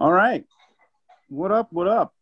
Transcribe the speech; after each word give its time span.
All 0.00 0.12
right. 0.12 0.44
What 1.28 1.50
up? 1.50 1.72
What 1.72 1.88
up? 1.88 2.14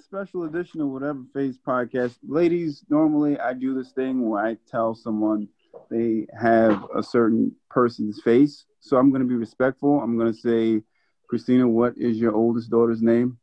Special 0.00 0.44
edition 0.44 0.80
of 0.80 0.86
Whatever 0.86 1.24
Face 1.34 1.58
podcast. 1.58 2.14
Ladies, 2.24 2.84
normally 2.88 3.36
I 3.36 3.52
do 3.52 3.74
this 3.74 3.90
thing 3.90 4.30
where 4.30 4.46
I 4.46 4.56
tell 4.70 4.94
someone 4.94 5.48
they 5.90 6.28
have 6.40 6.86
a 6.94 7.02
certain 7.02 7.50
person's 7.68 8.22
face. 8.22 8.66
So 8.78 8.96
I'm 8.96 9.10
going 9.10 9.22
to 9.22 9.28
be 9.28 9.34
respectful. 9.34 10.00
I'm 10.00 10.16
going 10.16 10.32
to 10.32 10.38
say, 10.38 10.84
Christina, 11.28 11.66
what 11.66 11.98
is 11.98 12.16
your 12.16 12.32
oldest 12.32 12.70
daughter's 12.70 13.02
name? 13.02 13.38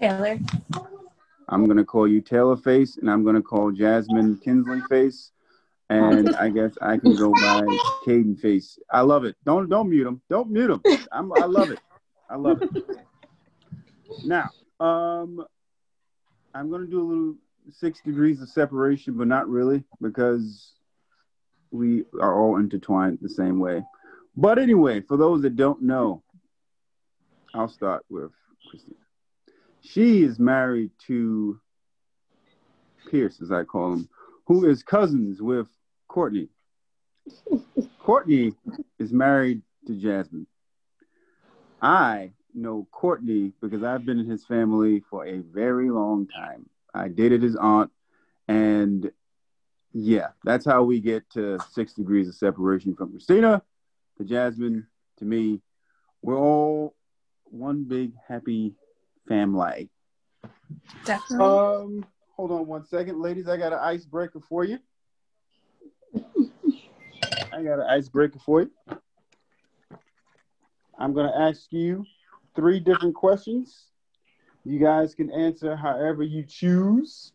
Taylor. 0.00 0.40
I'm 1.48 1.66
going 1.66 1.76
to 1.76 1.84
call 1.84 2.08
you 2.08 2.20
Taylor 2.20 2.56
Face, 2.56 2.96
and 2.96 3.08
I'm 3.08 3.22
going 3.22 3.36
to 3.36 3.42
call 3.42 3.70
Jasmine 3.70 4.40
Kinsley 4.42 4.80
Face. 4.88 5.30
And 5.90 6.34
I 6.34 6.48
guess 6.48 6.72
I 6.82 6.96
can 6.96 7.14
go 7.14 7.30
by 7.34 7.62
Caden 8.04 8.40
Face. 8.40 8.80
I 8.92 9.02
love 9.02 9.24
it. 9.24 9.36
Don't 9.44 9.68
don't 9.68 9.88
mute 9.88 10.08
him. 10.08 10.22
Don't 10.28 10.50
mute 10.50 10.70
him. 10.70 10.82
I'm, 11.12 11.32
I 11.32 11.46
love 11.46 11.70
it. 11.70 11.78
I 12.30 12.36
love 12.36 12.62
it. 12.62 12.70
Now, 14.24 14.50
um, 14.78 15.44
I'm 16.54 16.70
going 16.70 16.82
to 16.82 16.90
do 16.90 17.00
a 17.00 17.08
little 17.08 17.34
six 17.70 18.00
degrees 18.00 18.40
of 18.40 18.48
separation, 18.48 19.16
but 19.16 19.26
not 19.26 19.48
really 19.48 19.84
because 20.00 20.72
we 21.70 22.04
are 22.20 22.40
all 22.40 22.56
intertwined 22.56 23.18
the 23.20 23.28
same 23.28 23.58
way. 23.58 23.82
But 24.36 24.58
anyway, 24.58 25.00
for 25.00 25.16
those 25.16 25.42
that 25.42 25.56
don't 25.56 25.82
know, 25.82 26.22
I'll 27.54 27.68
start 27.68 28.04
with 28.08 28.30
Christina. 28.68 28.96
She 29.82 30.22
is 30.22 30.38
married 30.38 30.90
to 31.06 31.58
Pierce, 33.10 33.40
as 33.42 33.50
I 33.50 33.64
call 33.64 33.94
him, 33.94 34.08
who 34.46 34.68
is 34.68 34.82
cousins 34.82 35.42
with 35.42 35.66
Courtney. 36.08 36.48
Courtney 37.98 38.52
is 38.98 39.12
married 39.12 39.62
to 39.86 39.94
Jasmine. 39.94 40.46
I 41.82 42.32
know 42.54 42.86
Courtney 42.90 43.52
because 43.60 43.82
I've 43.82 44.04
been 44.04 44.18
in 44.18 44.28
his 44.28 44.44
family 44.44 45.02
for 45.08 45.26
a 45.26 45.38
very 45.38 45.90
long 45.90 46.26
time. 46.26 46.68
I 46.92 47.08
dated 47.08 47.42
his 47.42 47.56
aunt, 47.56 47.90
and 48.48 49.10
yeah, 49.92 50.28
that's 50.44 50.64
how 50.64 50.82
we 50.82 51.00
get 51.00 51.28
to 51.30 51.58
six 51.70 51.94
degrees 51.94 52.28
of 52.28 52.34
separation 52.34 52.94
from 52.94 53.10
Christina 53.10 53.62
to 54.18 54.24
Jasmine 54.24 54.86
to 55.18 55.24
me. 55.24 55.60
We're 56.22 56.38
all 56.38 56.94
one 57.44 57.84
big 57.84 58.12
happy 58.28 58.74
family. 59.28 59.90
Definitely. 61.04 61.46
Um, 61.46 62.06
hold 62.36 62.50
on 62.50 62.66
one 62.66 62.86
second, 62.86 63.20
ladies. 63.20 63.48
I 63.48 63.56
got 63.56 63.72
an 63.72 63.78
icebreaker 63.80 64.40
for 64.40 64.64
you. 64.64 64.78
I 67.52 67.62
got 67.62 67.80
an 67.80 67.86
icebreaker 67.88 68.38
for 68.38 68.62
you. 68.62 68.70
I'm 71.00 71.14
gonna 71.14 71.32
ask 71.34 71.72
you 71.72 72.04
three 72.54 72.78
different 72.78 73.14
questions. 73.14 73.86
You 74.64 74.78
guys 74.78 75.14
can 75.14 75.30
answer 75.30 75.74
however 75.74 76.22
you 76.22 76.44
choose. 76.44 77.32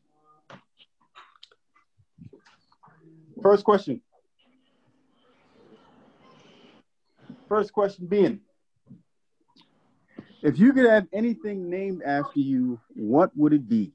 First 3.41 3.66
question. 3.66 4.02
First 7.49 7.73
question 7.73 8.05
being 8.05 8.41
if 10.44 10.59
you 10.59 10.73
could 10.73 10.88
have 10.88 11.07
anything 11.11 11.69
named 11.69 12.03
after 12.05 12.39
you, 12.39 12.79
what 12.94 13.35
would 13.35 13.53
it 13.53 13.67
be? 13.67 13.94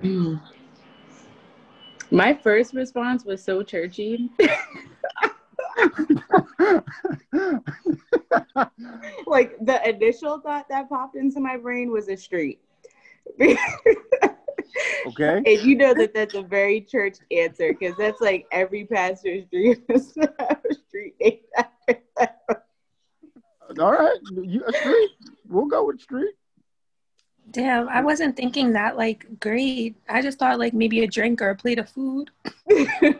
Hmm. 0.00 0.34
My 2.10 2.34
first 2.34 2.74
response 2.74 3.24
was 3.24 3.42
so 3.42 3.62
churchy. 3.62 4.30
like 9.26 9.56
the 9.64 9.80
initial 9.88 10.40
thought 10.40 10.68
that 10.68 10.88
popped 10.88 11.16
into 11.16 11.40
my 11.40 11.56
brain 11.56 11.90
was 11.90 12.08
a 12.08 12.16
street. 12.16 12.60
okay. 13.40 13.56
And 15.06 15.48
you 15.62 15.76
know 15.76 15.94
that 15.94 16.12
that's 16.14 16.34
a 16.34 16.42
very 16.42 16.80
church 16.80 17.18
answer 17.30 17.72
because 17.72 17.96
that's 17.96 18.20
like 18.20 18.46
every 18.52 18.84
pastor's 18.84 19.44
dream 19.46 19.82
is 19.88 20.12
to 20.12 20.32
have 20.38 20.60
a 20.70 20.74
street 20.74 21.14
named 21.20 21.38
after 21.56 21.98
them. 22.16 22.28
All 23.80 23.92
right, 23.92 24.18
you 24.30 24.62
a 24.66 24.72
street. 24.72 25.10
We'll 25.48 25.66
go 25.66 25.86
with 25.86 26.00
street. 26.00 26.34
Damn, 27.50 27.88
I 27.88 28.02
wasn't 28.02 28.36
thinking 28.36 28.72
that 28.72 28.96
like 28.96 29.26
great. 29.40 29.96
I 30.08 30.22
just 30.22 30.38
thought 30.38 30.58
like 30.58 30.74
maybe 30.74 31.02
a 31.02 31.06
drink 31.06 31.40
or 31.42 31.50
a 31.50 31.56
plate 31.56 31.78
of 31.78 31.88
food. 31.88 32.30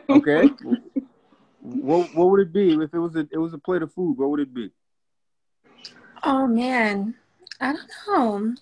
Okay. 0.09 0.51
What 1.63 2.13
what 2.15 2.31
would 2.31 2.41
it 2.41 2.53
be 2.53 2.75
if 2.75 2.93
it 2.93 2.99
was 2.99 3.15
a 3.15 3.27
it 3.31 3.39
was 3.39 3.55
a 3.55 3.59
plate 3.59 3.83
of 3.83 3.93
food? 3.93 4.19
What 4.19 4.31
would 4.31 4.41
it 4.41 4.53
be? 4.53 4.71
Oh 6.25 6.47
man, 6.47 7.15
I 7.61 7.73
don't 7.73 7.91
know. 8.09 8.55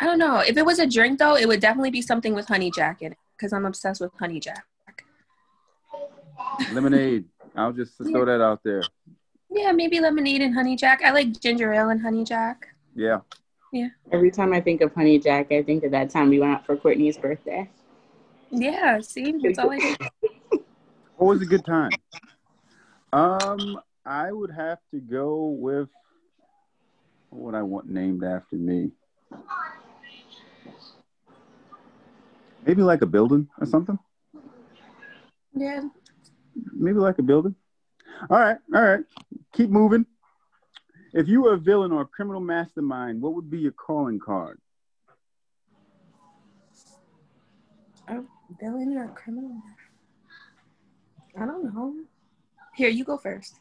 I 0.00 0.06
don't 0.06 0.18
know. 0.18 0.38
If 0.38 0.56
it 0.56 0.64
was 0.64 0.78
a 0.78 0.86
drink 0.86 1.18
though, 1.18 1.36
it 1.36 1.46
would 1.46 1.60
definitely 1.60 1.90
be 1.90 2.02
something 2.02 2.34
with 2.34 2.48
honey 2.48 2.70
jack 2.70 3.02
in 3.02 3.12
it 3.12 3.18
because 3.36 3.52
I'm 3.52 3.66
obsessed 3.66 4.00
with 4.00 4.10
honey 4.18 4.40
jack. 4.40 4.64
Lemonade. 6.72 7.26
I'll 7.54 7.72
just 7.72 7.96
throw 8.02 8.24
that 8.24 8.40
out 8.40 8.60
there. 8.64 8.82
Yeah, 9.50 9.72
maybe 9.72 10.00
lemonade 10.00 10.40
and 10.40 10.54
honey 10.54 10.76
jack. 10.76 11.02
I 11.04 11.10
like 11.10 11.38
ginger 11.40 11.72
ale 11.74 11.90
and 11.90 12.00
honey 12.00 12.24
jack. 12.24 12.68
Yeah. 12.94 13.20
Yeah. 13.70 13.88
Every 14.10 14.30
time 14.30 14.52
I 14.52 14.60
think 14.60 14.82
of 14.82 14.94
Honey 14.94 15.18
Jack, 15.18 15.50
I 15.50 15.62
think 15.62 15.82
of 15.82 15.92
that 15.92 16.10
time 16.10 16.28
we 16.28 16.38
went 16.38 16.52
out 16.52 16.66
for 16.66 16.76
Courtney's 16.76 17.16
birthday. 17.16 17.70
Yeah, 18.50 19.00
see, 19.00 19.34
that's 19.42 19.58
all 19.58 19.70
I 19.70 19.78
do. 19.78 19.96
Always 21.22 21.40
a 21.40 21.46
good 21.46 21.64
time. 21.64 21.92
Um, 23.12 23.78
I 24.04 24.32
would 24.32 24.50
have 24.50 24.80
to 24.90 24.98
go 24.98 25.56
with 25.56 25.88
what 27.30 27.54
I 27.54 27.62
want 27.62 27.88
named 27.88 28.24
after 28.24 28.56
me. 28.56 28.90
Maybe 32.66 32.82
like 32.82 33.02
a 33.02 33.06
building 33.06 33.48
or 33.60 33.66
something. 33.66 34.00
Yeah. 35.54 35.82
Maybe 36.72 36.98
like 36.98 37.20
a 37.20 37.22
building. 37.22 37.54
All 38.28 38.40
right, 38.40 38.58
all 38.74 38.82
right. 38.82 39.04
Keep 39.52 39.70
moving. 39.70 40.04
If 41.12 41.28
you 41.28 41.42
were 41.42 41.54
a 41.54 41.56
villain 41.56 41.92
or 41.92 42.00
a 42.00 42.06
criminal 42.06 42.40
mastermind, 42.40 43.22
what 43.22 43.34
would 43.34 43.48
be 43.48 43.60
your 43.60 43.70
calling 43.70 44.18
card? 44.18 44.58
A 48.08 48.22
villain 48.60 48.96
or 48.96 49.04
a 49.04 49.08
criminal? 49.10 49.62
I 51.38 51.46
don't 51.46 51.74
know. 51.74 51.94
Here, 52.74 52.88
you 52.88 53.04
go 53.04 53.16
first. 53.16 53.56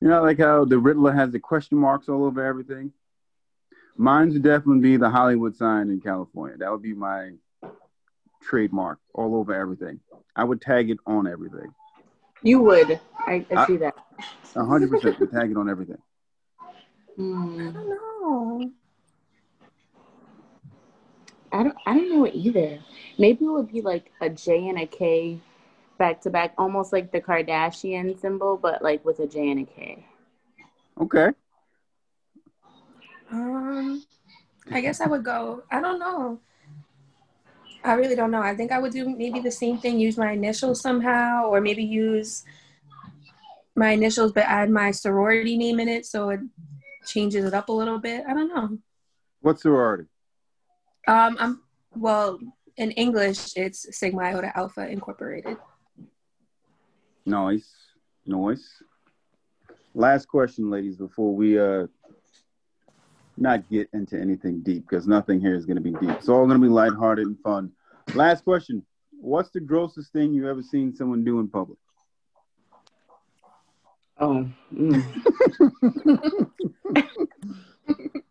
You 0.00 0.08
know, 0.08 0.22
like 0.22 0.38
how 0.38 0.64
the 0.64 0.78
Riddler 0.78 1.12
has 1.12 1.32
the 1.32 1.40
question 1.40 1.78
marks 1.78 2.08
all 2.08 2.24
over 2.24 2.44
everything. 2.44 2.92
Mine 3.96 4.28
would 4.30 4.42
definitely 4.42 4.82
be 4.82 4.96
the 4.98 5.08
Hollywood 5.08 5.56
sign 5.56 5.88
in 5.88 6.00
California. 6.00 6.58
That 6.58 6.70
would 6.70 6.82
be 6.82 6.92
my 6.92 7.30
trademark 8.42 8.98
all 9.14 9.34
over 9.36 9.54
everything. 9.54 10.00
I 10.34 10.44
would 10.44 10.60
tag 10.60 10.90
it 10.90 10.98
on 11.06 11.26
everything. 11.26 11.74
You 12.42 12.60
would. 12.60 13.00
I, 13.26 13.46
I 13.50 13.66
see 13.66 13.78
that. 13.78 13.94
A 14.54 14.64
hundred 14.64 14.90
percent 14.90 15.18
would 15.18 15.30
tag 15.32 15.50
it 15.50 15.56
on 15.56 15.68
everything. 15.70 15.98
I 16.60 16.64
Hmm. 17.16 17.70
don't 17.70 17.88
know. 17.88 18.70
I 21.52 21.62
don't 21.62 21.76
I 21.86 21.94
don't 21.94 22.10
know 22.10 22.26
either. 22.26 22.78
Maybe 23.18 23.44
it 23.44 23.48
would 23.48 23.72
be 23.72 23.80
like 23.80 24.10
a 24.20 24.28
J 24.28 24.68
and 24.68 24.78
a 24.78 24.86
K 24.86 25.40
back 25.98 26.20
to 26.22 26.30
back, 26.30 26.54
almost 26.58 26.92
like 26.92 27.12
the 27.12 27.20
Kardashian 27.20 28.18
symbol, 28.20 28.56
but 28.56 28.82
like 28.82 29.04
with 29.04 29.20
a 29.20 29.26
J 29.26 29.50
and 29.50 29.60
a 29.60 29.64
K. 29.64 30.06
Okay. 31.00 31.30
Um, 33.30 34.04
I 34.70 34.80
guess 34.80 35.00
I 35.00 35.06
would 35.06 35.24
go. 35.24 35.62
I 35.70 35.80
don't 35.80 35.98
know. 35.98 36.40
I 37.84 37.94
really 37.94 38.16
don't 38.16 38.30
know. 38.30 38.42
I 38.42 38.54
think 38.54 38.72
I 38.72 38.78
would 38.78 38.92
do 38.92 39.08
maybe 39.08 39.40
the 39.40 39.50
same 39.50 39.78
thing. 39.78 40.00
Use 40.00 40.16
my 40.16 40.32
initials 40.32 40.80
somehow, 40.80 41.46
or 41.46 41.60
maybe 41.60 41.84
use 41.84 42.44
my 43.76 43.90
initials 43.90 44.32
but 44.32 44.44
add 44.44 44.70
my 44.70 44.90
sorority 44.90 45.56
name 45.56 45.78
in 45.78 45.88
it, 45.88 46.06
so 46.06 46.30
it 46.30 46.40
changes 47.06 47.44
it 47.44 47.54
up 47.54 47.68
a 47.68 47.72
little 47.72 47.98
bit. 47.98 48.24
I 48.26 48.32
don't 48.32 48.48
know. 48.48 48.78
What 49.40 49.60
sorority? 49.60 50.08
Um, 51.06 51.36
I'm 51.38 51.62
well 51.94 52.38
in 52.76 52.90
English. 52.92 53.56
It's 53.56 53.96
Sigma 53.96 54.22
Iota 54.22 54.56
Alpha 54.56 54.88
Incorporated. 54.88 55.56
Nice. 57.24 57.72
Nice. 58.26 58.82
Last 59.94 60.26
question, 60.26 60.68
ladies, 60.70 60.96
before 60.96 61.34
we 61.34 61.58
uh 61.58 61.86
not 63.38 63.68
get 63.68 63.88
into 63.92 64.18
anything 64.18 64.60
deep, 64.62 64.88
because 64.88 65.06
nothing 65.06 65.40
here 65.40 65.54
is 65.54 65.66
gonna 65.66 65.80
be 65.80 65.92
deep. 65.92 66.10
It's 66.10 66.28
all 66.28 66.46
gonna 66.46 66.58
be 66.58 66.68
lighthearted 66.68 67.26
and 67.26 67.38
fun. 67.40 67.70
Last 68.14 68.44
question. 68.44 68.84
What's 69.18 69.50
the 69.50 69.60
grossest 69.60 70.12
thing 70.12 70.34
you've 70.34 70.46
ever 70.46 70.62
seen 70.62 70.94
someone 70.94 71.24
do 71.24 71.40
in 71.40 71.48
public? 71.48 71.78
Oh. 74.18 74.48
mm. 74.74 75.02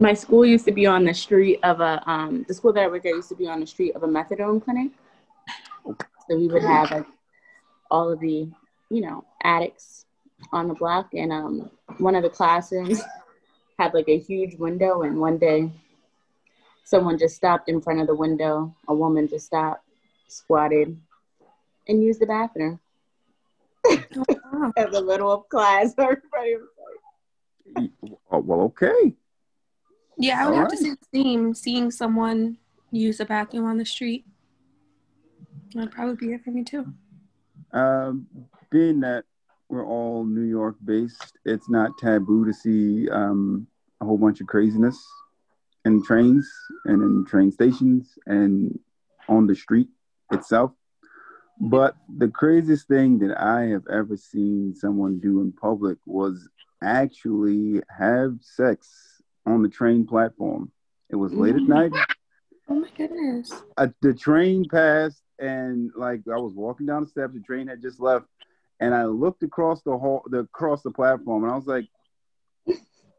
My 0.00 0.14
school 0.14 0.44
used 0.44 0.64
to 0.64 0.72
be 0.72 0.86
on 0.86 1.04
the 1.04 1.14
street 1.14 1.60
of 1.62 1.80
a 1.80 2.02
um 2.10 2.44
the 2.48 2.54
school 2.54 2.72
that 2.72 2.82
I 2.84 2.88
work 2.88 3.06
at 3.06 3.10
used 3.10 3.28
to 3.28 3.36
be 3.36 3.46
on 3.46 3.60
the 3.60 3.66
street 3.66 3.94
of 3.94 4.02
a 4.02 4.08
methadone 4.08 4.62
clinic. 4.64 4.90
So 5.84 6.36
we 6.36 6.48
would 6.48 6.62
have 6.62 6.90
like 6.90 7.06
all 7.90 8.10
of 8.10 8.20
the 8.20 8.48
you 8.90 9.00
know, 9.00 9.24
addicts 9.42 10.04
on 10.52 10.68
the 10.68 10.74
block, 10.74 11.14
and 11.14 11.32
um, 11.32 11.70
one 11.98 12.16
of 12.16 12.22
the 12.22 12.28
classrooms 12.28 13.00
had 13.78 13.94
like 13.94 14.08
a 14.08 14.18
huge 14.18 14.56
window, 14.56 15.02
and 15.02 15.18
one 15.18 15.38
day 15.38 15.70
someone 16.84 17.16
just 17.16 17.36
stopped 17.36 17.68
in 17.68 17.80
front 17.80 18.00
of 18.00 18.08
the 18.08 18.14
window. 18.14 18.74
A 18.88 18.94
woman 18.94 19.28
just 19.28 19.46
stopped, 19.46 19.84
squatted, 20.26 21.00
and 21.88 22.02
used 22.02 22.20
the 22.20 22.26
bathroom. 22.26 22.80
Oh, 23.86 24.24
wow. 24.52 24.72
At 24.76 24.90
the 24.90 25.02
middle 25.02 25.32
of 25.32 25.48
class, 25.48 25.94
everybody 25.98 26.56
was 26.56 26.68
like, 27.76 27.90
oh, 28.32 28.38
"Well, 28.38 28.60
okay." 28.62 29.14
Yeah, 30.20 30.42
I 30.42 30.48
would 30.48 30.52
All 30.52 30.60
have 30.60 30.68
right. 30.68 30.78
to 30.78 30.84
say 30.84 30.90
the 30.90 31.22
same. 31.22 31.54
Seeing 31.54 31.90
someone 31.90 32.58
use 32.90 33.18
the 33.18 33.24
bathroom 33.24 33.64
on 33.64 33.78
the 33.78 33.86
street, 33.86 34.26
that'd 35.74 35.90
probably 35.90 36.14
be 36.14 36.34
it 36.34 36.44
for 36.44 36.50
me 36.50 36.62
too. 36.62 36.92
Um, 37.72 38.26
being 38.70 39.00
that 39.00 39.24
we're 39.70 39.86
all 39.86 40.24
New 40.24 40.42
York 40.42 40.76
based, 40.84 41.38
it's 41.46 41.70
not 41.70 41.96
taboo 41.98 42.44
to 42.44 42.52
see 42.52 43.08
um, 43.08 43.66
a 44.02 44.04
whole 44.04 44.18
bunch 44.18 44.42
of 44.42 44.46
craziness 44.46 45.02
in 45.86 46.04
trains 46.04 46.46
and 46.84 47.02
in 47.02 47.24
train 47.24 47.50
stations 47.50 48.18
and 48.26 48.78
on 49.26 49.46
the 49.46 49.54
street 49.54 49.88
itself. 50.32 50.72
But 51.62 51.96
the 52.18 52.28
craziest 52.28 52.88
thing 52.88 53.18
that 53.20 53.40
I 53.40 53.62
have 53.68 53.84
ever 53.90 54.18
seen 54.18 54.74
someone 54.74 55.18
do 55.18 55.40
in 55.40 55.52
public 55.52 55.96
was 56.04 56.46
actually 56.82 57.80
have 57.88 58.36
sex 58.40 59.09
on 59.50 59.62
the 59.62 59.68
train 59.68 60.06
platform. 60.06 60.70
It 61.10 61.16
was 61.16 61.32
late 61.32 61.56
at 61.56 61.62
night. 61.62 61.92
Oh 62.68 62.74
my 62.74 62.88
goodness. 62.96 63.52
Uh, 63.76 63.88
the 64.00 64.14
train 64.14 64.64
passed, 64.68 65.22
and 65.38 65.90
like 65.96 66.20
I 66.32 66.36
was 66.36 66.54
walking 66.54 66.86
down 66.86 67.02
the 67.02 67.08
steps, 67.08 67.34
the 67.34 67.40
train 67.40 67.66
had 67.66 67.82
just 67.82 68.00
left, 68.00 68.26
and 68.78 68.94
I 68.94 69.04
looked 69.04 69.42
across 69.42 69.82
the 69.82 69.96
hall, 69.98 70.22
the 70.26 70.40
across 70.40 70.82
the 70.82 70.90
platform, 70.90 71.42
and 71.42 71.52
I 71.52 71.56
was 71.56 71.66
like, 71.66 71.88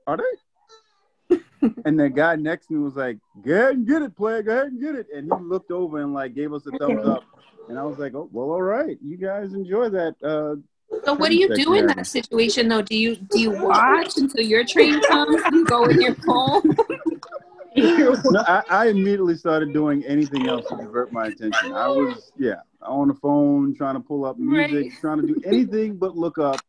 "Are 0.08 0.18
they?" 0.18 1.38
and 1.86 2.00
the 2.00 2.10
guy 2.10 2.36
next 2.38 2.68
to 2.68 2.74
me 2.76 2.80
was 2.80 2.96
like, 2.96 3.18
"Go 3.42 3.54
ahead 3.54 3.76
and 3.76 3.88
get 3.88 4.02
it, 4.02 4.16
player. 4.16 4.42
Go 4.42 4.54
ahead 4.54 4.68
and 4.68 4.82
get 4.82 4.96
it." 4.96 5.08
And 5.14 5.26
he 5.26 5.44
looked 5.44 5.72
over 5.72 6.02
and 6.02 6.14
like 6.14 6.34
gave 6.34 6.54
us 6.54 6.66
a 6.66 6.72
thumbs 6.78 7.06
up. 7.06 7.26
And 7.68 7.78
I 7.78 7.84
was 7.84 7.98
like, 7.98 8.16
"Oh, 8.16 8.30
well, 8.32 8.52
all 8.52 8.62
right. 8.62 8.98
You 9.04 9.18
guys 9.18 9.54
enjoy 9.54 9.90
that." 9.90 10.16
Uh, 10.24 10.56
so 11.04 11.14
what 11.14 11.30
do 11.30 11.38
you 11.38 11.54
do 11.56 11.74
in 11.74 11.88
that 11.88 12.06
situation 12.06 12.68
though? 12.68 12.82
Do 12.82 12.98
you 12.98 13.16
do 13.16 13.40
you 13.40 13.52
watch 13.52 14.18
until 14.18 14.46
your 14.46 14.66
train 14.66 15.02
comes? 15.02 15.42
Do 15.50 15.58
you 15.58 15.66
go 15.66 15.86
in 15.86 16.02
your 16.02 16.16
phone? 16.16 16.62
no, 17.76 18.44
I, 18.48 18.64
I, 18.70 18.88
immediately 18.88 19.36
started 19.36 19.72
doing 19.72 20.04
anything 20.04 20.50
else 20.50 20.68
to 20.68 20.76
divert 20.76 21.14
my 21.14 21.28
attention. 21.28 21.72
I 21.74 21.88
was, 21.88 22.32
yeah, 22.38 22.62
on 22.82 23.08
the 23.08 23.14
phone 23.14 23.74
trying 23.74 23.96
to 23.96 24.02
pull 24.02 24.26
up 24.26 24.38
music, 24.38 24.92
right. 24.92 25.00
trying 25.00 25.22
to 25.22 25.28
do 25.28 25.42
anything 25.46 25.96
but 25.96 26.18
look 26.18 26.38
up 26.38 26.60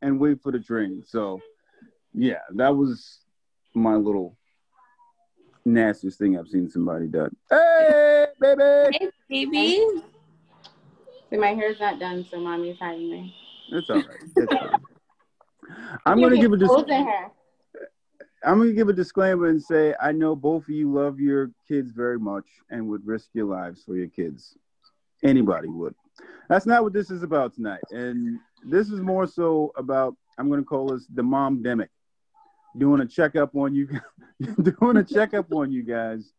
and 0.00 0.18
wait 0.18 0.42
for 0.42 0.52
the 0.52 0.58
train. 0.58 1.02
So, 1.06 1.42
yeah, 2.14 2.40
that 2.54 2.74
was 2.74 3.18
my 3.74 3.96
little 3.96 4.38
nastiest 5.66 6.18
thing 6.18 6.38
I've 6.38 6.48
seen 6.48 6.70
somebody 6.70 7.08
do. 7.08 7.28
Hey, 7.50 8.26
baby! 8.40 8.98
Hey, 8.98 9.10
baby! 9.28 10.02
See, 11.28 11.36
my 11.36 11.48
hair's 11.48 11.80
not 11.80 11.98
done, 11.98 12.24
so 12.30 12.40
mommy's 12.40 12.78
hiding 12.78 13.10
me. 13.10 13.34
It's 13.72 13.90
all 13.90 13.96
right. 13.96 14.18
It's 14.36 14.52
all 14.52 14.68
right. 14.68 14.80
I'm 16.06 16.20
going 16.20 16.32
to 16.32 16.40
give 16.40 16.52
a 16.52 16.56
disclaimer. 16.56 17.30
I'm 18.44 18.58
going 18.58 18.68
to 18.68 18.74
give 18.74 18.88
a 18.88 18.92
disclaimer 18.92 19.48
and 19.48 19.60
say 19.60 19.94
I 20.00 20.12
know 20.12 20.36
both 20.36 20.64
of 20.64 20.68
you 20.68 20.92
love 20.92 21.18
your 21.18 21.50
kids 21.66 21.90
very 21.90 22.18
much 22.18 22.44
and 22.70 22.86
would 22.88 23.04
risk 23.06 23.30
your 23.32 23.46
lives 23.46 23.82
for 23.84 23.96
your 23.96 24.08
kids. 24.08 24.56
Anybody 25.24 25.68
would. 25.68 25.94
That's 26.48 26.66
not 26.66 26.84
what 26.84 26.92
this 26.92 27.10
is 27.10 27.22
about 27.22 27.54
tonight. 27.54 27.82
And 27.90 28.38
this 28.64 28.90
is 28.90 29.00
more 29.00 29.26
so 29.26 29.72
about 29.76 30.14
I'm 30.38 30.48
going 30.48 30.60
to 30.60 30.66
call 30.66 30.88
this 30.88 31.06
the 31.12 31.22
mom 31.22 31.62
demic. 31.62 31.88
Doing 32.78 33.00
a 33.00 33.06
checkup 33.06 33.56
on 33.56 33.74
you, 33.74 33.88
doing 34.62 34.98
a 34.98 35.04
checkup 35.04 35.50
on 35.52 35.72
you 35.72 35.82
guys, 35.82 36.34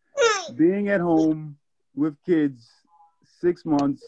being 0.56 0.89
at 0.89 1.01
home 1.01 1.57
with 1.95 2.15
kids, 2.23 2.69
six 3.41 3.65
months, 3.65 4.03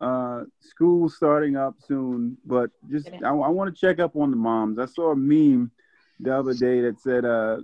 uh, 0.00 0.44
school 0.60 1.08
starting 1.08 1.56
up 1.56 1.74
soon, 1.86 2.36
but 2.44 2.70
just 2.90 3.08
I, 3.24 3.28
I 3.30 3.48
want 3.48 3.74
to 3.74 3.78
check 3.78 3.98
up 4.00 4.16
on 4.16 4.30
the 4.30 4.36
moms. 4.36 4.78
I 4.78 4.86
saw 4.86 5.12
a 5.12 5.16
meme 5.16 5.70
the 6.20 6.36
other 6.36 6.54
day 6.54 6.80
that 6.82 7.00
said, 7.00 7.24
uh, 7.24 7.58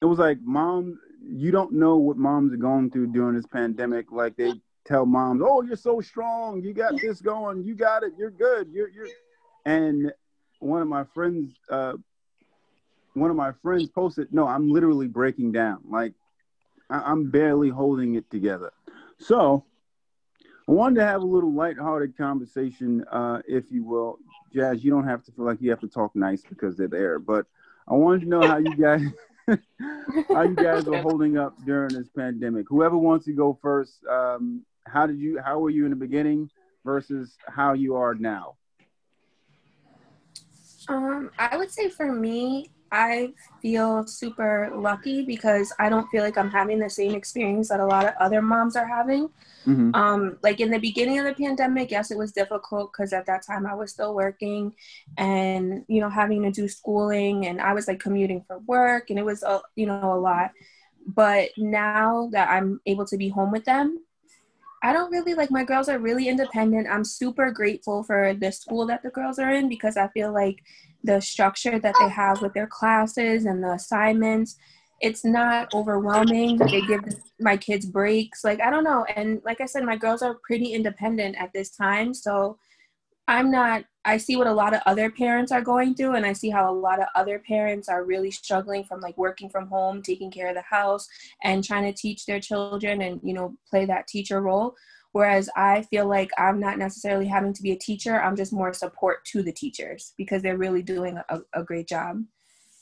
it 0.00 0.04
was 0.04 0.18
like, 0.18 0.38
mom, 0.42 0.98
you 1.24 1.50
don't 1.50 1.72
know 1.72 1.96
what 1.96 2.16
moms 2.16 2.52
are 2.52 2.56
going 2.56 2.90
through 2.90 3.08
during 3.08 3.34
this 3.36 3.46
pandemic. 3.46 4.10
Like 4.12 4.36
they 4.36 4.52
tell 4.84 5.06
moms, 5.06 5.42
oh, 5.44 5.62
you're 5.62 5.76
so 5.76 6.00
strong, 6.00 6.62
you 6.62 6.72
got 6.72 6.94
this 7.00 7.20
going, 7.20 7.64
you 7.64 7.74
got 7.74 8.02
it, 8.02 8.12
you're 8.16 8.30
good, 8.30 8.68
you're 8.72 8.88
you're. 8.88 9.08
And 9.66 10.12
one 10.60 10.82
of 10.82 10.88
my 10.88 11.04
friends, 11.14 11.54
uh, 11.70 11.94
one 13.14 13.30
of 13.30 13.36
my 13.36 13.52
friends 13.62 13.88
posted, 13.88 14.32
no, 14.32 14.46
I'm 14.46 14.70
literally 14.70 15.08
breaking 15.08 15.52
down. 15.52 15.78
Like 15.88 16.14
I- 16.90 17.02
I'm 17.10 17.30
barely 17.30 17.68
holding 17.68 18.14
it 18.14 18.30
together. 18.30 18.70
So 19.18 19.64
I 20.68 20.72
wanted 20.72 20.96
to 20.96 21.06
have 21.06 21.22
a 21.22 21.26
little 21.26 21.52
lighthearted 21.52 22.18
conversation, 22.18 23.02
uh, 23.10 23.40
if 23.48 23.72
you 23.72 23.84
will. 23.84 24.18
Jazz, 24.52 24.84
you 24.84 24.90
don't 24.90 25.06
have 25.06 25.24
to 25.24 25.32
feel 25.32 25.46
like 25.46 25.62
you 25.62 25.70
have 25.70 25.80
to 25.80 25.88
talk 25.88 26.14
nice 26.14 26.42
because 26.42 26.76
they're 26.76 26.88
there, 26.88 27.18
but 27.18 27.46
I 27.88 27.94
wanted 27.94 28.20
to 28.22 28.28
know 28.28 28.46
how 28.46 28.58
you 28.58 28.76
guys 28.76 29.02
how 30.28 30.42
you 30.42 30.54
guys 30.54 30.86
are 30.86 31.00
holding 31.00 31.38
up 31.38 31.54
during 31.64 31.94
this 31.94 32.08
pandemic. 32.14 32.66
Whoever 32.68 32.98
wants 32.98 33.24
to 33.26 33.32
go 33.32 33.58
first, 33.62 34.04
um, 34.10 34.62
how 34.86 35.06
did 35.06 35.18
you 35.18 35.40
how 35.42 35.58
were 35.58 35.70
you 35.70 35.84
in 35.84 35.90
the 35.90 35.96
beginning 35.96 36.50
versus 36.84 37.36
how 37.46 37.72
you 37.72 37.94
are 37.96 38.14
now? 38.14 38.56
Um, 40.88 41.30
I 41.38 41.56
would 41.56 41.70
say 41.70 41.88
for 41.88 42.12
me, 42.12 42.70
I 42.90 43.32
feel 43.60 44.06
super 44.06 44.70
lucky 44.74 45.24
because 45.24 45.72
I 45.78 45.88
don't 45.88 46.08
feel 46.08 46.22
like 46.22 46.38
I'm 46.38 46.50
having 46.50 46.78
the 46.78 46.90
same 46.90 47.14
experience 47.14 47.68
that 47.68 47.80
a 47.80 47.86
lot 47.86 48.06
of 48.06 48.14
other 48.20 48.40
moms 48.40 48.76
are 48.76 48.86
having. 48.86 49.28
Mm-hmm. 49.66 49.94
Um, 49.94 50.38
like 50.42 50.60
in 50.60 50.70
the 50.70 50.78
beginning 50.78 51.18
of 51.18 51.26
the 51.26 51.34
pandemic, 51.34 51.90
yes, 51.90 52.10
it 52.10 52.18
was 52.18 52.32
difficult 52.32 52.92
because 52.92 53.12
at 53.12 53.26
that 53.26 53.44
time 53.46 53.66
I 53.66 53.74
was 53.74 53.90
still 53.90 54.14
working 54.14 54.72
and, 55.16 55.84
you 55.88 56.00
know, 56.00 56.08
having 56.08 56.42
to 56.44 56.50
do 56.50 56.68
schooling 56.68 57.46
and 57.46 57.60
I 57.60 57.74
was 57.74 57.86
like 57.88 58.00
commuting 58.00 58.44
for 58.46 58.58
work 58.60 59.10
and 59.10 59.18
it 59.18 59.24
was, 59.24 59.42
a, 59.42 59.60
you 59.76 59.86
know, 59.86 60.14
a 60.14 60.18
lot. 60.18 60.52
But 61.06 61.50
now 61.56 62.28
that 62.32 62.48
I'm 62.50 62.80
able 62.86 63.06
to 63.06 63.16
be 63.16 63.28
home 63.28 63.50
with 63.50 63.64
them, 63.64 64.00
I 64.82 64.92
don't 64.92 65.10
really 65.10 65.34
like 65.34 65.50
my 65.50 65.64
girls 65.64 65.88
are 65.88 65.98
really 65.98 66.28
independent. 66.28 66.88
I'm 66.88 67.04
super 67.04 67.50
grateful 67.50 68.04
for 68.04 68.34
the 68.34 68.52
school 68.52 68.86
that 68.86 69.02
the 69.02 69.10
girls 69.10 69.38
are 69.38 69.50
in 69.50 69.68
because 69.68 69.96
I 69.96 70.08
feel 70.08 70.32
like 70.32 70.58
the 71.04 71.20
structure 71.20 71.78
that 71.78 71.94
they 72.00 72.08
have 72.08 72.42
with 72.42 72.54
their 72.54 72.66
classes 72.66 73.44
and 73.44 73.62
the 73.62 73.72
assignments 73.72 74.56
it's 75.00 75.24
not 75.24 75.72
overwhelming. 75.74 76.56
They 76.56 76.80
give 76.82 77.04
my 77.40 77.56
kids 77.56 77.86
breaks. 77.86 78.44
Like 78.44 78.60
i 78.60 78.70
don't 78.70 78.84
know. 78.84 79.04
And 79.16 79.40
like 79.44 79.60
i 79.60 79.66
said 79.66 79.84
my 79.84 79.96
girls 79.96 80.22
are 80.22 80.38
pretty 80.46 80.72
independent 80.72 81.36
at 81.38 81.52
this 81.52 81.70
time. 81.70 82.14
So 82.14 82.58
i'm 83.28 83.50
not 83.50 83.84
i 84.04 84.16
see 84.16 84.36
what 84.36 84.46
a 84.46 84.52
lot 84.52 84.74
of 84.74 84.80
other 84.86 85.10
parents 85.10 85.52
are 85.52 85.62
going 85.62 85.94
through 85.94 86.16
and 86.16 86.26
i 86.26 86.32
see 86.32 86.50
how 86.50 86.70
a 86.70 86.74
lot 86.74 87.00
of 87.00 87.06
other 87.14 87.38
parents 87.38 87.88
are 87.88 88.04
really 88.04 88.30
struggling 88.30 88.82
from 88.82 89.00
like 89.00 89.16
working 89.16 89.48
from 89.48 89.68
home 89.68 90.02
taking 90.02 90.30
care 90.30 90.48
of 90.48 90.54
the 90.54 90.62
house 90.62 91.06
and 91.44 91.62
trying 91.62 91.84
to 91.84 91.92
teach 91.92 92.26
their 92.26 92.40
children 92.40 93.02
and 93.02 93.20
you 93.22 93.32
know 93.32 93.56
play 93.70 93.84
that 93.84 94.08
teacher 94.08 94.40
role 94.40 94.74
Whereas 95.12 95.48
I 95.56 95.82
feel 95.82 96.06
like 96.06 96.30
I'm 96.36 96.60
not 96.60 96.78
necessarily 96.78 97.26
having 97.26 97.52
to 97.54 97.62
be 97.62 97.72
a 97.72 97.78
teacher, 97.78 98.20
I'm 98.20 98.36
just 98.36 98.52
more 98.52 98.72
support 98.72 99.24
to 99.32 99.42
the 99.42 99.52
teachers 99.52 100.12
because 100.18 100.42
they're 100.42 100.58
really 100.58 100.82
doing 100.82 101.18
a, 101.28 101.40
a 101.54 101.62
great 101.62 101.88
job 101.88 102.22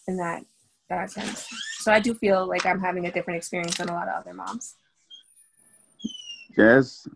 in 0.09 0.17
that 0.17 0.45
that 0.89 1.11
sense. 1.11 1.47
So 1.79 1.93
I 1.93 2.01
do 2.01 2.15
feel 2.15 2.47
like 2.47 2.67
I'm 2.67 2.81
having 2.81 3.07
a 3.07 3.13
different 3.13 3.39
experience 3.39 3.77
than 3.77 3.89
a 3.89 3.93
lot 3.93 4.09
of 4.09 4.15
other 4.15 4.35
moms. 4.35 4.75
Yes. 6.57 7.09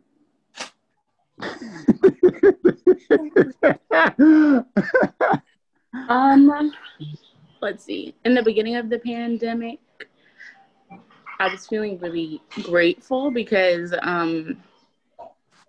Um 6.09 6.73
let's 7.61 7.85
see. 7.85 8.14
In 8.25 8.35
the 8.35 8.42
beginning 8.42 8.76
of 8.76 8.88
the 8.90 8.99
pandemic, 8.99 9.80
I 11.38 11.49
was 11.49 11.66
feeling 11.66 11.99
really 11.99 12.40
grateful 12.62 13.30
because 13.30 13.94
um 14.02 14.56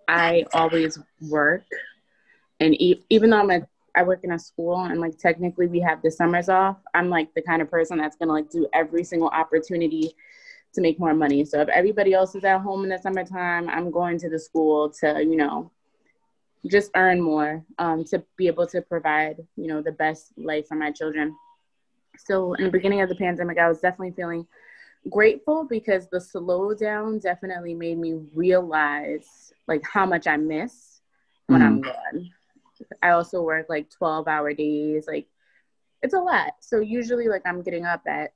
I 0.08 0.44
always 0.54 0.98
work, 1.30 1.64
and 2.60 2.74
e- 2.80 3.04
even 3.10 3.30
though 3.30 3.38
I'm 3.40 3.50
a 3.50 3.60
I 3.94 4.02
work 4.04 4.20
in 4.24 4.32
a 4.32 4.38
school 4.38 4.80
and 4.84 5.00
like 5.00 5.18
technically 5.18 5.66
we 5.66 5.80
have 5.80 6.02
the 6.02 6.10
summers 6.10 6.48
off. 6.48 6.76
I'm 6.94 7.08
like 7.10 7.34
the 7.34 7.42
kind 7.42 7.62
of 7.62 7.70
person 7.70 7.98
that's 7.98 8.16
gonna 8.16 8.32
like 8.32 8.50
do 8.50 8.66
every 8.72 9.04
single 9.04 9.28
opportunity 9.28 10.14
to 10.74 10.80
make 10.80 10.98
more 10.98 11.14
money. 11.14 11.44
So 11.44 11.60
if 11.60 11.68
everybody 11.68 12.14
else 12.14 12.34
is 12.34 12.44
at 12.44 12.60
home 12.60 12.84
in 12.84 12.90
the 12.90 12.98
summertime, 12.98 13.68
I'm 13.68 13.90
going 13.90 14.18
to 14.18 14.28
the 14.28 14.38
school 14.38 14.90
to, 15.00 15.22
you 15.22 15.36
know, 15.36 15.70
just 16.66 16.90
earn 16.94 17.20
more 17.20 17.64
um, 17.78 18.04
to 18.04 18.24
be 18.36 18.46
able 18.46 18.66
to 18.68 18.80
provide, 18.82 19.36
you 19.56 19.66
know, 19.66 19.82
the 19.82 19.92
best 19.92 20.32
life 20.36 20.68
for 20.68 20.76
my 20.76 20.90
children. 20.90 21.36
So 22.18 22.54
in 22.54 22.64
the 22.64 22.70
beginning 22.70 23.00
of 23.00 23.08
the 23.08 23.16
pandemic, 23.16 23.58
I 23.58 23.68
was 23.68 23.80
definitely 23.80 24.12
feeling 24.12 24.46
grateful 25.10 25.64
because 25.64 26.08
the 26.08 26.18
slowdown 26.18 27.20
definitely 27.20 27.74
made 27.74 27.98
me 27.98 28.20
realize 28.34 29.52
like 29.66 29.82
how 29.84 30.06
much 30.06 30.26
I 30.26 30.36
miss 30.36 31.00
when 31.48 31.60
mm. 31.60 31.64
I'm 31.64 31.80
gone. 31.80 32.30
I 33.02 33.10
also 33.10 33.42
work 33.42 33.66
like 33.68 33.90
12 33.90 34.28
hour 34.28 34.52
days. 34.52 35.06
Like 35.06 35.26
it's 36.02 36.14
a 36.14 36.20
lot. 36.20 36.54
So 36.60 36.80
usually 36.80 37.28
like 37.28 37.42
I'm 37.44 37.62
getting 37.62 37.84
up 37.84 38.02
at 38.06 38.32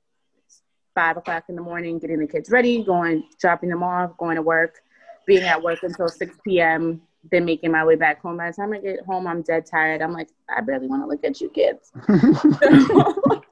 five 0.97 1.15
o'clock 1.15 1.43
in 1.47 1.55
the 1.55 1.61
morning, 1.61 1.99
getting 1.99 2.17
the 2.17 2.25
kids 2.25 2.49
ready, 2.49 2.83
going, 2.83 3.23
dropping 3.39 3.69
them 3.69 3.83
off, 3.83 4.17
going 4.17 4.35
to 4.35 4.41
work, 4.41 4.81
being 5.27 5.43
at 5.43 5.61
work 5.61 5.77
until 5.83 6.07
6 6.07 6.37
p.m., 6.43 6.99
then 7.29 7.45
making 7.45 7.71
my 7.71 7.85
way 7.85 7.95
back 7.95 8.19
home. 8.19 8.37
By 8.37 8.49
the 8.49 8.55
time 8.55 8.73
I 8.73 8.79
get 8.79 9.05
home, 9.05 9.27
I'm 9.27 9.43
dead 9.43 9.67
tired. 9.67 10.01
I'm 10.01 10.11
like, 10.11 10.29
I 10.49 10.61
barely 10.61 10.87
want 10.87 11.03
to 11.03 11.07
look 11.07 11.23
at 11.23 11.39
you 11.39 11.51
kids. 11.51 11.91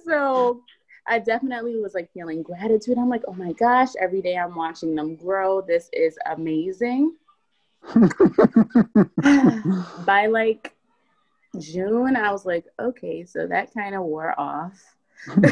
so 0.06 0.62
I 1.06 1.18
definitely 1.18 1.76
was 1.76 1.92
like 1.92 2.10
feeling 2.14 2.42
gratitude. 2.42 2.96
I'm 2.96 3.10
like, 3.10 3.24
oh 3.28 3.34
my 3.34 3.52
gosh, 3.52 3.90
every 4.00 4.22
day 4.22 4.38
I'm 4.38 4.54
watching 4.54 4.94
them 4.94 5.16
grow. 5.16 5.60
This 5.60 5.90
is 5.92 6.16
amazing. 6.24 7.16
By 10.06 10.28
like 10.28 10.72
June, 11.58 12.16
I 12.16 12.32
was 12.32 12.46
like, 12.46 12.64
okay, 12.80 13.26
so 13.26 13.46
that 13.46 13.74
kind 13.74 13.94
of 13.94 14.04
wore 14.04 14.34
off. 14.40 14.80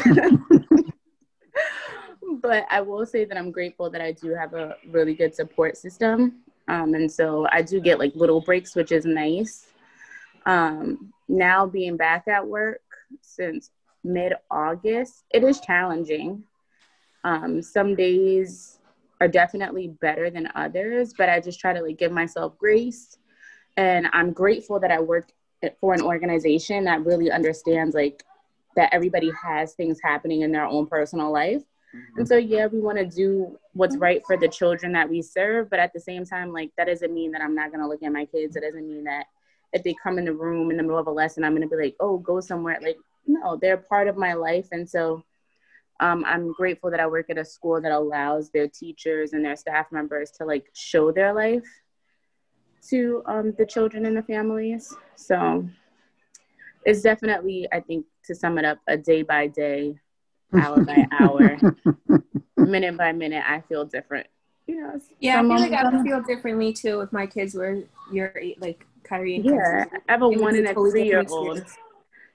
but 2.41 2.65
I 2.69 2.81
will 2.81 3.05
say 3.05 3.25
that 3.25 3.37
I'm 3.37 3.51
grateful 3.51 3.89
that 3.89 4.01
I 4.01 4.11
do 4.11 4.33
have 4.33 4.53
a 4.53 4.75
really 4.89 5.13
good 5.13 5.33
support 5.35 5.77
system. 5.77 6.41
Um, 6.67 6.93
and 6.93 7.11
so 7.11 7.47
I 7.51 7.61
do 7.61 7.79
get 7.79 7.99
like 7.99 8.15
little 8.15 8.41
breaks, 8.41 8.75
which 8.75 8.91
is 8.91 9.05
nice. 9.05 9.67
Um, 10.45 11.13
now 11.27 11.65
being 11.65 11.97
back 11.97 12.27
at 12.27 12.45
work 12.45 12.81
since 13.21 13.71
mid 14.03 14.33
August, 14.51 15.23
it 15.31 15.43
is 15.43 15.59
challenging. 15.59 16.43
Um, 17.23 17.61
some 17.61 17.95
days 17.95 18.79
are 19.21 19.27
definitely 19.27 19.87
better 19.87 20.29
than 20.29 20.49
others, 20.55 21.13
but 21.17 21.29
I 21.29 21.39
just 21.39 21.59
try 21.59 21.73
to 21.73 21.81
like 21.81 21.97
give 21.97 22.11
myself 22.11 22.57
grace. 22.57 23.17
And 23.77 24.07
I'm 24.13 24.33
grateful 24.33 24.79
that 24.79 24.91
I 24.91 24.99
work 24.99 25.31
for 25.79 25.93
an 25.93 26.01
organization 26.01 26.83
that 26.83 27.05
really 27.05 27.31
understands 27.31 27.95
like 27.95 28.23
that 28.75 28.93
everybody 28.93 29.31
has 29.41 29.73
things 29.73 29.99
happening 30.03 30.41
in 30.41 30.51
their 30.51 30.65
own 30.65 30.87
personal 30.87 31.31
life. 31.31 31.61
Mm-hmm. 31.95 32.19
And 32.19 32.27
so, 32.27 32.37
yeah, 32.37 32.67
we 32.67 32.79
want 32.79 32.97
to 32.97 33.05
do 33.05 33.57
what's 33.73 33.97
right 33.97 34.21
for 34.25 34.37
the 34.37 34.47
children 34.47 34.91
that 34.93 35.09
we 35.09 35.21
serve, 35.21 35.69
but 35.69 35.79
at 35.79 35.93
the 35.93 35.99
same 35.99 36.25
time, 36.25 36.51
like 36.51 36.71
that 36.77 36.87
doesn't 36.87 37.13
mean 37.13 37.31
that 37.31 37.41
I'm 37.41 37.55
not 37.55 37.69
going 37.69 37.81
to 37.81 37.87
look 37.87 38.03
at 38.03 38.11
my 38.11 38.25
kids. 38.25 38.55
It 38.55 38.61
doesn't 38.61 38.87
mean 38.87 39.03
that 39.03 39.25
if 39.73 39.83
they 39.83 39.95
come 40.01 40.17
in 40.17 40.25
the 40.25 40.33
room 40.33 40.71
in 40.71 40.77
the 40.77 40.83
middle 40.83 40.99
of 40.99 41.07
a 41.07 41.11
lesson, 41.11 41.43
I'm 41.43 41.55
going 41.55 41.67
to 41.67 41.75
be 41.75 41.81
like, 41.81 41.95
oh, 41.99 42.17
go 42.17 42.39
somewhere. 42.39 42.79
Like, 42.81 42.97
no, 43.27 43.57
they're 43.57 43.77
part 43.77 44.07
of 44.07 44.17
my 44.17 44.33
life. 44.33 44.67
And 44.71 44.89
so 44.89 45.23
um, 45.99 46.23
I'm 46.25 46.51
grateful 46.53 46.91
that 46.91 46.99
I 46.99 47.07
work 47.07 47.29
at 47.29 47.37
a 47.37 47.45
school 47.45 47.79
that 47.81 47.91
allows 47.91 48.49
their 48.49 48.67
teachers 48.67 49.33
and 49.33 49.45
their 49.45 49.55
staff 49.55 49.91
members 49.91 50.31
to 50.31 50.45
like 50.45 50.65
show 50.73 51.11
their 51.11 51.33
life 51.33 51.63
to 52.89 53.23
um, 53.25 53.53
the 53.57 53.65
children 53.65 54.05
and 54.05 54.17
the 54.17 54.23
families. 54.23 54.93
So 55.15 55.67
it's 56.85 57.01
definitely, 57.01 57.67
I 57.71 57.79
think, 57.79 58.05
to 58.25 58.35
sum 58.35 58.57
it 58.57 58.65
up, 58.65 58.79
a 58.87 58.97
day 58.97 59.21
by 59.21 59.47
day, 59.47 59.95
hour 60.53 60.83
by 60.83 61.07
hour, 61.11 61.57
minute 62.57 62.97
by 62.97 63.11
minute, 63.11 63.43
I 63.47 63.61
feel 63.61 63.85
different. 63.85 64.27
You 64.67 64.81
know, 64.81 64.99
yeah, 65.19 65.39
I 65.39 65.41
feel 65.41 65.59
like 65.59 65.73
I 65.73 65.89
would 65.89 66.03
feel 66.03 66.21
differently 66.21 66.71
too 66.71 67.01
if 67.01 67.11
my 67.11 67.25
kids 67.25 67.53
were 67.53 67.83
your 68.11 68.33
like 68.59 68.85
Kyrie 69.03 69.35
and 69.35 69.45
Yeah, 69.45 69.85
I 70.07 70.11
have 70.11 70.21
a 70.21 70.29
one 70.29 70.55
and 70.55 70.67
a 70.67 70.73
three 70.73 71.03
year 71.03 71.25
old. 71.29 71.63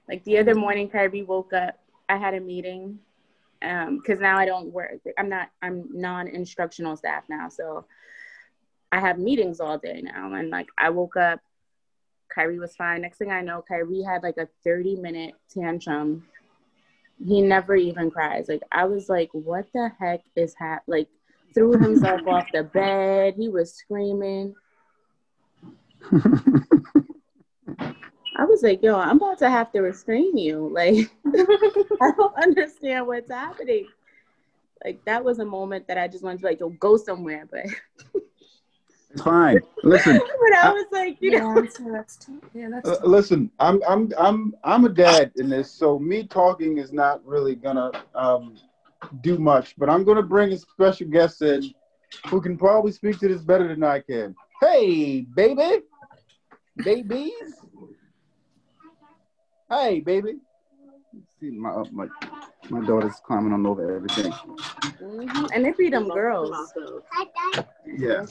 Like 0.07 0.23
the 0.25 0.37
other 0.37 0.55
morning, 0.55 0.89
Kyrie 0.89 1.23
woke 1.23 1.53
up. 1.53 1.79
I 2.07 2.17
had 2.17 2.33
a 2.33 2.39
meeting 2.39 2.99
because 3.59 4.17
um, 4.17 4.21
now 4.21 4.37
I 4.37 4.45
don't 4.45 4.71
work. 4.71 4.99
I'm 5.17 5.29
not. 5.29 5.49
I'm 5.61 5.87
non-instructional 5.91 6.97
staff 6.97 7.23
now, 7.29 7.49
so 7.49 7.85
I 8.91 8.99
have 8.99 9.17
meetings 9.17 9.59
all 9.59 9.77
day 9.77 10.01
now. 10.01 10.33
And 10.33 10.49
like 10.49 10.67
I 10.77 10.89
woke 10.89 11.15
up, 11.17 11.39
Kyrie 12.33 12.59
was 12.59 12.75
fine. 12.75 13.01
Next 13.01 13.17
thing 13.17 13.31
I 13.31 13.41
know, 13.41 13.63
Kyrie 13.67 14.03
had 14.03 14.23
like 14.23 14.37
a 14.37 14.47
30-minute 14.67 15.35
tantrum. 15.53 16.25
He 17.25 17.41
never 17.41 17.75
even 17.75 18.09
cries. 18.11 18.47
Like 18.47 18.63
I 18.71 18.85
was 18.85 19.09
like, 19.09 19.29
what 19.33 19.65
the 19.73 19.91
heck 19.99 20.21
is 20.35 20.55
hap? 20.57 20.83
Like 20.87 21.09
threw 21.53 21.77
himself 21.77 22.21
off 22.27 22.47
the 22.53 22.63
bed. 22.73 23.35
He 23.37 23.49
was 23.49 23.73
screaming. 23.73 24.55
I 28.39 28.45
was 28.45 28.63
like, 28.63 28.81
yo, 28.81 28.97
I'm 28.97 29.17
about 29.17 29.39
to 29.39 29.49
have 29.49 29.71
to 29.73 29.81
restrain 29.81 30.37
you. 30.37 30.69
Like, 30.73 31.11
I 32.01 32.11
don't 32.15 32.41
understand 32.41 33.05
what's 33.05 33.29
happening. 33.29 33.87
Like, 34.83 35.03
that 35.03 35.25
was 35.25 35.39
a 35.39 35.45
moment 35.45 35.87
that 35.87 35.97
I 35.97 36.07
just 36.07 36.23
wanted 36.23 36.39
to 36.39 36.45
like, 36.45 36.61
yo, 36.61 36.69
go 36.69 36.95
somewhere. 36.95 37.45
But 37.51 37.65
it's 39.11 39.21
fine. 39.21 39.59
Listen. 39.83 40.13
but 40.17 40.53
I 40.57 40.71
was 40.71 40.85
like, 40.91 41.17
you 41.19 41.31
yeah, 41.31 41.39
know, 41.39 41.67
that's 41.91 42.17
t- 42.17 42.33
yeah, 42.53 42.69
that's 42.69 42.89
uh, 42.89 42.99
listen. 43.03 43.51
I'm 43.59 43.81
I'm 43.87 44.11
I'm 44.17 44.53
I'm 44.63 44.85
a 44.85 44.89
dad 44.89 45.31
in 45.37 45.49
this, 45.49 45.71
so 45.71 45.97
me 45.97 46.27
talking 46.27 46.77
is 46.77 46.93
not 46.93 47.25
really 47.25 47.55
gonna 47.55 47.91
um, 48.13 48.55
do 49.21 49.37
much. 49.39 49.75
But 49.77 49.89
I'm 49.89 50.03
gonna 50.03 50.23
bring 50.23 50.51
a 50.51 50.57
special 50.57 51.07
guest 51.07 51.41
in 51.41 51.73
who 52.27 52.41
can 52.41 52.57
probably 52.57 52.91
speak 52.91 53.19
to 53.19 53.27
this 53.27 53.41
better 53.41 53.67
than 53.67 53.83
I 53.83 53.99
can. 53.99 54.35
Hey, 54.61 55.21
baby, 55.21 55.81
babies. 56.83 57.55
Hey, 59.69 59.99
baby. 60.01 60.39
See 61.39 61.51
my 61.51 61.69
uh, 61.69 61.85
my 61.91 62.07
my 62.69 62.85
daughter's 62.85 63.21
climbing 63.25 63.53
on 63.53 63.65
over 63.65 63.95
everything. 63.95 64.31
Mm-hmm. 64.31 65.45
And 65.53 65.63
they 65.63 65.71
be 65.71 65.89
them 65.89 66.09
girls. 66.09 66.73
Hi, 67.11 67.25
Dad. 67.53 67.67
Yeah. 67.85 68.25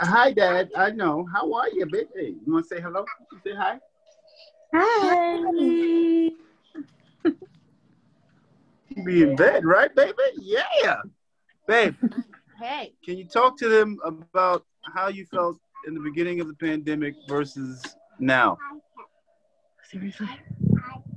Hi, 0.00 0.32
Dad. 0.32 0.70
I 0.76 0.90
know. 0.90 1.26
How 1.32 1.52
are 1.54 1.68
you, 1.70 1.86
baby? 1.86 2.36
You 2.46 2.52
want 2.52 2.68
to 2.68 2.76
say 2.76 2.82
hello? 2.82 3.06
say 3.42 3.54
hi. 3.54 3.78
Hi. 4.74 5.36
you 8.88 9.04
be 9.04 9.22
in 9.22 9.36
bed, 9.36 9.64
right, 9.64 9.94
baby? 9.94 10.12
Yeah. 10.36 11.02
Babe. 11.66 11.94
Hey. 12.60 12.92
Can 13.04 13.16
you 13.18 13.24
talk 13.24 13.56
to 13.58 13.68
them 13.68 13.98
about 14.04 14.64
how 14.94 15.08
you 15.08 15.24
felt 15.26 15.58
in 15.86 15.94
the 15.94 16.00
beginning 16.00 16.40
of 16.40 16.48
the 16.48 16.54
pandemic 16.54 17.14
versus 17.28 17.82
now? 18.18 18.58
Seriously. 19.90 20.28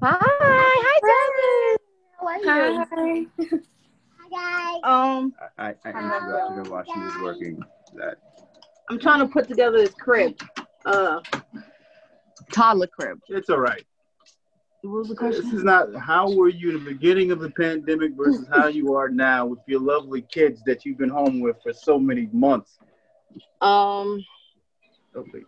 Hi. 0.02 0.18
Hi, 0.22 1.78
Jasmine. 1.78 2.48
How 2.48 2.62
are 2.62 2.68
you? 2.68 2.86
Hi. 2.92 3.60
Hi, 4.18 4.30
guys. 4.32 4.80
Um, 4.84 5.34
I, 5.58 5.76
I 5.84 5.90
interrupted 5.90 6.58
her 6.58 6.72
while 6.72 6.84
she 6.86 7.00
was 7.00 7.18
working. 7.22 7.62
That 7.96 8.18
I'm 8.90 9.00
trying 9.00 9.20
to 9.20 9.28
put 9.28 9.48
together 9.48 9.78
this 9.78 9.94
crib. 9.94 10.40
Uh, 10.86 11.20
toddler 12.54 12.88
crib. 12.88 13.20
It's 13.28 13.50
all 13.50 13.60
right. 13.60 13.84
What 14.82 15.00
was 15.00 15.10
the 15.10 15.16
question? 15.16 15.44
This 15.44 15.54
is 15.54 15.64
not 15.64 15.94
how 15.96 16.34
were 16.34 16.48
you 16.48 16.70
in 16.70 16.84
the 16.84 16.92
beginning 16.92 17.32
of 17.32 17.40
the 17.40 17.50
pandemic 17.50 18.14
versus 18.16 18.48
how 18.50 18.68
you 18.68 18.94
are 18.94 19.10
now 19.10 19.46
with 19.46 19.60
your 19.68 19.82
lovely 19.82 20.22
kids 20.22 20.62
that 20.66 20.86
you've 20.86 20.98
been 20.98 21.10
home 21.10 21.42
with 21.42 21.58
for 21.62 21.74
so 21.74 22.00
many 22.00 22.30
months. 22.32 22.80
Um. 23.60 24.24
Okay. 25.14 25.44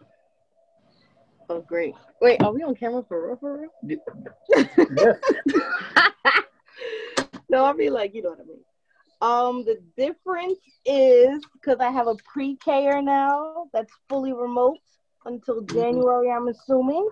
Oh, 1.51 1.59
great. 1.59 1.93
Wait, 2.21 2.41
are 2.41 2.53
we 2.53 2.63
on 2.63 2.73
camera 2.75 3.03
for 3.09 3.27
real? 3.27 3.35
For 3.35 3.59
real? 3.59 3.71
Yeah. 3.83 5.13
no, 7.49 7.65
I 7.65 7.73
mean 7.73 7.91
like 7.91 8.15
you 8.15 8.21
know 8.21 8.29
what 8.29 8.39
I 8.39 8.43
mean. 8.43 8.63
Um, 9.19 9.65
the 9.65 9.81
difference 9.97 10.59
is 10.85 11.43
because 11.51 11.81
I 11.81 11.91
have 11.91 12.07
a 12.07 12.15
pre-Ker 12.15 13.01
now 13.01 13.65
that's 13.73 13.91
fully 14.07 14.31
remote 14.31 14.77
until 15.25 15.61
mm-hmm. 15.61 15.77
January, 15.77 16.31
I'm 16.31 16.47
assuming. 16.47 17.09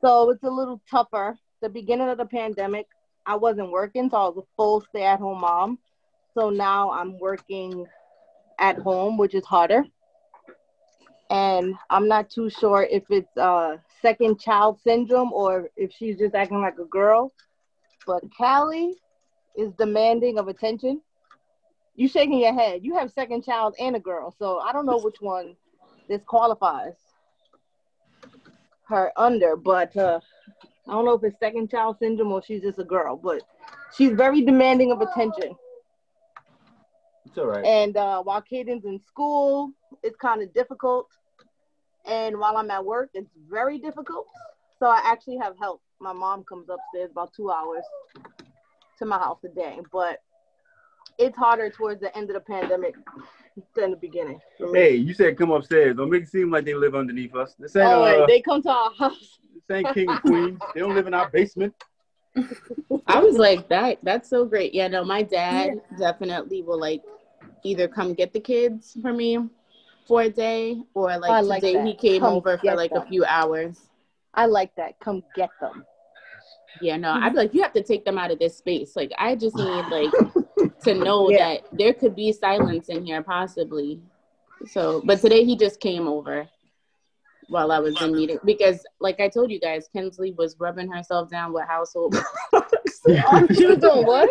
So 0.00 0.30
it's 0.30 0.42
a 0.42 0.50
little 0.50 0.82
tougher. 0.90 1.38
The 1.62 1.68
beginning 1.68 2.08
of 2.08 2.18
the 2.18 2.26
pandemic, 2.26 2.88
I 3.26 3.36
wasn't 3.36 3.70
working, 3.70 4.10
so 4.10 4.16
I 4.16 4.28
was 4.28 4.38
a 4.38 4.46
full 4.56 4.80
stay-at-home 4.90 5.40
mom. 5.40 5.78
So 6.34 6.50
now 6.50 6.90
I'm 6.90 7.16
working 7.20 7.86
at 8.58 8.78
home, 8.78 9.16
which 9.16 9.36
is 9.36 9.44
harder 9.44 9.84
and 11.30 11.74
I'm 11.90 12.08
not 12.08 12.30
too 12.30 12.48
sure 12.50 12.86
if 12.90 13.04
it's 13.10 13.36
uh 13.36 13.78
second 14.02 14.40
child 14.40 14.78
syndrome 14.82 15.32
or 15.32 15.70
if 15.76 15.92
she's 15.92 16.18
just 16.18 16.34
acting 16.34 16.60
like 16.60 16.78
a 16.78 16.84
girl. 16.84 17.32
But 18.06 18.22
Callie 18.36 18.94
is 19.56 19.72
demanding 19.72 20.38
of 20.38 20.48
attention. 20.48 21.00
You 21.96 22.08
shaking 22.08 22.38
your 22.38 22.54
head. 22.54 22.84
You 22.84 22.94
have 22.96 23.10
second 23.10 23.42
child 23.44 23.74
and 23.80 23.96
a 23.96 24.00
girl, 24.00 24.34
so 24.38 24.58
I 24.60 24.72
don't 24.72 24.86
know 24.86 24.98
which 24.98 25.20
one 25.20 25.56
this 26.08 26.22
qualifies 26.24 26.94
her 28.88 29.12
under, 29.16 29.56
but 29.56 29.96
uh, 29.96 30.20
I 30.86 30.92
don't 30.92 31.04
know 31.04 31.14
if 31.14 31.24
it's 31.24 31.38
second 31.40 31.70
child 31.70 31.96
syndrome 31.98 32.30
or 32.32 32.42
she's 32.42 32.62
just 32.62 32.78
a 32.78 32.84
girl, 32.84 33.16
but 33.16 33.42
she's 33.96 34.12
very 34.12 34.42
demanding 34.42 34.92
of 34.92 35.00
attention. 35.00 35.56
It's 37.26 37.38
all 37.38 37.46
right. 37.46 37.64
And 37.64 37.96
uh, 37.96 38.22
while 38.22 38.40
Caden's 38.42 38.84
in 38.84 39.00
school, 39.06 39.72
it's 40.02 40.16
kind 40.16 40.42
of 40.42 40.52
difficult. 40.54 41.08
And 42.06 42.38
while 42.38 42.56
I'm 42.56 42.70
at 42.70 42.84
work, 42.84 43.10
it's 43.14 43.30
very 43.50 43.78
difficult. 43.78 44.26
So 44.78 44.86
I 44.86 45.00
actually 45.04 45.38
have 45.38 45.58
help. 45.58 45.80
My 46.00 46.12
mom 46.12 46.44
comes 46.44 46.68
upstairs 46.68 47.10
about 47.10 47.32
two 47.34 47.50
hours 47.50 47.82
to 48.98 49.06
my 49.06 49.18
house 49.18 49.38
a 49.44 49.48
day. 49.48 49.78
But 49.92 50.22
it's 51.18 51.36
harder 51.36 51.70
towards 51.70 52.00
the 52.00 52.16
end 52.16 52.30
of 52.30 52.34
the 52.34 52.40
pandemic 52.40 52.94
than 53.74 53.90
the 53.90 53.96
beginning. 53.96 54.38
Hey, 54.72 54.94
you 54.96 55.14
said 55.14 55.36
come 55.38 55.50
upstairs. 55.50 55.96
Don't 55.96 56.10
make 56.10 56.24
it 56.24 56.28
seem 56.28 56.50
like 56.50 56.64
they 56.64 56.74
live 56.74 56.94
underneath 56.94 57.34
us. 57.34 57.54
This 57.58 57.74
ain't, 57.76 57.86
Oh, 57.86 58.04
uh, 58.04 58.26
they 58.26 58.40
come 58.40 58.62
to 58.62 58.70
our 58.70 58.92
house. 58.98 59.38
this 59.54 59.76
ain't 59.76 59.92
king 59.94 60.10
and 60.10 60.20
queen. 60.20 60.60
They 60.74 60.80
don't 60.80 60.94
live 60.94 61.06
in 61.06 61.14
our 61.14 61.28
basement. 61.30 61.74
I 63.06 63.20
was 63.20 63.36
like, 63.36 63.68
that 63.68 63.98
that's 64.02 64.28
so 64.28 64.44
great. 64.44 64.74
Yeah, 64.74 64.88
no, 64.88 65.04
my 65.04 65.22
dad 65.22 65.80
definitely 65.98 66.62
will 66.62 66.78
like 66.78 67.02
either 67.62 67.88
come 67.88 68.14
get 68.14 68.32
the 68.32 68.40
kids 68.40 68.96
for 69.00 69.12
me 69.12 69.38
for 70.06 70.22
a 70.22 70.28
day 70.30 70.80
or 70.94 71.16
like 71.18 71.44
today 71.44 71.72
that. 71.74 71.84
he 71.84 71.94
came 71.94 72.22
Come 72.22 72.34
over 72.34 72.58
for 72.58 72.74
like 72.74 72.92
a 72.92 73.06
few 73.06 73.24
hours. 73.24 73.78
I 74.34 74.46
like 74.46 74.74
that. 74.76 74.98
Come 75.00 75.22
get 75.34 75.50
them. 75.60 75.84
Yeah, 76.80 76.96
no, 76.96 77.10
I'd 77.10 77.32
be 77.32 77.38
like, 77.38 77.54
you 77.54 77.62
have 77.62 77.72
to 77.72 77.82
take 77.82 78.04
them 78.04 78.18
out 78.18 78.30
of 78.30 78.38
this 78.38 78.56
space. 78.56 78.96
Like, 78.96 79.12
I 79.18 79.34
just 79.34 79.56
need 79.56 79.84
like 79.90 80.12
to 80.82 80.94
know 81.04 81.30
Yeah. 81.30 81.38
that 81.38 81.62
there 81.72 81.94
could 81.94 82.14
be 82.14 82.32
silence 82.32 82.88
in 82.88 83.04
here, 83.06 83.22
possibly. 83.22 84.00
So, 84.66 85.02
but 85.04 85.20
today 85.20 85.44
he 85.44 85.56
just 85.56 85.80
came 85.80 86.06
over 86.06 86.46
while 87.48 87.70
I 87.70 87.78
was 87.78 88.00
in 88.02 88.12
meeting 88.14 88.38
because, 88.44 88.84
like 89.00 89.20
I 89.20 89.28
told 89.28 89.50
you 89.50 89.60
guys, 89.60 89.88
Kinsley 89.92 90.32
was 90.32 90.56
rubbing 90.58 90.90
herself 90.90 91.30
down 91.30 91.52
with 91.52 91.64
household. 91.66 92.16
she 93.06 93.66
was 93.66 93.78
doing 93.78 94.06
what? 94.06 94.28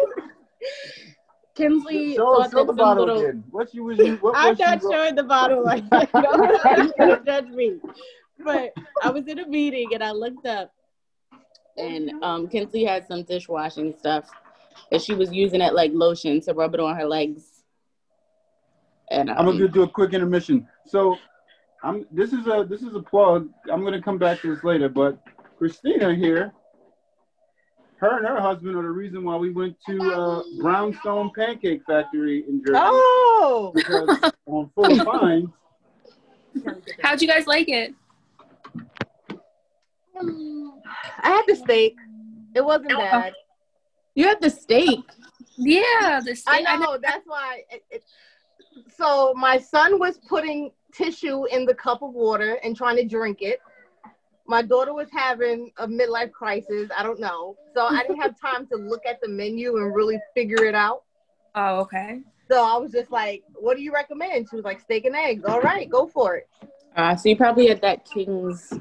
Kinsley 1.55 2.15
Show, 2.15 2.35
thought 2.35 2.51
show 2.51 2.57
that 2.57 2.67
the 2.67 2.71
some 2.71 2.75
bottle 2.75 3.05
little. 3.05 3.21
again. 3.21 3.43
What 3.49 3.73
you 3.73 3.83
was 3.85 3.97
you? 3.97 4.17
What 4.17 4.35
I'm 4.35 4.49
was 4.49 4.59
not 4.59 4.81
showing 4.81 5.15
the 5.15 5.23
bottle 5.23 5.63
like 5.63 5.89
that. 5.89 6.11
Don't, 6.13 6.97
don't 6.97 7.25
judge 7.25 7.47
me. 7.47 7.79
But 8.43 8.73
I 9.01 9.09
was 9.09 9.25
in 9.27 9.39
a 9.39 9.47
meeting 9.47 9.93
and 9.93 10.03
I 10.03 10.11
looked 10.11 10.45
up, 10.45 10.73
and 11.77 12.11
um, 12.21 12.49
Kinsley 12.49 12.83
had 12.83 13.07
some 13.07 13.23
dishwashing 13.23 13.95
stuff, 13.97 14.29
and 14.91 15.01
she 15.01 15.13
was 15.13 15.31
using 15.31 15.61
it 15.61 15.73
like 15.73 15.91
lotion 15.93 16.41
to 16.41 16.53
rub 16.53 16.73
it 16.73 16.81
on 16.81 16.95
her 16.97 17.05
legs. 17.05 17.63
And 19.09 19.29
um, 19.29 19.37
I'm 19.37 19.45
gonna 19.45 19.69
do 19.69 19.83
a 19.83 19.87
quick 19.87 20.13
intermission. 20.13 20.67
So, 20.85 21.17
I'm. 21.85 22.05
This 22.11 22.33
is 22.33 22.47
a 22.47 22.65
this 22.67 22.81
is 22.81 22.95
a 22.95 23.01
plug. 23.01 23.47
I'm 23.71 23.83
gonna 23.83 24.01
come 24.01 24.17
back 24.17 24.41
to 24.41 24.53
this 24.53 24.63
later, 24.63 24.89
but 24.89 25.19
Christina 25.59 26.15
here, 26.15 26.51
her 27.97 28.17
and 28.17 28.27
her 28.27 28.41
husband 28.41 28.75
are 28.75 28.81
the 28.81 28.89
reason 28.89 29.23
why 29.23 29.35
we 29.35 29.51
went 29.51 29.77
to 29.87 30.13
uh, 30.13 30.43
Brownstone 30.59 31.31
Pancake 31.35 31.83
Factory 31.85 32.43
in 32.49 32.63
Jersey 32.65 32.79
Oh, 32.81 33.71
because 33.75 34.33
on 34.47 34.71
Full 34.73 34.99
of 34.99 35.05
Fines. 35.05 35.49
How'd 37.03 37.21
you 37.21 37.27
guys 37.27 37.45
like 37.45 37.69
it? 37.69 37.93
I 40.17 41.29
had 41.29 41.43
the 41.47 41.55
steak. 41.55 41.97
It 42.55 42.65
wasn't 42.65 42.97
bad. 42.97 43.33
you 44.15 44.25
had 44.25 44.41
the 44.41 44.49
steak. 44.49 45.01
Yeah, 45.57 46.21
the 46.25 46.35
steak. 46.35 46.65
I 46.67 46.77
know. 46.77 46.97
That's 46.97 47.27
why. 47.27 47.63
It, 47.69 47.83
it, 47.91 48.03
so 48.97 49.33
my 49.35 49.59
son 49.59 49.99
was 49.99 50.17
putting 50.17 50.71
tissue 50.95 51.45
in 51.45 51.65
the 51.65 51.73
cup 51.73 52.01
of 52.01 52.13
water 52.13 52.57
and 52.63 52.75
trying 52.75 52.97
to 52.97 53.05
drink 53.05 53.41
it. 53.41 53.59
My 54.47 54.61
daughter 54.61 54.93
was 54.93 55.07
having 55.11 55.71
a 55.77 55.87
midlife 55.87 56.31
crisis. 56.31 56.89
I 56.95 57.03
don't 57.03 57.19
know. 57.19 57.57
So 57.73 57.85
I 57.85 58.03
didn't 58.03 58.21
have 58.21 58.39
time 58.39 58.67
to 58.67 58.75
look 58.75 59.05
at 59.05 59.19
the 59.21 59.27
menu 59.27 59.77
and 59.77 59.95
really 59.95 60.19
figure 60.35 60.63
it 60.65 60.75
out. 60.75 61.03
Oh, 61.55 61.79
okay. 61.79 62.21
So 62.49 62.63
I 62.63 62.77
was 62.77 62.91
just 62.91 63.11
like, 63.11 63.43
"What 63.55 63.75
do 63.75 63.81
you 63.81 63.91
recommend?" 63.91 64.47
She 64.49 64.55
was 64.55 64.65
like, 64.65 64.79
"Steak 64.79 65.05
and 65.05 65.15
eggs." 65.15 65.45
All 65.45 65.61
right, 65.61 65.89
go 65.89 66.05
for 66.05 66.35
it. 66.35 66.47
Uh, 66.95 67.15
so 67.15 67.29
you 67.29 67.35
probably 67.35 67.67
had 67.67 67.81
that 67.81 68.05
King's. 68.05 68.73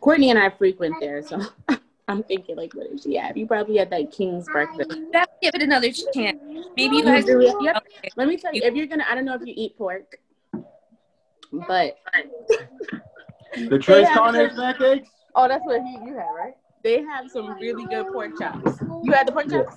Courtney 0.00 0.30
and 0.30 0.38
I 0.38 0.50
frequent 0.50 0.94
there, 1.00 1.22
so 1.22 1.40
I'm 2.08 2.22
thinking 2.22 2.56
like, 2.56 2.74
what 2.74 2.90
did 2.90 3.02
she 3.02 3.14
have? 3.16 3.36
You 3.36 3.46
probably 3.46 3.76
had 3.76 3.90
that 3.90 4.10
King's 4.10 4.46
breakfast. 4.46 4.90
Give 5.42 5.54
it 5.54 5.62
another 5.62 5.90
chance. 5.92 6.38
Maybe 6.76 6.96
you 6.96 7.02
You 7.02 7.04
guys. 7.04 7.24
do. 7.24 7.40
Yep. 7.60 7.76
Okay. 7.76 8.08
Let 8.16 8.28
me 8.28 8.36
tell 8.36 8.54
you, 8.54 8.62
if 8.64 8.74
you're 8.74 8.86
gonna, 8.86 9.04
I 9.08 9.14
don't 9.14 9.24
know 9.24 9.34
if 9.34 9.42
you 9.44 9.54
eat 9.56 9.76
pork, 9.76 10.18
but 11.52 11.96
The 13.56 13.78
Trace 13.78 13.86
They 13.86 14.04
have 14.04 14.16
Carnes 14.16 14.56
the- 14.56 14.62
pancakes. 14.62 15.08
Oh, 15.34 15.48
that's 15.48 15.64
what 15.64 15.82
he 15.82 15.92
you 16.04 16.14
had, 16.14 16.26
right? 16.36 16.54
they 16.84 17.02
have 17.02 17.28
some 17.30 17.50
really 17.58 17.84
good 17.86 18.06
pork 18.12 18.38
chops. 18.38 18.78
You 19.02 19.12
had 19.12 19.26
the 19.26 19.32
pork 19.32 19.48
chops? 19.50 19.76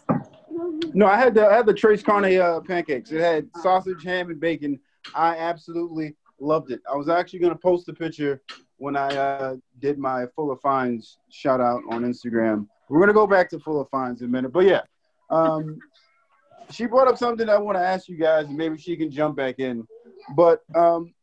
No, 0.94 1.08
I 1.08 1.18
had 1.18 1.34
the 1.34 1.48
I 1.48 1.56
had 1.56 1.66
the 1.66 1.74
Tres 1.74 2.04
Carne 2.04 2.38
uh, 2.38 2.60
pancakes. 2.62 3.12
It 3.12 3.22
had 3.22 3.50
sausage, 3.62 4.04
ham, 4.04 4.30
and 4.30 4.40
bacon. 4.40 4.80
I 5.16 5.36
absolutely 5.38 6.16
loved 6.40 6.72
it. 6.72 6.80
I 6.92 6.96
was 6.96 7.10
actually 7.10 7.40
gonna 7.40 7.56
post 7.56 7.88
a 7.90 7.94
picture 7.94 8.42
when 8.78 8.96
I 8.96 9.08
uh, 9.16 9.56
did 9.80 9.98
my 9.98 10.26
Full 10.36 10.52
of 10.52 10.60
Fines 10.62 11.18
shout 11.30 11.60
out 11.62 11.82
on 11.90 12.04
Instagram. 12.04 12.68
We're 12.90 13.00
gonna 13.00 13.14
go 13.14 13.28
back 13.28 13.50
to 13.52 13.60
Full 13.60 13.80
of 13.82 13.90
Fines 13.90 14.22
in 14.22 14.28
a 14.28 14.32
minute, 14.32 14.52
but 14.52 14.66
yeah, 14.66 14.82
um, 15.30 15.80
she 16.70 16.86
brought 16.86 17.08
up 17.08 17.18
something 17.18 17.50
I 17.50 17.58
want 17.58 17.78
to 17.78 17.84
ask 17.84 18.08
you 18.08 18.18
guys, 18.18 18.46
and 18.48 18.58
maybe 18.58 18.78
she 18.78 18.96
can 18.96 19.10
jump 19.10 19.36
back 19.38 19.60
in. 19.60 19.88
But 20.36 20.62
um, 20.76 21.14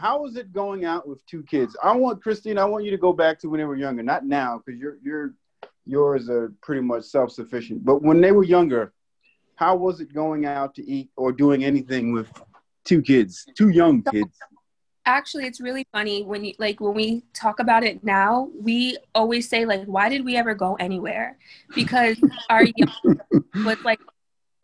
how 0.00 0.26
is 0.26 0.36
it 0.36 0.52
going 0.52 0.84
out 0.84 1.08
with 1.08 1.24
two 1.26 1.42
kids? 1.42 1.76
I 1.82 1.92
want 1.96 2.22
Christine. 2.22 2.58
I 2.58 2.64
want 2.64 2.84
you 2.84 2.90
to 2.90 2.98
go 2.98 3.12
back 3.12 3.38
to 3.40 3.48
when 3.48 3.58
they 3.58 3.64
were 3.64 3.76
younger, 3.76 4.02
not 4.02 4.26
now, 4.26 4.62
because 4.64 4.78
you're 4.78 4.98
you're 5.02 5.34
yours 5.86 6.28
are 6.28 6.52
pretty 6.60 6.82
much 6.82 7.04
self 7.04 7.30
sufficient. 7.32 7.84
But 7.84 8.02
when 8.02 8.20
they 8.20 8.32
were 8.32 8.44
younger, 8.44 8.92
how 9.54 9.76
was 9.76 10.00
it 10.00 10.12
going 10.12 10.44
out 10.44 10.74
to 10.74 10.88
eat 10.88 11.10
or 11.16 11.32
doing 11.32 11.64
anything 11.64 12.12
with 12.12 12.30
two 12.84 13.00
kids, 13.00 13.46
two 13.56 13.70
young 13.70 14.02
kids? 14.02 14.38
Actually, 15.06 15.46
it's 15.46 15.60
really 15.60 15.86
funny 15.92 16.24
when 16.24 16.44
you 16.44 16.52
like 16.58 16.80
when 16.80 16.94
we 16.94 17.24
talk 17.32 17.60
about 17.60 17.84
it 17.84 18.04
now. 18.04 18.50
We 18.60 18.98
always 19.14 19.48
say 19.48 19.64
like, 19.64 19.84
"Why 19.86 20.08
did 20.08 20.24
we 20.24 20.36
ever 20.36 20.54
go 20.54 20.74
anywhere?" 20.74 21.38
Because 21.74 22.20
our 22.50 22.64
young 22.64 23.18
was 23.64 23.78
like 23.82 24.00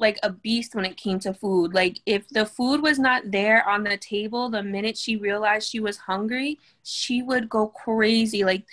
like 0.03 0.19
a 0.23 0.31
beast 0.31 0.75
when 0.75 0.85
it 0.85 0.99
came 0.99 1.19
to 1.21 1.33
food. 1.33 1.73
Like 1.73 2.01
if 2.05 2.29
the 2.29 2.45
food 2.45 2.83
was 2.83 2.99
not 2.99 3.31
there 3.31 3.67
on 3.67 3.85
the 3.85 3.97
table, 3.97 4.51
the 4.51 4.63
minute 4.63 4.99
she 4.99 5.17
realized 5.17 5.71
she 5.71 5.81
was 5.81 5.97
hungry, 5.97 6.59
she 6.83 7.23
would 7.23 7.49
go 7.49 7.69
crazy. 7.69 8.45
Like 8.45 8.65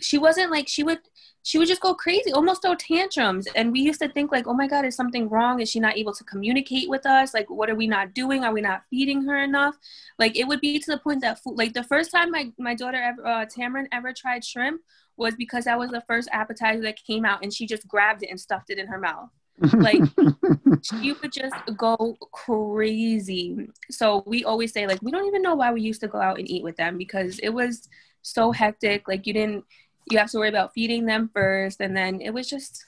she 0.00 0.16
wasn't 0.16 0.50
like 0.50 0.68
she 0.68 0.82
would 0.82 1.00
she 1.42 1.58
would 1.58 1.68
just 1.68 1.80
go 1.80 1.94
crazy, 1.94 2.30
almost 2.30 2.60
throw 2.60 2.74
tantrums. 2.74 3.46
And 3.54 3.72
we 3.72 3.80
used 3.80 4.00
to 4.00 4.08
think 4.08 4.30
like, 4.30 4.46
oh 4.46 4.52
my 4.52 4.66
God, 4.66 4.84
is 4.84 4.94
something 4.94 5.30
wrong? 5.30 5.60
Is 5.60 5.70
she 5.70 5.80
not 5.80 5.96
able 5.96 6.12
to 6.12 6.24
communicate 6.24 6.90
with 6.90 7.06
us? 7.06 7.32
Like, 7.32 7.48
what 7.48 7.70
are 7.70 7.74
we 7.74 7.86
not 7.86 8.12
doing? 8.12 8.44
Are 8.44 8.52
we 8.52 8.60
not 8.60 8.82
feeding 8.90 9.24
her 9.24 9.38
enough? 9.42 9.76
Like 10.18 10.36
it 10.36 10.46
would 10.46 10.60
be 10.60 10.78
to 10.78 10.90
the 10.90 10.98
point 10.98 11.22
that 11.22 11.42
food, 11.42 11.56
like 11.56 11.72
the 11.72 11.84
first 11.84 12.10
time 12.10 12.30
my, 12.30 12.52
my 12.58 12.74
daughter 12.74 12.98
ever, 12.98 13.26
uh, 13.26 13.46
Tamron 13.46 13.86
ever 13.92 14.12
tried 14.12 14.44
shrimp 14.44 14.82
was 15.16 15.34
because 15.36 15.64
that 15.64 15.78
was 15.78 15.90
the 15.90 16.04
first 16.06 16.28
appetizer 16.32 16.82
that 16.82 17.02
came 17.02 17.24
out 17.24 17.42
and 17.42 17.52
she 17.52 17.66
just 17.66 17.88
grabbed 17.88 18.22
it 18.22 18.30
and 18.30 18.38
stuffed 18.38 18.70
it 18.70 18.78
in 18.78 18.86
her 18.86 18.98
mouth. 18.98 19.30
Like 19.74 20.02
she 20.82 21.12
would 21.12 21.32
just 21.32 21.56
go 21.76 22.16
crazy. 22.32 23.68
So 23.90 24.22
we 24.26 24.44
always 24.44 24.72
say 24.72 24.86
like 24.86 25.00
we 25.02 25.10
don't 25.10 25.26
even 25.26 25.42
know 25.42 25.54
why 25.54 25.72
we 25.72 25.80
used 25.80 26.00
to 26.02 26.08
go 26.08 26.20
out 26.20 26.38
and 26.38 26.48
eat 26.50 26.62
with 26.62 26.76
them 26.76 26.98
because 26.98 27.38
it 27.40 27.50
was 27.50 27.88
so 28.22 28.52
hectic. 28.52 29.08
Like 29.08 29.26
you 29.26 29.32
didn't 29.32 29.64
you 30.10 30.18
have 30.18 30.30
to 30.30 30.38
worry 30.38 30.48
about 30.48 30.72
feeding 30.72 31.04
them 31.06 31.30
first 31.34 31.80
and 31.80 31.96
then 31.96 32.20
it 32.20 32.30
was 32.30 32.48
just 32.48 32.86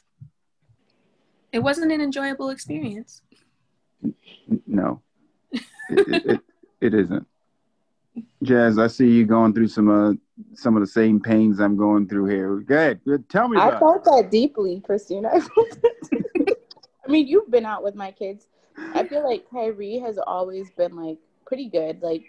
it 1.52 1.58
wasn't 1.58 1.92
an 1.92 2.00
enjoyable 2.00 2.50
experience. 2.50 3.22
no, 4.66 5.02
it, 5.52 5.62
it, 5.90 6.26
it, 6.26 6.40
it 6.80 6.94
isn't. 6.94 7.26
Jazz, 8.42 8.78
I 8.78 8.86
see 8.86 9.08
you 9.10 9.26
going 9.26 9.52
through 9.52 9.68
some 9.68 9.90
uh, 9.90 10.14
some 10.54 10.76
of 10.76 10.80
the 10.80 10.86
same 10.86 11.20
pains 11.20 11.60
I'm 11.60 11.76
going 11.76 12.08
through 12.08 12.26
here. 12.26 12.56
Go 12.56 12.74
ahead, 12.74 13.00
Good. 13.04 13.28
tell 13.28 13.48
me 13.48 13.58
I 13.58 13.68
about. 13.68 13.80
felt 13.80 14.04
that 14.04 14.30
deeply, 14.30 14.80
Christina. 14.80 15.30
I 17.10 17.16
felt 17.16 17.18
that- 17.18 17.18
I 17.18 17.22
mean, 17.22 17.26
you've 17.28 17.50
been 17.50 17.66
out 17.66 17.82
with 17.82 17.94
my 17.94 18.12
kids. 18.12 18.46
I 18.94 19.06
feel 19.06 19.24
like 19.24 19.50
Kyrie 19.50 19.98
has 19.98 20.18
always 20.18 20.70
been 20.70 20.96
like 20.96 21.18
pretty 21.46 21.68
good. 21.68 22.02
Like 22.02 22.24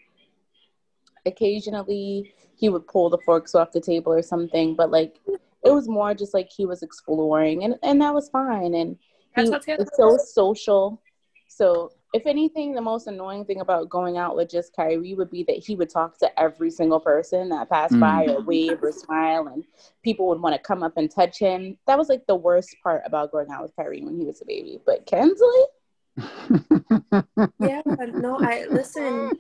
occasionally 1.26 2.34
he 2.56 2.70
would 2.70 2.88
pull 2.88 3.10
the 3.10 3.18
forks 3.20 3.56
off 3.56 3.72
the 3.72 3.80
table 3.82 4.12
or 4.14 4.22
something, 4.22 4.76
but 4.76 4.92
like 4.92 5.20
it 5.64 5.72
was 5.72 5.88
more 5.88 6.14
just 6.14 6.34
like 6.34 6.50
he 6.52 6.66
was 6.66 6.84
exploring 6.84 7.64
and, 7.64 7.76
and 7.84 8.02
that 8.02 8.14
was 8.14 8.30
fine. 8.30 8.74
And 8.74 8.98
he 9.36 9.50
That's 9.50 9.52
how 9.52 9.58
Taylor 9.60 9.84
is 9.84 9.90
so 9.96 10.18
social. 10.18 11.02
So 11.48 11.92
if 12.14 12.26
anything, 12.26 12.74
the 12.74 12.82
most 12.82 13.08
annoying 13.08 13.46
thing 13.46 13.62
about 13.62 13.90
going 13.90 14.18
out 14.18 14.36
with 14.36 14.50
just 14.50 14.76
Kyrie 14.76 15.14
would 15.14 15.32
be 15.32 15.44
that 15.44 15.58
he 15.58 15.76
would 15.76 15.90
talk 15.90 16.18
to 16.20 16.40
every 16.40 16.70
single 16.70 17.00
person 17.00 17.50
that 17.50 17.70
passed 17.70 17.94
mm. 17.94 18.02
by 18.02 18.26
or 18.28 18.42
wave 18.42 18.84
or 18.84 18.92
smile, 18.92 19.48
and 19.48 19.64
people 20.04 20.28
would 20.28 20.42
want 20.42 20.54
to 20.54 20.62
come 20.62 20.84
up 20.84 20.98
and 20.98 21.10
touch 21.10 21.40
him. 21.40 21.78
That 21.88 21.98
was 21.98 22.10
like 22.10 22.28
the 22.28 22.36
worst 22.36 22.76
part 22.84 23.04
about 23.06 23.32
going 23.32 23.50
out 23.50 23.64
with 23.64 23.76
Kyrie 23.76 24.02
when 24.04 24.20
he 24.20 24.26
was 24.26 24.42
a 24.42 24.46
baby. 24.46 24.80
But 24.86 25.06
Kinsley, 25.06 25.48
Yeah, 27.60 27.82
but 27.86 28.16
no, 28.16 28.38
I 28.42 28.66
listen. 28.70 29.32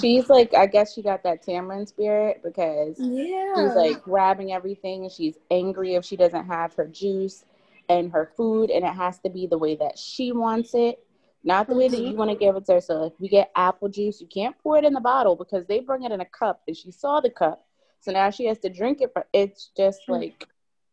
she's 0.00 0.28
like, 0.28 0.54
I 0.54 0.66
guess 0.66 0.92
she 0.92 1.02
got 1.02 1.22
that 1.22 1.44
Tamron 1.44 1.88
spirit 1.88 2.42
because 2.42 2.98
Yeah. 2.98 3.54
she's 3.56 3.76
like 3.76 4.02
grabbing 4.02 4.52
everything 4.52 5.04
and 5.04 5.12
she's 5.12 5.38
angry 5.50 5.94
if 5.94 6.04
she 6.04 6.16
doesn't 6.16 6.46
have 6.46 6.74
her 6.74 6.86
juice 6.86 7.44
and 7.88 8.12
her 8.12 8.30
food, 8.36 8.70
and 8.70 8.84
it 8.84 8.92
has 8.92 9.18
to 9.20 9.30
be 9.30 9.46
the 9.46 9.56
way 9.56 9.74
that 9.76 9.98
she 9.98 10.32
wants 10.32 10.74
it. 10.74 11.02
Not 11.44 11.68
the 11.68 11.74
way 11.74 11.88
that 11.88 12.00
you 12.00 12.14
want 12.16 12.30
to 12.30 12.36
give 12.36 12.56
it 12.56 12.66
to 12.66 12.74
her. 12.74 12.80
So 12.80 13.04
if 13.04 13.12
we 13.20 13.28
get 13.28 13.50
apple 13.54 13.88
juice, 13.88 14.20
you 14.20 14.26
can't 14.26 14.58
pour 14.58 14.76
it 14.78 14.84
in 14.84 14.92
the 14.92 15.00
bottle 15.00 15.36
because 15.36 15.66
they 15.66 15.80
bring 15.80 16.02
it 16.02 16.12
in 16.12 16.20
a 16.20 16.24
cup 16.26 16.62
and 16.66 16.76
she 16.76 16.90
saw 16.90 17.20
the 17.20 17.30
cup. 17.30 17.64
So 18.00 18.12
now 18.12 18.30
she 18.30 18.46
has 18.46 18.58
to 18.60 18.68
drink 18.68 19.00
it. 19.00 19.12
For, 19.12 19.26
it's 19.32 19.70
just 19.76 20.00
like 20.08 20.46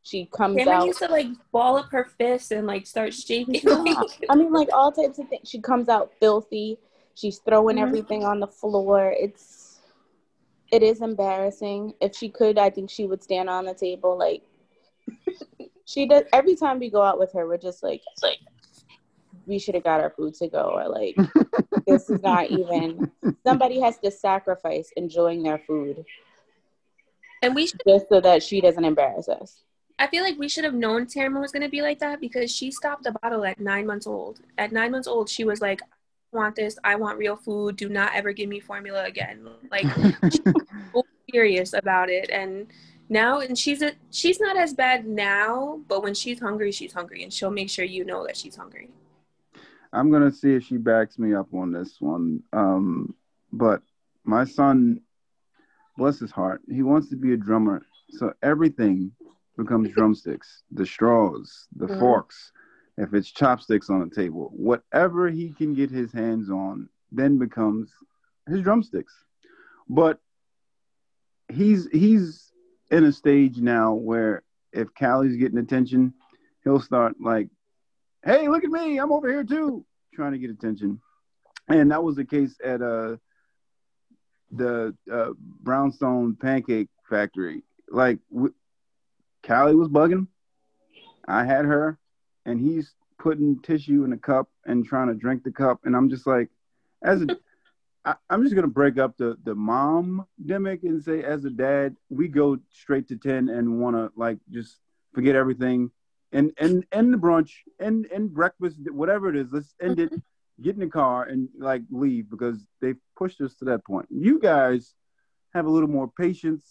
She 0.04 0.26
comes 0.28 0.58
Cameron 0.58 0.82
out. 0.82 0.86
used 0.88 1.00
to 1.00 1.08
like 1.08 1.28
ball 1.52 1.78
up 1.78 1.88
her 1.92 2.06
fists 2.06 2.52
and 2.52 2.68
like 2.68 2.86
start 2.86 3.14
shaking. 3.14 3.56
Yeah. 3.64 4.02
I 4.30 4.36
mean, 4.36 4.52
like 4.54 4.70
all 4.72 4.92
types 4.92 5.18
of 5.20 5.28
things. 5.30 5.50
She 5.50 5.60
comes 5.60 5.90
out 5.90 6.12
filthy. 6.20 6.78
She's 7.16 7.40
throwing 7.40 7.78
Mhm. 7.78 7.82
everything 7.82 8.24
on 8.24 8.40
the 8.40 8.48
floor. 8.48 9.14
It's 9.18 9.80
it 10.72 10.84
is 10.84 11.02
embarrassing. 11.02 11.94
If 12.02 12.16
she 12.16 12.30
could, 12.30 12.58
I 12.58 12.70
think 12.70 12.90
she 12.90 13.06
would 13.08 13.24
stand 13.24 13.50
on 13.50 13.66
the 13.66 13.74
table. 13.74 14.18
Like 14.18 14.44
she 15.86 16.06
does 16.08 16.24
every 16.34 16.56
time 16.56 16.80
we 16.80 16.90
go 16.90 17.02
out 17.02 17.18
with 17.20 17.32
her. 17.34 17.48
We're 17.48 17.58
just 17.58 17.82
like, 17.84 18.02
like 18.22 18.40
we 19.48 19.60
should 19.60 19.76
have 19.76 19.84
got 19.84 20.02
our 20.02 20.10
food 20.10 20.34
to 20.36 20.48
go, 20.48 20.72
or 20.76 20.88
like 20.88 21.16
this 21.88 22.10
is 22.10 22.22
not 22.22 22.50
even. 22.50 23.12
Somebody 23.46 23.80
has 23.80 23.98
to 24.00 24.12
sacrifice 24.12 24.92
enjoying 24.96 25.44
their 25.44 25.60
food 25.60 26.06
and 27.46 27.56
we 27.56 27.68
should 27.68 27.82
just 27.88 28.10
so 28.10 28.20
that 28.22 28.44
she 28.44 28.60
doesn't 28.60 28.84
embarrass 28.84 29.30
us. 29.30 29.62
I 29.98 30.08
feel 30.08 30.24
like 30.24 30.38
we 30.38 30.50
should 30.50 30.64
have 30.64 30.74
known 30.74 31.06
Tamara 31.06 31.40
was 31.40 31.52
gonna 31.52 31.70
be 31.70 31.82
like 31.82 32.00
that 32.00 32.20
because 32.20 32.52
she 32.52 32.72
stopped 32.72 33.04
the 33.04 33.12
bottle 33.22 33.46
at 33.46 33.60
nine 33.60 33.86
months 33.86 34.08
old. 34.08 34.40
At 34.58 34.72
nine 34.72 34.92
months 34.92 35.08
old, 35.08 35.30
she 35.30 35.46
was 35.46 35.62
like, 35.62 35.82
I 35.82 36.36
want 36.38 36.56
this, 36.56 36.78
I 36.84 36.96
want 36.96 37.18
real 37.18 37.36
food, 37.36 37.78
do 37.78 37.88
not 37.88 38.14
ever 38.14 38.34
give 38.34 38.50
me 38.50 38.60
formula 38.60 39.06
again. 39.06 39.48
Like 39.72 39.86
so 40.94 41.04
serious 41.32 41.74
about 41.74 42.10
it. 42.10 42.30
And 42.30 42.68
now 43.08 43.40
and 43.40 43.58
she's 43.58 43.82
a 43.84 43.94
she's 44.10 44.40
not 44.40 44.58
as 44.58 44.74
bad 44.74 45.06
now, 45.08 45.80
but 45.88 46.04
when 46.04 46.14
she's 46.14 46.40
hungry, 46.40 46.72
she's 46.72 46.94
hungry 46.94 47.24
and 47.24 47.32
she'll 47.32 47.52
make 47.52 47.70
sure 47.70 47.86
you 47.86 48.04
know 48.04 48.26
that 48.26 48.36
she's 48.36 48.56
hungry. 48.56 48.90
I'm 49.96 50.12
gonna 50.12 50.32
see 50.32 50.54
if 50.54 50.64
she 50.64 50.78
backs 50.78 51.18
me 51.18 51.34
up 51.34 51.54
on 51.54 51.72
this 51.72 52.02
one. 52.02 52.44
Um, 52.54 53.16
but 53.54 53.82
my 54.26 54.44
son, 54.44 55.02
bless 55.98 56.20
his 56.20 56.32
heart, 56.32 56.62
he 56.70 56.84
wants 56.84 57.10
to 57.10 57.16
be 57.16 57.34
a 57.34 57.38
drummer. 57.38 57.82
So 58.12 58.34
everything 58.44 59.12
becomes 59.58 59.90
drumsticks, 59.96 60.64
the 60.72 60.86
straws, 60.86 61.68
the 61.76 61.88
Mhm. 61.88 61.98
forks. 62.00 62.52
If 62.98 63.14
it's 63.14 63.32
chopsticks 63.32 63.90
on 63.90 64.02
the 64.08 64.16
table, 64.16 64.52
whatever 64.54 65.30
he 65.30 65.54
can 65.54 65.74
get 65.74 65.92
his 65.92 66.12
hands 66.12 66.50
on, 66.50 66.90
then 67.12 67.38
becomes 67.38 67.92
his 68.48 68.62
drumsticks. 68.62 69.14
But 69.90 70.20
he's 71.50 71.88
he's 71.92 72.52
in 72.92 73.06
a 73.06 73.12
stage 73.12 73.58
now 73.60 73.94
where 73.94 74.44
if 74.74 74.94
Callie's 74.94 75.38
getting 75.38 75.58
attention, 75.58 76.14
he'll 76.64 76.80
start 76.80 77.16
like 77.22 77.50
hey, 78.26 78.48
look 78.48 78.64
at 78.64 78.72
me, 78.72 78.98
I'm 78.98 79.12
over 79.12 79.30
here 79.30 79.44
too, 79.44 79.86
trying 80.14 80.34
to 80.34 80.40
get 80.40 80.50
attention. 80.50 81.00
And 81.68 81.92
that 81.92 82.04
was 82.04 82.16
the 82.16 82.26
case 82.26 82.56
at 82.64 82.82
uh 82.82 83.18
the 84.52 84.96
uh, 85.12 85.32
Brownstone 85.38 86.36
Pancake 86.36 86.90
Factory. 87.10 87.64
Like, 87.90 88.20
w- 88.32 88.54
Callie 89.46 89.76
was 89.76 89.90
bugging. 89.90 90.28
I 91.28 91.44
had 91.44 91.66
her, 91.66 91.98
and 92.46 92.60
he's 92.60 92.94
putting 93.18 93.60
tissue 93.62 94.04
in 94.04 94.14
a 94.14 94.18
cup 94.18 94.50
and 94.66 94.86
trying 94.86 95.08
to 95.08 95.16
drink 95.16 95.44
the 95.44 95.52
cup, 95.52 95.82
and 95.84 95.96
I'm 95.96 96.10
just 96.10 96.28
like, 96.28 96.50
as 97.04 97.22
a 97.24 97.28
I, 98.06 98.16
I'm 98.30 98.44
just 98.44 98.56
gonna 98.56 98.68
break 98.68 98.98
up 98.98 99.18
the 99.18 99.38
the 99.44 99.56
mom 99.56 100.26
demic 100.46 100.84
and 100.84 101.04
say, 101.04 101.24
as 101.24 101.44
a 101.46 101.50
dad, 101.50 101.96
we 102.10 102.28
go 102.28 102.60
straight 102.72 103.08
to 103.10 103.18
ten 103.18 103.50
and 103.50 103.80
want 103.80 103.96
to 103.96 104.12
like 104.16 104.38
just 104.52 104.78
forget 105.14 105.36
everything 105.36 105.90
and 106.32 106.52
and 106.58 106.86
end 106.92 107.14
the 107.14 107.18
brunch 107.18 107.52
and 107.80 108.06
and 108.08 108.34
breakfast, 108.34 108.78
whatever 108.92 109.30
it 109.30 109.36
is. 109.36 109.48
Let's 109.52 109.74
end 109.82 110.00
it. 110.00 110.14
Get 110.62 110.76
in 110.76 110.80
the 110.80 110.88
car 110.88 111.24
and 111.24 111.50
like 111.60 111.82
leave 111.92 112.30
because 112.30 112.66
they've 112.82 112.98
pushed 113.18 113.42
us 113.42 113.56
to 113.58 113.66
that 113.66 113.84
point. 113.86 114.08
You 114.10 114.40
guys 114.40 114.94
have 115.54 115.66
a 115.66 115.70
little 115.70 115.90
more 115.90 116.08
patience 116.08 116.66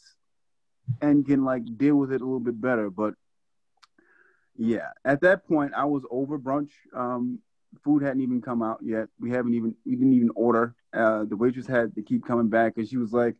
and 1.01 1.27
can 1.27 1.45
like 1.45 1.63
deal 1.77 1.97
with 1.97 2.13
it 2.13 2.21
a 2.21 2.25
little 2.25 2.41
bit 2.41 2.61
better. 2.61 2.91
But 2.91 3.15
yeah, 4.57 4.89
at 5.05 5.21
that 5.23 5.47
point, 5.47 5.73
I 5.75 5.85
was 5.85 6.05
over 6.11 6.39
brunch. 6.39 6.71
Um, 6.95 7.41
food 7.83 8.03
hadn't 8.03 8.23
even 8.23 8.41
come 8.41 8.63
out 8.63 8.81
yet. 8.83 9.09
We 9.19 9.31
haven't 9.31 9.55
even 9.55 9.75
we 9.85 9.97
didn't 9.97 10.13
even 10.15 10.31
order. 10.35 10.75
Uh, 10.93 11.25
the 11.25 11.37
waitress 11.37 11.67
had 11.67 11.95
to 11.97 12.03
keep 12.03 12.25
coming 12.25 12.49
back 12.49 12.75
and 12.77 12.89
she 12.89 12.97
was 12.97 13.13
like, 13.13 13.35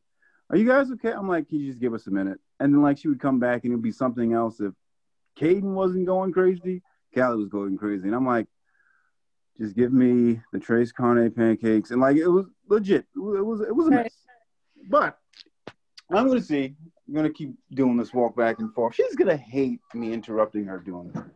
"Are 0.51 0.57
you 0.57 0.67
guys 0.67 0.91
okay?" 0.93 1.13
I'm 1.13 1.29
like, 1.29 1.49
"Can 1.49 1.61
you 1.61 1.69
just 1.69 1.81
give 1.81 1.95
us 1.95 2.07
a 2.07 2.11
minute?" 2.11 2.41
And 2.59 2.75
then 2.75 2.83
like 2.83 2.99
she 2.99 3.09
would 3.09 3.21
come 3.21 3.39
back 3.39 3.65
and 3.65 3.73
it'd 3.73 3.83
be 3.83 3.93
something 3.93 4.33
else. 4.33 4.61
If 4.61 4.73
Caden 5.39 5.75
wasn't 5.75 6.07
going 6.07 6.33
crazy, 6.33 6.83
Callie 7.15 7.39
was 7.39 7.49
going 7.49 7.77
crazy, 7.79 8.07
and 8.07 8.15
I'm 8.15 8.27
like, 8.27 8.47
"Just 9.59 9.75
give 9.77 9.93
me 9.93 10.41
the 10.53 10.59
Tres 10.59 10.93
Carne 10.93 11.31
pancakes." 11.31 11.91
And 11.91 12.01
like 12.01 12.17
it 12.17 12.29
was 12.29 12.47
legit. 12.69 13.07
It 13.15 13.19
was 13.19 13.61
it 13.61 13.75
was, 13.75 13.89
a 13.89 13.91
mess. 13.91 14.15
But 14.89 15.19
I'm 16.11 16.29
gonna 16.29 16.41
see. 16.41 16.75
I'm 17.07 17.15
gonna 17.15 17.31
keep 17.31 17.55
doing 17.73 17.97
this 17.97 18.13
walk 18.13 18.37
back 18.37 18.59
and 18.59 18.73
forth. 18.75 18.95
She's 18.95 19.15
gonna 19.15 19.37
hate 19.37 19.81
me 19.95 20.13
interrupting 20.13 20.65
her 20.67 20.79
doing 20.79 21.13
don't. 21.13 21.31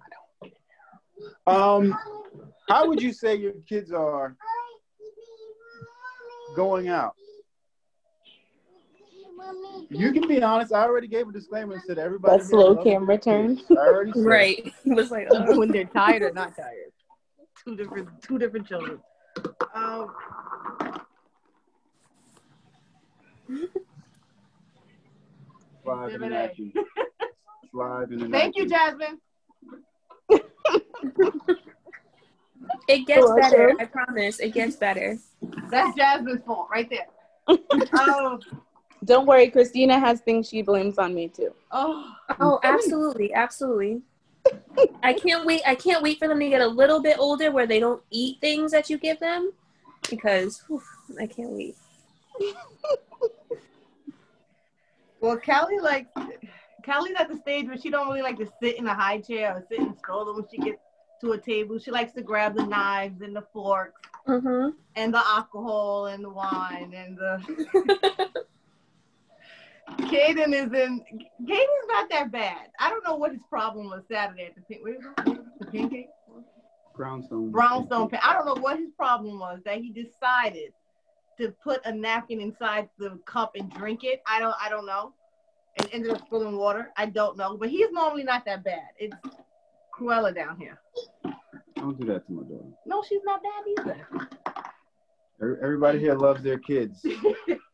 Um, 1.46 1.98
how 2.68 2.86
would 2.86 3.00
you 3.00 3.12
say 3.12 3.34
your 3.34 3.54
kids 3.68 3.92
are 3.92 4.36
going 6.54 6.88
out? 6.88 7.14
You 9.90 10.12
can 10.12 10.26
be 10.28 10.42
honest. 10.42 10.72
I 10.72 10.82
already 10.82 11.08
gave 11.08 11.28
a 11.28 11.32
disclaimer 11.32 11.74
and 11.74 11.82
said 11.86 11.98
everybody. 11.98 12.38
That 12.38 12.46
slow 12.46 12.76
camera 12.82 13.06
their 13.06 13.18
turn. 13.18 13.56
kids. 13.56 13.70
I 13.70 13.74
already 13.86 14.12
said. 14.12 14.24
Right. 14.24 14.72
It 14.84 14.94
was 14.94 15.10
like, 15.10 15.28
Uh, 15.30 15.54
when 15.54 15.68
they're 15.70 15.84
tired 15.84 16.22
or 16.22 16.32
not 16.32 16.56
tired. 16.56 16.92
Two 17.64 17.76
different 17.76 18.08
two 18.22 18.38
different 18.38 18.66
children. 18.66 19.00
Um, 19.74 20.14
Live 25.84 26.22
in 26.22 26.32
action. 26.32 26.72
Live 27.72 28.12
in 28.12 28.30
thank 28.30 28.56
you. 28.56 28.68
Jasmine. 28.68 29.18
it 32.88 33.06
gets 33.06 33.18
You're 33.18 33.36
better. 33.36 33.68
welcome. 33.68 33.76
I 33.80 33.84
promise. 33.86 34.38
It 34.40 34.52
gets 34.52 34.76
better. 34.76 35.18
That's 35.70 35.96
Jasmine's 35.96 36.42
fault 36.44 36.68
right 36.70 36.88
there. 36.90 37.06
um, 37.98 38.40
Don't 39.04 39.26
worry, 39.26 39.48
Christina 39.50 39.98
has 39.98 40.20
things 40.20 40.48
she 40.48 40.62
blames 40.62 40.98
on 40.98 41.14
me 41.14 41.28
too. 41.28 41.52
oh, 41.70 42.12
Oh, 42.40 42.60
absolutely, 42.62 43.32
absolutely. 43.32 44.02
I 45.02 45.12
can't 45.12 45.44
wait. 45.46 45.62
I 45.66 45.74
can't 45.74 46.02
wait 46.02 46.18
for 46.18 46.28
them 46.28 46.40
to 46.40 46.48
get 46.48 46.60
a 46.60 46.66
little 46.66 47.00
bit 47.00 47.18
older 47.18 47.50
where 47.50 47.66
they 47.66 47.80
don't 47.80 48.02
eat 48.10 48.38
things 48.40 48.72
that 48.72 48.88
you 48.90 48.98
give 48.98 49.18
them, 49.20 49.52
because 50.10 50.62
whew, 50.66 50.82
I 51.20 51.26
can't 51.26 51.50
wait. 51.50 51.76
well, 55.20 55.38
Callie 55.38 55.80
like 55.80 56.06
Callie's 56.84 57.14
at 57.18 57.28
the 57.28 57.36
stage 57.36 57.66
where 57.66 57.76
she 57.78 57.90
don't 57.90 58.08
really 58.08 58.22
like 58.22 58.38
to 58.38 58.48
sit 58.62 58.78
in 58.78 58.86
a 58.86 58.94
high 58.94 59.20
chair 59.20 59.52
or 59.54 59.64
sit 59.68 59.80
and 59.80 59.96
stroll 59.98 60.34
when 60.34 60.44
she 60.50 60.58
gets 60.58 60.80
to 61.20 61.32
a 61.32 61.38
table. 61.38 61.78
She 61.78 61.90
likes 61.90 62.12
to 62.12 62.22
grab 62.22 62.54
the 62.54 62.66
knives 62.66 63.20
and 63.22 63.34
the 63.34 63.42
forks 63.52 64.00
Mm-hmm. 64.26 64.70
and 64.96 65.14
the 65.14 65.22
alcohol 65.26 66.06
and 66.06 66.22
the 66.22 66.28
wine 66.28 66.92
and 66.94 67.16
the 67.16 67.42
Caden 70.08 70.52
is 70.54 70.72
in. 70.72 71.00
Caden's 71.46 71.86
not 71.88 72.08
that 72.10 72.30
bad. 72.30 72.68
I 72.78 72.90
don't 72.90 73.04
know 73.06 73.16
what 73.16 73.32
his 73.32 73.40
problem 73.48 73.86
was 73.86 74.02
Saturday 74.10 74.46
at 74.46 74.54
the 74.54 74.62
pin- 74.62 74.82
where 74.82 74.94
is 74.96 75.04
the 75.60 75.66
pancake 75.66 76.08
Brownstone. 76.96 77.50
brownstone. 77.52 78.10
I 78.24 78.32
don't 78.32 78.44
know 78.46 78.60
what 78.60 78.78
his 78.78 78.90
problem 78.96 79.38
was 79.38 79.60
that 79.64 79.78
he 79.78 79.90
decided 79.92 80.72
to 81.40 81.50
put 81.62 81.80
a 81.86 81.92
napkin 81.92 82.40
inside 82.40 82.88
the 82.98 83.18
cup 83.24 83.52
and 83.54 83.70
drink 83.72 84.02
it. 84.02 84.20
I 84.26 84.40
don't. 84.40 84.54
I 84.60 84.68
don't 84.68 84.86
know. 84.86 85.12
And 85.78 85.88
ended 85.92 86.10
up 86.10 86.26
spilling 86.26 86.56
water. 86.56 86.90
I 86.96 87.06
don't 87.06 87.36
know. 87.36 87.56
But 87.56 87.68
he's 87.70 87.90
normally 87.92 88.24
not 88.24 88.44
that 88.46 88.64
bad. 88.64 88.88
It's 88.98 89.14
Cruella 89.96 90.34
down 90.34 90.58
here. 90.58 90.80
Don't 91.76 91.98
do 92.00 92.06
that 92.08 92.26
to 92.26 92.32
my 92.32 92.42
daughter. 92.42 92.64
No, 92.84 93.02
she's 93.08 93.20
not 93.24 93.40
bad 93.42 93.86
either. 93.86 95.58
Everybody 95.62 96.00
here 96.00 96.14
loves 96.14 96.42
their 96.42 96.58
kids. 96.58 97.06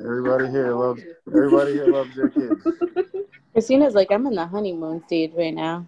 Everybody 0.00 0.48
here 0.50 0.74
loves. 0.74 1.02
Everybody 1.28 1.72
here 1.72 1.92
loves 1.92 2.14
their 2.16 2.30
kids. 2.30 2.66
Christina's 3.52 3.94
like, 3.94 4.10
I'm 4.10 4.26
in 4.26 4.34
the 4.34 4.46
honeymoon 4.46 5.02
stage 5.06 5.32
right 5.36 5.54
now. 5.54 5.86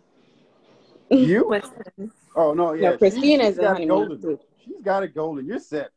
You? 1.11 1.47
Listen, 1.51 2.11
Oh 2.35 2.53
no, 2.55 2.73
yeah. 2.73 2.91
no, 2.91 2.97
Christina's 2.99 3.49
she's 3.49 3.59
in 3.59 3.65
got 3.65 3.73
honeymoon 3.75 3.89
golden. 3.89 4.21
stage. 4.21 4.39
She's 4.65 4.81
got 4.83 5.03
it 5.03 5.15
golden. 5.15 5.47
You're 5.47 5.59
set. 5.59 5.91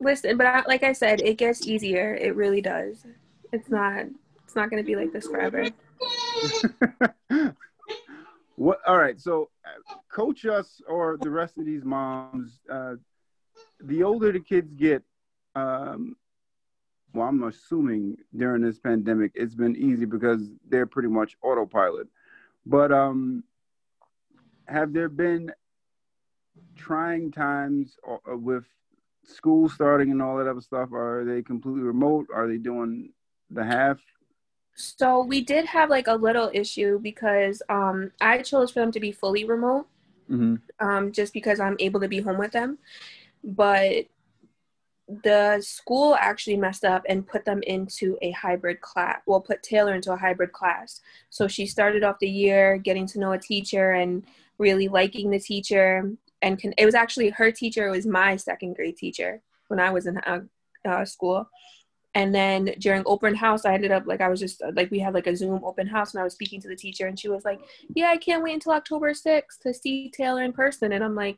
listen, 0.00 0.36
but 0.36 0.46
I, 0.46 0.62
like 0.66 0.82
I 0.82 0.92
said, 0.92 1.20
it 1.20 1.38
gets 1.38 1.66
easier. 1.66 2.14
It 2.14 2.36
really 2.36 2.60
does. 2.60 3.04
It's 3.52 3.68
not. 3.68 4.06
It's 4.44 4.56
not 4.56 4.70
going 4.70 4.82
to 4.82 4.86
be 4.86 4.96
like 4.96 5.12
this 5.12 5.26
forever. 5.26 5.66
what? 8.56 8.78
All 8.86 8.96
right. 8.96 9.20
So, 9.20 9.50
uh, 9.64 9.94
coach 10.10 10.46
us 10.46 10.80
or 10.88 11.18
the 11.20 11.30
rest 11.30 11.58
of 11.58 11.66
these 11.66 11.84
moms. 11.84 12.60
Uh, 12.70 12.94
the 13.80 14.02
older 14.02 14.32
the 14.32 14.40
kids 14.40 14.72
get, 14.74 15.02
um, 15.54 16.16
well, 17.18 17.28
I'm 17.28 17.42
assuming 17.42 18.16
during 18.36 18.62
this 18.62 18.78
pandemic, 18.78 19.32
it's 19.34 19.54
been 19.54 19.76
easy 19.76 20.04
because 20.04 20.40
they're 20.68 20.86
pretty 20.86 21.08
much 21.08 21.36
autopilot. 21.42 22.06
But 22.64 22.92
um, 22.92 23.42
have 24.66 24.92
there 24.92 25.08
been 25.08 25.52
trying 26.76 27.32
times 27.32 27.96
or 28.04 28.20
with 28.36 28.64
school 29.24 29.68
starting 29.68 30.12
and 30.12 30.22
all 30.22 30.36
that 30.38 30.46
other 30.46 30.60
stuff? 30.60 30.92
Are 30.92 31.24
they 31.26 31.42
completely 31.42 31.82
remote? 31.82 32.26
Are 32.32 32.46
they 32.46 32.56
doing 32.56 33.12
the 33.50 33.64
half 33.64 33.98
So 34.74 35.24
we 35.24 35.40
did 35.40 35.64
have 35.66 35.90
like 35.90 36.06
a 36.06 36.14
little 36.14 36.50
issue 36.54 37.00
because 37.00 37.62
um, 37.68 38.12
I 38.20 38.42
chose 38.42 38.70
for 38.70 38.78
them 38.80 38.92
to 38.92 39.00
be 39.00 39.10
fully 39.10 39.44
remote, 39.44 39.88
hmm 40.28 40.56
um, 40.78 41.10
just 41.10 41.32
because 41.32 41.58
I'm 41.58 41.76
able 41.80 41.98
to 42.00 42.08
be 42.08 42.20
home 42.20 42.38
with 42.38 42.52
them. 42.52 42.78
But 43.42 44.06
the 45.08 45.60
school 45.62 46.16
actually 46.20 46.56
messed 46.56 46.84
up 46.84 47.02
and 47.08 47.26
put 47.26 47.44
them 47.44 47.62
into 47.62 48.18
a 48.20 48.30
hybrid 48.32 48.80
class. 48.82 49.20
Well, 49.26 49.40
put 49.40 49.62
Taylor 49.62 49.94
into 49.94 50.12
a 50.12 50.16
hybrid 50.16 50.52
class. 50.52 51.00
So 51.30 51.48
she 51.48 51.66
started 51.66 52.04
off 52.04 52.18
the 52.20 52.28
year 52.28 52.76
getting 52.76 53.06
to 53.08 53.18
know 53.18 53.32
a 53.32 53.38
teacher 53.38 53.92
and 53.92 54.24
really 54.58 54.88
liking 54.88 55.30
the 55.30 55.40
teacher. 55.40 56.12
And 56.42 56.58
can, 56.58 56.74
it 56.76 56.84
was 56.84 56.94
actually 56.94 57.30
her 57.30 57.50
teacher 57.50 57.90
was 57.90 58.06
my 58.06 58.36
second 58.36 58.76
grade 58.76 58.98
teacher 58.98 59.40
when 59.68 59.80
I 59.80 59.90
was 59.90 60.06
in 60.06 60.18
uh, 60.18 60.40
uh, 60.86 61.04
school. 61.06 61.48
And 62.14 62.34
then 62.34 62.74
during 62.78 63.02
open 63.06 63.34
house, 63.34 63.64
I 63.64 63.74
ended 63.74 63.92
up 63.92 64.04
like 64.06 64.20
I 64.20 64.28
was 64.28 64.40
just 64.40 64.60
like 64.74 64.90
we 64.90 64.98
had 64.98 65.14
like 65.14 65.26
a 65.26 65.36
Zoom 65.36 65.62
open 65.62 65.86
house, 65.86 66.12
and 66.12 66.20
I 66.20 66.24
was 66.24 66.32
speaking 66.32 66.60
to 66.62 66.68
the 66.68 66.74
teacher, 66.74 67.06
and 67.06 67.18
she 67.18 67.28
was 67.28 67.44
like, 67.44 67.60
"Yeah, 67.94 68.08
I 68.08 68.16
can't 68.16 68.42
wait 68.42 68.54
until 68.54 68.72
October 68.72 69.12
6th 69.12 69.60
to 69.62 69.74
see 69.74 70.10
Taylor 70.10 70.42
in 70.42 70.52
person." 70.52 70.92
And 70.92 71.04
I'm 71.04 71.14
like, 71.14 71.36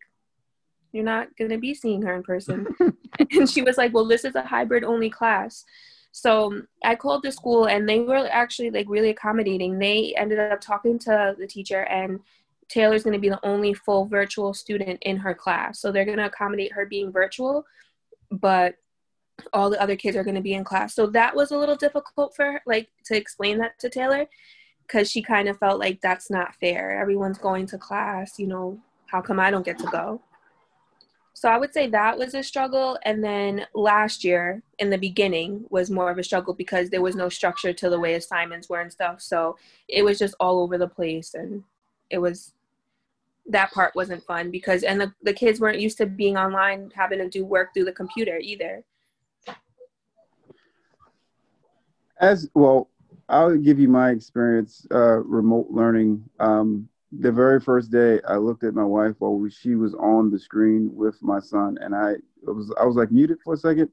"You're 0.93 1.05
not 1.05 1.37
gonna 1.37 1.59
be 1.59 1.75
seeing 1.75 2.03
her 2.03 2.15
in 2.15 2.23
person." 2.23 2.67
and 3.31 3.49
she 3.49 3.63
was 3.63 3.79
like, 3.79 3.93
"Well, 3.95 4.07
this 4.07 4.25
is 4.25 4.35
a 4.35 4.43
hybrid 4.43 4.85
only 4.85 5.11
class." 5.11 5.65
So 6.13 6.63
I 6.85 6.97
called 6.97 7.23
the 7.23 7.33
school, 7.33 7.67
and 7.67 7.89
they 7.89 8.01
were 8.01 8.29
actually 8.31 8.71
like 8.71 8.87
really 8.89 9.11
accommodating. 9.11 9.79
They 9.79 10.15
ended 10.17 10.39
up 10.39 10.61
talking 10.61 10.99
to 11.01 11.37
the 11.39 11.47
teacher, 11.47 11.83
and 11.85 12.21
Taylor's 12.69 13.03
going 13.03 13.15
to 13.15 13.21
be 13.21 13.29
the 13.29 13.45
only 13.45 13.75
full 13.75 14.07
virtual 14.07 14.55
student 14.55 14.99
in 15.03 15.17
her 15.19 15.35
class. 15.35 15.81
So 15.81 15.91
they're 15.91 16.05
going 16.05 16.19
to 16.19 16.27
accommodate 16.27 16.73
her 16.73 16.87
being 16.87 17.13
virtual, 17.13 17.65
but 18.31 18.77
all 19.53 19.71
the 19.71 19.81
other 19.81 19.97
kids 19.97 20.17
are 20.17 20.25
going 20.25 20.37
to 20.37 20.41
be 20.41 20.55
in 20.55 20.65
class. 20.65 20.95
So 20.95 21.07
that 21.09 21.35
was 21.35 21.51
a 21.51 21.59
little 21.59 21.77
difficult 21.77 22.35
for 22.35 22.45
her, 22.45 22.63
like 22.67 22.89
to 23.07 23.17
explain 23.17 23.59
that 23.59 23.79
to 23.81 23.89
Taylor 23.89 24.27
because 24.87 25.11
she 25.11 25.23
kind 25.23 25.49
of 25.49 25.59
felt 25.59 25.79
like 25.79 26.01
that's 26.01 26.31
not 26.31 26.55
fair. 26.57 27.01
Everyone's 27.01 27.39
going 27.39 27.67
to 27.67 27.79
class, 27.79 28.39
you 28.39 28.47
know, 28.47 28.79
how 29.07 29.21
come 29.21 29.41
I 29.41 29.51
don't 29.51 29.65
get 29.65 29.79
to 29.79 29.87
go? 29.87 30.21
So 31.41 31.49
I 31.49 31.57
would 31.57 31.73
say 31.73 31.87
that 31.87 32.19
was 32.19 32.35
a 32.35 32.43
struggle. 32.43 32.99
And 33.03 33.25
then 33.25 33.67
last 33.75 34.25
year 34.25 34.63
in 34.79 34.91
the 34.91 34.99
beginning 34.99 35.65
was 35.71 35.91
more 35.91 36.11
of 36.11 36.19
a 36.19 36.23
struggle 36.23 36.53
because 36.53 36.91
there 36.91 37.01
was 37.01 37.17
no 37.17 37.31
structure 37.31 37.73
to 37.73 37.89
the 37.89 37.99
way 37.99 38.13
assignments 38.13 38.69
were 38.69 38.83
and 38.83 38.93
stuff. 38.93 39.23
So 39.23 39.57
it 39.89 40.03
was 40.03 40.19
just 40.19 40.35
all 40.39 40.61
over 40.61 40.77
the 40.77 40.87
place 40.87 41.33
and 41.33 41.65
it 42.11 42.19
was 42.19 42.53
that 43.47 43.73
part 43.73 43.95
wasn't 43.95 44.23
fun 44.25 44.51
because 44.51 44.83
and 44.83 45.01
the, 45.01 45.15
the 45.23 45.33
kids 45.33 45.61
weren't 45.61 45.81
used 45.81 45.97
to 45.97 46.05
being 46.05 46.37
online 46.37 46.93
having 46.95 47.21
to 47.21 47.29
do 47.31 47.47
work 47.47 47.73
through 47.73 47.87
the 47.87 47.93
computer 47.93 48.37
either. 48.43 48.85
As 52.21 52.51
well, 52.53 52.91
I'll 53.31 53.57
give 53.57 53.81
you 53.81 53.89
my 53.89 54.11
experience 54.11 54.87
uh, 54.93 55.21
remote 55.21 55.69
learning. 55.71 56.23
Um, 56.39 56.91
the 57.13 57.33
very 57.33 57.61
first 57.61 57.91
day, 57.91 58.21
I 58.27 58.37
looked 58.37 58.65
at 58.65 58.75
my 58.75 58.85
wife 58.85 59.17
while 59.19 59.45
she 59.49 59.75
was 59.75 59.95
on 59.95 60.31
the 60.31 60.39
screen 60.39 60.91
with 60.95 61.21
my 61.23 61.41
son, 61.41 61.79
and 61.81 61.95
I 61.95 62.15
was 62.43 62.73
I 62.81 62.85
was 62.85 62.97
like 62.97 63.11
muted 63.11 63.39
for 63.43 63.55
a 63.55 63.59
second. 63.59 63.91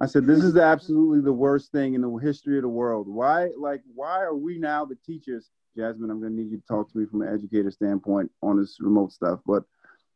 I 0.00 0.06
said, 0.06 0.26
"This 0.26 0.44
is 0.44 0.56
absolutely 0.56 1.20
the 1.20 1.32
worst 1.32 1.72
thing 1.72 1.94
in 1.94 2.00
the 2.00 2.14
history 2.16 2.56
of 2.56 2.62
the 2.62 2.68
world. 2.68 3.08
Why, 3.08 3.50
like, 3.58 3.82
why 3.94 4.20
are 4.20 4.36
we 4.36 4.58
now 4.58 4.84
the 4.84 4.96
teachers?" 5.06 5.50
Jasmine, 5.76 6.10
I'm 6.10 6.20
going 6.20 6.36
to 6.36 6.42
need 6.42 6.50
you 6.50 6.58
to 6.58 6.66
talk 6.66 6.90
to 6.90 6.98
me 6.98 7.06
from 7.06 7.22
an 7.22 7.32
educator 7.32 7.70
standpoint 7.70 8.30
on 8.42 8.58
this 8.58 8.78
remote 8.80 9.12
stuff. 9.12 9.38
But 9.46 9.62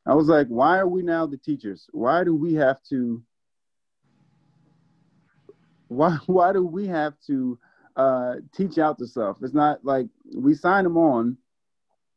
I 0.06 0.14
was 0.14 0.28
like, 0.28 0.48
why 0.48 0.78
are 0.78 0.88
we 0.88 1.02
now 1.02 1.26
the 1.26 1.36
teachers? 1.36 1.86
Why 1.92 2.24
do 2.24 2.34
we 2.34 2.54
have 2.54 2.82
to 2.90 3.22
why 5.88 6.18
why 6.26 6.52
do 6.52 6.64
we 6.64 6.86
have 6.88 7.14
to 7.26 7.58
uh, 7.96 8.34
teach 8.54 8.78
out 8.78 8.98
the 8.98 9.06
stuff? 9.06 9.38
It's 9.42 9.54
not 9.54 9.84
like 9.84 10.06
we 10.34 10.54
sign 10.54 10.84
them 10.84 10.96
on. 10.96 11.36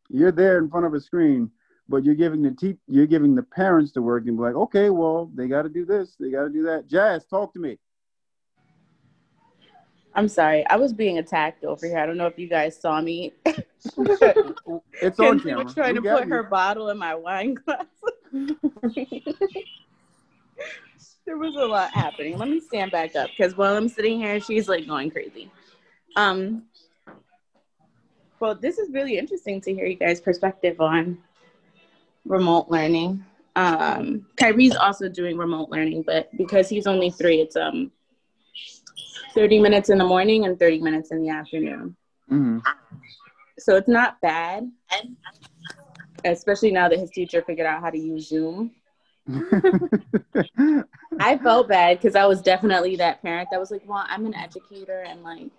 You're 0.09 0.31
there 0.31 0.57
in 0.57 0.69
front 0.69 0.85
of 0.85 0.93
a 0.93 0.99
screen, 0.99 1.51
but 1.89 2.03
you're 2.03 2.15
giving 2.15 2.41
the 2.41 2.51
te- 2.51 2.77
you're 2.87 3.07
giving 3.07 3.35
the 3.35 3.43
parents 3.43 3.91
the 3.91 4.01
work 4.01 4.25
and 4.27 4.37
be 4.37 4.43
like, 4.43 4.55
okay, 4.55 4.89
well, 4.89 5.31
they 5.35 5.47
got 5.47 5.63
to 5.63 5.69
do 5.69 5.85
this, 5.85 6.15
they 6.19 6.31
got 6.31 6.43
to 6.43 6.49
do 6.49 6.63
that. 6.63 6.87
Jazz, 6.87 7.25
talk 7.25 7.53
to 7.53 7.59
me. 7.59 7.77
I'm 10.15 10.27
sorry, 10.27 10.65
I 10.67 10.77
was 10.77 10.93
being 10.93 11.19
attacked 11.19 11.63
over 11.63 11.85
here. 11.85 11.99
I 11.99 12.05
don't 12.07 12.17
know 12.17 12.25
if 12.25 12.39
you 12.39 12.47
guys 12.47 12.79
saw 12.79 12.99
me. 13.01 13.33
it's 13.45 15.19
on 15.19 15.39
camera. 15.39 15.63
was 15.63 15.75
trying 15.75 15.93
We 15.93 16.01
to 16.01 16.09
put 16.09 16.27
you. 16.27 16.33
her 16.33 16.43
bottle 16.43 16.89
in 16.89 16.97
my 16.97 17.13
wine 17.13 17.53
glass. 17.53 17.85
there 21.25 21.37
was 21.37 21.55
a 21.55 21.65
lot 21.65 21.91
happening. 21.91 22.37
Let 22.39 22.49
me 22.49 22.59
stand 22.59 22.91
back 22.91 23.15
up 23.15 23.29
because 23.37 23.55
while 23.55 23.75
I'm 23.75 23.89
sitting 23.89 24.19
here, 24.19 24.39
she's 24.39 24.67
like 24.67 24.87
going 24.87 25.11
crazy. 25.11 25.51
Um, 26.15 26.63
well, 28.39 28.55
this 28.55 28.77
is 28.77 28.91
really 28.91 29.17
interesting 29.17 29.61
to 29.61 29.73
hear 29.73 29.85
you 29.85 29.95
guys' 29.95 30.21
perspective 30.21 30.79
on 30.79 31.17
remote 32.25 32.69
learning. 32.69 33.23
Um, 33.55 34.25
Kyrie's 34.37 34.75
also 34.75 35.09
doing 35.09 35.37
remote 35.37 35.69
learning, 35.69 36.03
but 36.03 36.29
because 36.37 36.69
he's 36.69 36.85
only 36.87 37.09
three, 37.09 37.41
it's 37.41 37.55
um 37.55 37.91
30 39.33 39.59
minutes 39.59 39.89
in 39.89 39.97
the 39.97 40.03
morning 40.05 40.45
and 40.45 40.59
30 40.59 40.79
minutes 40.81 41.11
in 41.11 41.21
the 41.21 41.29
afternoon. 41.29 41.95
Mhm. 42.31 42.61
So 43.59 43.75
it's 43.75 43.87
not 43.87 44.21
bad, 44.21 44.69
especially 46.23 46.71
now 46.71 46.87
that 46.89 46.99
his 46.99 47.09
teacher 47.09 47.41
figured 47.41 47.65
out 47.65 47.81
how 47.81 47.89
to 47.89 47.97
use 47.97 48.27
Zoom. 48.29 48.71
I 51.19 51.37
felt 51.37 51.67
bad 51.67 51.97
because 51.97 52.15
I 52.15 52.25
was 52.25 52.41
definitely 52.41 52.95
that 52.97 53.21
parent 53.21 53.49
that 53.51 53.59
was 53.59 53.71
like, 53.71 53.81
well, 53.87 54.05
I'm 54.07 54.25
an 54.25 54.35
educator 54.35 55.01
and 55.01 55.23
like, 55.23 55.49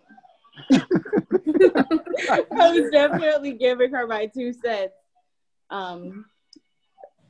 I 0.71 2.45
was 2.51 2.91
definitely 2.93 3.53
giving 3.53 3.93
her 3.93 4.07
my 4.07 4.27
two 4.27 4.53
cents. 4.53 4.95
Um, 5.71 6.27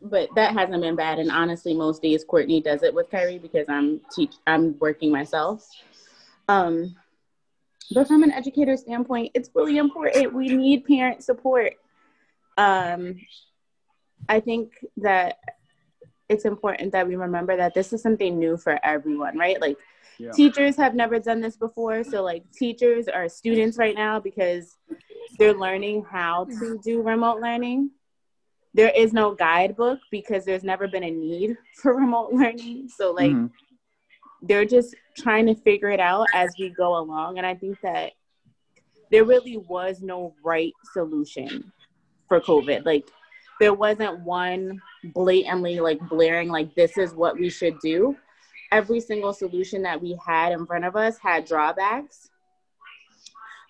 but 0.01 0.29
that 0.37 0.53
hasn't 0.55 0.83
been 0.83 0.97
bad. 0.97 1.19
And 1.19 1.31
honestly, 1.31 1.75
most 1.75 2.03
days 2.03 2.25
Courtney 2.25 2.61
does 2.61 2.83
it 2.83 2.95
with 2.95 3.11
Kyrie 3.11 3.39
because 3.39 3.67
I'm 3.69 4.01
teach 4.15 4.35
I'm 4.47 4.79
working 4.79 5.11
myself. 5.11 5.69
Um, 6.49 6.95
but 7.91 8.07
from 8.07 8.23
an 8.23 8.33
educator 8.33 8.77
standpoint, 8.77 9.33
it's 9.35 9.51
really 9.55 9.79
important. 9.79 10.33
We 10.35 10.49
need 10.49 10.85
parent 10.85 11.25
support. 11.25 11.75
Um, 12.57 13.17
I 14.29 14.41
think 14.41 14.73
that 14.99 15.39
it's 16.29 16.45
important 16.45 16.93
that 16.93 17.09
we 17.09 17.17
remember 17.17 17.57
that 17.57 17.75
this 17.75 17.93
is 17.93 18.03
something 18.03 18.39
new 18.39 18.57
for 18.57 18.79
everyone, 18.85 19.39
right? 19.39 19.61
Like 19.61 19.79
Yeah. 20.19 20.33
teachers 20.33 20.77
have 20.77 20.95
never 20.95 21.19
done 21.21 21.41
this 21.41 21.57
before. 21.57 22.03
So 22.03 22.23
like 22.23 22.43
teachers 22.53 23.07
are 23.09 23.29
students 23.29 23.79
right 23.79 23.95
now 23.95 24.19
because 24.19 24.77
they're 25.39 25.55
learning 25.55 26.05
how 26.11 26.47
to 26.59 26.79
do 26.83 27.03
remote 27.03 27.41
learning. 27.41 27.91
There 28.75 28.91
is 28.95 29.13
no 29.13 29.35
guidebook 29.35 30.01
because 30.11 30.45
there's 30.45 30.65
never 30.65 30.89
been 30.89 31.05
a 31.05 31.11
need 31.11 31.57
for 31.83 31.95
remote 31.95 32.33
learning. 32.33 32.89
So 32.89 33.13
like 33.13 33.31
Mhm. 33.33 33.51
they're 34.43 34.65
just 34.65 34.95
trying 35.17 35.47
to 35.47 35.55
figure 35.55 35.91
it 35.91 36.01
out 36.01 36.27
as 36.35 36.51
we 36.59 36.71
go 36.71 36.99
along. 36.99 37.39
And 37.39 37.47
I 37.47 37.55
think 37.55 37.81
that 37.83 38.13
there 39.11 39.25
really 39.25 39.57
was 39.57 40.03
no 40.03 40.35
right 40.45 40.73
solution 40.93 41.73
for 42.29 42.41
COVID. 42.41 42.85
Like 42.85 43.09
there 43.61 43.73
wasn't 43.75 44.21
one 44.21 44.81
blatantly 45.15 45.81
like 45.81 45.99
blaring 46.09 46.49
like 46.49 46.75
this 46.75 46.99
is 46.99 47.15
what 47.15 47.39
we 47.39 47.49
should 47.51 47.79
do. 47.81 48.17
Every 48.71 49.01
single 49.01 49.33
solution 49.33 49.83
that 49.83 50.01
we 50.01 50.19
had 50.25 50.53
in 50.53 50.67
front 50.67 50.85
of 50.85 50.97
us 50.97 51.19
had 51.19 51.47
drawbacks. 51.47 52.31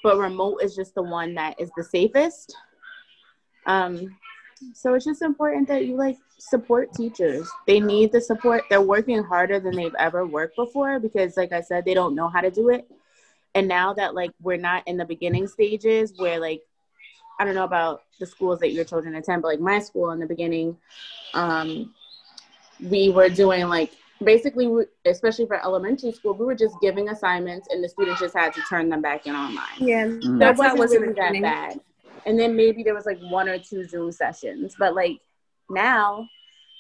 But 0.02 0.18
remote 0.18 0.58
is 0.62 0.76
just 0.76 0.94
the 0.94 1.02
one 1.02 1.34
that 1.34 1.60
is 1.60 1.70
the 1.76 1.84
safest. 1.84 2.56
Um, 3.66 4.16
so 4.74 4.94
it's 4.94 5.04
just 5.04 5.22
important 5.22 5.68
that 5.68 5.86
you 5.86 5.96
like 5.96 6.16
support 6.38 6.92
teachers. 6.92 7.48
They 7.66 7.80
need 7.80 8.12
the 8.12 8.20
support. 8.20 8.64
They're 8.70 8.80
working 8.80 9.22
harder 9.22 9.60
than 9.60 9.76
they've 9.76 9.94
ever 9.98 10.26
worked 10.26 10.56
before 10.56 10.98
because, 10.98 11.36
like 11.36 11.52
I 11.52 11.60
said, 11.60 11.84
they 11.84 11.94
don't 11.94 12.14
know 12.14 12.28
how 12.28 12.40
to 12.40 12.50
do 12.50 12.70
it. 12.70 12.90
And 13.54 13.68
now 13.68 13.92
that 13.94 14.14
like 14.14 14.30
we're 14.40 14.56
not 14.56 14.86
in 14.86 14.96
the 14.96 15.04
beginning 15.04 15.46
stages 15.48 16.14
where 16.16 16.38
like 16.38 16.62
I 17.38 17.44
don't 17.44 17.54
know 17.54 17.64
about 17.64 18.02
the 18.18 18.26
schools 18.26 18.60
that 18.60 18.72
your 18.72 18.84
children 18.84 19.14
attend, 19.14 19.42
but 19.42 19.48
like 19.48 19.60
my 19.60 19.78
school 19.78 20.10
in 20.10 20.18
the 20.18 20.26
beginning, 20.26 20.76
um, 21.34 21.94
we 22.80 23.10
were 23.10 23.28
doing 23.28 23.68
like 23.68 23.92
basically, 24.22 24.86
especially 25.06 25.46
for 25.46 25.62
elementary 25.64 26.12
school, 26.12 26.34
we 26.34 26.44
were 26.44 26.54
just 26.54 26.74
giving 26.80 27.08
assignments 27.08 27.68
and 27.70 27.82
the 27.82 27.88
students 27.88 28.20
just 28.20 28.36
had 28.36 28.52
to 28.54 28.60
turn 28.68 28.88
them 28.88 29.00
back 29.00 29.26
in 29.26 29.34
online 29.34 29.64
Yeah, 29.78 30.06
Mhm. 30.06 30.38
that 30.38 30.56
that's 30.56 30.60
how 30.60 30.74
wasn't 30.76 30.78
it 30.78 30.80
was 30.80 30.92
in 30.94 31.02
really 31.02 31.40
that 31.40 31.42
bad. 31.74 31.80
And 32.26 32.38
then 32.38 32.56
maybe 32.56 32.82
there 32.82 32.94
was 32.94 33.06
like 33.06 33.20
one 33.30 33.48
or 33.48 33.58
two 33.58 33.84
Zoom 33.84 34.10
sessions, 34.12 34.74
but 34.78 34.94
like 34.94 35.20
now 35.70 36.26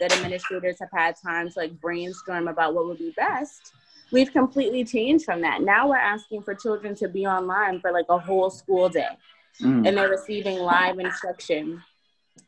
that 0.00 0.12
administrators 0.12 0.78
have 0.80 0.90
had 0.92 1.14
time 1.24 1.48
to 1.50 1.58
like 1.58 1.80
brainstorm 1.80 2.48
about 2.48 2.74
what 2.74 2.86
would 2.86 2.98
be 2.98 3.12
best, 3.16 3.72
we've 4.12 4.32
completely 4.32 4.84
changed 4.84 5.24
from 5.24 5.40
that. 5.42 5.62
Now 5.62 5.88
we're 5.88 5.96
asking 5.96 6.42
for 6.42 6.54
children 6.54 6.94
to 6.96 7.08
be 7.08 7.26
online 7.26 7.80
for 7.80 7.92
like 7.92 8.06
a 8.08 8.18
whole 8.18 8.50
school 8.50 8.88
day 8.88 9.16
Mhm. 9.60 9.86
and 9.86 9.96
they're 9.96 10.08
receiving 10.08 10.58
live 10.58 10.98
instruction. 10.98 11.82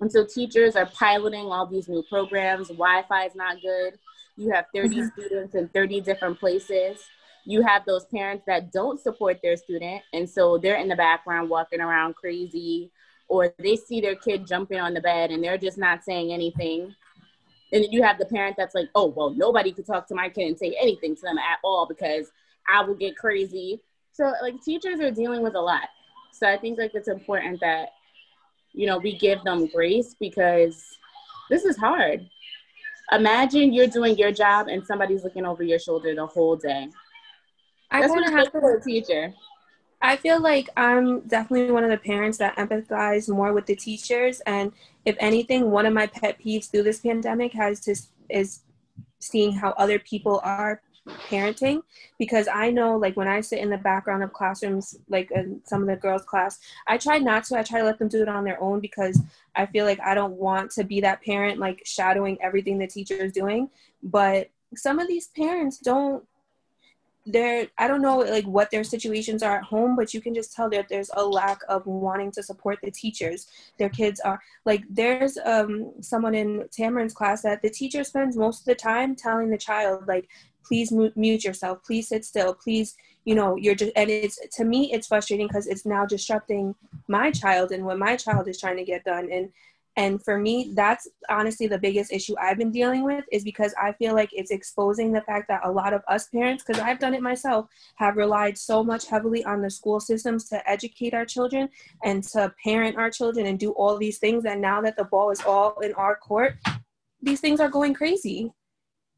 And 0.00 0.10
so 0.10 0.24
teachers 0.24 0.76
are 0.76 0.86
piloting 0.86 1.46
all 1.46 1.66
these 1.66 1.88
new 1.88 2.02
programs. 2.08 2.68
Wi-Fi 2.68 3.24
is 3.26 3.34
not 3.34 3.60
good. 3.60 3.98
You 4.40 4.52
have 4.52 4.64
30 4.74 4.88
mm-hmm. 4.96 5.20
students 5.20 5.54
in 5.54 5.68
30 5.68 6.00
different 6.00 6.40
places. 6.40 6.98
you 7.44 7.60
have 7.62 7.84
those 7.84 8.06
parents 8.06 8.44
that 8.46 8.72
don't 8.72 8.98
support 8.98 9.38
their 9.42 9.56
student 9.56 10.02
and 10.12 10.28
so 10.28 10.58
they're 10.58 10.76
in 10.76 10.88
the 10.88 10.96
background 10.96 11.48
walking 11.50 11.80
around 11.80 12.14
crazy 12.14 12.90
or 13.28 13.52
they 13.58 13.76
see 13.76 14.00
their 14.00 14.14
kid 14.14 14.46
jumping 14.46 14.78
on 14.78 14.94
the 14.94 15.00
bed 15.00 15.30
and 15.30 15.42
they're 15.44 15.58
just 15.58 15.78
not 15.78 16.04
saying 16.04 16.32
anything. 16.32 16.94
And 17.72 17.84
then 17.84 17.92
you 17.92 18.02
have 18.02 18.18
the 18.18 18.24
parent 18.24 18.56
that's 18.56 18.74
like 18.74 18.88
oh 18.94 19.08
well 19.08 19.30
nobody 19.30 19.72
could 19.72 19.86
talk 19.86 20.06
to 20.08 20.14
my 20.14 20.30
kid 20.30 20.48
and 20.48 20.58
say 20.58 20.74
anything 20.80 21.14
to 21.16 21.22
them 21.22 21.38
at 21.38 21.58
all 21.62 21.86
because 21.86 22.30
i 22.72 22.82
will 22.82 22.94
get 22.94 23.18
crazy. 23.18 23.82
So 24.12 24.32
like 24.40 24.62
teachers 24.62 25.00
are 25.00 25.10
dealing 25.10 25.42
with 25.42 25.54
a 25.54 25.60
lot. 25.60 25.88
So 26.32 26.48
i 26.48 26.56
think 26.56 26.78
like 26.78 26.94
it's 26.94 27.08
important 27.08 27.60
that 27.60 27.90
you 28.72 28.86
know 28.86 28.96
we 28.96 29.18
give 29.18 29.44
them 29.44 29.66
grace 29.66 30.14
because 30.18 30.82
this 31.50 31.66
is 31.66 31.76
hard 31.76 32.26
imagine 33.12 33.72
you're 33.72 33.86
doing 33.86 34.16
your 34.16 34.32
job 34.32 34.68
and 34.68 34.84
somebody's 34.86 35.24
looking 35.24 35.44
over 35.44 35.62
your 35.62 35.78
shoulder 35.78 36.14
the 36.14 36.26
whole 36.26 36.56
day. 36.56 36.88
I 37.90 38.00
that's 38.00 38.12
what 38.12 38.22
it's 38.22 38.30
have 38.30 38.44
like 38.44 38.52
for 38.52 38.76
a 38.76 38.80
teacher. 38.82 39.34
I 40.02 40.16
feel 40.16 40.40
like 40.40 40.68
I'm 40.76 41.20
definitely 41.20 41.72
one 41.72 41.84
of 41.84 41.90
the 41.90 41.98
parents 41.98 42.38
that 42.38 42.56
empathize 42.56 43.28
more 43.28 43.52
with 43.52 43.66
the 43.66 43.76
teachers, 43.76 44.40
and 44.46 44.72
if 45.04 45.14
anything, 45.20 45.70
one 45.70 45.84
of 45.84 45.92
my 45.92 46.06
pet 46.06 46.38
peeves 46.40 46.70
through 46.70 46.84
this 46.84 47.00
pandemic 47.00 47.52
has 47.52 47.80
to 47.80 47.94
is 48.30 48.60
seeing 49.18 49.52
how 49.52 49.70
other 49.72 49.98
people 49.98 50.40
are 50.42 50.80
parenting 51.08 51.82
because 52.18 52.46
I 52.46 52.70
know 52.70 52.96
like 52.96 53.16
when 53.16 53.28
I 53.28 53.40
sit 53.40 53.60
in 53.60 53.70
the 53.70 53.78
background 53.78 54.22
of 54.22 54.32
classrooms 54.32 54.98
like 55.08 55.30
in 55.30 55.60
some 55.64 55.80
of 55.82 55.88
the 55.88 55.96
girls 55.96 56.22
class 56.22 56.58
I 56.86 56.98
try 56.98 57.18
not 57.18 57.44
to. 57.44 57.58
I 57.58 57.62
try 57.62 57.80
to 57.80 57.86
let 57.86 57.98
them 57.98 58.08
do 58.08 58.22
it 58.22 58.28
on 58.28 58.44
their 58.44 58.62
own 58.62 58.80
because 58.80 59.20
I 59.56 59.66
feel 59.66 59.86
like 59.86 60.00
I 60.00 60.14
don't 60.14 60.34
want 60.34 60.70
to 60.72 60.84
be 60.84 61.00
that 61.00 61.22
parent 61.22 61.58
like 61.58 61.82
shadowing 61.84 62.38
everything 62.42 62.78
the 62.78 62.86
teacher 62.86 63.14
is 63.14 63.32
doing. 63.32 63.70
But 64.02 64.50
some 64.76 64.98
of 64.98 65.08
these 65.08 65.28
parents 65.28 65.78
don't 65.78 66.24
they're 67.26 67.66
i 67.76 67.86
don't 67.86 68.00
know 68.00 68.18
like 68.18 68.46
what 68.46 68.70
their 68.70 68.82
situations 68.82 69.42
are 69.42 69.58
at 69.58 69.64
home 69.64 69.94
but 69.94 70.14
you 70.14 70.22
can 70.22 70.34
just 70.34 70.54
tell 70.54 70.70
that 70.70 70.88
there's 70.88 71.10
a 71.14 71.22
lack 71.22 71.60
of 71.68 71.86
wanting 71.86 72.30
to 72.32 72.42
support 72.42 72.78
the 72.82 72.90
teachers. 72.90 73.46
Their 73.78 73.90
kids 73.90 74.20
are 74.20 74.40
like 74.64 74.84
there's 74.88 75.36
um 75.44 75.92
someone 76.00 76.34
in 76.34 76.66
Tamron's 76.70 77.12
class 77.12 77.42
that 77.42 77.62
the 77.62 77.70
teacher 77.70 78.04
spends 78.04 78.36
most 78.36 78.60
of 78.60 78.66
the 78.66 78.74
time 78.74 79.14
telling 79.14 79.50
the 79.50 79.58
child 79.58 80.08
like 80.08 80.28
please 80.64 80.92
mute 80.92 81.44
yourself 81.44 81.78
please 81.84 82.08
sit 82.08 82.24
still 82.24 82.54
please 82.54 82.96
you 83.24 83.34
know 83.34 83.56
you're 83.56 83.74
just 83.74 83.92
and 83.96 84.10
it's 84.10 84.38
to 84.54 84.64
me 84.64 84.92
it's 84.92 85.06
frustrating 85.06 85.46
because 85.46 85.66
it's 85.66 85.86
now 85.86 86.06
disrupting 86.06 86.74
my 87.08 87.30
child 87.30 87.72
and 87.72 87.84
what 87.84 87.98
my 87.98 88.16
child 88.16 88.48
is 88.48 88.58
trying 88.58 88.76
to 88.76 88.84
get 88.84 89.04
done 89.04 89.28
and 89.30 89.50
and 89.96 90.22
for 90.22 90.38
me, 90.38 90.72
that's 90.74 91.08
honestly 91.28 91.66
the 91.66 91.78
biggest 91.78 92.12
issue 92.12 92.34
I've 92.40 92.56
been 92.56 92.70
dealing 92.70 93.04
with 93.04 93.24
is 93.32 93.42
because 93.42 93.74
I 93.80 93.92
feel 93.92 94.14
like 94.14 94.30
it's 94.32 94.50
exposing 94.50 95.12
the 95.12 95.20
fact 95.22 95.48
that 95.48 95.60
a 95.64 95.70
lot 95.70 95.92
of 95.92 96.02
us 96.08 96.28
parents, 96.28 96.62
because 96.64 96.80
I've 96.80 96.98
done 97.00 97.12
it 97.12 97.22
myself, 97.22 97.66
have 97.96 98.16
relied 98.16 98.56
so 98.56 98.84
much 98.84 99.08
heavily 99.08 99.44
on 99.44 99.60
the 99.60 99.70
school 99.70 100.00
systems 100.00 100.48
to 100.50 100.70
educate 100.70 101.12
our 101.12 101.26
children 101.26 101.68
and 102.04 102.22
to 102.28 102.50
parent 102.62 102.96
our 102.96 103.10
children 103.10 103.46
and 103.46 103.58
do 103.58 103.72
all 103.72 103.98
these 103.98 104.18
things. 104.18 104.44
And 104.44 104.60
now 104.60 104.80
that 104.80 104.96
the 104.96 105.04
ball 105.04 105.30
is 105.30 105.42
all 105.42 105.78
in 105.80 105.92
our 105.94 106.16
court, 106.16 106.56
these 107.20 107.40
things 107.40 107.60
are 107.60 107.68
going 107.68 107.92
crazy. 107.92 108.52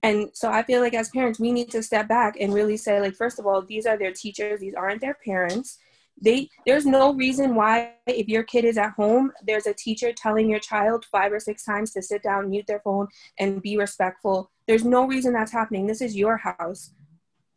And 0.02 0.30
so 0.32 0.50
I 0.50 0.62
feel 0.62 0.80
like 0.80 0.94
as 0.94 1.10
parents, 1.10 1.38
we 1.38 1.52
need 1.52 1.70
to 1.70 1.82
step 1.82 2.08
back 2.08 2.36
and 2.40 2.52
really 2.52 2.76
say, 2.76 3.00
like, 3.00 3.14
first 3.14 3.38
of 3.38 3.46
all, 3.46 3.62
these 3.62 3.86
are 3.86 3.96
their 3.96 4.12
teachers, 4.12 4.60
these 4.60 4.74
aren't 4.74 5.00
their 5.00 5.16
parents. 5.24 5.78
They 6.20 6.50
there's 6.66 6.84
no 6.84 7.14
reason 7.14 7.54
why 7.54 7.94
if 8.06 8.28
your 8.28 8.42
kid 8.42 8.64
is 8.66 8.76
at 8.76 8.92
home 8.92 9.32
there's 9.44 9.66
a 9.66 9.72
teacher 9.72 10.12
telling 10.12 10.48
your 10.48 10.60
child 10.60 11.06
five 11.10 11.32
or 11.32 11.40
six 11.40 11.64
times 11.64 11.92
to 11.92 12.02
sit 12.02 12.22
down 12.22 12.50
mute 12.50 12.66
their 12.66 12.80
phone 12.80 13.08
and 13.38 13.62
be 13.62 13.78
respectful. 13.78 14.50
There's 14.68 14.84
no 14.84 15.06
reason 15.06 15.32
that's 15.32 15.52
happening. 15.52 15.86
This 15.86 16.02
is 16.02 16.14
your 16.14 16.36
house. 16.36 16.92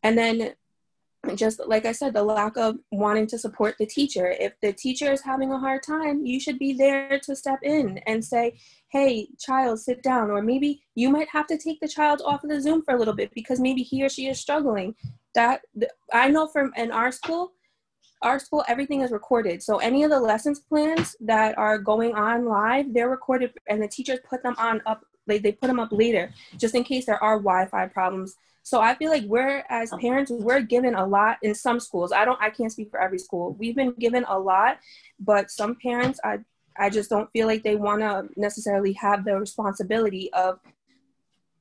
And 0.04 0.18
then 0.18 0.56
just 1.36 1.60
like 1.68 1.86
i 1.86 1.92
said 1.92 2.14
the 2.14 2.24
lack 2.24 2.58
of 2.58 2.78
wanting 2.92 3.28
to 3.28 3.38
support 3.38 3.76
the 3.80 3.86
teacher. 3.86 4.36
If 4.40 4.54
the 4.62 4.74
teacher 4.74 5.12
is 5.12 5.22
having 5.22 5.52
a 5.52 5.60
hard 5.60 5.84
time 5.84 6.26
you 6.26 6.40
should 6.40 6.60
be 6.60 6.74
there 6.74 7.20
to 7.20 7.36
step 7.36 7.60
in 7.64 8.00
and 8.06 8.24
say 8.24 8.58
hey 8.90 9.28
child 9.40 9.80
sit 9.80 10.04
down. 10.04 10.32
Or 10.32 10.42
maybe 10.42 10.84
you 10.96 11.10
might 11.10 11.30
have 11.30 11.48
to 11.48 11.58
take 11.58 11.80
the 11.80 11.88
child 11.88 12.22
off 12.26 12.44
of 12.44 12.50
the 12.50 12.62
zoom 12.62 12.82
for 12.82 12.96
a 12.96 12.98
little 12.98 13.16
bit 13.16 13.32
because 13.34 13.60
maybe 13.60 13.84
he 13.84 14.04
or 14.04 14.10
she 14.10 14.28
is 14.28 14.40
struggling. 14.40 14.96
That 15.34 15.62
i 16.14 16.30
know 16.30 16.48
from 16.48 16.72
in 16.76 16.92
our 16.92 17.12
school 17.12 17.54
our 18.22 18.40
school 18.40 18.64
everything 18.68 19.02
is 19.02 19.12
recorded. 19.12 19.62
So 19.62 19.78
any 19.78 20.04
of 20.04 20.10
the 20.10 20.20
lessons 20.20 20.60
plans 20.60 21.16
that 21.20 21.58
are 21.58 21.78
going 21.78 22.16
on 22.16 22.46
live 22.46 22.94
they're 22.94 23.10
recorded 23.10 23.52
and 23.68 23.82
the 23.82 23.88
teachers 23.88 24.20
put 24.30 24.44
them 24.44 24.56
on 24.58 24.82
up 24.86 25.04
like 25.28 25.42
they 25.42 25.52
put 25.52 25.68
them 25.68 25.80
up 25.80 25.92
later 25.92 26.32
just 26.58 26.76
in 26.76 26.84
case 26.84 27.06
there 27.06 27.24
are 27.24 27.38
wi-fi 27.38 27.88
problems 27.88 28.36
so 28.66 28.82
i 28.82 28.96
feel 28.96 29.12
like 29.12 29.24
we're 29.26 29.64
as 29.70 29.94
uh-huh. 29.94 30.02
parents 30.02 30.32
we're 30.32 30.60
given 30.60 30.96
a 30.96 31.06
lot 31.06 31.38
in 31.44 31.54
some 31.54 31.80
schools 31.80 32.12
i 32.12 32.26
don't 32.26 32.42
i 32.42 32.50
can't 32.50 32.72
speak 32.72 32.90
for 32.90 33.00
every 33.00 33.20
school 33.20 33.54
we've 33.60 33.76
been 33.76 33.94
given 34.00 34.26
a 34.28 34.38
lot 34.38 34.80
but 35.20 35.52
some 35.52 35.76
parents 35.76 36.20
i 36.24 36.40
i 36.78 36.90
just 36.90 37.10
don't 37.10 37.32
feel 37.32 37.48
like 37.48 37.64
they 37.64 37.76
want 37.76 38.02
to 38.02 38.28
necessarily 38.36 38.94
have 38.94 39.24
the 39.24 39.38
responsibility 39.38 40.34
of 40.34 40.60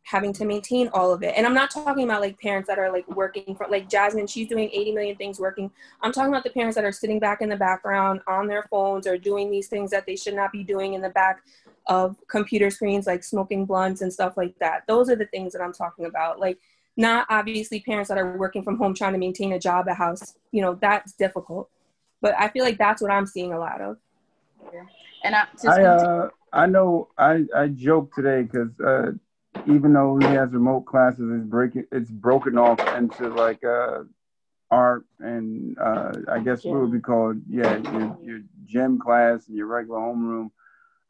having 0.05 0.35
to 0.35 0.45
maintain 0.45 0.89
all 0.93 1.13
of 1.13 1.23
it. 1.23 1.33
And 1.35 1.47
I'm 1.47 1.55
not 1.55 1.71
talking 1.71 2.05
about 2.05 2.21
like 2.21 2.39
parents 2.39 2.69
that 2.69 2.79
are 2.79 2.93
like 2.93 3.09
working 3.09 3.57
for 3.57 3.67
like 3.71 3.89
Jasmine, 3.89 4.27
she's 4.27 4.49
doing 4.49 4.69
80 4.71 4.93
million 4.93 5.17
things 5.17 5.41
working. 5.41 5.71
I'm 6.03 6.13
talking 6.13 6.29
about 6.29 6.45
the 6.45 6.51
parents 6.51 6.75
that 6.77 6.85
are 6.85 6.93
sitting 6.93 7.19
back 7.19 7.41
in 7.41 7.49
the 7.49 7.57
background 7.57 8.21
on 8.29 8.47
their 8.47 8.65
phones 8.65 9.07
or 9.07 9.17
doing 9.17 9.51
these 9.51 9.69
things 9.69 9.91
that 9.93 10.05
they 10.07 10.15
should 10.15 10.35
not 10.35 10.53
be 10.53 10.63
doing 10.63 10.93
in 10.93 11.01
the 11.01 11.09
back 11.09 11.41
of 11.87 12.17
computer 12.29 12.71
screens, 12.71 13.07
like 13.07 13.25
smoking 13.25 13.65
blunts 13.65 14.03
and 14.03 14.13
stuff 14.13 14.37
like 14.37 14.55
that. 14.59 14.83
Those 14.87 15.09
are 15.09 15.17
the 15.17 15.27
things 15.27 15.55
that 15.55 15.63
I'm 15.63 15.73
talking 15.73 16.05
about. 16.05 16.39
Like 16.39 16.59
not 16.97 17.27
obviously 17.29 17.81
parents 17.81 18.09
that 18.09 18.19
are 18.19 18.37
working 18.37 18.63
from 18.63 18.79
home 18.79 18.95
trying 18.95 19.13
to 19.13 19.19
maintain 19.19 19.53
a 19.53 19.59
job, 19.59 19.89
a 19.89 19.95
house, 19.95 20.35
you 20.53 20.63
know, 20.63 20.79
that's 20.81 21.13
difficult. 21.13 21.69
But 22.21 22.35
I 22.39 22.49
feel 22.49 22.65
like 22.65 22.79
that's 22.79 23.03
what 23.03 23.11
I'm 23.11 23.27
seeing 23.27 23.53
a 23.53 23.59
lot 23.59 23.81
of. 23.81 23.99
And 25.25 25.35
I, 25.35 25.47
I, 25.67 25.83
uh, 25.83 26.29
I 26.53 26.67
know 26.67 27.09
I, 27.19 27.45
I 27.55 27.69
joke 27.69 28.15
today 28.15 28.43
because 28.43 28.79
uh, 28.81 29.13
even 29.67 29.93
though 29.93 30.19
he 30.19 30.27
has 30.27 30.53
remote 30.53 30.83
classes, 30.83 31.31
it's 31.33 31.45
breaking 31.45 31.87
it's 31.93 32.11
broken 32.11 32.59
off 32.59 32.81
into 32.97 33.29
like 33.29 33.65
uh 33.65 34.03
art 34.71 35.05
and 35.21 35.79
uh 35.79 36.13
I 36.31 36.41
guess 36.41 36.65
what 36.65 36.81
would 36.81 36.93
be 36.93 37.01
called 37.01 37.41
yeah 37.49 37.77
your 37.77 38.19
your 38.23 38.41
gym 38.67 38.99
class 38.99 39.49
and 39.49 39.57
your 39.57 39.67
regular 39.67 39.99
homeroom. 39.99 40.51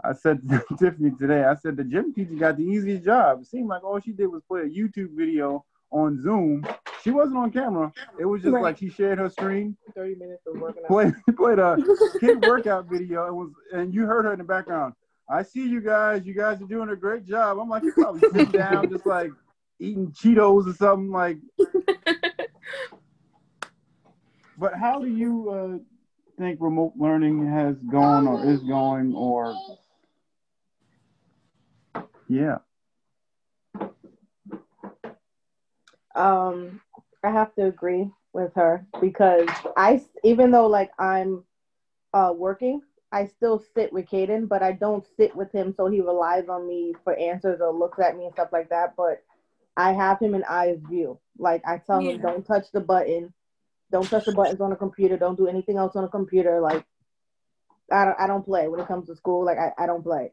I 0.03 0.13
said 0.13 0.49
to 0.49 0.65
Tiffany 0.79 1.13
today, 1.19 1.45
I 1.45 1.57
said 1.57 1.77
the 1.77 1.85
gym 1.85 2.15
teacher 2.15 2.35
got 2.35 2.57
the 2.57 2.65
easiest 2.65 3.05
job. 3.05 3.41
It 3.43 3.47
seemed 3.47 3.69
like 3.69 3.83
all 3.83 4.01
she 4.01 4.13
did 4.13 4.27
was 4.27 4.43
play 4.49 4.63
a 4.63 4.69
YouTube 4.69 5.17
video 5.17 5.65
on 5.95 6.21
Zoom. 6.21 6.67
She 7.03 7.11
wasn't 7.11 7.39
on 7.39 7.51
camera. 7.51 7.93
It 8.19 8.25
was 8.25 8.43
just 8.43 8.53
right. 8.53 8.63
like 8.63 8.79
she 8.79 8.91
shared 8.91 9.19
her 9.19 9.31
screen. 9.31 9.77
30 9.95 10.17
minutes 10.17 10.43
of 10.47 10.61
working 10.61 10.83
out. 10.83 10.89
Played, 10.89 11.15
played 11.37 11.59
a 11.59 11.79
kid 12.21 12.45
workout 12.45 12.87
video. 12.87 13.27
It 13.27 13.35
was 13.35 13.51
and 13.73 13.95
you 13.95 14.05
heard 14.05 14.25
her 14.25 14.33
in 14.33 14.39
the 14.39 14.45
background. 14.45 14.95
I 15.29 15.43
see 15.43 15.67
you 15.67 15.81
guys. 15.81 16.27
You 16.27 16.35
guys 16.35 16.61
are 16.61 16.67
doing 16.67 16.91
a 16.91 16.97
great 16.97 17.25
job. 17.25 17.59
I'm 17.59 17.69
like, 17.69 17.83
you're 17.83 17.95
probably 17.95 18.21
sitting 18.21 18.51
down, 18.51 18.91
just 18.91 19.07
like 19.07 19.31
eating 19.79 20.09
Cheetos 20.09 20.69
or 20.69 20.75
something. 20.75 21.11
Like, 21.11 21.39
but 24.59 24.75
how 24.75 25.01
do 25.01 25.09
you 25.09 25.51
uh, 25.51 25.79
think 26.39 26.59
remote 26.61 26.93
learning 26.99 27.47
has 27.51 27.77
gone 27.91 28.27
or 28.27 28.45
is 28.45 28.61
going, 28.61 29.15
or 29.15 29.55
yeah? 32.29 32.59
Um, 36.15 36.81
I 37.23 37.31
have 37.31 37.55
to 37.55 37.67
agree 37.67 38.11
with 38.33 38.53
her 38.55 38.87
because 39.01 39.49
I, 39.77 40.03
even 40.23 40.51
though 40.51 40.67
like 40.67 40.91
I'm 40.99 41.45
uh, 42.13 42.33
working 42.37 42.83
I 43.15 43.27
still 43.27 43.63
sit 43.77 43.93
with 43.93 44.07
Caden, 44.07 44.49
but 44.49 44.61
I 44.65 44.73
don't 44.73 45.07
sit 45.17 45.37
with 45.37 45.53
him 45.53 45.73
so 45.77 45.87
he 45.87 46.01
relies 46.01 46.49
on 46.49 46.67
me 46.67 46.95
for 47.05 47.15
answers 47.15 47.61
or 47.61 47.73
looks 47.73 48.01
at 48.01 48.17
me 48.17 48.25
and 48.25 48.35
stuff 48.35 48.49
like 48.51 48.69
that. 48.71 48.95
But 48.97 49.23
I 49.77 49.93
have 49.93 50.19
him 50.19 50.35
in 50.35 50.43
eyes 50.49 50.81
view. 50.91 51.21
Like 51.39 51.63
I 51.65 51.79
tell 51.79 52.03
yeah. 52.03 52.13
him, 52.13 52.23
don't 52.23 52.45
touch 52.45 52.73
the 52.73 52.81
button, 52.81 53.33
don't 53.93 54.11
touch 54.11 54.25
the 54.25 54.35
buttons 54.35 54.61
on 54.61 54.71
the 54.71 54.77
computer, 54.77 55.17
don't 55.17 55.39
do 55.39 55.47
anything 55.47 55.77
else 55.77 55.95
on 55.95 56.03
the 56.03 56.09
computer. 56.09 56.61
Like 56.61 56.85
I 57.93 58.05
don't, 58.05 58.19
I 58.19 58.27
don't 58.27 58.45
play 58.45 58.67
when 58.67 58.81
it 58.81 58.89
comes 58.89 59.07
to 59.07 59.15
school. 59.15 59.45
Like 59.45 59.59
I, 59.59 59.85
I 59.85 59.87
don't 59.87 60.03
play. 60.03 60.33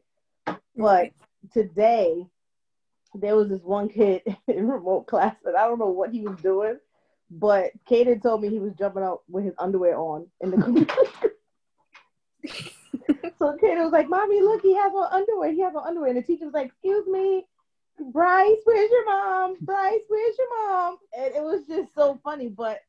But 0.76 1.12
today 1.52 2.26
there 3.14 3.36
was 3.36 3.48
this 3.48 3.62
one 3.62 3.88
kid 3.88 4.22
in 4.48 4.68
remote 4.68 5.06
class 5.06 5.36
and 5.44 5.56
I 5.56 5.66
don't 5.66 5.78
know 5.78 5.90
what 5.90 6.10
he 6.10 6.22
was 6.22 6.38
doing, 6.40 6.78
but 7.30 7.70
Kaden 7.88 8.22
told 8.22 8.42
me 8.42 8.48
he 8.48 8.58
was 8.58 8.74
jumping 8.74 9.02
out 9.02 9.22
with 9.28 9.44
his 9.44 9.54
underwear 9.58 9.98
on 9.98 10.26
in 10.40 10.50
the 10.50 10.56
so 13.38 13.56
Kaden 13.56 13.84
was 13.84 13.92
like, 13.92 14.08
Mommy, 14.08 14.40
look, 14.40 14.62
he 14.62 14.74
has 14.74 14.92
on 14.92 15.12
underwear. 15.12 15.52
He 15.52 15.60
has 15.60 15.74
on 15.74 15.86
underwear. 15.86 16.10
And 16.10 16.18
the 16.18 16.22
teacher 16.22 16.44
was 16.44 16.54
like, 16.54 16.68
Excuse 16.68 17.06
me, 17.06 17.44
Bryce, 18.12 18.58
where's 18.64 18.90
your 18.90 19.06
mom? 19.06 19.56
Bryce, 19.60 20.00
where's 20.08 20.36
your 20.38 20.68
mom? 20.68 20.96
And 21.16 21.34
it 21.34 21.42
was 21.42 21.62
just 21.68 21.94
so 21.94 22.18
funny. 22.24 22.48
But 22.48 22.80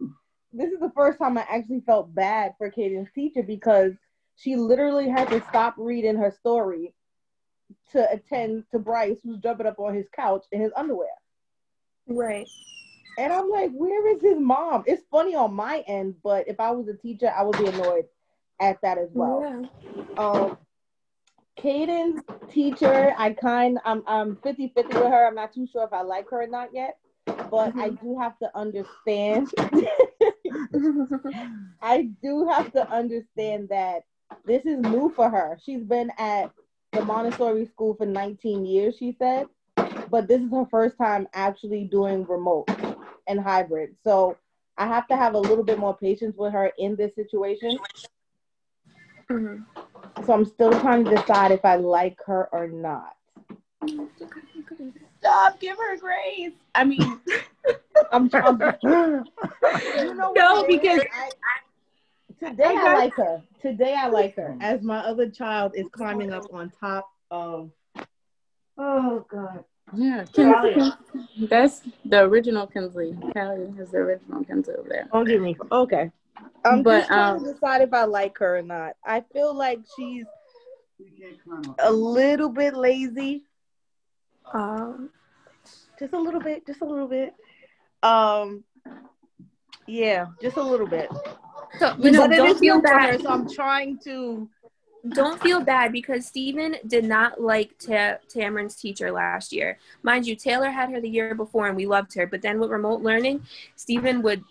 this 0.52 0.72
is 0.72 0.80
the 0.80 0.92
first 0.96 1.20
time 1.20 1.38
I 1.38 1.46
actually 1.50 1.82
felt 1.82 2.14
bad 2.14 2.54
for 2.58 2.72
Kaden's 2.72 3.12
teacher 3.14 3.44
because 3.44 3.94
she 4.36 4.56
literally 4.56 5.10
had 5.10 5.30
to 5.30 5.44
stop 5.50 5.76
reading 5.78 6.18
her 6.18 6.32
story 6.32 6.94
to 7.92 8.12
attend 8.12 8.64
to 8.72 8.80
Bryce, 8.80 9.18
who's 9.24 9.40
jumping 9.40 9.68
up 9.68 9.80
on 9.80 9.94
his 9.94 10.08
couch 10.16 10.46
in 10.52 10.62
his 10.62 10.72
underwear. 10.76 11.10
Right. 12.08 12.50
And 13.18 13.32
I'm 13.32 13.50
like, 13.50 13.72
where 13.72 14.16
is 14.16 14.22
his 14.22 14.40
mom? 14.40 14.84
It's 14.88 15.04
funny 15.12 15.36
on 15.36 15.54
my 15.54 15.84
end, 15.88 16.16
but 16.24 16.48
if 16.48 16.60
I 16.60 16.72
was 16.72 16.88
a 16.88 16.96
teacher, 16.96 17.32
I 17.36 17.44
would 17.44 17.58
be 17.58 17.68
annoyed 17.68 18.06
at 18.60 18.82
that 18.82 18.98
as 18.98 19.10
well. 19.14 19.42
Yeah. 19.42 19.68
Um, 20.18 20.58
Caden's 21.56 22.22
teacher, 22.52 23.14
I 23.18 23.34
kind, 23.34 23.80
I'm, 23.86 24.04
I'm 24.08 24.38
50 24.38 24.74
50 24.76 24.98
with 24.98 25.08
her. 25.08 25.28
I'm 25.28 25.36
not 25.36 25.54
too 25.54 25.68
sure 25.72 25.84
if 25.84 25.94
I 25.94 26.02
like 26.02 26.30
her 26.32 26.42
or 26.42 26.48
not 26.48 26.70
yet, 26.74 26.98
but 27.26 27.78
I 27.78 27.90
do 27.90 28.18
have 28.20 28.38
to 28.40 28.58
understand. 28.58 29.50
I 31.82 32.10
do 32.22 32.48
have 32.48 32.72
to 32.74 32.92
understand 32.92 33.70
that 33.70 34.04
this 34.46 34.66
is 34.66 34.80
new 34.80 35.12
for 35.16 35.30
her. 35.30 35.58
She's 35.64 35.84
been 35.84 36.12
at 36.18 36.52
the 36.94 37.04
Montessori 37.04 37.66
school 37.66 37.96
for 37.96 38.06
19 38.06 38.66
years, 38.66 38.96
she 38.98 39.16
said, 39.20 39.48
but 40.10 40.28
this 40.28 40.42
is 40.42 40.52
her 40.52 40.66
first 40.70 40.98
time 40.98 41.28
actually 41.34 41.86
doing 41.86 42.26
remote 42.26 42.70
and 43.28 43.40
hybrid. 43.40 43.96
So 44.04 44.38
I 44.78 44.88
have 44.88 45.08
to 45.08 45.16
have 45.18 45.34
a 45.34 45.40
little 45.40 45.64
bit 45.64 45.80
more 45.80 45.96
patience 45.96 46.36
with 46.38 46.54
her 46.54 46.72
in 46.78 46.96
this 46.96 47.14
situation. 47.16 47.78
Mhm. 49.30 49.66
So 50.26 50.34
I'm 50.34 50.46
still 50.46 50.72
trying 50.80 51.06
to 51.06 51.16
decide 51.16 51.52
if 51.52 51.64
I 51.66 51.76
like 51.78 52.20
her 52.26 52.48
or 52.52 52.68
not. 52.68 53.16
Stop, 55.20 55.60
give 55.60 55.78
her 55.78 55.98
grace. 55.98 56.52
I 56.76 56.84
mean, 56.84 57.20
I'm 58.12 58.30
trying. 58.30 58.60
You 58.84 60.14
know 60.16 60.34
No, 60.36 60.62
what 60.62 60.70
it 60.70 60.74
is? 60.74 60.80
because- 60.82 61.02
I, 61.14 61.30
today 62.40 62.76
I 62.78 62.94
like 62.96 63.14
her. 63.16 63.42
Today 63.62 63.96
I 63.96 64.08
like 64.08 64.36
her. 64.36 64.58
As 64.62 64.82
my 64.82 65.00
other 65.00 65.30
child 65.30 65.74
is 65.76 65.88
climbing 65.92 66.32
up 66.32 66.46
on 66.54 66.72
top 66.80 67.10
of. 67.32 67.72
Oh 68.78 69.26
God. 69.30 69.64
yeah, 69.96 70.26
Kinsley. 70.34 70.92
That's 71.48 71.82
the 72.06 72.22
original 72.22 72.68
Kinsley. 72.68 73.16
Callie 73.34 73.74
is 73.78 73.92
the 73.92 73.98
original 73.98 74.44
Kinsley 74.44 74.76
over 74.76 74.90
there. 74.90 75.08
Don't 75.12 75.26
give 75.26 75.42
me. 75.42 75.56
Okay. 75.72 76.12
I'm 76.66 76.82
But, 76.82 77.00
just 77.00 77.08
trying 77.10 77.36
um, 77.36 77.44
to 77.46 77.54
decide 77.54 77.82
if 77.82 77.94
I 77.94 78.06
like 78.06 78.38
her 78.40 78.58
or 78.58 78.62
not. 78.62 78.94
I 79.06 79.22
feel 79.34 79.54
like 79.54 79.80
she's 79.96 80.26
a 81.80 81.92
little 81.92 82.50
bit 82.50 82.76
lazy. 82.76 83.44
Um, 84.54 85.10
Just 86.00 86.14
a 86.14 86.20
little 86.20 86.40
bit. 86.42 86.66
Just 86.66 86.82
a 86.82 86.86
little 86.86 87.08
bit. 87.08 87.34
Um. 88.02 88.64
Yeah, 89.86 90.28
just 90.42 90.58
a 90.58 90.64
little 90.64 90.88
bit. 90.88 91.10
So 91.80 91.96
you 92.00 92.12
know, 92.12 92.28
don't 92.28 92.60
feel 92.60 92.82
bad. 92.82 93.22
so 93.22 93.30
I'm 93.30 93.50
trying 93.50 93.98
to. 94.00 94.50
Don't 95.10 95.42
feel 95.42 95.60
bad 95.60 95.92
because 95.92 96.26
Stephen 96.26 96.78
did 96.88 97.04
not 97.04 97.42
like 97.42 97.78
Ta- 97.78 98.20
Tamron's 98.34 98.78
teacher 98.78 99.12
last 99.12 99.52
year. 99.52 99.78
Mind 100.02 100.26
you, 100.26 100.34
Taylor 100.34 100.70
had 100.70 100.90
her 100.92 101.02
the 101.02 101.10
year 101.10 101.36
before 101.36 101.68
and 101.68 101.76
we 101.76 101.86
loved 101.86 102.14
her. 102.14 102.26
But 102.26 102.42
then 102.42 102.58
with 102.58 102.70
remote 102.70 103.02
learning, 103.02 103.46
Stephen 103.76 104.22
would, 104.22 104.42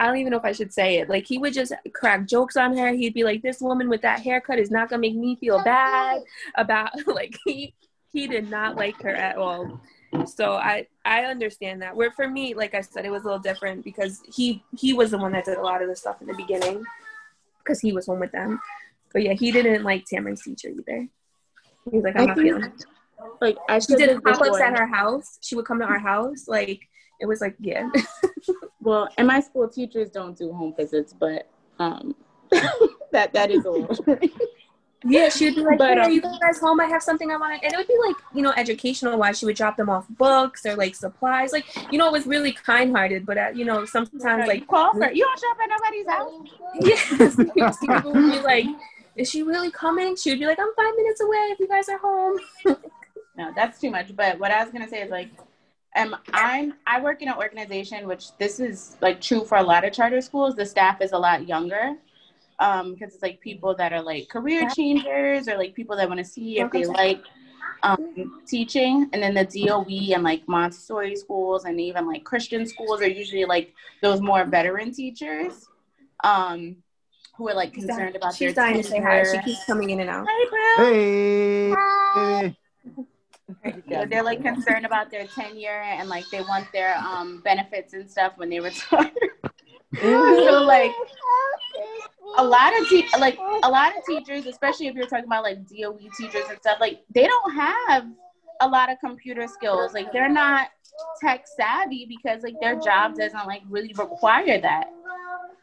I 0.00 0.06
don't 0.06 0.16
even 0.16 0.32
know 0.32 0.38
if 0.38 0.44
I 0.44 0.50
should 0.50 0.72
say 0.72 0.98
it, 0.98 1.08
like 1.08 1.26
he 1.26 1.38
would 1.38 1.52
just 1.52 1.72
crack 1.92 2.26
jokes 2.26 2.56
on 2.56 2.76
her. 2.76 2.90
He'd 2.90 3.14
be 3.14 3.22
like, 3.22 3.40
this 3.40 3.60
woman 3.60 3.88
with 3.88 4.02
that 4.02 4.18
haircut 4.18 4.58
is 4.58 4.68
not 4.72 4.88
going 4.88 5.00
to 5.00 5.08
make 5.08 5.16
me 5.16 5.36
feel 5.36 5.62
bad 5.62 6.22
about, 6.56 6.90
like, 7.06 7.38
he, 7.44 7.72
he 8.12 8.26
did 8.26 8.50
not 8.50 8.74
like 8.74 9.00
her 9.02 9.14
at 9.14 9.36
all. 9.36 9.80
So 10.26 10.52
I, 10.52 10.86
I 11.04 11.24
understand 11.24 11.82
that. 11.82 11.94
Where 11.94 12.10
for 12.10 12.28
me, 12.28 12.54
like 12.54 12.74
I 12.74 12.80
said, 12.80 13.04
it 13.04 13.10
was 13.10 13.22
a 13.22 13.26
little 13.26 13.38
different 13.40 13.84
because 13.84 14.20
he, 14.34 14.62
he 14.76 14.92
was 14.92 15.12
the 15.12 15.18
one 15.18 15.32
that 15.32 15.44
did 15.44 15.58
a 15.58 15.62
lot 15.62 15.82
of 15.82 15.88
the 15.88 15.96
stuff 15.96 16.20
in 16.20 16.26
the 16.26 16.34
beginning 16.34 16.84
because 17.58 17.80
he 17.80 17.92
was 17.92 18.06
home 18.06 18.20
with 18.20 18.32
them. 18.32 18.60
But 19.12 19.22
yeah, 19.22 19.34
he 19.34 19.50
didn't 19.52 19.82
like 19.84 20.04
Tamron's 20.06 20.42
teacher 20.42 20.68
either. 20.68 21.08
He 21.90 21.96
was 21.96 22.04
like, 22.04 22.16
I'm 22.16 22.22
I 22.22 22.26
not 22.26 22.36
think- 22.36 22.48
feeling 22.48 22.64
it. 22.64 22.84
Like 23.40 23.58
I 23.68 23.78
She 23.78 23.94
did 23.96 24.22
pop 24.24 24.40
ups 24.40 24.60
at 24.60 24.78
her 24.78 24.86
house. 24.86 25.38
She 25.42 25.54
would 25.54 25.66
come 25.66 25.78
to 25.80 25.84
our 25.84 25.98
house. 25.98 26.48
Like, 26.48 26.80
it 27.20 27.26
was 27.26 27.40
like, 27.40 27.54
yeah. 27.60 27.88
Well, 28.82 29.08
in 29.18 29.26
my 29.26 29.40
school, 29.40 29.68
teachers 29.68 30.08
don't 30.08 30.36
do 30.36 30.52
home 30.54 30.72
visits, 30.74 31.12
but 31.12 31.50
um, 31.78 32.14
that 33.12 33.32
that 33.34 33.50
is 33.50 33.66
a 33.66 33.70
little. 33.70 33.94
yeah, 35.04 35.28
she 35.28 35.46
would 35.46 35.54
be 35.54 35.62
like, 35.62 35.78
But, 35.78 35.94
hey, 35.94 36.00
are 36.00 36.04
um, 36.04 36.12
you 36.12 36.20
guys 36.20 36.58
home? 36.58 36.80
I 36.80 36.86
have 36.86 37.02
something 37.02 37.30
I 37.30 37.36
want 37.36 37.60
to. 37.60 37.64
And 37.64 37.72
it 37.72 37.76
would 37.76 37.86
be 37.86 37.96
like, 38.06 38.16
you 38.34 38.42
know, 38.42 38.52
educational 38.56 39.18
wise. 39.18 39.38
She 39.38 39.46
would 39.46 39.56
drop 39.56 39.76
them 39.76 39.88
off 39.88 40.06
books 40.10 40.66
or 40.66 40.76
like 40.76 40.94
supplies. 40.94 41.52
Like, 41.52 41.64
you 41.92 41.98
know, 41.98 42.06
it 42.06 42.12
was 42.12 42.26
really 42.26 42.52
kind 42.52 42.94
hearted. 42.94 43.24
But, 43.24 43.38
uh, 43.38 43.50
you 43.54 43.64
know, 43.64 43.84
sometimes 43.84 44.46
like, 44.46 44.60
you 44.60 44.66
call 44.66 44.92
for 44.92 45.10
you 45.10 45.24
don't 45.24 45.40
show 45.40 45.50
up 45.50 45.58
at 45.62 45.70
nobody's 45.70 46.06
house. 46.08 47.50
yes, 47.56 47.76
people 47.80 48.12
would 48.12 48.32
be 48.32 48.40
like, 48.40 48.66
is 49.16 49.30
she 49.30 49.42
really 49.42 49.70
coming? 49.70 50.16
She 50.16 50.30
would 50.30 50.38
be 50.38 50.46
like, 50.46 50.58
I'm 50.58 50.72
five 50.76 50.94
minutes 50.96 51.20
away 51.20 51.48
if 51.50 51.60
you 51.60 51.68
guys 51.68 51.88
are 51.88 51.98
home. 51.98 52.38
No, 53.36 53.50
that's 53.56 53.80
too 53.80 53.90
much. 53.90 54.14
But 54.14 54.38
what 54.38 54.50
I 54.50 54.62
was 54.62 54.70
gonna 54.70 54.88
say 54.88 55.00
is 55.00 55.10
like, 55.10 55.30
um, 55.96 56.14
I'm 56.32 56.74
I 56.86 57.00
work 57.00 57.22
in 57.22 57.28
an 57.28 57.36
organization 57.36 58.06
which 58.06 58.36
this 58.36 58.60
is 58.60 58.98
like 59.00 59.20
true 59.20 59.46
for 59.46 59.56
a 59.56 59.62
lot 59.62 59.84
of 59.84 59.94
charter 59.94 60.20
schools. 60.20 60.56
The 60.56 60.66
staff 60.66 61.00
is 61.00 61.12
a 61.12 61.18
lot 61.18 61.48
younger, 61.48 61.96
um, 62.60 62.94
because 62.94 63.14
it's 63.14 63.22
like 63.22 63.40
people 63.40 63.74
that 63.74 63.92
are 63.92 64.02
like 64.02 64.28
career 64.28 64.68
changers 64.68 65.48
or 65.48 65.56
like 65.56 65.74
people 65.74 65.96
that 65.96 66.06
want 66.06 66.18
to 66.18 66.24
see 66.24 66.60
if 66.60 66.70
they 66.70 66.84
like 66.84 67.22
um, 67.82 68.40
teaching. 68.46 69.08
And 69.12 69.22
then 69.22 69.34
the 69.34 69.44
DOE 69.44 70.14
and 70.14 70.22
like 70.22 70.46
Montessori 70.46 71.16
schools 71.16 71.64
and 71.64 71.80
even 71.80 72.06
like 72.06 72.22
Christian 72.22 72.66
schools 72.66 73.00
are 73.00 73.08
usually 73.08 73.46
like 73.46 73.72
those 74.02 74.20
more 74.20 74.44
veteran 74.44 74.92
teachers, 74.92 75.66
um, 76.22 76.76
who 77.36 77.48
are 77.48 77.54
like 77.54 77.72
concerned 77.72 78.14
about 78.14 78.38
their 78.38 78.48
own. 78.48 78.50
She's 78.50 78.54
their 78.54 78.64
dying 78.66 78.82
to 78.82 78.88
say 78.88 79.00
hi. 79.00 79.22
She 79.24 79.30
tenure. 79.30 79.42
keeps 79.42 79.64
coming 79.64 79.90
in 79.90 80.00
and 80.00 80.10
out. 80.10 80.26
Hi, 80.28 80.76
Bro. 80.76 80.84
Hey. 80.84 81.70
hey. 82.14 82.56
Yeah, 83.88 84.04
they're 84.04 84.22
like 84.22 84.42
concerned 84.42 84.86
about 84.86 85.10
their 85.10 85.26
tenure 85.26 85.82
and 85.82 86.08
like 86.08 86.24
they 86.30 86.42
want 86.42 86.70
their 86.72 86.96
um 86.98 87.40
benefits 87.42 87.94
and 87.94 88.08
stuff 88.08 88.34
when 88.36 88.50
they 88.50 88.60
retire. 88.60 89.10
so 90.00 90.62
like 90.66 90.92
a 92.38 92.44
lot 92.44 92.78
of 92.78 92.88
te- 92.88 93.08
like 93.18 93.38
a 93.62 93.68
lot 93.70 93.96
of 93.96 94.04
teachers, 94.04 94.46
especially 94.46 94.86
if 94.88 94.94
you're 94.94 95.06
talking 95.06 95.24
about 95.26 95.42
like 95.42 95.66
DOE 95.66 95.98
teachers 96.16 96.44
and 96.48 96.58
stuff, 96.58 96.78
like 96.80 97.00
they 97.14 97.26
don't 97.26 97.54
have 97.54 98.06
a 98.60 98.68
lot 98.68 98.90
of 98.90 98.98
computer 99.00 99.46
skills. 99.46 99.94
Like 99.94 100.12
they're 100.12 100.28
not 100.28 100.68
tech 101.20 101.46
savvy 101.46 102.06
because 102.06 102.42
like 102.42 102.60
their 102.60 102.78
job 102.78 103.14
doesn't 103.14 103.46
like 103.46 103.62
really 103.68 103.92
require 103.96 104.60
that. 104.60 104.90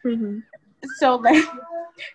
Mhm. 0.05 0.43
So 0.97 1.15
like 1.23 1.43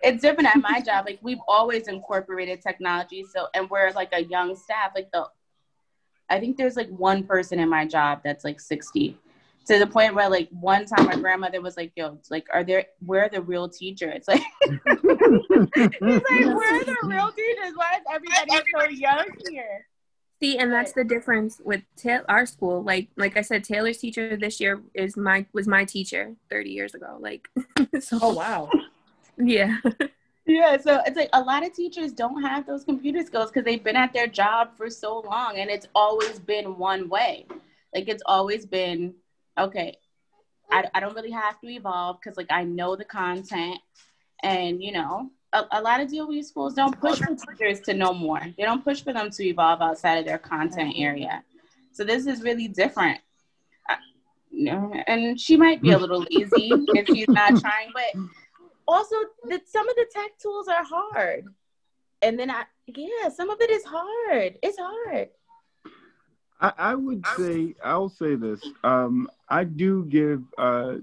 it's 0.03 0.23
different 0.23 0.55
at 0.55 0.61
my 0.63 0.81
job. 0.81 1.07
Like 1.07 1.19
we've 1.23 1.41
always 1.49 1.89
incorporated 1.89 2.61
technology. 2.63 3.25
So 3.25 3.47
and 3.55 3.69
we're 3.71 3.91
like 3.93 4.11
a 4.13 4.25
young 4.25 4.57
staff. 4.57 4.93
Like 4.95 5.11
the 5.13 5.27
I 6.29 6.41
think 6.41 6.57
there's 6.57 6.77
like 6.77 6.89
one 6.89 7.25
person 7.25 7.59
in 7.59 7.69
my 7.69 7.87
job 7.87 8.21
that's 8.25 8.45
like 8.45 8.59
60. 8.59 9.19
To 9.69 9.79
the 9.79 9.87
point 9.87 10.15
where 10.15 10.29
like 10.29 10.49
one 10.51 10.87
time 10.87 11.07
my 11.07 11.15
grandmother 11.17 11.61
was 11.61 11.77
like, 11.77 11.93
yo, 11.95 12.15
it's 12.15 12.31
like, 12.31 12.47
are 12.53 12.65
there 12.65 12.87
where 13.05 13.25
are 13.25 13.29
the 13.29 13.43
real 13.43 13.69
teachers? 13.69 14.25
Like 14.29 14.43
it's 14.65 15.71
like 15.77 15.97
where 16.01 16.75
are 16.75 16.85
the 16.85 16.97
real 17.05 17.33
teachers? 17.33 17.73
Why 17.75 17.97
is 17.97 18.05
everybody 18.13 18.71
so 18.77 18.89
young 18.89 19.27
here? 19.49 19.87
See, 20.41 20.59
and 20.59 20.73
that's 20.73 20.93
the 20.93 21.05
difference 21.05 21.61
with 21.65 21.83
ta- 21.97 22.25
our 22.29 22.47
school. 22.47 22.83
Like, 22.83 23.09
like 23.17 23.37
I 23.37 23.43
said, 23.43 23.63
Taylor's 23.63 23.99
teacher 23.99 24.37
this 24.37 24.61
year 24.61 24.83
is 24.95 25.17
my 25.17 25.47
was 25.53 25.69
my 25.69 25.85
teacher 25.85 26.35
thirty 26.51 26.71
years 26.71 26.95
ago. 26.95 27.19
Like, 27.21 27.49
so 28.01 28.19
Oh 28.21 28.35
wow. 28.35 28.71
yeah, 29.39 29.79
Yeah, 30.45 30.77
so 30.77 31.01
it's 31.07 31.17
like 31.17 31.31
a 31.33 31.41
lot 31.41 31.65
of 31.65 31.73
teachers 31.73 32.13
don't 32.13 32.43
have 32.43 32.67
those 32.67 32.85
computer 32.85 33.25
skills 33.25 33.51
because 33.51 33.65
they've 33.65 33.83
been 33.83 33.97
at 33.97 34.13
their 34.13 34.27
job 34.27 34.77
for 34.77 34.91
so 34.91 35.21
long 35.21 35.57
and 35.59 35.71
it's 35.71 35.87
always 35.95 36.41
been 36.41 36.77
one 36.77 37.09
way. 37.09 37.47
Like 37.95 38.09
it's 38.09 38.23
always 38.27 38.67
been, 38.67 39.15
okay, 39.59 39.97
I, 40.71 40.85
I 40.95 41.01
don't 41.01 41.15
really 41.15 41.31
have 41.31 41.61
to 41.61 41.69
evolve 41.69 42.19
because 42.21 42.37
like 42.37 42.51
I 42.51 42.65
know 42.65 42.97
the 42.97 43.05
content 43.05 43.79
and 44.43 44.83
you 44.83 44.93
know, 44.93 45.31
a, 45.53 45.65
a 45.73 45.83
lot 45.83 46.01
of 46.01 46.11
DOE 46.11 46.43
schools 46.43 46.75
don't 46.75 46.99
push 46.99 47.19
for 47.19 47.35
teachers 47.35 47.81
to 47.83 47.95
know 47.95 48.13
more. 48.13 48.41
They 48.57 48.65
don't 48.65 48.85
push 48.85 49.03
for 49.03 49.13
them 49.13 49.31
to 49.31 49.45
evolve 49.45 49.83
outside 49.83 50.19
of 50.19 50.25
their 50.25 50.39
content 50.39 50.95
area. 50.97 51.45
So 51.93 52.05
this 52.05 52.27
is 52.27 52.43
really 52.43 52.69
different. 52.69 53.19
Uh, 53.89 53.97
you 54.51 54.65
know, 54.65 54.93
and 55.07 55.39
she 55.39 55.57
might 55.57 55.83
be 55.83 55.93
a 55.93 55.99
little 55.99 56.27
lazy 56.31 56.73
if 56.95 57.07
she's 57.07 57.29
not 57.29 57.49
trying, 57.61 57.91
but 57.93 58.23
also 58.89 59.17
the, 59.45 59.61
some 59.67 59.89
of 59.89 59.95
the 59.97 60.07
tech 60.13 60.39
tools 60.39 60.69
are 60.69 60.85
hard 60.85 61.47
and 62.23 62.39
then 62.39 62.51
i 62.51 62.65
yeah 62.87 63.29
some 63.29 63.51
of 63.51 63.61
it 63.61 63.71
is 63.71 63.85
hard 63.85 64.59
it's 64.63 64.79
hard 64.79 65.29
I, 66.63 66.73
I 66.79 66.95
would 66.95 67.27
say 67.37 67.75
I'll 67.85 68.09
say 68.09 68.37
this. 68.37 68.61
Um, 68.85 69.29
I 69.49 69.65
do 69.65 70.05
give 70.05 70.43
uh, 70.57 70.95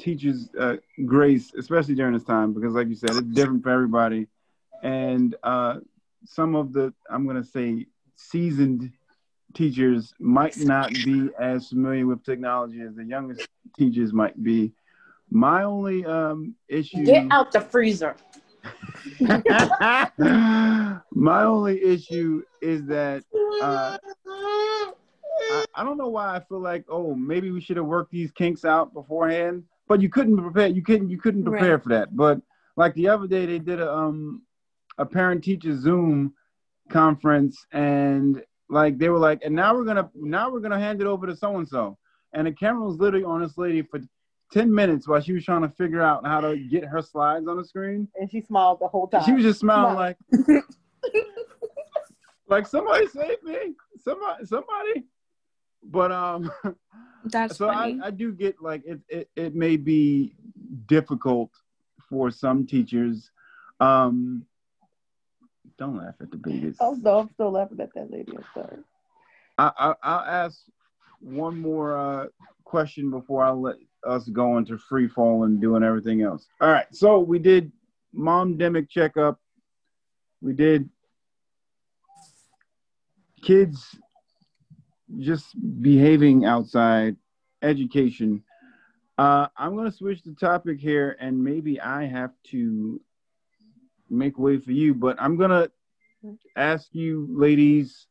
teachers 0.00 0.48
uh, 0.58 0.76
grace, 1.06 1.52
especially 1.56 1.94
during 1.94 2.12
this 2.12 2.24
time, 2.24 2.52
because 2.52 2.74
like 2.74 2.88
you 2.88 2.96
said, 2.96 3.10
it's 3.10 3.28
different 3.28 3.62
for 3.62 3.70
everybody, 3.70 4.26
and 4.82 5.36
uh, 5.44 5.78
some 6.24 6.56
of 6.56 6.72
the 6.72 6.92
I'm 7.08 7.26
gonna 7.26 7.44
say 7.44 7.86
seasoned 8.16 8.90
teachers 9.54 10.12
might 10.18 10.58
not 10.58 10.90
be 11.04 11.30
as 11.38 11.68
familiar 11.68 12.06
with 12.06 12.24
technology 12.24 12.80
as 12.80 12.96
the 12.96 13.04
youngest 13.04 13.46
teachers 13.78 14.12
might 14.12 14.42
be. 14.42 14.72
My 15.30 15.62
only 15.62 16.04
um, 16.04 16.56
issue. 16.68 17.04
get 17.04 17.26
out 17.30 17.52
the 17.52 17.60
freezer 17.60 18.16
My 19.20 20.10
only 21.44 21.82
issue 21.82 22.42
is 22.60 22.84
that 22.86 23.24
uh, 23.62 23.96
I, 25.76 25.84
don't 25.84 25.96
know 25.98 26.08
why 26.08 26.36
I 26.36 26.40
feel 26.40 26.60
like 26.60 26.84
oh 26.88 27.14
maybe 27.14 27.50
we 27.50 27.60
should 27.60 27.76
have 27.76 27.86
worked 27.86 28.10
these 28.12 28.30
kinks 28.32 28.64
out 28.64 28.92
beforehand, 28.94 29.64
but 29.88 30.00
you 30.00 30.08
couldn't 30.08 30.36
prepare. 30.38 30.68
You 30.68 30.82
couldn't 30.82 31.10
you 31.10 31.18
couldn't 31.18 31.44
prepare 31.44 31.74
Right. 31.76 31.82
for 31.82 31.88
that. 31.90 32.16
But 32.16 32.40
like 32.76 32.94
the 32.94 33.08
other 33.08 33.26
day, 33.26 33.46
they 33.46 33.58
did 33.58 33.80
a 33.80 33.92
um 33.92 34.42
a 34.98 35.06
parent 35.06 35.42
teacher 35.44 35.76
Zoom 35.76 36.34
conference, 36.90 37.66
and 37.72 38.42
like 38.68 38.98
they 38.98 39.08
were 39.08 39.18
like, 39.18 39.40
and 39.44 39.54
now 39.54 39.74
we're 39.74 39.84
gonna 39.84 40.10
now 40.14 40.50
we're 40.50 40.60
gonna 40.60 40.78
hand 40.78 41.00
it 41.00 41.06
over 41.06 41.26
to 41.26 41.36
so 41.36 41.56
and 41.56 41.68
so, 41.68 41.98
and 42.32 42.46
the 42.46 42.52
camera 42.52 42.86
was 42.86 42.96
literally 42.96 43.24
on 43.24 43.40
this 43.42 43.56
lady 43.58 43.82
for 43.82 44.00
ten 44.52 44.72
minutes 44.72 45.08
while 45.08 45.20
she 45.20 45.32
was 45.32 45.44
trying 45.44 45.62
to 45.62 45.68
figure 45.70 46.02
out 46.02 46.26
how 46.26 46.40
to 46.40 46.56
get 46.56 46.84
her 46.84 47.02
slides 47.02 47.46
on 47.48 47.56
the 47.56 47.64
screen. 47.64 48.08
And 48.16 48.30
she 48.30 48.40
smiled 48.40 48.78
the 48.80 48.88
whole 48.88 49.08
time. 49.08 49.24
She 49.24 49.32
was 49.32 49.42
just 49.42 49.60
smiling 49.60 50.14
Smile. 50.30 50.54
like, 50.56 50.64
like 52.48 52.66
somebody 52.66 53.06
save 53.08 53.42
me, 53.42 53.74
somebody, 54.02 54.44
somebody. 54.46 55.04
But 55.84 56.12
um, 56.12 56.50
That's 57.24 57.56
so 57.56 57.68
I, 57.68 57.74
funny. 57.74 58.00
I 58.02 58.10
do 58.10 58.32
get 58.32 58.60
like 58.60 58.82
it, 58.84 59.00
it. 59.08 59.30
It 59.36 59.54
may 59.54 59.76
be 59.76 60.34
difficult 60.86 61.50
for 62.08 62.30
some 62.30 62.66
teachers. 62.66 63.30
Um, 63.80 64.44
don't 65.78 65.96
laugh 65.96 66.14
at 66.20 66.30
the 66.30 66.36
babies. 66.36 66.76
Oh 66.80 66.96
no, 67.00 67.20
I'm 67.20 67.30
still 67.30 67.50
laughing 67.50 67.80
at 67.80 67.94
that 67.94 68.10
lady. 68.10 68.32
I'm 68.36 68.44
sorry. 68.54 68.78
I, 69.58 69.72
I 69.78 69.94
I'll 70.02 70.24
ask 70.24 70.60
one 71.20 71.60
more 71.60 71.96
uh, 71.96 72.26
question 72.64 73.10
before 73.10 73.44
I 73.44 73.50
let 73.50 73.76
us 74.06 74.28
go 74.28 74.58
into 74.58 74.76
free 74.76 75.08
fall 75.08 75.44
and 75.44 75.60
doing 75.60 75.82
everything 75.82 76.22
else. 76.22 76.46
All 76.60 76.70
right, 76.70 76.86
so 76.92 77.18
we 77.18 77.38
did 77.38 77.72
mom 78.12 78.58
demic 78.58 78.90
checkup. 78.90 79.40
We 80.40 80.52
did 80.52 80.88
kids 83.42 83.96
just 85.18 85.54
behaving 85.82 86.44
outside, 86.44 87.16
education. 87.62 88.42
Uh, 89.16 89.46
I'm 89.56 89.74
going 89.74 89.90
to 89.90 89.96
switch 89.96 90.22
the 90.22 90.34
topic 90.34 90.80
here, 90.80 91.16
and 91.20 91.42
maybe 91.42 91.80
I 91.80 92.06
have 92.06 92.32
to 92.50 93.00
make 94.10 94.38
way 94.38 94.58
for 94.58 94.72
you, 94.72 94.94
but 94.94 95.16
I'm 95.20 95.36
going 95.36 95.50
to 95.50 95.70
ask 96.56 96.88
you, 96.92 97.26
ladies, 97.30 98.06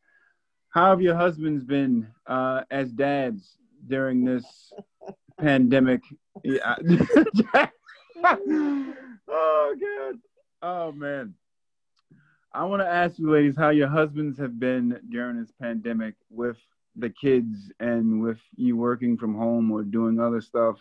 how 0.70 0.90
have 0.90 1.02
your 1.02 1.16
husbands 1.16 1.64
been 1.64 2.08
uh, 2.26 2.64
as 2.72 2.92
dads 2.92 3.58
during 3.88 4.24
this 4.24 4.74
pandemic? 5.40 6.02
Yeah. 6.44 6.76
oh 8.24 9.76
god. 9.80 10.20
Oh 10.62 10.92
man. 10.92 11.36
I 12.56 12.66
want 12.66 12.82
to 12.82 12.88
ask 12.88 13.18
you, 13.18 13.32
ladies, 13.32 13.56
how 13.58 13.70
your 13.70 13.88
husbands 13.88 14.38
have 14.38 14.60
been 14.60 15.00
during 15.10 15.40
this 15.40 15.52
pandemic 15.60 16.16
with 16.30 16.58
the 16.96 17.10
kids 17.10 17.72
and 17.80 18.22
with 18.22 18.40
you 18.56 18.78
working 18.78 19.18
from 19.18 19.36
home 19.36 19.72
or 19.72 19.84
doing 19.84 20.20
other 20.20 20.42
stuff. 20.42 20.78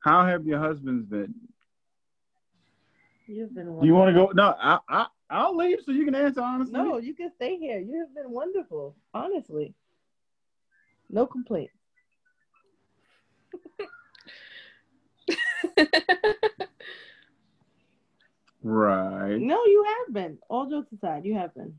How 0.00 0.24
have 0.24 0.46
your 0.46 0.58
husbands 0.58 1.04
been? 1.06 1.34
You've 3.26 3.54
been. 3.54 3.78
Do 3.80 3.86
you 3.86 3.94
want 3.94 4.08
to 4.08 4.14
go? 4.14 4.32
No, 4.34 4.54
I, 4.58 4.78
I, 4.88 5.06
I'll 5.28 5.56
leave 5.56 5.78
so 5.84 5.92
you 5.92 6.04
can 6.04 6.14
answer 6.14 6.40
honestly. 6.40 6.72
No, 6.72 6.98
you 6.98 7.14
can 7.14 7.30
stay 7.36 7.56
here. 7.58 7.78
You 7.78 7.98
have 8.00 8.14
been 8.14 8.30
wonderful. 8.30 8.96
Honestly, 9.14 9.74
no 11.08 11.26
complaint. 11.26 11.70
Right. 18.62 19.38
No, 19.38 19.64
you 19.64 19.86
have 19.88 20.14
been. 20.14 20.38
All 20.48 20.68
jokes 20.68 20.92
aside, 20.92 21.24
you 21.24 21.34
have 21.34 21.54
been. 21.54 21.74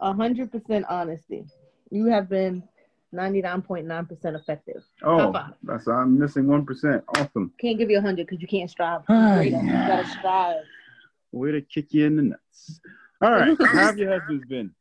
A 0.00 0.12
hundred 0.12 0.52
percent 0.52 0.84
honesty. 0.88 1.44
You 1.92 2.06
have 2.06 2.26
been 2.30 2.62
ninety 3.12 3.42
nine 3.42 3.60
point 3.60 3.86
nine 3.86 4.06
percent 4.06 4.34
effective. 4.34 4.82
Oh, 5.02 5.30
that's 5.62 5.86
I'm 5.86 6.18
missing 6.18 6.46
one 6.46 6.64
percent. 6.64 7.04
Awesome. 7.16 7.52
Can't 7.60 7.76
give 7.76 7.90
you 7.90 7.98
a 7.98 8.00
hundred 8.00 8.26
because 8.26 8.40
you 8.40 8.48
can't 8.48 8.70
strive. 8.70 9.02
Ah, 9.10 9.36
greater. 9.36 9.58
You 9.58 9.72
gotta 9.72 10.08
strive. 10.08 10.62
Way 11.32 11.52
to 11.52 11.60
kick 11.60 11.92
you 11.92 12.06
in 12.06 12.16
the 12.16 12.22
nuts. 12.22 12.80
All 13.20 13.30
right. 13.30 13.56
How 13.60 13.86
have 13.86 13.98
your 13.98 14.18
husbands 14.18 14.46
been? 14.46 14.74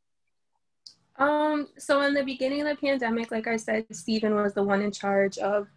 Um, 1.18 1.68
so 1.78 2.02
in 2.02 2.14
the 2.14 2.24
beginning 2.24 2.62
of 2.62 2.68
the 2.68 2.76
pandemic, 2.76 3.30
like 3.30 3.46
I 3.46 3.58
said, 3.58 3.86
Stephen 3.92 4.34
was 4.34 4.54
the 4.54 4.64
one 4.64 4.82
in 4.82 4.92
charge 4.92 5.38
of 5.38 5.68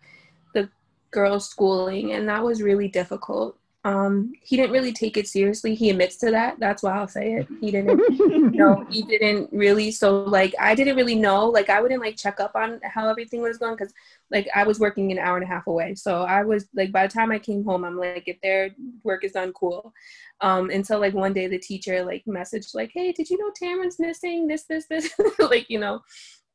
the 0.55 0.71
girls' 1.11 1.51
schooling, 1.51 2.13
and 2.13 2.29
that 2.29 2.45
was 2.45 2.63
really 2.63 2.87
difficult. 2.87 3.59
Um, 3.87 4.33
he 4.41 4.57
didn't 4.57 4.73
really 4.73 4.95
take 4.95 5.19
it 5.19 5.29
seriously. 5.29 5.75
He 5.75 5.91
admits 5.91 6.17
to 6.19 6.31
that. 6.31 6.59
That's 6.59 6.83
why 6.83 6.93
I'll 6.93 7.07
say 7.07 7.35
it. 7.35 7.49
He 7.61 7.71
didn't 7.71 8.01
no, 8.55 8.87
he 8.89 9.03
didn't 9.03 9.51
really. 9.53 9.91
So 9.91 10.23
like, 10.23 10.55
I 10.59 10.75
didn't 10.75 10.97
really 10.97 11.15
know. 11.15 11.47
Like, 11.51 11.69
I 11.69 11.83
wouldn't 11.83 12.01
like 12.01 12.17
check 12.17 12.41
up 12.41 12.53
on 12.55 12.81
how 12.83 13.09
everything 13.09 13.43
was 13.43 13.59
going 13.59 13.77
because 13.77 13.93
like 14.31 14.49
I 14.55 14.65
was 14.65 14.81
working 14.81 15.13
an 15.13 15.19
hour 15.19 15.37
and 15.37 15.45
a 15.45 15.49
half 15.49 15.67
away. 15.67 15.95
So 15.97 16.23
I 16.23 16.45
was 16.45 16.67
like, 16.75 16.93
by 16.93 17.07
the 17.07 17.13
time 17.13 17.31
I 17.31 17.39
came 17.39 17.63
home, 17.63 17.85
I'm 17.85 17.99
like, 17.99 18.25
if 18.27 18.41
their 18.41 18.71
work 19.03 19.23
is 19.23 19.33
done, 19.33 19.53
cool. 19.53 19.93
Um, 20.41 20.71
until 20.71 20.99
like 20.99 21.13
one 21.13 21.35
day 21.35 21.47
the 21.47 21.59
teacher 21.59 22.03
like 22.05 22.25
messaged 22.25 22.75
like, 22.75 22.91
hey, 22.95 23.13
did 23.13 23.29
you 23.29 23.37
know 23.37 23.51
Tamron's 23.55 23.99
missing 23.99 24.47
this, 24.47 24.65
this, 24.65 24.87
this, 24.87 25.13
like 25.39 25.69
you 25.69 25.79
know, 25.79 26.01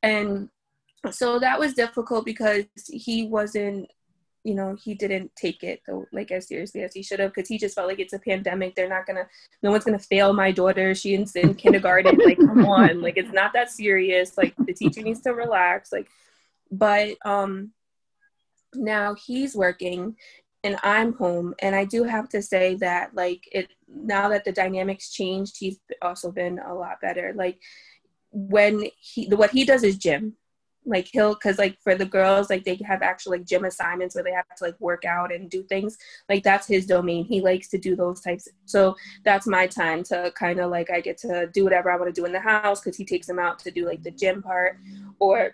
and 0.01 0.49
so 1.11 1.39
that 1.39 1.59
was 1.59 1.75
difficult 1.75 2.25
because 2.25 2.65
he 2.87 3.27
wasn't 3.27 3.89
you 4.43 4.55
know 4.55 4.75
he 4.81 4.93
didn't 4.93 5.31
take 5.35 5.63
it 5.63 5.81
though 5.85 6.05
like 6.13 6.31
as 6.31 6.47
seriously 6.47 6.81
as 6.81 6.93
he 6.93 7.03
should 7.03 7.19
have 7.19 7.33
because 7.33 7.49
he 7.49 7.57
just 7.57 7.75
felt 7.75 7.87
like 7.87 7.99
it's 7.99 8.13
a 8.13 8.19
pandemic. 8.19 8.75
They're 8.75 8.89
not 8.89 9.05
gonna 9.05 9.27
no 9.61 9.71
one's 9.71 9.83
gonna 9.83 9.99
fail 9.99 10.33
my 10.33 10.51
daughter. 10.51 10.95
She's 10.95 11.35
in 11.35 11.55
kindergarten. 11.55 12.17
Like 12.23 12.37
come 12.47 12.65
on. 12.65 13.01
Like 13.01 13.17
it's 13.17 13.33
not 13.33 13.53
that 13.53 13.69
serious. 13.69 14.37
Like 14.37 14.53
the 14.57 14.73
teacher 14.73 15.01
needs 15.01 15.21
to 15.21 15.31
relax. 15.31 15.91
Like 15.91 16.07
but 16.71 17.17
um 17.25 17.71
now 18.75 19.15
he's 19.15 19.55
working 19.55 20.15
and 20.63 20.77
i'm 20.83 21.13
home 21.13 21.55
and 21.59 21.75
i 21.75 21.83
do 21.83 22.03
have 22.03 22.29
to 22.29 22.39
say 22.39 22.75
that 22.75 23.15
like 23.15 23.41
it 23.51 23.67
now 23.87 24.29
that 24.29 24.45
the 24.45 24.51
dynamics 24.51 25.09
changed 25.09 25.55
he's 25.57 25.79
also 26.03 26.31
been 26.31 26.59
a 26.59 26.73
lot 26.73 27.01
better. 27.01 27.33
Like 27.35 27.59
when 28.31 28.85
he 28.99 29.27
the 29.27 29.35
what 29.35 29.51
he 29.51 29.65
does 29.65 29.83
is 29.83 29.97
gym 29.97 30.35
like 30.85 31.09
he'll 31.11 31.33
because 31.33 31.57
like 31.57 31.77
for 31.81 31.95
the 31.95 32.05
girls 32.05 32.49
like 32.49 32.63
they 32.63 32.79
have 32.85 33.01
actual 33.01 33.33
like 33.33 33.45
gym 33.45 33.65
assignments 33.65 34.15
where 34.15 34.23
they 34.23 34.31
have 34.31 34.45
to 34.57 34.63
like 34.63 34.79
work 34.79 35.05
out 35.05 35.33
and 35.33 35.49
do 35.49 35.63
things. 35.63 35.97
Like 36.29 36.43
that's 36.43 36.67
his 36.67 36.85
domain. 36.85 37.25
He 37.25 37.41
likes 37.41 37.67
to 37.69 37.77
do 37.77 37.95
those 37.95 38.21
types 38.21 38.47
so 38.65 38.95
that's 39.23 39.47
my 39.47 39.67
time 39.67 40.03
to 40.03 40.31
kind 40.35 40.59
of 40.59 40.69
like 40.69 40.89
i 40.89 40.99
get 40.99 41.17
to 41.17 41.47
do 41.53 41.63
whatever 41.63 41.91
i 41.91 41.95
want 41.95 42.13
to 42.13 42.21
do 42.21 42.25
in 42.25 42.31
the 42.31 42.39
house 42.39 42.81
because 42.81 42.97
he 42.97 43.05
takes 43.05 43.27
them 43.27 43.39
out 43.39 43.59
to 43.59 43.71
do 43.71 43.85
like 43.85 44.01
the 44.03 44.11
gym 44.11 44.41
part 44.41 44.77
or 45.19 45.53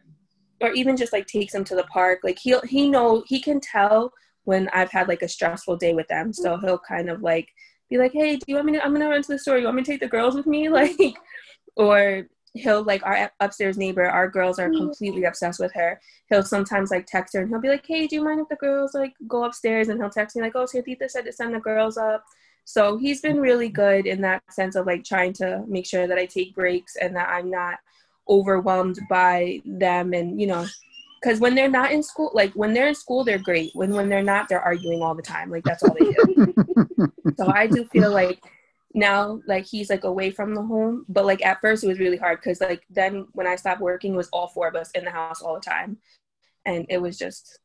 or 0.61 0.71
even 0.71 0.95
just 0.95 1.13
like 1.13 1.27
takes 1.27 1.53
them 1.53 1.63
to 1.65 1.75
the 1.75 1.83
park. 1.83 2.19
Like 2.23 2.39
he'll 2.39 2.61
he 2.61 2.89
know 2.89 3.23
he 3.27 3.39
can 3.39 3.59
tell 3.59 4.13
when 4.43 4.69
i've 4.69 4.91
had 4.91 5.07
like 5.07 5.21
a 5.21 5.27
stressful 5.27 5.77
day 5.77 5.93
with 5.93 6.07
them. 6.07 6.33
So 6.33 6.57
he'll 6.57 6.79
kind 6.79 7.09
of 7.09 7.21
like 7.21 7.49
be 7.89 7.97
like 7.97 8.13
hey 8.13 8.35
do 8.35 8.43
you 8.47 8.55
want 8.55 8.65
me 8.65 8.73
to 8.73 8.83
i'm 8.83 8.93
gonna 8.93 9.09
run 9.09 9.21
to 9.21 9.27
the 9.27 9.39
store. 9.39 9.57
You 9.57 9.65
want 9.65 9.77
me 9.77 9.83
to 9.83 9.91
take 9.91 10.01
the 10.01 10.07
girls 10.07 10.35
with 10.35 10.47
me? 10.47 10.69
Like 10.75 11.15
or 11.77 12.27
he'll 12.55 12.83
like 12.83 13.05
our 13.05 13.31
upstairs 13.41 13.77
neighbor 13.77 14.05
our 14.05 14.29
girls 14.29 14.59
are 14.59 14.69
mm-hmm. 14.69 14.85
completely 14.85 15.25
obsessed 15.25 15.59
with 15.59 15.73
her. 15.73 15.99
He'll 16.29 16.43
sometimes 16.43 16.89
like 16.89 17.05
text 17.05 17.33
her 17.33 17.41
and 17.41 17.49
he'll 17.49 17.61
be 17.61 17.69
like 17.69 17.85
hey 17.85 18.07
do 18.07 18.15
you 18.15 18.23
mind 18.23 18.39
if 18.39 18.47
the 18.49 18.55
girls 18.55 18.93
like 18.93 19.13
go 19.27 19.43
upstairs? 19.43 19.89
And 19.89 19.99
he'll 19.99 20.09
text 20.09 20.35
me 20.35 20.41
like 20.41 20.55
oh 20.55 20.65
Tita 20.65 21.09
said 21.09 21.25
to 21.25 21.31
send 21.31 21.53
the 21.53 21.59
girls 21.59 21.97
up. 21.97 22.23
So 22.63 22.97
he's 22.97 23.21
been 23.21 23.33
mm-hmm. 23.33 23.41
really 23.41 23.69
good 23.69 24.07
in 24.07 24.21
that 24.21 24.41
sense 24.51 24.75
of 24.75 24.85
like 24.85 25.03
trying 25.03 25.33
to 25.33 25.63
make 25.67 25.85
sure 25.85 26.07
that 26.07 26.17
i 26.17 26.25
take 26.25 26.55
breaks 26.55 26.95
and 26.95 27.15
that 27.15 27.29
i'm 27.29 27.51
not 27.51 27.77
overwhelmed 28.27 28.99
by 29.09 29.61
them 29.65 30.13
and 30.13 30.41
you 30.41 30.47
know 30.47 30.65
because 31.21 31.39
when 31.39 31.55
they're 31.55 31.69
not 31.69 31.91
in 31.91 32.03
school 32.03 32.31
like 32.33 32.51
when 32.53 32.73
they're 32.73 32.87
in 32.87 32.95
school 32.95 33.23
they're 33.23 33.39
great. 33.39 33.71
When 33.73 33.91
when 33.91 34.09
they're 34.09 34.23
not 34.23 34.47
they're 34.47 34.61
arguing 34.61 35.01
all 35.01 35.15
the 35.15 35.21
time. 35.21 35.49
Like 35.49 35.63
that's 35.63 35.83
all 35.83 35.95
they 35.99 36.11
do. 36.11 36.53
So 37.37 37.51
i 37.51 37.67
do 37.67 37.83
feel 37.85 38.11
like 38.11 38.39
now 38.95 39.41
like 39.45 39.65
he's 39.65 39.89
like 39.89 40.05
away 40.05 40.31
from 40.31 40.55
the 40.55 40.61
home. 40.61 41.05
But 41.09 41.25
like 41.25 41.45
at 41.45 41.61
first 41.61 41.83
it 41.83 41.87
was 41.87 41.99
really 41.99 42.17
hard 42.17 42.39
because 42.39 42.61
like 42.61 42.83
then 42.89 43.27
when 43.33 43.45
i 43.45 43.55
stopped 43.55 43.81
working 43.81 44.13
it 44.13 44.17
was 44.17 44.29
all 44.29 44.47
four 44.47 44.67
of 44.67 44.75
us 44.75 44.91
in 44.91 45.03
the 45.03 45.11
house 45.11 45.41
all 45.41 45.55
the 45.55 45.61
time. 45.61 45.97
And 46.65 46.85
it 46.89 46.99
was 46.99 47.17
just 47.17 47.59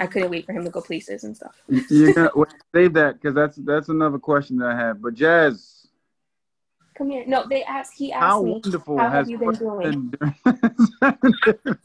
i 0.00 0.06
couldn't 0.06 0.30
wait 0.30 0.44
for 0.44 0.52
him 0.52 0.64
to 0.64 0.70
go 0.70 0.80
places 0.80 1.24
and 1.24 1.36
stuff. 1.36 1.62
You're 1.68 2.12
gonna 2.14 2.30
wait, 2.34 2.48
save 2.74 2.94
that 2.94 3.20
because 3.20 3.34
that's 3.34 3.56
that's 3.58 3.88
another 3.88 4.18
question 4.18 4.56
that 4.58 4.70
I 4.70 4.76
have. 4.76 5.00
But 5.02 5.14
Jazz, 5.14 5.86
come 6.96 7.10
here. 7.10 7.24
No 7.26 7.46
they 7.46 7.62
asked 7.62 7.92
he 7.96 8.12
asked 8.12 8.22
how 8.22 8.42
me 8.42 8.52
wonderful 8.52 8.98
how 8.98 9.10
has 9.10 9.28
have 9.28 9.28
you 9.28 9.38
been 9.38 9.52
doing? 9.52 10.14
been 10.18 11.78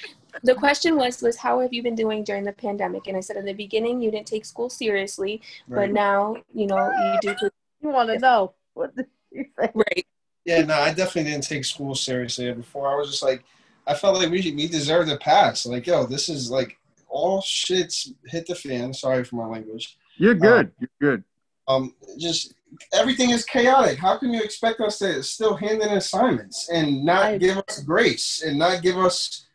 the 0.42 0.54
question 0.54 0.96
was 0.96 1.20
was 1.22 1.36
how 1.36 1.60
have 1.60 1.72
you 1.72 1.82
been 1.82 1.94
doing 1.94 2.24
during 2.24 2.44
the 2.44 2.52
pandemic 2.52 3.06
and 3.06 3.16
i 3.16 3.20
said 3.20 3.36
in 3.36 3.44
the 3.44 3.52
beginning 3.52 4.00
you 4.00 4.10
didn't 4.10 4.26
take 4.26 4.44
school 4.44 4.70
seriously 4.70 5.40
but 5.68 5.90
now 5.90 6.36
you 6.54 6.66
know 6.66 6.90
you 7.22 7.34
do 7.34 7.50
You 7.82 7.90
want 7.90 8.08
to 8.10 8.18
know 8.18 8.54
what 8.74 8.94
did 8.96 9.06
you 9.30 9.44
say? 9.58 9.70
right 9.74 10.06
Yeah, 10.44 10.62
no, 10.62 10.74
I 10.74 10.92
definitely 10.92 11.30
didn't 11.30 11.44
take 11.44 11.64
school 11.64 11.94
seriously 11.94 12.52
before. 12.52 12.88
I 12.88 12.96
was 12.96 13.10
just 13.10 13.22
like, 13.22 13.44
I 13.86 13.94
felt 13.94 14.16
like 14.16 14.30
we 14.30 14.52
we 14.56 14.68
deserved 14.68 15.10
a 15.10 15.16
pass. 15.16 15.66
Like, 15.66 15.86
yo, 15.86 16.06
this 16.06 16.28
is 16.28 16.50
like 16.50 16.78
all 17.08 17.40
shit's 17.42 18.12
hit 18.26 18.46
the 18.46 18.54
fan. 18.54 18.92
Sorry 18.92 19.24
for 19.24 19.36
my 19.36 19.46
language. 19.46 19.96
You're 20.16 20.34
good. 20.34 20.72
You're 20.80 20.90
good. 21.00 21.24
Um, 21.68 21.94
just 22.18 22.54
everything 22.92 23.30
is 23.30 23.44
chaotic. 23.44 23.98
How 23.98 24.16
can 24.16 24.32
you 24.32 24.42
expect 24.42 24.80
us 24.80 24.98
to 24.98 25.22
still 25.22 25.54
hand 25.56 25.82
in 25.82 25.90
assignments 25.90 26.68
and 26.70 27.04
not 27.04 27.38
give 27.38 27.58
us 27.58 27.80
grace 27.80 28.42
and 28.42 28.58
not 28.58 28.82
give 28.82 28.98
us? 28.98 29.46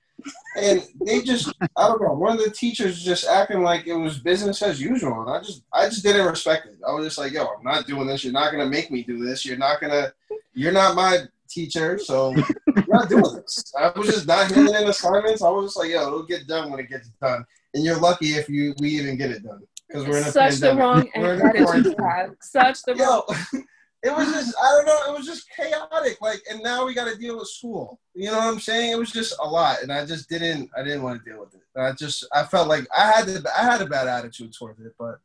And 0.57 0.83
they 1.05 1.21
just, 1.21 1.53
I 1.75 1.87
don't 1.87 2.01
know. 2.01 2.13
One 2.13 2.33
of 2.33 2.43
the 2.43 2.49
teachers 2.49 3.03
just 3.03 3.27
acting 3.27 3.61
like 3.61 3.85
it 3.85 3.93
was 3.93 4.17
business 4.17 4.61
as 4.61 4.81
usual, 4.81 5.21
and 5.21 5.29
I 5.29 5.39
just, 5.39 5.63
I 5.71 5.85
just 5.85 6.03
didn't 6.03 6.25
respect 6.25 6.65
it. 6.65 6.77
I 6.85 6.91
was 6.91 7.05
just 7.05 7.17
like, 7.17 7.31
yo, 7.31 7.45
I'm 7.45 7.63
not 7.63 7.85
doing 7.85 8.07
this. 8.07 8.23
You're 8.23 8.33
not 8.33 8.51
gonna 8.51 8.65
make 8.65 8.89
me 8.89 9.03
do 9.03 9.23
this. 9.23 9.45
You're 9.45 9.57
not 9.57 9.79
gonna, 9.79 10.13
you're 10.53 10.71
not 10.71 10.95
my 10.95 11.19
teacher, 11.47 11.99
so 11.99 12.33
I'm 12.75 12.85
not 12.87 13.09
doing 13.09 13.35
this. 13.35 13.71
I 13.77 13.91
was 13.97 14.07
just 14.07 14.27
not 14.27 14.51
handing 14.51 14.73
in 14.73 14.87
assignments. 14.87 15.43
I 15.43 15.49
was 15.49 15.67
just 15.67 15.77
like, 15.77 15.91
yo, 15.91 16.07
it'll 16.07 16.23
get 16.23 16.47
done 16.47 16.71
when 16.71 16.79
it 16.79 16.89
gets 16.89 17.09
done, 17.21 17.45
and 17.73 17.83
you're 17.83 17.99
lucky 17.99 18.31
if 18.31 18.49
you 18.49 18.73
we 18.79 18.89
even 18.89 19.17
get 19.17 19.31
it 19.31 19.43
done 19.43 19.61
because 19.87 20.07
we're 20.07 20.17
in 20.17 20.23
a 20.23 20.31
Such 20.31 20.55
the 20.55 20.75
wrong 20.75 21.09
We're 21.15 21.35
in 21.35 21.41
a 21.41 21.45
attitude 21.45 21.95
have. 21.99 22.35
Such 22.41 22.83
the 22.83 22.95
wrong. 22.95 23.23
Yo, 24.03 24.11
it 24.11 24.17
was 24.17 24.31
just 24.31 24.55
I 24.61 24.71
don't 24.71 24.85
know, 24.85 25.13
it 25.13 25.17
was 25.17 25.25
just 25.25 25.49
chaotic. 25.49 26.21
Like 26.21 26.41
and 26.49 26.61
now 26.61 26.85
we 26.85 26.93
gotta 26.93 27.17
deal 27.17 27.37
with 27.37 27.47
school. 27.47 27.99
You 28.13 28.31
know 28.31 28.37
what 28.37 28.47
I'm 28.47 28.59
saying? 28.59 28.91
It 28.91 28.97
was 28.97 29.11
just 29.11 29.35
a 29.41 29.47
lot 29.47 29.81
and 29.81 29.91
I 29.91 30.05
just 30.05 30.29
didn't 30.29 30.69
I 30.77 30.83
didn't 30.83 31.03
want 31.03 31.23
to 31.23 31.29
deal 31.29 31.39
with 31.39 31.55
it. 31.55 31.61
And 31.75 31.85
I 31.85 31.93
just 31.93 32.25
I 32.33 32.43
felt 32.43 32.67
like 32.67 32.87
I 32.95 33.11
had 33.11 33.25
to, 33.27 33.43
I 33.57 33.63
had 33.63 33.81
a 33.81 33.87
bad 33.87 34.07
attitude 34.07 34.53
towards 34.53 34.79
it, 34.81 34.93
but 34.97 35.19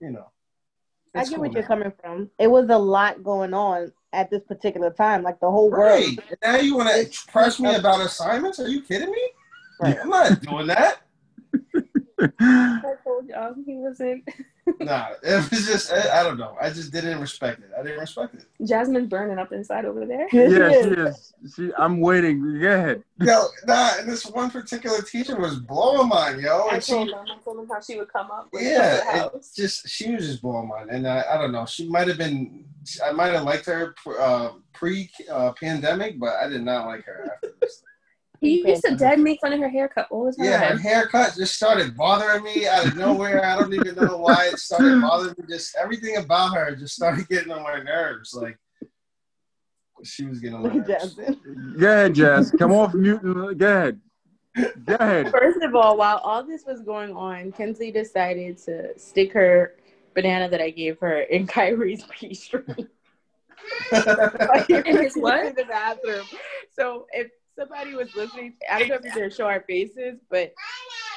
you 0.00 0.10
know. 0.10 0.30
I 1.16 1.22
get 1.22 1.34
cool 1.34 1.38
what 1.44 1.52
you're 1.52 1.62
coming 1.62 1.92
from. 2.00 2.28
It 2.40 2.48
was 2.48 2.68
a 2.70 2.78
lot 2.78 3.22
going 3.22 3.54
on 3.54 3.92
at 4.12 4.30
this 4.30 4.42
particular 4.42 4.90
time. 4.90 5.22
Like 5.22 5.38
the 5.38 5.50
whole 5.50 5.70
world. 5.70 5.92
Right. 5.92 6.18
And 6.28 6.38
now 6.42 6.56
you 6.56 6.76
wanna 6.76 7.04
press 7.28 7.60
me 7.60 7.74
about 7.76 8.00
assignments? 8.00 8.58
Are 8.58 8.68
you 8.68 8.82
kidding 8.82 9.10
me? 9.10 9.30
Right. 9.80 9.98
I'm 10.00 10.08
not 10.08 10.40
doing 10.40 10.66
that. 10.66 10.98
I 12.40 12.94
told 13.04 13.28
y'all 13.28 13.54
he 13.64 13.76
wasn't. 13.76 14.28
Nah, 14.80 15.08
it 15.22 15.50
was 15.50 15.66
just 15.66 15.92
I, 15.92 16.20
I 16.20 16.22
don't 16.22 16.38
know. 16.38 16.56
I 16.60 16.70
just 16.70 16.92
didn't 16.92 17.20
respect 17.20 17.60
it. 17.60 17.70
I 17.78 17.82
didn't 17.82 18.00
respect 18.00 18.34
it. 18.34 18.46
Jasmine 18.64 19.08
burning 19.08 19.38
up 19.38 19.52
inside 19.52 19.84
over 19.84 20.06
there. 20.06 20.26
yeah, 20.32 20.70
she 20.70 20.88
is. 20.88 21.34
She, 21.54 21.70
I'm 21.78 22.00
waiting. 22.00 22.60
Go 22.60 22.68
ahead. 22.72 23.02
Yo, 23.20 23.46
nah, 23.66 23.98
and 23.98 24.08
this 24.08 24.26
one 24.26 24.50
particular 24.50 25.00
teacher 25.02 25.38
was 25.38 25.56
blowing 25.56 26.08
mine, 26.08 26.40
yo. 26.40 26.66
I 26.70 26.74
And 26.74 26.82
she 26.82 26.92
told 26.92 27.08
him. 27.08 27.14
I 27.14 27.38
told 27.44 27.60
him 27.60 27.68
how 27.68 27.80
she 27.80 27.96
would 27.96 28.12
come 28.12 28.30
up. 28.30 28.48
when 28.50 28.64
Yeah, 28.64 29.00
come 29.04 29.30
to 29.30 29.36
it 29.36 29.46
just 29.54 29.88
she 29.88 30.14
was 30.14 30.26
just 30.26 30.42
blowing 30.42 30.68
mine, 30.68 30.88
and 30.90 31.06
I, 31.06 31.24
I 31.30 31.38
don't 31.38 31.52
know. 31.52 31.66
She 31.66 31.88
might 31.88 32.08
have 32.08 32.18
been, 32.18 32.64
I 33.04 33.12
might 33.12 33.32
have 33.32 33.44
liked 33.44 33.66
her 33.66 33.94
uh, 34.18 34.50
pre 34.72 35.10
uh, 35.30 35.52
pandemic, 35.52 36.18
but 36.18 36.34
I 36.42 36.48
did 36.48 36.62
not 36.62 36.86
like 36.86 37.04
her 37.04 37.30
after 37.32 37.54
this. 37.60 37.82
He 38.44 38.68
used 38.68 38.84
to 38.84 38.96
dead 38.96 39.18
make 39.20 39.40
fun 39.40 39.52
of 39.52 39.60
her 39.60 39.68
haircut 39.68 40.06
all 40.10 40.26
the 40.26 40.32
time. 40.32 40.44
Yeah, 40.46 40.58
her 40.72 40.78
haircut 40.78 41.34
just 41.36 41.54
started 41.54 41.96
bothering 41.96 42.42
me 42.44 42.66
out 42.66 42.86
of 42.86 42.96
nowhere. 42.96 43.44
I 43.44 43.56
don't 43.58 43.72
even 43.72 43.94
know 43.96 44.18
why 44.18 44.48
it 44.52 44.58
started 44.58 45.00
bothering 45.02 45.34
me. 45.38 45.44
Just 45.48 45.76
everything 45.76 46.16
about 46.16 46.54
her 46.54 46.74
just 46.76 46.94
started 46.94 47.28
getting 47.28 47.52
on 47.52 47.62
my 47.62 47.80
nerves. 47.82 48.34
Like 48.34 48.58
she 50.02 50.26
was 50.26 50.40
getting 50.40 50.56
on 50.56 50.62
my 50.64 50.74
nerves. 50.74 51.14
Go 51.78 51.88
ahead, 51.90 52.14
Jazz. 52.14 52.50
Come 52.58 52.72
off 52.72 52.94
mute. 52.94 53.22
and- 53.22 53.58
Go 53.58 53.66
ahead. 53.66 54.00
Go 54.84 54.94
ahead. 55.00 55.30
First 55.32 55.62
of 55.62 55.74
all, 55.74 55.96
while 55.96 56.18
all 56.18 56.44
this 56.44 56.64
was 56.66 56.80
going 56.82 57.12
on, 57.16 57.50
Kinsley 57.52 57.90
decided 57.90 58.58
to 58.58 58.96
stick 58.98 59.32
her 59.32 59.74
banana 60.14 60.48
that 60.48 60.60
I 60.60 60.70
gave 60.70 60.98
her 61.00 61.22
in 61.22 61.46
Kyrie's 61.48 62.04
pee 62.10 62.34
stream. 62.34 62.88
In 64.68 64.98
his 64.98 65.14
what? 65.14 65.46
In 65.46 65.54
the 65.54 65.64
bathroom. 65.66 66.26
So 66.78 67.06
if 67.12 67.28
somebody 67.56 67.94
was 67.94 68.14
listening, 68.14 68.54
I 68.70 68.80
don't 68.80 68.88
know 68.88 68.98
if 69.02 69.14
you're 69.14 69.30
show 69.30 69.46
our 69.46 69.60
faces, 69.60 70.18
but 70.30 70.54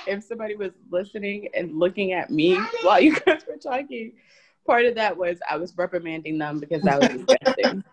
if 0.06 0.24
somebody 0.24 0.56
was 0.56 0.72
listening 0.90 1.50
and 1.54 1.78
looking 1.78 2.14
at 2.14 2.30
me 2.30 2.56
while 2.84 3.00
you 3.00 3.20
guys 3.20 3.42
were 3.48 3.58
talking, 3.58 4.14
part 4.66 4.86
of 4.86 4.96
that 4.96 5.18
was 5.18 5.40
I 5.50 5.58
was 5.58 5.76
reprimanding 5.78 6.38
them 6.38 6.60
because 6.60 6.82
that 6.84 7.00
was 7.00 7.26
disgusting. 7.26 7.84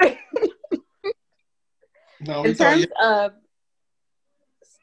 no, 2.20 2.44
In 2.44 2.54
terms 2.54 2.86
of 3.00 3.32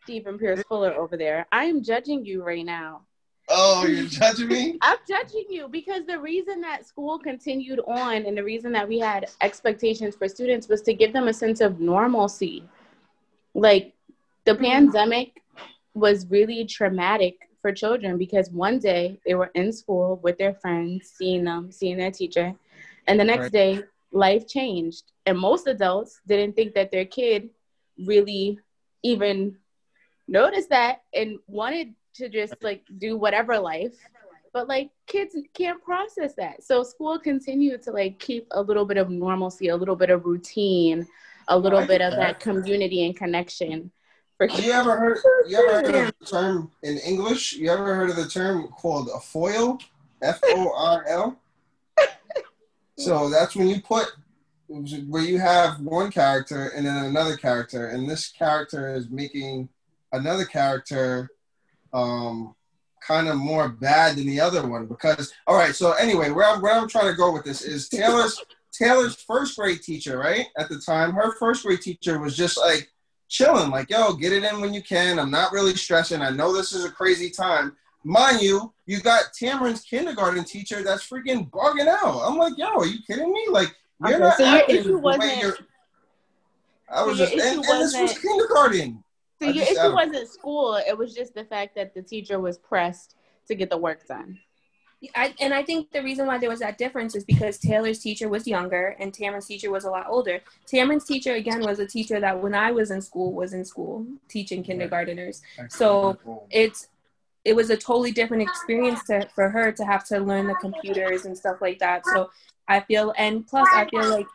Stephen 0.03 0.38
Pierce 0.38 0.63
Fuller 0.67 0.93
over 0.93 1.17
there, 1.17 1.47
I 1.51 1.65
am 1.65 1.84
judging 1.84 2.26
you 2.26 2.43
right 2.43 2.65
now. 2.65 3.01
oh, 3.49 3.86
you're 3.86 4.05
judging 4.05 4.47
me. 4.47 4.78
I'm 4.82 4.97
judging 5.07 5.45
you 5.49 5.67
because 5.67 6.05
the 6.05 6.20
reason 6.20 6.61
that 6.61 6.86
school 6.86 7.20
continued 7.20 7.82
on 7.88 8.26
and 8.26 8.38
the 8.38 8.43
reason 8.43 8.72
that 8.72 8.88
we 8.88 8.99
had 8.99 9.30
expectations 9.41 10.15
for 10.15 10.28
students 10.28 10.67
was 10.67 10.82
to 10.84 10.93
give 10.93 11.13
them 11.13 11.28
a 11.28 11.34
sense 11.34 11.61
of 11.61 11.80
normalcy. 11.80 12.63
Like 13.60 13.93
the 14.45 14.53
mm-hmm. 14.53 14.64
pandemic 14.64 15.41
was 15.93 16.28
really 16.30 16.66
traumatic 16.66 17.36
for 17.62 17.74
children 17.74 18.18
because 18.18 18.49
one 18.51 18.80
day 18.80 19.20
they 19.26 19.36
were 19.36 19.51
in 19.53 19.72
school 19.74 20.20
with 20.24 20.38
their 20.38 20.53
friends, 20.53 21.12
seeing 21.18 21.43
them, 21.43 21.72
seeing 21.72 21.97
their 21.97 22.12
teacher, 22.12 22.53
and 23.07 23.20
the 23.20 23.24
next 23.24 23.43
Right. 23.43 23.51
day 23.51 23.84
life 24.12 24.47
changed. 24.47 25.12
And 25.26 25.38
most 25.38 25.68
adults 25.68 26.22
didn't 26.26 26.55
think 26.55 26.74
that 26.76 26.91
their 26.91 27.05
kid 27.05 27.49
really 28.05 28.60
even 29.03 29.57
noticed 30.28 30.70
that 30.70 31.03
and 31.14 31.39
wanted 31.47 31.93
to 32.16 32.30
just 32.30 32.53
like 32.62 32.84
do 32.97 33.18
whatever 33.18 33.57
life 33.60 33.95
but 34.53 34.68
like 34.68 34.89
kids 35.05 35.36
can't 35.53 35.84
process 35.84 36.34
that 36.36 36.64
so 36.64 36.84
school 36.84 37.20
continued 37.20 37.82
to 37.82 37.91
like 37.91 38.20
keep 38.20 38.47
a 38.51 38.62
little 38.62 38.86
bit 38.86 38.97
of 38.97 39.10
normalcy 39.10 39.70
a 39.70 39.76
little 39.76 39.95
bit 39.95 40.10
of 40.10 40.26
routine 40.26 41.07
a 41.50 41.58
little 41.58 41.86
bit 41.86 42.02
of 42.02 42.12
that. 42.12 42.20
that 42.20 42.39
community 42.39 43.06
and 43.06 43.16
connection 43.16 43.91
for 44.38 44.47
You 44.50 44.72
ever 44.72 44.97
heard? 44.97 45.18
You 45.47 45.58
ever 45.58 45.82
heard 45.82 46.08
of 46.08 46.14
the 46.20 46.26
term 46.26 46.72
in 46.84 46.97
English? 47.00 47.54
You 47.54 47.70
ever 47.70 47.93
heard 47.93 48.10
of 48.10 48.16
the 48.16 48.28
term 48.28 48.70
called 48.70 49.10
a 49.14 49.20
foil? 49.20 49.78
F 50.22 50.39
O 50.43 50.74
R 50.76 51.06
L. 51.08 51.39
So 52.97 53.30
that's 53.30 53.56
when 53.56 53.70
you 53.70 53.82
put 53.82 54.08
where 54.68 55.24
you 55.24 55.39
have 55.39 55.80
one 55.80 56.12
character 56.12 56.68
and 56.76 56.86
then 56.86 57.06
another 57.06 57.38
character, 57.38 57.88
and 57.88 58.10
this 58.10 58.28
character 58.28 58.93
is 58.93 59.10
making 59.10 59.70
another 60.12 60.43
character 60.43 61.30
um, 61.93 62.54
kind 63.02 63.30
of 63.30 63.38
more 63.38 63.70
bad 63.70 64.18
than 64.18 64.28
the 64.28 64.41
other 64.41 64.68
one 64.68 64.86
because 64.86 65.34
all 65.47 65.56
right. 65.56 65.74
So 65.74 65.93
anyway, 65.93 66.32
where 66.32 66.45
I'm 66.45 66.62
where 66.62 66.74
I'm 66.74 66.89
trying 66.89 67.10
to 67.10 67.16
go 67.16 67.32
with 67.32 67.45
this 67.45 67.62
is 67.62 67.88
Taylor's 67.88 68.43
Taylor's 68.80 69.15
first 69.15 69.57
grade 69.57 69.82
teacher, 69.82 70.17
right? 70.17 70.45
At 70.57 70.69
the 70.69 70.80
time, 70.80 71.11
her 71.13 71.36
first 71.38 71.63
grade 71.63 71.82
teacher 71.82 72.19
was 72.19 72.38
just 72.38 72.57
like 72.57 72.89
chilling, 73.27 73.69
like, 73.69 73.89
yo, 73.89 74.13
get 74.13 74.32
it 74.32 74.43
in 74.43 74.61
when 74.61 74.73
you 74.73 74.82
can. 74.82 75.19
I'm 75.19 75.30
not 75.32 75.51
really 75.51 75.75
stressing. 75.75 76.21
I 76.21 76.30
know 76.30 76.53
this 76.53 76.71
is 76.71 76.86
a 76.86 76.89
crazy 76.91 77.30
time. 77.30 77.75
Mind 78.05 78.41
you, 78.41 78.71
you 78.86 79.01
got 79.01 79.34
Tamron's 79.39 79.82
kindergarten 79.82 80.45
teacher 80.45 80.82
that's 80.84 81.07
freaking 81.07 81.49
bugging 81.51 81.88
out. 81.88 82.21
I'm 82.25 82.38
like, 82.38 82.53
yo, 82.57 82.67
are 82.69 82.86
you 82.86 82.99
kidding 83.05 83.32
me? 83.34 83.47
Like, 83.51 83.75
you're 84.01 84.11
Okay, 84.15 84.19
not 84.23 84.38
so 84.38 84.43
your 84.45 84.61
acting 84.61 84.75
issue 84.77 84.97
wasn't- 84.97 85.57
I 86.91 87.03
was 87.03 87.17
so 87.17 87.25
just, 87.25 87.34
and, 87.34 87.63
and 87.65 87.82
this 87.82 87.95
was 87.99 88.17
kindergarten. 88.17 89.03
so 89.41 89.47
I 89.47 89.51
your 89.51 89.65
just- 89.65 89.77
issue 89.77 89.93
wasn't 89.93 90.27
school 90.30 90.75
it 90.88 90.97
was 90.97 91.13
just 91.13 91.36
the 91.36 91.43
fact 91.43 91.75
that 91.75 91.93
the 91.93 92.01
teacher 92.01 92.39
was 92.39 92.57
pressed 92.57 93.15
to 93.47 93.55
get 93.55 93.69
the 93.69 93.77
work 93.77 94.07
done 94.07 94.39
I, 95.16 95.34
and 95.39 95.54
I 95.54 95.64
think 95.64 95.91
the 95.91 96.04
reason 96.04 96.28
why 96.28 96.38
there 96.38 96.50
was 96.50 96.60
that 96.60 96.78
difference 96.78 97.16
is 97.16 97.24
because 97.24 97.58
Taylor's 97.58 98.00
teacher 98.00 98.28
was 98.28 98.45
younger 98.45 98.97
and 99.00 99.14
Tamron's 99.14 99.45
teacher 99.45 99.72
was 99.72 99.86
a 99.86 99.89
lot 99.89 100.08
older. 100.10 100.41
Tamron's 100.68 101.06
teacher 101.06 101.34
again 101.36 101.62
was 101.62 101.80
a 101.80 101.88
teacher 101.88 102.20
that 102.20 102.41
when 102.41 102.54
I 102.54 102.72
was 102.72 102.91
in 102.91 103.02
school 103.02 103.32
was 103.32 103.54
in 103.54 103.64
school 103.64 104.06
teaching 104.28 104.64
kindergarteners. 104.64 105.41
So 105.70 106.18
it's 106.52 106.89
it 107.45 107.56
was 107.56 107.70
a 107.70 107.78
totally 107.78 108.12
different 108.12 108.43
experience 108.43 109.02
to, 109.06 109.28
for 109.34 109.50
her 109.50 109.72
to 109.72 109.86
have 109.86 110.06
to 110.08 110.20
learn 110.20 110.47
the 110.47 110.56
computers 110.56 111.24
and 111.26 111.38
stuff 111.38 111.62
like 111.62 111.80
that. 111.80 112.06
So 112.14 112.30
I 112.68 112.82
feel 112.82 113.14
and 113.18 113.47
plus 113.47 113.70
I 113.74 113.86
feel 113.86 114.10
like 114.10 114.28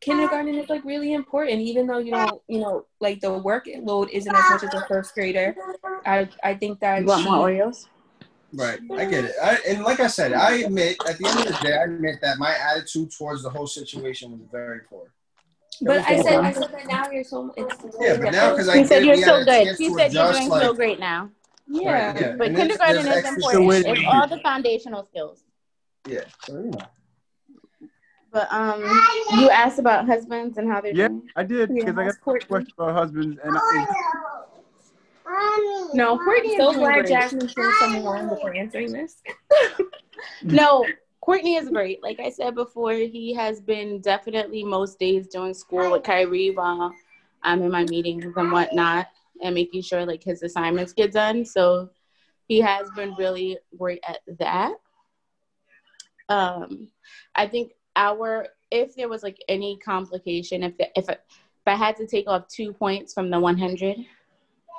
kindergarten 0.00 0.56
is 0.56 0.68
like 0.68 0.84
really 0.84 1.12
important 1.12 1.60
even 1.60 1.86
though 1.86 1.98
you 1.98 2.10
don't 2.10 2.42
you 2.48 2.58
know 2.58 2.84
like 2.98 3.20
the 3.20 3.28
workload 3.28 4.08
isn't 4.10 4.34
as 4.34 4.50
much 4.50 4.64
as 4.64 4.74
a 4.74 4.84
first 4.88 5.14
grader. 5.14 5.54
I 6.04 6.28
I 6.42 6.54
think 6.54 6.80
that 6.80 7.02
you 7.02 7.06
want 7.06 7.22
she- 7.22 7.30
more 7.30 7.48
oreos 7.48 7.86
Right, 8.54 8.80
I 8.98 9.04
get 9.06 9.24
it. 9.24 9.34
I, 9.42 9.58
and 9.66 9.82
like 9.82 10.00
I 10.00 10.06
said, 10.08 10.32
I 10.34 10.56
admit 10.56 10.98
at 11.08 11.16
the 11.18 11.26
end 11.26 11.38
of 11.40 11.46
the 11.46 11.58
day, 11.62 11.72
I 11.74 11.84
admit 11.84 12.20
that 12.20 12.38
my 12.38 12.54
attitude 12.54 13.10
towards 13.10 13.42
the 13.42 13.48
whole 13.50 13.66
situation 13.66 14.30
was 14.32 14.40
very 14.50 14.80
poor. 14.80 15.10
But 15.80 16.00
I 16.06 16.20
said. 16.20 16.34
I 16.40 16.52
said 16.52 16.70
that 16.70 16.86
now 16.86 17.10
you're 17.10 17.24
so. 17.24 17.52
It's 17.56 17.74
Yeah, 17.98 18.16
but 18.18 18.32
now 18.32 18.50
because 18.50 18.68
I 18.68 18.78
he 18.78 18.84
said 18.84 19.04
you're 19.04 19.16
so 19.16 19.42
good 19.44 19.68
he 19.78 19.88
said 19.90 20.12
you're 20.12 20.32
doing 20.32 20.48
like- 20.50 20.62
so 20.62 20.74
great 20.74 21.00
now 21.00 21.30
yeah. 21.66 22.12
Right, 22.12 22.20
yeah. 22.20 22.34
but 22.36 22.48
And 22.48 22.56
kindergarten 22.56 23.06
is 23.06 23.24
important 23.24 23.86
it's 23.86 24.00
do 24.00 24.06
all 24.06 24.28
the 24.28 24.38
foundational 24.38 25.04
skills 25.06 25.44
Yeah, 26.06 26.24
so 26.44 26.52
you 26.58 26.70
know. 26.72 27.88
but 28.32 28.52
um 28.52 28.82
you 29.40 29.48
asked 29.48 29.78
about 29.78 30.06
husbands 30.06 30.58
and 30.58 30.68
how 30.70 30.80
they're 30.82 30.92
Yeah, 30.94 31.08
doing 31.08 31.22
I 31.36 31.42
did 31.44 31.70
Yeah, 31.70 31.84
because 31.86 31.98
I 31.98 32.04
got 32.04 32.14
a 32.14 32.18
Courtney. 32.18 32.46
question 32.46 32.72
about 32.78 32.92
husbands, 32.94 33.38
and 33.42 33.56
I, 33.56 33.86
no 35.94 36.18
Courtney 36.18 36.56
so 36.56 36.70
is 36.70 36.76
glad 36.76 36.94
great. 36.94 37.08
Jasmine 37.08 37.48
feels 37.48 37.78
someone 37.78 38.04
wrong 38.04 38.28
before 38.28 38.54
answering 38.54 38.92
this. 38.92 39.16
No, 40.42 40.86
Courtney 41.20 41.56
is 41.56 41.68
great. 41.68 42.02
Like 42.02 42.20
I 42.20 42.30
said 42.30 42.54
before, 42.54 42.92
he 42.92 43.34
has 43.34 43.60
been 43.60 44.00
definitely 44.00 44.64
most 44.64 44.98
days 44.98 45.28
doing 45.28 45.54
school 45.54 45.90
with 45.90 46.02
Kyrie 46.02 46.50
while 46.50 46.92
I'm 47.42 47.62
in 47.62 47.70
my 47.70 47.84
meetings 47.84 48.24
and 48.36 48.52
whatnot 48.52 49.08
and 49.42 49.54
making 49.54 49.82
sure 49.82 50.04
like 50.04 50.22
his 50.22 50.42
assignments 50.42 50.92
get 50.92 51.12
done. 51.12 51.44
So 51.44 51.90
he 52.48 52.60
has 52.60 52.90
been 52.90 53.14
really 53.14 53.58
great 53.78 54.02
at 54.06 54.18
that. 54.38 54.74
Um, 56.28 56.88
I 57.34 57.46
think 57.46 57.72
our 57.96 58.48
if 58.70 58.96
there 58.96 59.08
was 59.08 59.22
like 59.22 59.38
any 59.48 59.78
complication, 59.78 60.62
if 60.62 60.76
the, 60.78 60.88
if 60.96 61.08
if 61.08 61.18
I 61.66 61.76
had 61.76 61.96
to 61.96 62.06
take 62.06 62.26
off 62.26 62.48
two 62.48 62.72
points 62.72 63.12
from 63.12 63.30
the 63.30 63.38
one 63.38 63.58
hundred 63.58 63.98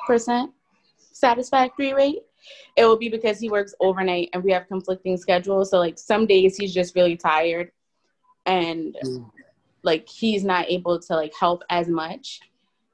percent 0.06 0.52
satisfactory 1.12 1.94
rate, 1.94 2.24
it 2.76 2.86
will 2.86 2.98
be 2.98 3.10
because 3.10 3.40
he 3.40 3.50
works 3.50 3.74
overnight 3.80 4.30
and 4.34 4.44
we 4.44 4.52
have 4.52 4.68
conflicting 4.68 5.18
schedules. 5.18 5.70
So 5.72 5.80
like 5.80 5.98
some 5.98 6.26
days 6.26 6.58
he's 6.58 6.74
just 6.74 6.96
really 6.96 7.16
tired 7.18 7.72
and 8.46 8.96
Mm. 9.04 9.30
like 9.84 10.08
he's 10.08 10.44
not 10.44 10.70
able 10.70 11.00
to 11.00 11.16
like 11.16 11.34
help 11.40 11.64
as 11.70 11.88
much. 11.88 12.40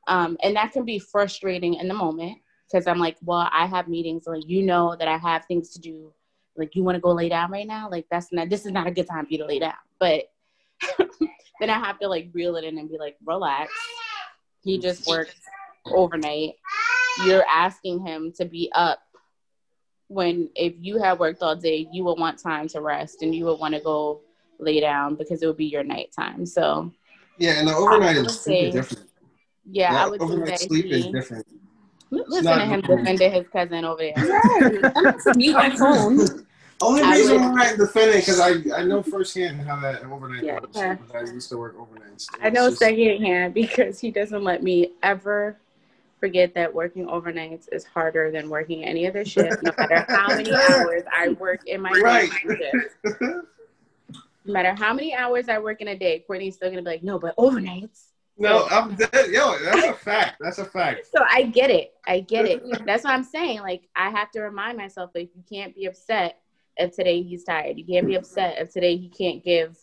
Um, 0.08 0.38
and 0.44 0.56
that 0.56 0.72
can 0.72 0.86
be 0.86 1.00
frustrating 1.00 1.76
in 1.76 1.88
the 1.88 1.94
moment 1.94 2.38
because 2.68 2.88
I'm 2.88 3.00
like, 3.00 3.18
well, 3.24 3.48
I 3.52 3.66
have 3.68 3.88
meetings, 3.88 4.24
like 4.28 4.48
you 4.48 4.64
know 4.64 4.96
that 4.98 5.08
I 5.08 5.18
have 5.18 5.46
things 5.46 5.70
to 5.72 5.80
do. 5.80 6.12
Like 6.58 6.76
you 6.76 6.84
want 6.84 6.96
to 6.96 7.00
go 7.02 7.12
lay 7.12 7.30
down 7.30 7.52
right 7.52 7.68
now? 7.68 7.90
Like 7.90 8.06
that's 8.12 8.32
not 8.32 8.50
this 8.50 8.66
is 8.66 8.72
not 8.72 8.88
a 8.88 8.92
good 8.92 9.08
time 9.08 9.26
for 9.26 9.32
you 9.32 9.38
to 9.40 9.46
lay 9.46 9.60
down. 9.60 9.74
But 10.00 10.26
then 11.60 11.70
I 11.70 11.80
have 11.80 12.00
to 12.00 12.08
like 12.08 12.30
reel 12.34 12.56
it 12.56 12.64
in 12.64 12.78
and 12.78 12.90
be 12.90 12.98
like, 12.98 13.18
relax. 13.26 13.72
He 14.64 14.78
just 14.78 15.08
works 15.08 15.36
overnight. 15.86 16.56
You're 17.26 17.46
asking 17.50 18.00
him 18.06 18.32
to 18.34 18.46
be 18.46 18.72
up 18.74 19.00
when 20.08 20.50
if 20.56 20.74
you 20.80 20.98
had 21.02 21.20
worked 21.20 21.42
all 21.42 21.56
day, 21.56 21.88
you 21.92 22.04
would 22.06 22.18
want 22.20 22.40
time 22.40 22.68
to 22.70 22.82
rest 22.82 23.22
and 23.22 23.34
you 23.36 23.46
would 23.46 23.60
want 23.60 23.74
to 23.76 23.80
go 23.82 24.22
lay 24.60 24.80
down 24.80 25.16
because 25.16 25.42
it 25.44 25.48
would 25.48 25.58
be 25.58 25.66
your 25.66 25.84
nighttime. 25.84 26.46
So 26.46 26.92
Yeah, 27.38 27.60
and 27.60 27.68
the 27.68 27.76
overnight 27.76 28.16
is 28.18 28.40
say- 28.42 28.72
different. 28.72 29.08
yeah, 29.70 29.94
Yeah, 29.94 30.06
I 30.06 30.10
would 30.10 30.20
say 30.20 30.26
overnight 30.26 30.48
that 30.50 30.60
sleep 30.62 30.86
is 30.88 31.08
different. 31.08 31.46
listen 32.12 32.44
to 32.46 32.60
him 32.66 32.80
normal. 32.82 32.98
defending 32.98 33.32
his 33.32 33.48
cousin 33.50 33.86
over 33.86 34.02
there. 34.02 34.14
Right. 34.16 34.92
I'm 34.96 35.04
not 35.04 35.20
to 35.22 35.34
mute 35.36 35.54
my 35.54 35.70
phone. 35.76 36.46
Only 36.82 37.02
I 37.02 37.18
reason 37.18 37.42
would- 37.42 37.52
why 37.52 37.68
I'm 37.70 37.78
defending 37.78 38.20
because 38.22 38.40
I, 38.40 38.80
I 38.80 38.84
know 38.86 39.04
firsthand 39.04 39.62
how 39.62 39.80
that 39.82 40.04
overnight 40.06 40.44
Yeah. 40.44 40.60
works. 40.62 40.68
because 40.78 41.30
I 41.30 41.34
used 41.34 41.50
to 41.50 41.58
work 41.58 41.78
overnights. 41.78 42.28
I 42.42 42.50
know 42.50 42.68
It's 42.68 42.80
just- 42.80 42.80
secondhand 42.80 43.54
because 43.54 44.00
he 44.00 44.10
doesn't 44.12 44.44
let 44.44 44.64
me 44.64 44.94
ever 45.04 45.60
forget 46.20 46.54
that 46.56 46.74
working 46.74 47.06
overnights 47.08 47.68
is 47.72 47.84
harder 47.86 48.32
than 48.32 48.50
working 48.50 48.84
any 48.84 49.08
other 49.08 49.26
shift, 49.36 49.62
no 49.64 49.72
matter 49.80 50.06
how 50.10 50.36
many 50.36 50.52
hours 50.52 51.04
I 51.12 51.30
work 51.30 51.62
in 51.68 51.82
my 51.82 51.92
Right. 51.92 52.30
shift. 52.30 52.98
No 54.46 54.54
matter 54.54 54.74
how 54.74 54.94
many 54.94 55.14
hours 55.14 55.50
I 55.50 55.60
work 55.60 55.82
in 55.82 55.90
a 55.90 55.98
day, 55.98 56.24
Courtney's 56.26 56.56
still 56.56 56.70
gonna 56.70 56.82
be 56.82 56.90
like, 56.90 57.04
no, 57.04 57.20
but 57.20 57.36
overnights. 57.38 58.08
no, 58.38 58.68
I'm 58.72 58.96
dead. 58.96 59.10
Yo, 59.30 59.58
that's 59.60 59.86
a 59.86 59.94
fact. 59.94 60.38
That's 60.40 60.58
a 60.60 60.66
fact. 60.66 61.06
So 61.06 61.24
I 61.30 61.44
get 61.44 61.70
it. 61.70 61.92
I 62.08 62.22
get 62.22 62.46
it. 62.46 62.64
That's 62.86 63.04
what 63.04 63.14
I'm 63.14 63.24
saying. 63.24 63.60
Like 63.62 63.84
I 63.96 64.10
have 64.10 64.32
to 64.32 64.42
remind 64.42 64.78
myself, 64.78 65.12
like 65.14 65.30
you 65.36 65.44
can't 65.52 65.76
be 65.76 65.86
upset 65.86 66.40
if 66.78 66.96
today 66.96 67.22
he's 67.22 67.44
tired. 67.44 67.78
You 67.78 67.86
can't 67.86 68.08
be 68.08 68.16
upset 68.16 68.58
if 68.60 68.72
today 68.72 68.96
he 68.96 69.10
can't 69.10 69.44
give 69.44 69.78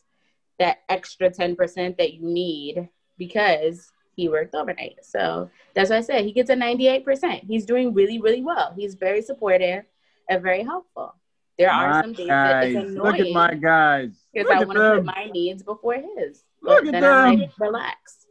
that 0.59 0.78
extra 0.89 1.30
ten 1.30 1.55
percent 1.55 1.99
that 1.99 2.14
you 2.14 2.22
need 2.22 2.89
because 3.18 3.93
he 4.17 4.29
worked 4.29 4.55
overnight. 4.55 4.99
So 5.03 5.51
that's 5.75 5.91
what 5.91 5.99
I 5.99 6.03
said. 6.03 6.25
He 6.25 6.33
gets 6.33 6.51
a 6.51 6.55
98%. 6.55 7.45
He's 7.47 7.67
doing 7.67 7.93
really, 7.95 8.19
really 8.21 8.43
well. 8.43 8.73
He's 8.77 8.95
very 8.95 9.23
supportive 9.23 9.85
and 10.29 10.43
very 10.43 10.62
helpful. 10.64 11.14
There 11.59 11.71
are 11.71 11.89
My 11.91 12.01
some 12.03 12.12
days 12.14 12.29
that 12.29 12.64
it's 12.64 12.75
guys. 12.75 12.95
Look 12.97 13.14
at 13.14 13.21
annoying 13.21 13.35
my 13.35 13.55
guys. 13.55 14.11
because 14.33 14.51
I 14.51 14.61
at 14.61 14.67
want 14.67 14.79
to 14.79 14.95
put 14.97 15.05
my 15.05 15.27
needs 15.33 15.62
before 15.62 15.95
his. 15.95 16.43
Look 16.62 16.85
But 16.85 16.95
at 16.95 17.01
then 17.01 17.05
I'm 17.05 17.39
them. 17.39 17.41
like, 17.41 17.51
relax. 17.59 18.27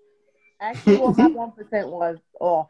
Actually, 0.60 0.98
what 0.98 1.18
my 1.18 1.28
one 1.44 1.52
percent 1.52 1.90
was 1.90 2.18
off. 2.40 2.70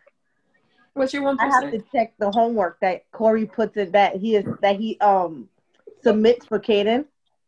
What's 0.94 1.14
your 1.14 1.24
one 1.24 1.38
I 1.40 1.48
have 1.48 1.72
to 1.72 1.84
check 1.92 2.14
the 2.20 2.32
homework 2.32 2.80
that 2.82 3.10
Corey 3.12 3.46
puts 3.46 3.76
in 3.76 3.92
that 3.92 4.16
he 4.16 4.36
is 4.38 4.46
that 4.62 4.78
he 4.80 4.98
um 5.00 5.50
submits 6.04 6.46
for 6.46 6.60
Caden. 6.60 7.06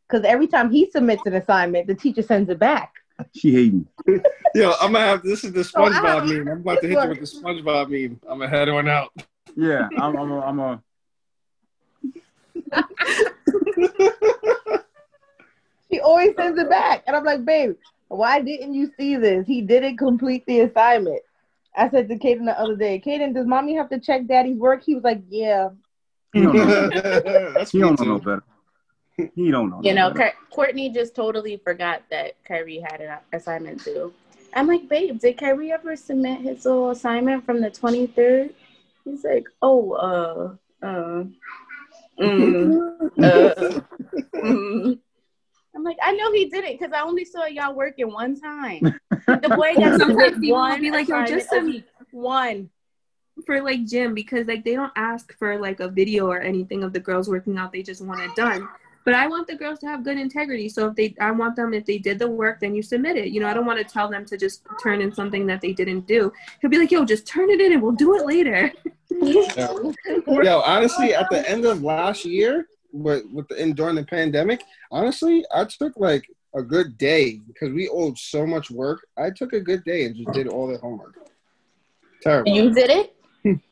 Because 0.07 0.25
every 0.25 0.47
time 0.47 0.71
he 0.71 0.89
submits 0.89 1.21
an 1.25 1.33
assignment, 1.33 1.87
the 1.87 1.95
teacher 1.95 2.21
sends 2.21 2.49
it 2.49 2.59
back. 2.59 2.93
She 3.35 3.51
hating. 3.51 3.87
Yo, 4.53 4.73
I'm 4.79 4.93
gonna 4.93 5.05
have 5.05 5.23
this 5.23 5.43
is 5.43 5.51
the 5.51 5.63
So 5.63 5.83
I 5.83 5.89
SpongeBob 5.89 6.27
meme. 6.27 6.47
I'm 6.47 6.61
about 6.61 6.81
to 6.81 6.87
hit 6.87 7.01
you 7.01 7.09
with 7.09 7.19
the 7.19 7.25
SpongeBob 7.25 7.89
meme. 7.89 8.19
I'm 8.29 8.37
gonna 8.39 8.49
head 8.49 8.71
one 8.71 8.87
out. 8.87 9.11
Yeah, 9.55 9.89
I'm. 9.97 10.15
I'm. 10.15 10.31
A, 10.31 10.39
I'm 10.41 10.59
a. 10.59 10.83
She 15.91 15.99
always 16.01 16.35
sends 16.35 16.59
it 16.59 16.69
back, 16.69 17.03
and 17.07 17.15
I'm 17.15 17.23
like, 17.23 17.45
babe, 17.45 17.75
why 18.09 18.41
didn't 18.41 18.73
you 18.73 18.91
see 18.99 19.15
this? 19.15 19.47
He 19.47 19.61
didn't 19.61 19.97
complete 19.97 20.45
the 20.45 20.61
assignment. 20.61 21.21
I 21.75 21.89
said 21.89 22.09
to 22.09 22.17
Kaden 22.17 22.45
the 22.45 22.59
other 22.59 22.75
day, 22.75 23.01
Kaden, 23.03 23.33
does 23.33 23.45
mommy 23.45 23.75
have 23.75 23.89
to 23.89 23.99
check 23.99 24.27
daddy's 24.27 24.57
work? 24.57 24.83
He 24.83 24.95
was 24.95 25.03
like, 25.03 25.21
yeah. 25.29 25.69
He 26.33 26.41
don't 26.41 26.55
know. 26.55 27.51
That's 27.53 27.71
He 27.71 27.77
me 27.77 27.83
don't 27.83 27.99
know 27.99 28.15
no 28.15 28.19
better. 28.19 28.43
He 29.17 29.49
don't 29.51 29.69
know. 29.71 29.81
You 29.81 29.93
know. 29.93 30.13
Ky- 30.13 30.37
Courtney 30.51 30.89
just 30.89 31.15
totally 31.15 31.57
forgot 31.57 32.03
that 32.11 32.33
Kyrie 32.43 32.79
had 32.79 33.01
an 33.01 33.17
assignment 33.33 33.83
too. 33.83 34.13
I'm 34.53 34.67
like, 34.67 34.87
babe, 34.87 35.19
did 35.19 35.37
Kyrie 35.37 35.71
ever 35.71 35.95
submit 35.95 36.41
his 36.41 36.65
little 36.65 36.91
assignment 36.91 37.45
from 37.45 37.61
the 37.61 37.69
23rd? 37.69 38.53
He's 39.03 39.23
like, 39.23 39.47
oh, 39.61 39.91
uh, 39.93 40.85
uh, 40.85 41.23
mm, 42.19 43.11
uh, 43.23 43.79
mm. 44.35 44.99
I'm 45.75 45.83
like, 45.83 45.97
I 46.01 46.11
know 46.13 46.31
he 46.31 46.45
did 46.49 46.63
it 46.63 46.79
because 46.79 46.93
I 46.93 47.01
only 47.01 47.25
saw 47.25 47.45
y'all 47.45 47.75
working 47.75 48.11
one 48.11 48.39
time. 48.39 48.99
The 49.27 49.49
boy 49.55 49.75
got 49.75 49.91
to 49.91 49.99
Sometimes 49.99 50.39
people 50.39 50.57
will 50.57 50.61
one 50.63 50.81
be 50.81 50.91
like, 50.91 51.07
yo, 51.07 51.25
just 51.25 51.47
assignment 51.47 51.47
a 51.47 51.49
send- 51.49 51.65
week. 51.67 51.85
one. 52.11 52.69
for 53.45 53.61
like 53.61 53.85
gym 53.85 54.13
because 54.15 54.47
like 54.47 54.63
they 54.63 54.73
don't 54.73 54.91
ask 54.95 55.37
for 55.37 55.59
like 55.59 55.79
a 55.79 55.87
video 55.87 56.27
or 56.27 56.39
anything 56.41 56.83
of 56.83 56.93
the 56.93 56.99
girls 56.99 57.29
working 57.29 57.57
out. 57.57 57.71
They 57.71 57.83
just 57.83 58.01
want 58.01 58.21
it 58.21 58.35
done. 58.35 58.67
But 59.07 59.15
I 59.15 59.25
want 59.25 59.47
the 59.47 59.55
girls 59.55 59.79
to 59.79 59.85
have 59.85 60.03
good 60.03 60.17
integrity. 60.17 60.67
So 60.67 60.87
if 60.87 60.95
they, 60.95 61.15
I 61.21 61.31
want 61.31 61.55
them 61.55 61.73
if 61.73 61.85
they 61.85 61.97
did 61.97 62.19
the 62.19 62.27
work, 62.27 62.59
then 62.59 62.75
you 62.75 62.83
submit 62.83 63.15
it. 63.15 63.29
You 63.29 63.39
know, 63.39 63.47
I 63.47 63.53
don't 63.53 63.65
want 63.65 63.79
to 63.79 63.85
tell 63.85 64.09
them 64.09 64.25
to 64.25 64.35
just 64.35 64.63
turn 64.83 64.99
in 64.99 65.13
something 65.13 65.47
that 65.47 65.61
they 65.61 65.71
didn't 65.71 66.07
do. 66.07 66.33
He'll 66.59 66.69
be 66.69 66.77
like, 66.77 66.91
yo, 66.91 67.05
just 67.05 67.25
turn 67.25 67.49
it 67.49 67.61
in 67.61 67.71
and 67.71 67.81
we'll 67.81 67.93
do 67.93 68.17
it 68.17 68.25
later. 68.25 68.69
Yo, 70.43 70.59
honestly, 70.59 71.13
at 71.13 71.29
the 71.29 71.49
end 71.49 71.63
of 71.63 71.83
last 71.83 72.25
year, 72.25 72.67
with 72.91 73.23
with 73.31 73.47
the 73.47 73.55
and 73.61 73.77
during 73.77 73.95
the 73.95 74.03
pandemic, 74.03 74.61
honestly, 74.91 75.45
I 75.55 75.63
took 75.63 75.95
like 75.95 76.29
a 76.53 76.61
good 76.61 76.97
day 76.97 77.39
because 77.47 77.73
we 77.73 77.87
owed 77.87 78.17
so 78.17 78.45
much 78.45 78.69
work. 78.69 79.07
I 79.17 79.29
took 79.29 79.53
a 79.53 79.61
good 79.61 79.85
day 79.85 80.03
and 80.03 80.17
just 80.17 80.33
did 80.33 80.49
all 80.49 80.67
the 80.67 80.79
homework. 80.79 81.15
Terrible. 82.21 82.51
You 82.51 82.73
did 82.73 82.89
it. 82.89 83.16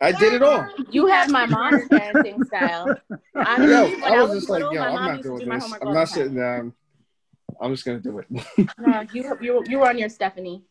I 0.01 0.11
did 0.11 0.33
it 0.33 0.43
all. 0.43 0.65
You 0.89 1.07
have 1.07 1.29
my 1.29 1.45
mom's 1.45 1.87
parenting 1.89 2.45
style. 2.45 2.95
Honestly, 3.35 3.73
Yo, 3.73 3.83
when 4.01 4.13
I 4.13 4.23
was 4.23 4.31
just 4.31 4.49
like, 4.49 4.63
yo, 4.71 4.81
I'm 4.81 4.93
not 5.05 5.21
doing 5.21 5.39
do 5.39 5.45
this. 5.51 5.73
I'm 5.81 5.93
not 5.93 6.09
sitting 6.09 6.35
down. 6.35 6.73
I'm 7.59 7.71
just 7.73 7.85
gonna 7.85 7.99
do 7.99 8.19
it. 8.19 8.27
No, 8.77 9.01
you 9.11 9.37
you 9.41 9.63
you 9.67 9.79
were 9.79 9.87
on 9.89 9.97
your 9.97 10.09
Stephanie. 10.09 10.63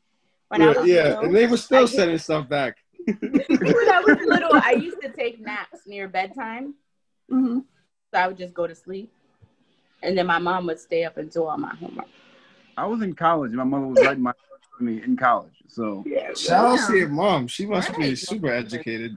When 0.48 0.60
I 0.62 0.66
yeah, 0.72 0.78
was 0.78 0.88
yeah. 0.88 1.02
little, 1.08 1.24
and 1.24 1.34
they 1.36 1.46
were 1.46 1.52
I 1.54 1.56
still 1.56 1.80
used- 1.82 1.94
sending 1.94 2.18
stuff 2.18 2.48
back. 2.48 2.76
when 3.06 3.18
I 3.20 4.00
was 4.04 4.18
little, 4.26 4.50
I 4.52 4.72
used 4.72 5.00
to 5.02 5.10
take 5.10 5.40
naps 5.40 5.80
near 5.86 6.08
bedtime, 6.08 6.74
hmm 7.28 7.60
so 8.12 8.18
I 8.20 8.26
would 8.28 8.36
just 8.38 8.54
go 8.54 8.66
to 8.66 8.74
sleep, 8.74 9.12
and 10.02 10.16
then 10.16 10.26
my 10.26 10.38
mom 10.38 10.66
would 10.66 10.78
stay 10.78 11.04
up 11.04 11.16
and 11.16 11.30
do 11.30 11.44
all 11.44 11.56
my 11.58 11.74
homework. 11.74 12.06
I 12.76 12.86
was 12.86 13.02
in 13.02 13.14
college. 13.14 13.50
and 13.50 13.58
My 13.58 13.64
mother 13.64 13.86
was 13.86 14.02
writing 14.02 14.22
my 14.22 14.32
for 14.76 14.84
me 14.84 15.02
in 15.02 15.16
college. 15.16 15.62
So 15.68 16.04
Shout 16.36 16.78
out 16.78 16.88
to 16.88 16.96
your 16.96 17.08
mom. 17.08 17.46
She 17.46 17.66
must 17.66 17.94
be 17.96 18.14
super 18.16 18.48
educated. 18.52 19.16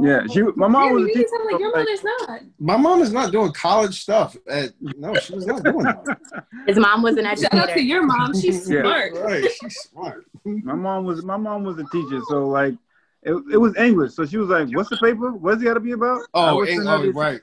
yeah, 0.00 0.26
she. 0.26 0.42
My 0.42 0.68
mom 0.68 0.88
Yeah, 0.88 0.92
was 0.92 1.02
you 1.02 1.08
a 1.08 1.12
teacher. 1.12 1.28
sound 1.28 1.50
like 1.50 1.60
your 1.60 1.70
so, 1.70 1.78
like, 1.78 1.86
mother's 1.86 2.04
not. 2.04 2.40
My 2.58 2.76
mom 2.76 3.02
is 3.02 3.12
not 3.12 3.32
doing 3.32 3.52
college 3.52 4.00
stuff. 4.00 4.36
At, 4.48 4.72
no, 4.80 5.14
she 5.16 5.34
was 5.34 5.46
not 5.46 5.62
doing 5.62 5.84
that. 5.84 6.18
His 6.66 6.78
mom 6.78 7.02
was 7.02 7.16
an 7.16 7.26
educator. 7.26 7.56
Shout 7.56 7.70
out 7.70 7.74
to 7.74 7.82
your 7.82 8.04
mom. 8.04 8.34
She's 8.40 8.68
Yeah. 8.68 8.82
smart. 8.82 9.12
Right, 9.14 9.50
she's 9.50 9.76
smart. 9.76 10.26
my 10.44 10.74
mom 10.74 11.04
was. 11.04 11.24
My 11.24 11.36
mom 11.36 11.64
was 11.64 11.78
a 11.78 11.84
teacher. 11.84 12.20
So 12.28 12.48
like, 12.48 12.74
it, 13.22 13.34
it 13.52 13.56
was 13.56 13.76
English. 13.76 14.14
So 14.14 14.26
she 14.26 14.36
was 14.36 14.48
like, 14.48 14.68
"What's 14.70 14.90
the 14.90 14.96
paper? 14.96 15.32
What's 15.32 15.62
it 15.62 15.64
got 15.64 15.74
to 15.74 15.80
be 15.80 15.92
about?" 15.92 16.22
Oh, 16.34 16.56
would 16.56 16.68
and, 16.68 16.76
send 16.76 16.88
oh, 16.88 17.02
her 17.02 17.08
oh 17.08 17.12
right. 17.12 17.40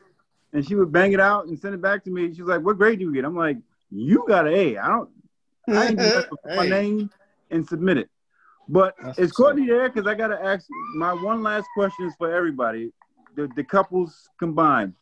And 0.53 0.67
she 0.67 0.75
would 0.75 0.91
bang 0.91 1.13
it 1.13 1.19
out 1.19 1.45
and 1.47 1.57
send 1.57 1.73
it 1.73 1.81
back 1.81 2.03
to 2.03 2.11
me. 2.11 2.33
She 2.33 2.41
was 2.41 2.49
like, 2.49 2.61
"What 2.61 2.77
grade 2.77 2.99
do 2.99 3.05
you 3.05 3.13
get?" 3.13 3.25
I'm 3.25 3.35
like, 3.35 3.57
"You 3.89 4.25
got 4.27 4.47
an 4.47 4.53
A. 4.53 4.77
I 4.77 4.87
don't. 4.87 5.09
I 5.69 5.87
ain't 5.87 5.97
gonna 5.97 6.23
put 6.29 6.55
my 6.55 6.67
name 6.67 7.09
and 7.51 7.67
submit 7.67 7.97
it." 7.97 8.09
But 8.67 8.95
That's 9.03 9.19
is 9.19 9.31
Courtney 9.31 9.67
there? 9.67 9.89
Because 9.89 10.07
I 10.07 10.15
gotta 10.15 10.43
ask. 10.43 10.67
My 10.95 11.13
one 11.13 11.43
last 11.43 11.67
question 11.75 12.07
is 12.07 12.15
for 12.15 12.33
everybody. 12.33 12.91
The 13.35 13.47
the 13.55 13.63
couples 13.63 14.29
combined. 14.39 14.93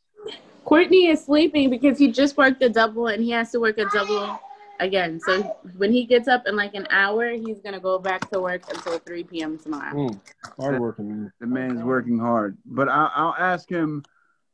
Courtney 0.66 1.08
is 1.08 1.24
sleeping 1.24 1.70
because 1.70 1.98
he 1.98 2.12
just 2.12 2.38
worked 2.38 2.62
a 2.62 2.70
double 2.70 3.08
and 3.08 3.24
he 3.24 3.32
has 3.32 3.52
to 3.52 3.60
work 3.60 3.78
a 3.78 3.86
double 3.86 4.40
again. 4.80 5.20
So 5.20 5.42
when 5.78 5.92
he 5.92 6.06
gets 6.06 6.28
up 6.28 6.48
in 6.48 6.56
like 6.56 6.76
an 6.76 6.88
hour, 6.90 7.32
he's 7.32 7.60
gonna 7.60 7.80
go 7.80 8.00
back 8.00 8.30
to 8.32 8.40
work 8.40 8.62
until 8.72 9.00
3 9.00 9.24
p.m. 9.24 9.58
tomorrow. 9.58 9.96
Mm, 9.96 10.22
hard 10.58 10.80
working. 10.80 11.32
The 11.40 11.48
man's 11.48 11.80
Okay. 11.80 11.88
working 11.88 12.20
hard. 12.20 12.58
But 12.66 12.90
I, 12.90 13.10
I'll 13.16 13.36
ask 13.38 13.70
him 13.70 14.04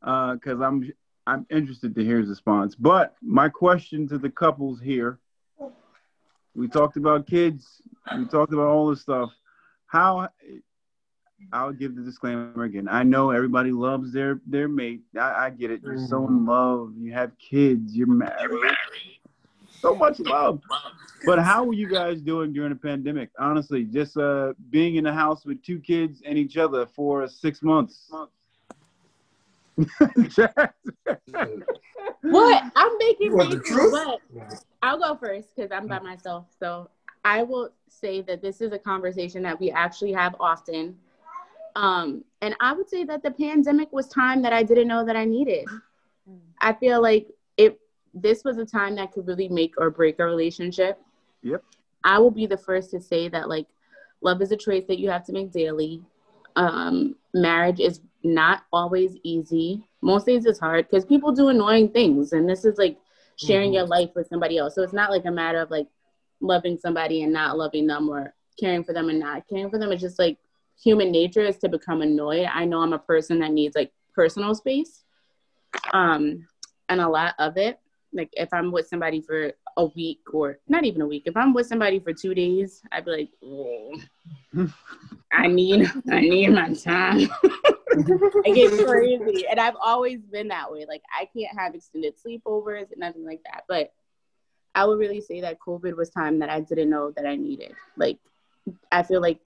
because 0.01 0.61
I'm 0.61 0.91
I'm 1.27 1.45
interested 1.49 1.95
to 1.95 2.03
hear 2.03 2.19
his 2.19 2.29
response. 2.29 2.75
But 2.75 3.15
my 3.21 3.49
question 3.49 4.07
to 4.09 4.17
the 4.17 4.29
couples 4.29 4.79
here: 4.79 5.19
We 6.55 6.67
talked 6.67 6.97
about 6.97 7.27
kids. 7.27 7.81
We 8.17 8.25
talked 8.25 8.53
about 8.53 8.67
all 8.67 8.89
this 8.89 9.01
stuff. 9.01 9.31
How? 9.87 10.29
I'll 11.51 11.73
give 11.73 11.95
the 11.95 12.01
disclaimer 12.01 12.63
again. 12.63 12.87
I 12.89 13.03
know 13.03 13.31
everybody 13.31 13.71
loves 13.71 14.13
their 14.13 14.39
their 14.47 14.67
mate. 14.67 15.01
I, 15.19 15.45
I 15.45 15.49
get 15.49 15.71
it. 15.71 15.81
You're 15.83 15.97
so 16.07 16.27
in 16.27 16.45
love. 16.45 16.93
You 16.97 17.11
have 17.13 17.31
kids. 17.37 17.95
You're 17.95 18.07
married. 18.07 18.79
so 19.79 19.95
much 19.95 20.19
love. 20.19 20.61
But 21.25 21.39
how 21.39 21.63
were 21.63 21.73
you 21.73 21.89
guys 21.89 22.21
doing 22.21 22.53
during 22.53 22.69
the 22.69 22.75
pandemic? 22.79 23.29
Honestly, 23.39 23.83
just 23.83 24.17
uh, 24.17 24.53
being 24.69 24.95
in 24.95 25.03
the 25.03 25.13
house 25.13 25.45
with 25.45 25.61
two 25.63 25.79
kids 25.79 26.21
and 26.25 26.37
each 26.37 26.57
other 26.57 26.85
for 26.85 27.27
six 27.27 27.61
months. 27.61 28.11
What? 32.21 32.63
I'm 32.75 32.97
making 32.97 33.31
you 33.31 33.49
the 33.49 33.59
truth? 33.59 33.93
I'll 34.81 34.99
go 34.99 35.15
first 35.15 35.55
because 35.55 35.71
I'm 35.71 35.87
by 35.87 35.99
myself. 35.99 36.45
So 36.59 36.89
I 37.23 37.43
will 37.43 37.69
say 37.87 38.21
that 38.21 38.41
this 38.41 38.61
is 38.61 38.71
a 38.71 38.79
conversation 38.79 39.43
that 39.43 39.59
we 39.59 39.71
actually 39.71 40.13
have 40.13 40.35
often. 40.39 40.97
Um, 41.75 42.23
and 42.41 42.55
I 42.59 42.73
would 42.73 42.89
say 42.89 43.03
that 43.05 43.21
the 43.21 43.31
pandemic 43.31 43.91
was 43.91 44.07
time 44.07 44.41
that 44.43 44.53
I 44.53 44.63
didn't 44.63 44.87
know 44.87 45.05
that 45.05 45.15
I 45.15 45.25
needed. 45.25 45.67
I 46.61 46.73
feel 46.73 47.01
like 47.01 47.27
it 47.57 47.79
this 48.13 48.43
was 48.43 48.57
a 48.57 48.65
time 48.65 48.95
that 48.95 49.11
could 49.11 49.27
really 49.27 49.49
make 49.49 49.75
or 49.77 49.89
break 49.89 50.19
a 50.19 50.25
relationship. 50.25 50.99
Yep. 51.43 51.63
I 52.03 52.19
will 52.19 52.31
be 52.31 52.45
the 52.45 52.57
first 52.57 52.91
to 52.91 53.01
say 53.01 53.27
that 53.29 53.49
like 53.49 53.67
love 54.21 54.41
is 54.41 54.51
a 54.51 54.57
choice 54.57 54.85
that 54.87 54.99
you 54.99 55.09
have 55.09 55.25
to 55.25 55.33
make 55.33 55.51
daily. 55.51 56.01
Um, 56.55 57.15
marriage 57.33 57.79
is 57.79 57.99
not 58.25 58.63
always 58.73 59.17
easy. 59.23 59.87
Most 60.01 60.25
days 60.25 60.45
it's 60.45 60.59
hard 60.59 60.87
because 60.89 61.05
people 61.05 61.31
do 61.31 61.49
annoying 61.49 61.89
things, 61.89 62.33
and 62.33 62.49
this 62.49 62.65
is 62.65 62.77
like 62.77 62.97
sharing 63.37 63.73
your 63.73 63.85
life 63.85 64.09
with 64.15 64.27
somebody 64.27 64.57
else. 64.57 64.75
So 64.75 64.81
it's 64.81 64.93
not 64.93 65.11
like 65.11 65.25
a 65.25 65.31
matter 65.31 65.59
of 65.59 65.71
like 65.71 65.87
loving 66.41 66.77
somebody 66.77 67.23
and 67.23 67.33
not 67.33 67.57
loving 67.57 67.87
them 67.87 68.09
or 68.09 68.33
caring 68.59 68.83
for 68.83 68.93
them 68.93 69.09
and 69.09 69.19
not 69.19 69.47
caring 69.47 69.69
for 69.69 69.77
them. 69.77 69.91
It's 69.91 70.01
just 70.01 70.19
like 70.19 70.37
human 70.81 71.11
nature 71.11 71.41
is 71.41 71.57
to 71.59 71.69
become 71.69 72.01
annoyed. 72.01 72.47
I 72.51 72.65
know 72.65 72.81
I'm 72.81 72.93
a 72.93 72.99
person 72.99 73.39
that 73.39 73.51
needs 73.51 73.75
like 73.75 73.91
personal 74.13 74.55
space. 74.55 75.03
Um, 75.93 76.47
and 76.89 77.01
a 77.01 77.07
lot 77.07 77.35
of 77.39 77.57
it, 77.57 77.79
like 78.13 78.29
if 78.33 78.53
I'm 78.53 78.71
with 78.71 78.87
somebody 78.87 79.21
for 79.21 79.51
a 79.77 79.85
week 79.85 80.21
or 80.33 80.59
not 80.67 80.85
even 80.85 81.01
a 81.01 81.07
week, 81.07 81.23
if 81.25 81.35
I'm 81.35 81.53
with 81.53 81.67
somebody 81.67 81.99
for 81.99 82.13
two 82.13 82.33
days, 82.33 82.81
I'd 82.91 83.05
be 83.05 83.11
like, 83.11 83.29
oh, 83.43 83.93
I 85.31 85.47
need, 85.47 85.91
I 86.09 86.21
need 86.21 86.49
my 86.49 86.73
time. 86.73 87.27
I 88.45 88.49
get 88.51 88.71
crazy. 88.85 89.45
And 89.47 89.59
I've 89.59 89.75
always 89.81 90.21
been 90.21 90.49
that 90.49 90.71
way. 90.71 90.85
Like 90.87 91.03
I 91.13 91.27
can't 91.35 91.57
have 91.57 91.75
extended 91.75 92.15
sleepovers 92.17 92.91
and 92.91 92.99
nothing 92.99 93.25
like 93.25 93.41
that. 93.45 93.63
But 93.67 93.93
I 94.73 94.85
would 94.85 94.99
really 94.99 95.21
say 95.21 95.41
that 95.41 95.59
COVID 95.59 95.95
was 95.95 96.09
time 96.09 96.39
that 96.39 96.49
I 96.49 96.59
didn't 96.59 96.89
know 96.89 97.11
that 97.11 97.25
I 97.25 97.35
needed. 97.35 97.73
Like 97.95 98.19
I 98.91 99.03
feel 99.03 99.21
like 99.21 99.39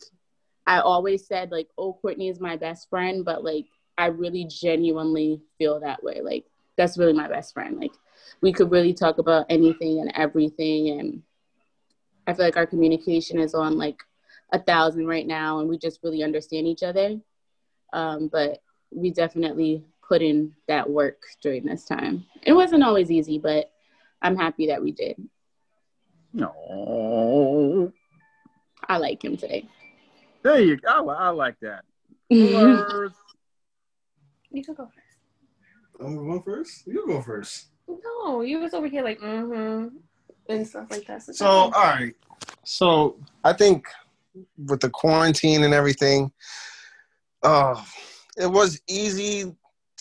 I 0.66 0.80
always 0.80 1.28
said 1.28 1.52
like, 1.52 1.68
oh, 1.78 1.94
Courtney 2.02 2.30
is 2.30 2.40
my 2.40 2.56
best 2.56 2.90
friend, 2.90 3.24
but 3.24 3.44
like 3.44 3.66
I 3.98 4.08
really 4.08 4.46
genuinely 4.46 5.42
feel 5.58 5.80
that 5.82 6.04
way. 6.04 6.22
Like 6.22 6.46
that's 6.78 6.98
really 6.98 7.14
my 7.14 7.28
best 7.28 7.54
friend. 7.54 7.80
Like 7.80 7.92
we 8.42 8.54
could 8.54 8.72
really 8.72 8.94
talk 8.94 9.18
about 9.18 9.46
anything 9.50 10.00
and 10.00 10.12
everything 10.16 11.00
and 11.00 11.24
I 12.28 12.34
feel 12.34 12.46
like 12.46 12.58
our 12.58 12.68
communication 12.68 13.40
is 13.40 13.56
on 13.56 13.78
like 13.78 13.98
a 14.52 14.60
thousand 14.60 15.08
right 15.08 15.26
now 15.26 15.60
and 15.60 15.70
we 15.70 15.78
just 15.78 16.00
really 16.04 16.24
understand 16.24 16.68
each 16.68 16.84
other. 16.84 17.20
Um, 17.94 18.28
but 18.28 18.62
we 18.92 19.12
definitely 19.12 19.84
put 20.08 20.22
in 20.22 20.54
that 20.68 20.90
work 20.90 21.22
during 21.42 21.66
this 21.66 21.86
time. 21.86 22.26
It 22.44 22.54
wasn't 22.54 22.84
always 22.84 23.12
easy, 23.12 23.38
but 23.38 23.72
I'm 24.22 24.36
happy 24.36 24.68
that 24.68 24.82
we 24.82 24.92
did. 24.92 25.16
No. 26.34 27.92
I 28.88 28.98
like 28.98 29.24
him 29.24 29.38
today. 29.38 29.68
There 30.44 30.60
you 30.62 30.78
go. 30.78 31.10
I 31.10 31.30
like 31.30 31.56
that. 31.62 31.84
First. 32.32 33.16
You 34.52 34.64
can 34.64 34.74
go 34.74 34.86
first. 34.86 35.20
I'm 36.00 36.16
going 36.16 36.42
first. 36.42 36.88
You 36.88 37.06
go 37.06 37.22
first. 37.22 37.68
No, 37.88 38.42
you 38.42 38.60
was 38.60 38.74
over 38.74 38.88
here 38.88 39.04
like 39.04 39.20
mm-hmm 39.20 39.90
and 40.50 40.68
stuff 40.68 40.88
like 40.92 41.06
that. 41.08 41.24
So, 41.24 41.46
all 41.46 41.72
right. 41.72 42.16
So, 42.66 43.18
I 43.44 43.54
think 43.54 43.86
with 44.58 44.82
the 44.82 44.90
quarantine 44.90 45.64
and 45.64 45.74
everything, 45.74 46.32
uh, 47.44 47.82
it 48.38 48.48
was 48.48 48.82
easy 48.88 49.54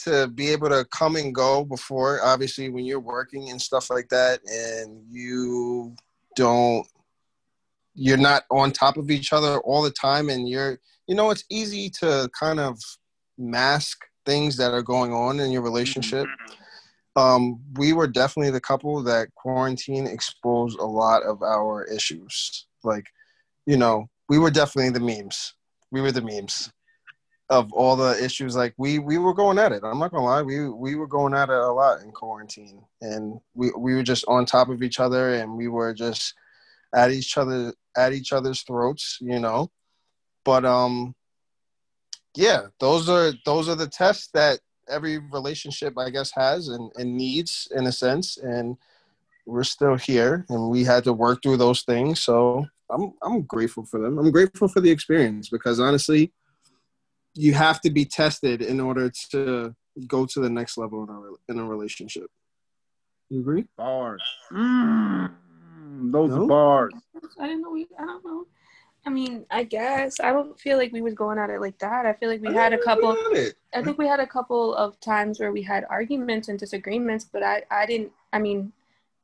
to 0.05 0.29
be 0.29 0.49
able 0.49 0.69
to 0.69 0.85
come 0.93 1.17
and 1.17 1.35
go 1.35 1.65
before. 1.65 2.21
Obviously, 2.23 2.69
when 2.69 2.85
you're 2.85 3.01
working 3.01 3.51
and 3.51 3.61
stuff 3.61 3.91
like 3.91 4.09
that, 4.09 4.41
and 4.49 5.03
you 5.11 5.95
don't, 6.37 6.87
you're 7.95 8.17
not 8.17 8.45
on 8.51 8.71
top 8.71 8.97
of 8.97 9.11
each 9.11 9.33
other 9.33 9.59
all 9.61 9.83
the 9.83 9.91
time, 9.91 10.29
and 10.31 10.49
you're, 10.49 10.79
you 11.07 11.15
know, 11.15 11.31
it's 11.31 11.45
easy 11.51 11.91
to 12.01 12.31
kind 12.39 12.61
of 12.61 12.79
mask 13.37 13.99
things 14.25 14.57
that 14.57 14.73
are 14.73 14.83
going 14.83 15.13
on 15.13 15.41
in 15.41 15.51
your 15.51 15.63
relationship 15.63 16.27
um, 17.19 17.61
we 17.75 17.93
were 17.93 18.07
definitely 18.07 18.53
the 18.53 18.61
couple 18.61 19.03
that 19.03 19.35
quarantine 19.35 20.07
exposed 20.07 20.79
a 20.79 20.85
lot 20.85 21.25
of 21.25 21.43
our 21.43 21.85
issues. 21.85 22.67
Like, 22.85 23.07
you 23.67 23.77
know, 23.77 24.09
we 24.29 24.39
were 24.39 24.53
definitely 24.53 24.91
the 24.91 25.01
memes. 25.01 25.55
We 25.91 26.01
were 26.01 26.13
the 26.13 26.23
memes 26.23 26.71
of 27.51 27.73
all 27.73 27.97
the 27.97 28.23
issues. 28.23 28.57
Like 28.57 28.75
we 28.77 28.99
we 28.99 29.19
were 29.19 29.35
going 29.35 29.59
at 29.59 29.73
it. 29.73 29.83
I'm 29.85 29.99
not 29.99 30.11
gonna 30.11 30.25
lie. 30.25 30.43
We 30.43 30.69
we 30.69 30.95
were 30.95 31.07
going 31.07 31.35
at 31.35 31.49
it 31.49 31.55
a 31.55 31.73
lot 31.73 32.03
in 32.03 32.11
quarantine, 32.13 32.83
and 33.01 33.41
we 33.55 33.71
we 33.77 33.95
were 33.95 34.03
just 34.03 34.25
on 34.29 34.47
top 34.47 34.69
of 34.69 34.83
each 34.83 35.01
other, 35.01 35.35
and 35.35 35.57
we 35.57 35.69
were 35.69 35.95
just 35.95 36.35
at 36.95 37.11
each 37.11 37.37
other 37.39 37.73
at 37.97 38.13
each 38.13 38.33
other's 38.33 38.63
throats. 38.63 39.19
You 39.21 39.41
know, 39.41 39.71
but 40.45 40.65
um, 40.65 41.15
yeah, 42.35 42.67
those 42.81 43.09
are 43.09 43.33
those 43.45 43.69
are 43.69 43.77
the 43.77 43.89
tests 43.89 44.29
that 44.35 44.61
every 44.89 45.19
relationship 45.19 45.99
I 45.99 46.11
guess 46.11 46.31
has 46.35 46.69
and, 46.69 46.91
and 46.97 47.17
needs 47.17 47.69
in 47.77 47.87
a 47.87 47.93
sense 47.93 48.39
and 48.39 48.77
we're 49.45 49.65
still 49.65 49.97
here 49.97 50.47
and 50.49 50.71
we 50.71 50.83
had 50.83 51.05
to 51.05 51.13
work 51.13 51.43
through 51.43 51.59
those 51.59 51.83
things 51.83 52.23
so 52.23 52.67
I'm 52.91 53.13
I'm 53.23 53.43
grateful 53.43 53.85
for 53.85 54.01
them. 54.01 54.19
I'm 54.19 54.31
grateful 54.31 54.69
for 54.69 54.81
the 54.81 54.91
experience 54.91 55.49
because 55.49 55.79
honestly 55.81 56.33
you 57.39 57.55
have 57.55 57.81
to 57.83 57.91
be 57.91 58.05
tested 58.05 58.63
in 58.63 58.81
order 58.81 59.11
to 59.31 59.75
go 60.09 60.27
to 60.27 60.41
the 60.41 60.51
next 60.51 60.77
level 60.77 61.05
in 61.05 61.09
a, 61.09 61.53
in 61.53 61.59
a 61.65 61.65
relationship. 61.65 62.29
You 63.31 63.41
agree? 63.41 63.65
Bars. 63.77 64.23
Mm, 64.53 65.31
those 66.11 66.31
No? 66.31 66.43
are 66.43 66.47
bars. 66.47 66.95
I 67.39 67.47
didn't 67.47 67.63
know. 67.63 67.71
We, 67.71 67.87
I 67.99 68.05
don't 68.07 68.25
know. 68.25 68.47
I 69.07 69.11
mean, 69.11 69.47
I 69.51 69.63
guess 69.63 70.19
I 70.21 70.33
don't 70.33 70.59
feel 70.59 70.77
like 70.79 70.93
we 70.93 71.01
was 71.01 71.15
going 71.15 71.39
at 71.39 71.49
it 71.49 71.61
like 71.61 71.79
that. 71.79 72.05
I 72.07 72.13
feel 72.15 72.29
like 72.29 72.43
we 72.43 72.53
had 72.53 72.73
a 72.73 72.79
couple. 72.79 73.13
I. 73.13 73.53
I 73.73 73.83
think 73.83 73.99
we 73.99 74.09
had 74.09 74.21
a 74.21 74.27
couple 74.27 74.75
of 74.75 74.99
times 75.01 75.39
where 75.39 75.53
we 75.53 75.63
had 75.63 75.85
arguments 75.89 76.49
and 76.49 76.59
disagreements, 76.59 77.25
but 77.33 77.43
I, 77.43 77.63
I 77.71 77.87
didn't. 77.87 78.11
I 78.33 78.39
mean, 78.41 78.73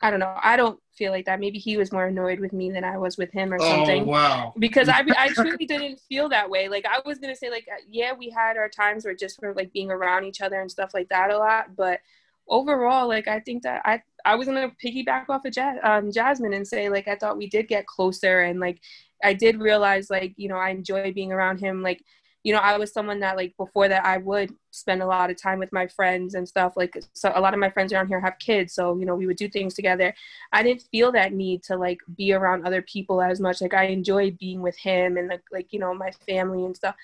I 0.04 0.10
don't 0.10 0.20
know. 0.20 0.36
I 0.42 0.58
don't 0.58 0.78
feel 0.92 1.12
like 1.12 1.24
that. 1.24 1.40
Maybe 1.40 1.58
he 1.58 1.78
was 1.78 1.90
more 1.90 2.04
annoyed 2.04 2.38
with 2.38 2.52
me 2.52 2.70
than 2.70 2.84
I 2.84 2.98
was 2.98 3.16
with 3.16 3.32
him 3.32 3.54
or 3.54 3.58
something. 3.58 4.02
Oh 4.02 4.04
wow. 4.04 4.52
Because 4.58 4.86
I, 4.90 5.02
I 5.16 5.28
truly 5.34 5.64
didn't 5.64 5.98
feel 5.98 6.28
that 6.28 6.50
way. 6.50 6.68
Like 6.68 6.84
I 6.84 7.00
was 7.06 7.18
gonna 7.18 7.34
say, 7.34 7.48
like 7.48 7.66
yeah, 7.88 8.12
we 8.12 8.28
had 8.28 8.58
our 8.58 8.68
times 8.68 9.06
where 9.06 9.14
just 9.14 9.40
for 9.40 9.54
like 9.54 9.72
being 9.72 9.90
around 9.90 10.24
each 10.26 10.42
other 10.42 10.60
and 10.60 10.70
stuff 10.70 10.90
like 10.92 11.08
that 11.08 11.30
a 11.30 11.38
lot. 11.38 11.74
But 11.74 12.00
overall, 12.46 13.08
like 13.08 13.28
I 13.28 13.40
think 13.40 13.62
that 13.62 13.80
I, 13.86 14.02
I 14.26 14.34
was 14.34 14.46
gonna 14.46 14.72
piggyback 14.84 15.30
off 15.30 15.46
of 15.46 15.54
Jas- 15.54 15.80
um, 15.82 16.12
Jasmine 16.12 16.52
and 16.52 16.68
say 16.68 16.90
like 16.90 17.08
I 17.08 17.16
thought 17.16 17.38
we 17.38 17.48
did 17.48 17.66
get 17.66 17.86
closer 17.86 18.42
and 18.42 18.60
like 18.60 18.82
I 19.22 19.32
did 19.32 19.58
realize 19.58 20.10
like 20.10 20.34
you 20.36 20.50
know 20.50 20.58
I 20.58 20.68
enjoy 20.68 21.14
being 21.14 21.32
around 21.32 21.60
him. 21.60 21.80
Like 21.80 22.04
you 22.44 22.52
know 22.52 22.60
I 22.60 22.76
was 22.76 22.92
someone 22.92 23.20
that 23.20 23.36
like 23.36 23.56
before 23.56 23.88
that 23.88 24.04
I 24.04 24.18
would 24.18 24.54
spend 24.70 25.02
a 25.02 25.06
lot 25.06 25.30
of 25.30 25.40
time 25.40 25.58
with 25.58 25.72
my 25.72 25.86
friends 25.86 26.34
and 26.34 26.46
stuff. 26.46 26.74
Like 26.76 26.94
so 27.14 27.32
a 27.34 27.40
lot 27.40 27.54
of 27.54 27.60
my 27.60 27.70
friends 27.70 27.92
around 27.92 28.08
here 28.08 28.20
have 28.20 28.38
kids, 28.38 28.74
so 28.74 28.96
you 28.98 29.06
know 29.06 29.16
we 29.16 29.26
would 29.26 29.38
do 29.38 29.48
things 29.48 29.74
together. 29.74 30.14
I 30.52 30.62
didn't 30.62 30.86
feel 30.92 31.10
that 31.12 31.32
need 31.32 31.62
to 31.64 31.76
like 31.76 31.98
be 32.16 32.34
around 32.34 32.66
other 32.66 32.82
people 32.82 33.22
as 33.22 33.40
much. 33.40 33.62
Like 33.62 33.74
I 33.74 33.86
enjoyed 33.86 34.38
being 34.38 34.60
with 34.60 34.76
him 34.76 35.16
and 35.16 35.28
like 35.28 35.42
like 35.50 35.72
you 35.72 35.78
know 35.80 35.94
my 35.94 36.10
family 36.28 36.64
and 36.66 36.76
stuff. 36.76 36.94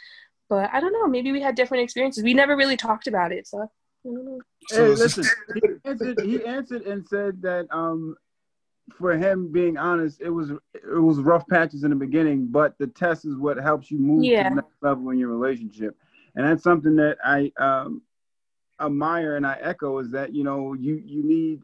But 0.51 0.69
I 0.73 0.81
don't 0.81 0.93
know. 0.93 1.07
Maybe 1.07 1.33
we 1.33 1.41
had 1.41 1.55
different 1.55 1.85
experiences. 1.85 2.23
We 2.23 2.35
never 2.35 2.57
really 2.57 2.77
talked 2.77 3.09
about 3.09 3.33
it, 3.33 3.49
so. 3.49 3.63
I 3.63 4.09
don't 4.09 4.25
know. 4.25 4.41
Hey, 4.71 4.89
listen. 4.89 5.25
He 5.55 5.61
answered, 5.85 6.21
he 6.21 6.45
answered 6.45 6.83
and 6.83 7.07
said 7.07 7.43
that 7.43 7.67
um, 7.71 8.17
for 8.99 9.17
him 9.17 9.51
being 9.53 9.77
honest, 9.77 10.21
it 10.21 10.31
was 10.31 10.51
it 10.75 11.01
was 11.01 11.19
rough 11.19 11.47
patches 11.49 11.85
in 11.85 11.91
the 11.91 11.97
beginning, 11.97 12.47
but 12.47 12.77
the 12.79 12.87
test 12.87 13.25
is 13.25 13.37
what 13.37 13.57
helps 13.57 13.91
you 13.91 13.99
move 13.99 14.25
to 14.25 14.51
the 14.51 14.57
next 14.57 14.77
level 14.83 15.11
in 15.11 15.19
your 15.19 15.29
relationship, 15.29 15.97
and 16.35 16.47
that's 16.47 16.63
something 16.63 16.97
that 16.97 17.19
I 17.25 17.53
um, 17.59 18.03
admire 18.81 19.37
and 19.37 19.47
I 19.47 19.59
echo 19.61 19.99
is 19.99 20.11
that 20.13 20.35
you 20.35 20.45
know 20.45 20.75
you 20.75 21.03
you 21.05 21.25
need 21.25 21.63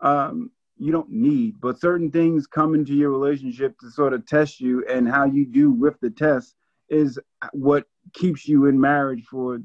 um, 0.00 0.50
you 0.78 0.92
don't 0.92 1.10
need, 1.10 1.60
but 1.60 1.80
certain 1.80 2.10
things 2.10 2.46
come 2.46 2.74
into 2.74 2.94
your 2.94 3.10
relationship 3.10 3.78
to 3.80 3.90
sort 3.90 4.12
of 4.12 4.26
test 4.26 4.60
you, 4.60 4.84
and 4.86 5.08
how 5.08 5.24
you 5.24 5.46
do 5.46 5.70
with 5.70 5.98
the 6.00 6.10
test 6.10 6.54
is 6.88 7.18
what 7.52 7.84
keeps 8.12 8.46
you 8.46 8.66
in 8.66 8.80
marriage 8.80 9.24
for 9.24 9.60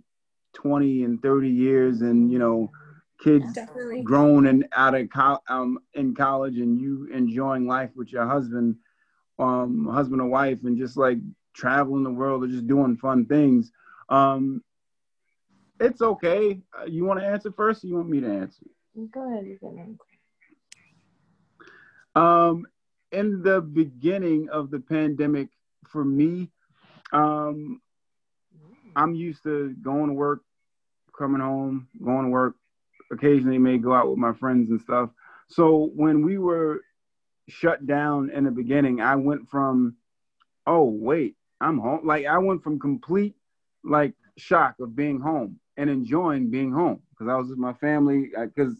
20 0.53 1.03
and 1.03 1.22
30 1.22 1.49
years 1.49 2.01
and 2.01 2.32
you 2.32 2.39
know 2.39 2.72
kids 3.20 3.53
Definitely. 3.53 4.03
grown 4.03 4.47
and 4.47 4.67
out 4.74 4.95
of 4.95 5.09
co- 5.09 5.39
um, 5.49 5.80
in 5.93 6.15
college 6.15 6.57
and 6.57 6.80
you 6.80 7.07
enjoying 7.13 7.67
life 7.67 7.91
with 7.95 8.11
your 8.11 8.26
husband 8.26 8.76
um 9.39 9.88
husband 9.91 10.22
or 10.22 10.28
wife 10.28 10.63
and 10.63 10.78
just 10.78 10.97
like 10.97 11.17
traveling 11.53 12.03
the 12.03 12.11
world 12.11 12.43
or 12.43 12.47
just 12.47 12.67
doing 12.67 12.95
fun 12.97 13.26
things 13.26 13.72
um 14.09 14.63
it's 15.80 16.01
okay 16.01 16.61
uh, 16.80 16.86
you 16.86 17.05
want 17.05 17.20
to 17.20 17.26
answer 17.26 17.51
first 17.51 17.84
or 17.84 17.88
you 17.88 17.95
want 17.95 18.09
me 18.09 18.20
to 18.22 18.28
answer 18.32 18.65
Go 19.11 19.28
ahead. 19.32 19.45
You 19.47 19.57
can 19.59 19.78
answer. 19.80 20.03
Um, 22.15 22.65
in 23.11 23.41
the 23.43 23.61
beginning 23.61 24.49
of 24.49 24.72
the 24.72 24.80
pandemic, 24.80 25.49
for 25.88 26.03
me, 26.03 26.49
um, 27.11 27.82
I'm 28.95 29.15
used 29.15 29.43
to 29.43 29.74
going 29.82 30.07
to 30.07 30.13
work, 30.13 30.41
coming 31.17 31.41
home, 31.41 31.88
going 32.03 32.26
to 32.26 32.30
work. 32.30 32.55
Occasionally, 33.12 33.57
may 33.57 33.78
go 33.78 33.93
out 33.93 34.10
with 34.10 34.20
my 34.20 34.34
friends 34.34 34.70
and 34.70 34.80
stuff. 34.82 35.10
So 35.47 35.89
when 35.95 36.24
we 36.24 36.38
were 36.38 36.82
shut 37.47 37.86
down 37.86 38.30
in 38.30 38.43
the 38.43 38.51
beginning, 38.51 39.01
I 39.01 39.16
went 39.16 39.49
from, 39.49 39.95
oh 40.68 40.84
wait, 40.84 41.36
I'm 41.60 41.80
home. 41.80 42.01
Like 42.05 42.26
I 42.26 42.38
went 42.38 42.64
from 42.64 42.80
complete 42.80 43.36
like 43.84 44.14
shock 44.38 44.76
of 44.80 44.95
being 44.95 45.20
home 45.20 45.60
and 45.78 45.89
enjoying 45.89 46.49
being 46.49 46.72
home 46.72 47.01
because 47.12 47.28
I 47.28 47.36
was 47.36 47.49
with 47.49 47.57
my 47.57 47.74
family. 47.74 48.32
Uh, 48.38 48.45
because 48.45 48.76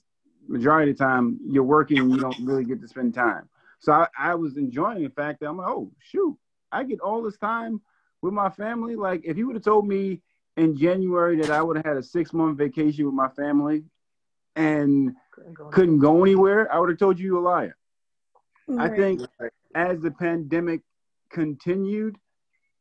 majority 0.48 0.92
of 0.92 0.98
the 0.98 1.04
time 1.04 1.40
you're 1.46 1.64
working 1.64 2.10
you 2.10 2.18
don't 2.18 2.36
really 2.44 2.66
get 2.66 2.82
to 2.82 2.88
spend 2.88 3.14
time. 3.14 3.48
So 3.80 3.94
I, 3.94 4.08
I 4.18 4.36
was 4.36 4.58
enjoying 4.58 5.04
the 5.04 5.10
fact 5.10 5.40
that 5.40 5.48
I'm 5.48 5.58
like, 5.58 5.70
oh 5.70 5.92
shoot, 6.00 6.38
I 6.72 6.84
get 6.84 7.00
all 7.00 7.22
this 7.22 7.38
time 7.38 7.82
with 8.22 8.34
my 8.34 8.50
family. 8.50 8.96
Like 8.96 9.22
if 9.24 9.38
you 9.38 9.48
would 9.48 9.56
have 9.56 9.64
told 9.64 9.88
me 9.88 10.22
in 10.58 10.76
January 10.76 11.38
that 11.38 11.52
I 11.52 11.62
would 11.62 11.78
have 11.78 11.86
had 11.86 11.98
a 11.98 12.04
six 12.04 12.34
month 12.34 12.58
vacation 12.58 13.06
with 13.06 13.14
my 13.14 13.30
family 13.30 13.84
and 14.60 15.16
couldn't 15.32 15.54
go, 15.54 15.70
couldn't 15.70 16.00
go 16.00 16.22
anywhere, 16.24 16.72
I 16.74 16.80
would 16.80 16.90
have 16.90 17.00
told 17.00 17.18
you 17.18 17.26
you're 17.26 17.38
a 17.38 17.42
liar. 17.42 17.78
Right. 18.68 18.92
I 18.92 18.96
think 18.96 19.22
as 19.74 20.00
the 20.02 20.12
pandemic 20.12 20.82
continued, 21.32 22.18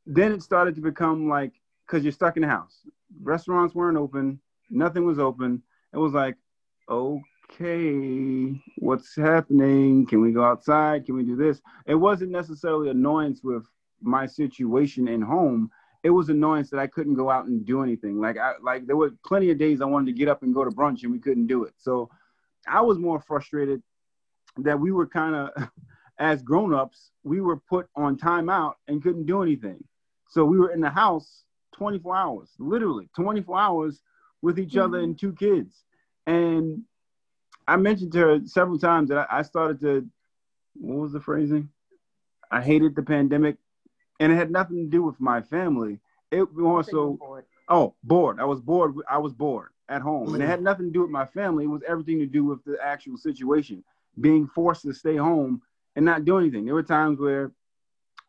then 0.07 0.33
it 0.33 0.43
started 0.43 0.75
to 0.75 0.81
become 0.81 1.29
like 1.29 1.53
because 1.87 2.03
you're 2.03 2.13
stuck 2.13 2.37
in 2.37 2.43
the 2.43 2.49
house. 2.49 2.81
Restaurants 3.23 3.75
weren't 3.75 3.97
open, 3.97 4.41
nothing 4.71 5.05
was 5.05 5.19
open. 5.19 5.63
It 5.95 5.99
was 5.99 6.13
like, 6.13 6.37
okay, 6.91 8.61
what's 8.79 9.15
happening? 9.17 10.05
Can 10.07 10.21
we 10.21 10.33
go 10.33 10.45
outside? 10.45 11.07
Can 11.07 11.15
we 11.17 11.23
do 11.23 11.37
this? 11.37 11.63
It 11.87 11.95
wasn't 11.95 12.31
necessarily 12.31 12.91
annoyance 12.91 13.41
with 13.43 13.65
my 14.03 14.27
situation 14.27 15.09
in 15.09 15.23
home. 15.23 15.71
It 16.03 16.11
was 16.11 16.29
annoying 16.29 16.67
that 16.71 16.79
I 16.79 16.87
couldn't 16.87 17.15
go 17.15 17.29
out 17.29 17.47
and 17.47 17.67
do 17.67 17.83
anything. 17.83 18.21
Like 18.21 18.39
I 18.39 18.53
like 18.63 18.87
there 18.87 18.97
were 18.97 19.13
plenty 19.27 19.51
of 19.51 19.59
days 19.59 19.81
I 19.81 19.87
wanted 19.87 20.07
to 20.07 20.19
get 20.19 20.29
up 20.29 20.43
and 20.43 20.55
go 20.55 20.65
to 20.65 20.71
brunch 20.71 21.03
and 21.03 21.13
we 21.13 21.19
couldn't 21.19 21.47
do 21.47 21.65
it. 21.65 21.75
So 21.79 22.09
I 22.67 22.81
was 22.81 22.99
more 22.99 23.21
frustrated 23.21 23.83
that 24.59 24.79
we 24.79 24.93
were 24.93 25.07
kind 25.07 25.35
of 25.35 25.69
as 26.19 26.43
grown-ups, 26.43 27.11
we 27.23 27.41
were 27.41 27.57
put 27.57 27.89
on 27.95 28.17
timeout 28.17 28.75
and 28.89 29.03
couldn't 29.03 29.27
do 29.27 29.43
anything. 29.43 29.83
So 30.29 30.45
we 30.45 30.59
were 30.59 30.73
in 30.73 30.81
the 30.81 30.91
house 30.91 31.45
24 31.77 32.17
hours, 32.17 32.51
literally 32.59 33.09
24 33.15 33.59
hours 33.59 34.03
with 34.43 34.59
each 34.59 34.71
mm-hmm. 34.71 34.81
other 34.81 34.99
and 35.01 35.19
two 35.19 35.33
kids. 35.33 35.85
And 36.27 36.83
I 37.67 37.77
mentioned 37.77 38.13
to 38.13 38.19
her 38.19 38.41
several 38.45 38.79
times 38.79 39.11
that 39.11 39.29
I 39.31 39.43
started 39.43 39.81
to, 39.81 40.09
what 40.75 40.99
was 40.99 41.13
the 41.13 41.21
phrasing? 41.21 41.71
I 42.51 42.63
hated 42.63 42.97
the 42.97 43.03
pandemic, 43.03 43.57
and 44.21 44.33
it 44.33 44.37
had 44.37 44.51
nothing 44.51 44.77
to 44.85 44.91
do 44.91 45.03
with 45.03 45.21
my 45.21 45.41
family. 45.41 46.01
It 46.31 46.53
was 46.53 46.87
also, 46.89 47.15
bored. 47.15 47.45
oh, 47.69 47.95
bored. 48.03 48.41
I 48.41 48.45
was 48.45 48.61
bored. 48.61 48.95
I 49.09 49.19
was 49.19 49.33
bored 49.33 49.71
at 49.89 50.03
home, 50.03 50.35
and 50.35 50.43
it 50.43 50.47
mm. 50.47 50.51
had 50.51 50.63
nothing 50.63 50.87
to 50.87 50.93
do 50.93 51.01
with 51.01 51.11
my 51.11 51.25
family. 51.25 51.65
It 51.65 51.69
was 51.69 51.83
everything 51.89 52.19
to 52.19 52.27
do 52.27 52.45
with 52.45 52.63
the 52.65 52.77
actual 52.83 53.17
situation, 53.17 53.83
being 54.21 54.47
forced 54.47 54.83
to 54.83 54.93
stay 54.93 55.17
home 55.17 55.63
and 55.97 56.05
not 56.05 56.25
do 56.25 56.39
anything. 56.39 56.65
There 56.65 56.75
were 56.75 56.83
times 56.83 57.19
where 57.19 57.53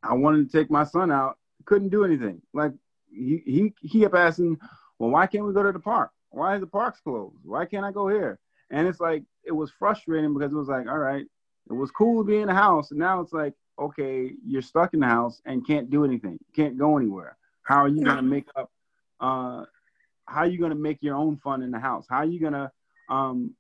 I 0.01 0.13
wanted 0.13 0.49
to 0.49 0.57
take 0.57 0.71
my 0.71 0.85
son 0.85 1.11
out, 1.11 1.37
couldn't 1.65 1.89
do 1.89 2.05
anything. 2.05 2.41
Like 2.53 2.73
he 3.11 3.41
he 3.45 3.73
he 3.81 4.01
kept 4.01 4.15
asking, 4.15 4.57
well, 4.97 5.09
why 5.09 5.27
can't 5.27 5.45
we 5.45 5.53
go 5.53 5.63
to 5.63 5.71
the 5.71 5.79
park? 5.79 6.11
Why 6.31 6.55
is 6.55 6.61
the 6.61 6.67
parks 6.67 6.99
closed? 7.01 7.35
Why 7.43 7.65
can't 7.65 7.85
I 7.85 7.91
go 7.91 8.07
here? 8.07 8.39
And 8.69 8.87
it's 8.87 8.99
like 8.99 9.23
it 9.43 9.51
was 9.51 9.71
frustrating 9.71 10.33
because 10.33 10.51
it 10.51 10.55
was 10.55 10.67
like, 10.67 10.87
all 10.87 10.97
right, 10.97 11.25
it 11.69 11.73
was 11.73 11.91
cool 11.91 12.23
to 12.23 12.27
be 12.27 12.37
in 12.37 12.47
the 12.47 12.53
house, 12.53 12.91
and 12.91 12.99
now 12.99 13.19
it's 13.19 13.33
like, 13.33 13.53
okay, 13.79 14.31
you're 14.45 14.61
stuck 14.61 14.93
in 14.93 14.99
the 14.99 15.07
house 15.07 15.41
and 15.45 15.65
can't 15.65 15.89
do 15.89 16.03
anything, 16.05 16.37
can't 16.55 16.77
go 16.77 16.97
anywhere. 16.97 17.37
How 17.63 17.83
are 17.83 17.87
you 17.87 18.03
gonna 18.03 18.21
make 18.21 18.47
up? 18.55 18.71
Uh, 19.19 19.65
how 20.25 20.41
are 20.41 20.47
you 20.47 20.59
gonna 20.59 20.75
make 20.75 20.97
your 21.01 21.15
own 21.15 21.37
fun 21.37 21.61
in 21.61 21.71
the 21.71 21.79
house? 21.79 22.05
How 22.09 22.17
are 22.17 22.25
you 22.25 22.39
gonna 22.39 22.71
um, 23.09 23.55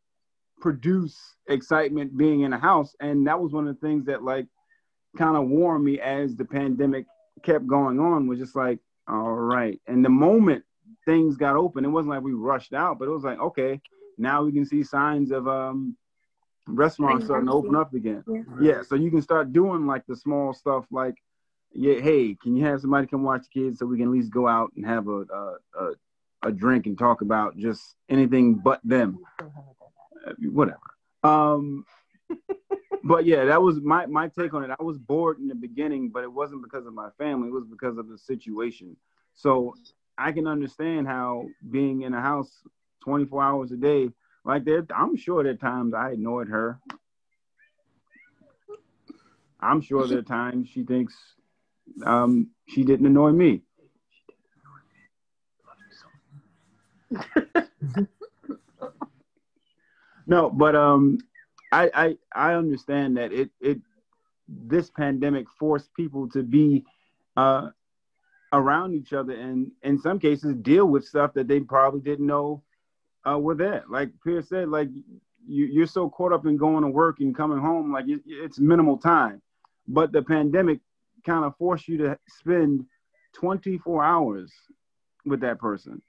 produce 0.59 1.17
excitement 1.47 2.17
being 2.17 2.41
in 2.41 2.51
the 2.51 2.57
house? 2.57 2.95
And 2.99 3.27
that 3.27 3.39
was 3.39 3.51
one 3.51 3.67
of 3.67 3.79
the 3.79 3.87
things 3.87 4.05
that 4.05 4.23
like 4.23 4.47
kind 5.17 5.37
of 5.37 5.47
warmed 5.47 5.85
me 5.85 5.99
as 5.99 6.35
the 6.35 6.45
pandemic 6.45 7.05
kept 7.43 7.67
going 7.67 7.99
on. 7.99 8.27
Was 8.27 8.39
just 8.39 8.55
like, 8.55 8.79
all 9.07 9.31
right. 9.31 9.79
And 9.87 10.03
the 10.03 10.09
moment 10.09 10.63
things 11.05 11.37
got 11.37 11.55
open, 11.55 11.85
it 11.85 11.89
wasn't 11.89 12.09
like 12.09 12.23
we 12.23 12.33
rushed 12.33 12.73
out, 12.73 12.99
but 12.99 13.07
it 13.07 13.11
was 13.11 13.23
like, 13.23 13.39
okay, 13.39 13.81
now 14.17 14.43
we 14.43 14.51
can 14.51 14.65
see 14.65 14.83
signs 14.83 15.31
of 15.31 15.47
um, 15.47 15.95
restaurants 16.75 17.25
starting 17.25 17.47
to 17.47 17.53
open 17.53 17.75
up 17.75 17.93
again. 17.93 18.23
Yeah. 18.27 18.41
yeah. 18.61 18.81
So 18.83 18.95
you 18.95 19.11
can 19.11 19.21
start 19.21 19.53
doing 19.53 19.85
like 19.85 20.05
the 20.07 20.15
small 20.15 20.53
stuff 20.53 20.85
like, 20.91 21.15
yeah, 21.73 21.99
hey, 21.99 22.35
can 22.41 22.55
you 22.55 22.65
have 22.65 22.81
somebody 22.81 23.07
come 23.07 23.23
watch 23.23 23.43
the 23.43 23.61
kids 23.61 23.79
so 23.79 23.85
we 23.85 23.97
can 23.97 24.07
at 24.07 24.11
least 24.11 24.31
go 24.31 24.47
out 24.47 24.71
and 24.75 24.85
have 24.85 25.07
a 25.07 25.21
a, 25.21 25.55
a, 25.79 25.91
a 26.43 26.51
drink 26.51 26.85
and 26.85 26.97
talk 26.97 27.21
about 27.21 27.57
just 27.57 27.95
anything 28.09 28.55
but 28.55 28.79
them, 28.83 29.19
uh, 29.39 30.33
whatever. 30.51 30.79
Um, 31.23 31.85
but 33.03 33.25
yeah, 33.25 33.45
that 33.45 33.61
was 33.61 33.79
my 33.81 34.05
my 34.05 34.27
take 34.27 34.53
on 34.53 34.63
it. 34.63 34.71
I 34.77 34.83
was 34.83 34.97
bored 34.97 35.39
in 35.39 35.47
the 35.47 35.55
beginning, 35.55 36.09
but 36.09 36.23
it 36.23 36.31
wasn't 36.31 36.63
because 36.63 36.85
of 36.85 36.93
my 36.93 37.09
family. 37.17 37.49
It 37.49 37.53
was 37.53 37.65
because 37.65 37.97
of 37.97 38.07
the 38.07 38.17
situation. 38.17 38.95
So 39.35 39.75
I 40.17 40.31
can 40.31 40.47
understand 40.47 41.07
how 41.07 41.45
being 41.69 42.01
in 42.01 42.13
a 42.13 42.21
house 42.21 42.51
24 43.03 43.43
hours 43.43 43.71
a 43.71 43.77
day, 43.77 44.09
like 44.49 44.65
there, 44.65 44.85
I'm 44.95 45.15
sure 45.15 45.43
there 45.43 45.53
are 45.53 45.55
times 45.55 45.93
I 45.93 46.09
ignored 46.09 46.49
her. 46.49 46.79
I'm 49.59 49.79
sure 49.79 50.07
there 50.07 50.17
are 50.17 50.23
times 50.23 50.69
she 50.69 50.81
thinks 50.83 51.13
um, 52.03 52.49
she 52.67 52.83
didn't 52.83 53.05
annoy 53.05 53.29
me. 53.29 53.61
no, 60.25 60.49
but 60.49 60.75
um, 60.75 61.19
I, 61.71 61.91
I 61.93 62.17
I 62.33 62.55
understand 62.55 63.17
that 63.17 63.31
it 63.31 63.51
it 63.61 63.79
this 64.47 64.89
pandemic 64.89 65.45
forced 65.59 65.93
people 65.93 66.27
to 66.29 66.41
be 66.41 66.85
uh, 67.37 67.69
around 68.51 68.95
each 68.95 69.13
other 69.13 69.33
and 69.33 69.71
in 69.83 69.99
some 69.99 70.17
cases 70.17 70.55
deal 70.55 70.87
with 70.87 71.05
stuff 71.05 71.35
that 71.35 71.47
they 71.47 71.59
probably 71.59 71.99
didn't 71.99 72.25
know 72.25 72.63
uh, 73.29 73.37
were 73.37 73.55
there. 73.55 73.83
Like 73.89 74.09
Pierce 74.23 74.49
said, 74.49 74.69
like 74.69 74.89
you, 75.47 75.65
you're 75.65 75.87
so 75.87 76.09
caught 76.09 76.33
up 76.33 76.45
in 76.45 76.57
going 76.57 76.83
to 76.83 76.89
work 76.89 77.19
and 77.19 77.35
coming 77.35 77.59
home, 77.59 77.91
like 77.91 78.07
it, 78.07 78.21
it's 78.25 78.59
minimal 78.59 78.97
time. 78.97 79.41
But 79.87 80.11
the 80.11 80.21
pandemic 80.21 80.79
kind 81.25 81.45
of 81.45 81.55
forced 81.57 81.87
you 81.87 81.97
to 81.97 82.17
spend 82.27 82.85
24 83.33 84.03
hours 84.03 84.51
with 85.25 85.41
that 85.41 85.59
person. 85.59 86.01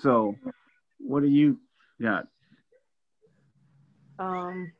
So, 0.00 0.34
what 0.98 1.20
do 1.22 1.28
you 1.28 1.58
got? 2.00 2.26
Um, 4.18 4.72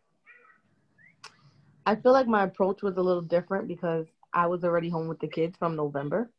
I 1.84 1.94
feel 1.96 2.12
like 2.12 2.26
my 2.26 2.44
approach 2.44 2.82
was 2.82 2.96
a 2.96 3.02
little 3.02 3.22
different 3.22 3.68
because 3.68 4.06
I 4.32 4.46
was 4.46 4.64
already 4.64 4.88
home 4.88 5.08
with 5.08 5.20
the 5.20 5.28
kids 5.28 5.56
from 5.58 5.76
November. 5.76 6.30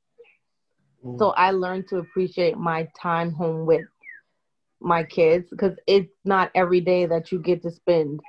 Mm. 1.04 1.18
So 1.18 1.30
I 1.32 1.52
learned 1.52 1.88
to 1.90 1.98
appreciate 1.98 2.58
my 2.58 2.88
time 3.00 3.32
home 3.32 3.66
with 3.66 3.86
my 4.80 5.04
kids 5.04 5.48
because 5.50 5.76
it's 5.88 6.14
not 6.24 6.52
every 6.56 6.82
day 6.82 7.06
that 7.06 7.32
you 7.32 7.40
get 7.40 7.62
to 7.64 7.72
spend 7.72 8.20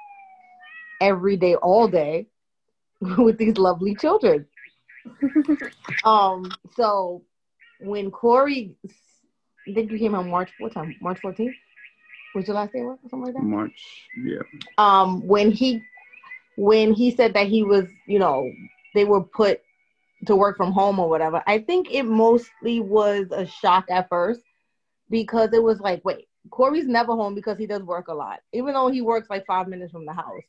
every 1.00 1.36
day, 1.36 1.54
all 1.56 1.88
day 1.88 2.26
with 3.00 3.38
these 3.38 3.56
lovely 3.56 3.94
children. 3.94 4.46
um, 6.04 6.50
so 6.74 7.22
when 7.80 8.10
Corey, 8.10 8.74
I 9.68 9.74
think 9.74 9.90
you 9.90 9.98
came 9.98 10.14
on 10.14 10.30
March, 10.30 10.50
what 10.58 10.72
time? 10.72 10.94
March 11.00 11.20
14th? 11.22 11.52
Was 12.34 12.46
your 12.46 12.56
last 12.56 12.72
day 12.72 12.82
work 12.82 12.98
or 13.02 13.08
something 13.08 13.26
like 13.26 13.34
that? 13.34 13.42
March, 13.42 14.06
yeah. 14.22 14.42
Um, 14.76 15.26
when 15.26 15.50
he 15.50 15.82
when 16.56 16.92
he 16.92 17.10
said 17.10 17.34
that 17.34 17.46
he 17.46 17.62
was, 17.62 17.86
you 18.06 18.18
know, 18.18 18.50
they 18.94 19.04
were 19.04 19.22
put 19.22 19.60
to 20.26 20.36
work 20.36 20.56
from 20.56 20.72
home 20.72 20.98
or 20.98 21.08
whatever, 21.08 21.42
I 21.46 21.60
think 21.60 21.90
it 21.90 22.02
mostly 22.02 22.80
was 22.80 23.28
a 23.30 23.46
shock 23.46 23.86
at 23.90 24.08
first 24.08 24.42
because 25.08 25.52
it 25.52 25.62
was 25.62 25.80
like, 25.80 26.04
wait, 26.04 26.27
Corey's 26.50 26.86
never 26.86 27.12
home 27.12 27.34
because 27.34 27.58
he 27.58 27.66
does 27.66 27.82
work 27.82 28.08
a 28.08 28.14
lot, 28.14 28.40
even 28.52 28.74
though 28.74 28.88
he 28.88 29.00
works 29.00 29.30
like 29.30 29.46
five 29.46 29.68
minutes 29.68 29.92
from 29.92 30.06
the 30.06 30.12
house. 30.12 30.42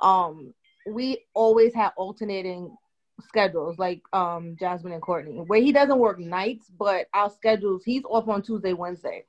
Um, 0.00 0.54
we 0.86 1.24
always 1.34 1.74
have 1.74 1.92
alternating 1.96 2.76
schedules, 3.20 3.78
like 3.78 4.02
um 4.12 4.56
Jasmine 4.58 4.92
and 4.92 5.02
Courtney, 5.02 5.38
where 5.38 5.60
he 5.60 5.72
doesn't 5.72 5.98
work 5.98 6.18
nights, 6.18 6.70
but 6.78 7.06
our 7.14 7.30
schedules, 7.30 7.82
he's 7.84 8.04
off 8.04 8.28
on 8.28 8.42
Tuesday, 8.42 8.72
Wednesday. 8.72 9.24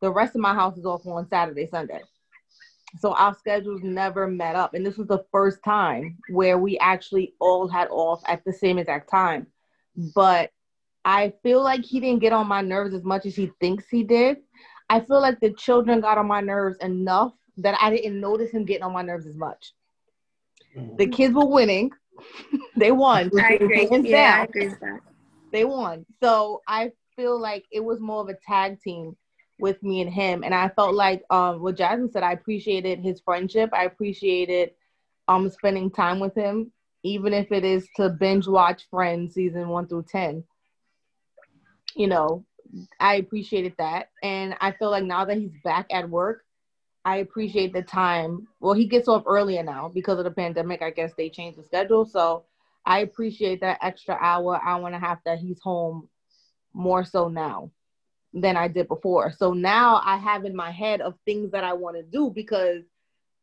The 0.00 0.12
rest 0.12 0.34
of 0.34 0.40
my 0.40 0.54
house 0.54 0.76
is 0.76 0.86
off 0.86 1.06
on 1.06 1.28
Saturday, 1.28 1.66
Sunday 1.66 2.02
so 2.98 3.12
our 3.14 3.34
schedules 3.34 3.82
never 3.82 4.26
met 4.26 4.56
up 4.56 4.74
and 4.74 4.84
this 4.84 4.96
was 4.96 5.08
the 5.08 5.24
first 5.30 5.62
time 5.62 6.16
where 6.30 6.58
we 6.58 6.78
actually 6.78 7.34
all 7.40 7.68
had 7.68 7.88
off 7.90 8.22
at 8.26 8.44
the 8.44 8.52
same 8.52 8.78
exact 8.78 9.10
time 9.10 9.46
but 10.14 10.50
i 11.04 11.32
feel 11.42 11.62
like 11.62 11.84
he 11.84 12.00
didn't 12.00 12.20
get 12.20 12.32
on 12.32 12.46
my 12.46 12.60
nerves 12.60 12.94
as 12.94 13.04
much 13.04 13.26
as 13.26 13.36
he 13.36 13.50
thinks 13.60 13.86
he 13.90 14.02
did 14.02 14.38
i 14.88 15.00
feel 15.00 15.20
like 15.20 15.40
the 15.40 15.52
children 15.54 16.00
got 16.00 16.18
on 16.18 16.26
my 16.26 16.40
nerves 16.40 16.78
enough 16.80 17.32
that 17.56 17.76
i 17.80 17.90
didn't 17.90 18.20
notice 18.20 18.50
him 18.50 18.64
getting 18.64 18.84
on 18.84 18.92
my 18.92 19.02
nerves 19.02 19.26
as 19.26 19.36
much 19.36 19.74
The 20.98 21.06
kids 21.08 21.34
were 21.34 21.46
winning. 21.46 21.90
they 22.76 22.92
won. 22.92 23.30
I 23.38 23.54
agree. 23.54 23.88
Yeah, 24.02 24.38
I 24.40 24.44
agree 24.44 24.68
with 24.68 24.80
that. 24.80 25.00
They 25.52 25.64
won. 25.64 26.04
So 26.22 26.62
I 26.66 26.92
feel 27.16 27.40
like 27.40 27.64
it 27.72 27.80
was 27.84 28.00
more 28.00 28.22
of 28.22 28.28
a 28.28 28.36
tag 28.46 28.80
team 28.80 29.16
with 29.58 29.82
me 29.82 30.00
and 30.00 30.12
him. 30.12 30.42
And 30.44 30.54
I 30.54 30.68
felt 30.68 30.94
like 30.94 31.22
um 31.30 31.60
what 31.62 31.76
Jasmine 31.76 32.10
said, 32.10 32.22
I 32.22 32.32
appreciated 32.32 33.00
his 33.00 33.20
friendship. 33.20 33.70
I 33.72 33.84
appreciated 33.84 34.72
um 35.28 35.48
spending 35.50 35.90
time 35.90 36.20
with 36.20 36.34
him, 36.34 36.72
even 37.02 37.32
if 37.32 37.50
it 37.52 37.64
is 37.64 37.88
to 37.96 38.08
binge 38.10 38.46
watch 38.46 38.86
Friends 38.90 39.34
season 39.34 39.68
one 39.68 39.86
through 39.86 40.06
ten. 40.08 40.44
You 41.96 42.08
know, 42.08 42.44
I 43.00 43.16
appreciated 43.16 43.74
that. 43.78 44.10
And 44.22 44.54
I 44.60 44.72
feel 44.72 44.90
like 44.90 45.04
now 45.04 45.24
that 45.24 45.36
he's 45.36 45.52
back 45.64 45.86
at 45.90 46.08
work, 46.08 46.44
I 47.04 47.16
appreciate 47.16 47.72
the 47.72 47.82
time. 47.82 48.48
Well, 48.60 48.74
he 48.74 48.86
gets 48.86 49.08
off 49.08 49.24
earlier 49.26 49.62
now 49.62 49.90
because 49.92 50.18
of 50.18 50.24
the 50.24 50.30
pandemic. 50.30 50.82
I 50.82 50.90
guess 50.90 51.12
they 51.16 51.30
changed 51.30 51.58
the 51.58 51.64
schedule. 51.64 52.04
So 52.04 52.44
I 52.84 53.00
appreciate 53.00 53.60
that 53.60 53.78
extra 53.82 54.16
hour, 54.20 54.60
hour 54.62 54.86
and 54.86 54.94
a 54.94 54.98
half 54.98 55.22
that 55.24 55.38
he's 55.38 55.60
home 55.60 56.08
more 56.74 57.04
so 57.04 57.28
now 57.28 57.70
than 58.34 58.56
I 58.56 58.68
did 58.68 58.88
before. 58.88 59.32
So 59.32 59.52
now 59.52 60.02
I 60.04 60.16
have 60.18 60.44
in 60.44 60.54
my 60.54 60.70
head 60.70 61.00
of 61.00 61.14
things 61.24 61.52
that 61.52 61.64
I 61.64 61.72
want 61.72 61.96
to 61.96 62.02
do 62.02 62.30
because 62.34 62.82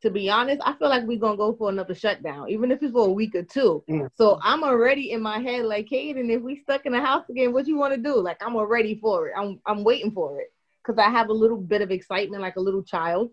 to 0.06 0.12
be 0.12 0.30
honest, 0.30 0.62
I 0.64 0.74
feel 0.74 0.90
like 0.90 1.04
we're 1.04 1.18
gonna 1.18 1.36
go 1.36 1.54
for 1.54 1.70
another 1.70 1.96
shutdown, 1.96 2.48
even 2.50 2.70
if 2.72 2.82
it's 2.84 2.94
for 2.94 3.08
a 3.08 3.12
week 3.12 3.34
or 3.34 3.42
two. 3.42 3.84
Mm. 3.90 4.08
So 4.14 4.40
I'm 4.44 4.64
already 4.64 5.12
in 5.12 5.22
my 5.22 5.40
head 5.40 5.66
like, 5.66 5.88
Kaden, 5.88 6.30
if 6.30 6.44
we 6.44 6.58
stuck 6.62 6.86
in 6.86 6.92
the 6.94 7.02
house 7.02 7.28
again, 7.28 7.52
what 7.52 7.66
do 7.66 7.72
you 7.72 7.78
want 7.78 7.96
to 7.96 8.00
do? 8.00 8.16
Like 8.22 8.38
I'm 8.46 8.56
already 8.56 9.00
for 9.02 9.28
it. 9.28 9.34
I'm 9.36 9.60
I'm 9.66 9.84
waiting 9.84 10.12
for 10.12 10.40
it 10.40 10.54
because 10.84 11.00
I 11.00 11.10
have 11.10 11.30
a 11.30 11.34
little 11.34 11.58
bit 11.58 11.82
of 11.82 11.90
excitement, 11.90 12.44
like 12.44 12.56
a 12.56 12.62
little 12.62 12.84
child, 12.84 13.32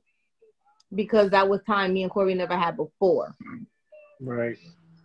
because 0.94 1.28
that 1.30 1.46
was 1.46 1.60
time 1.66 1.92
me 1.92 2.04
and 2.04 2.10
Corey 2.10 2.34
never 2.34 2.56
had 2.56 2.78
before. 2.78 3.34
Right. 4.18 4.56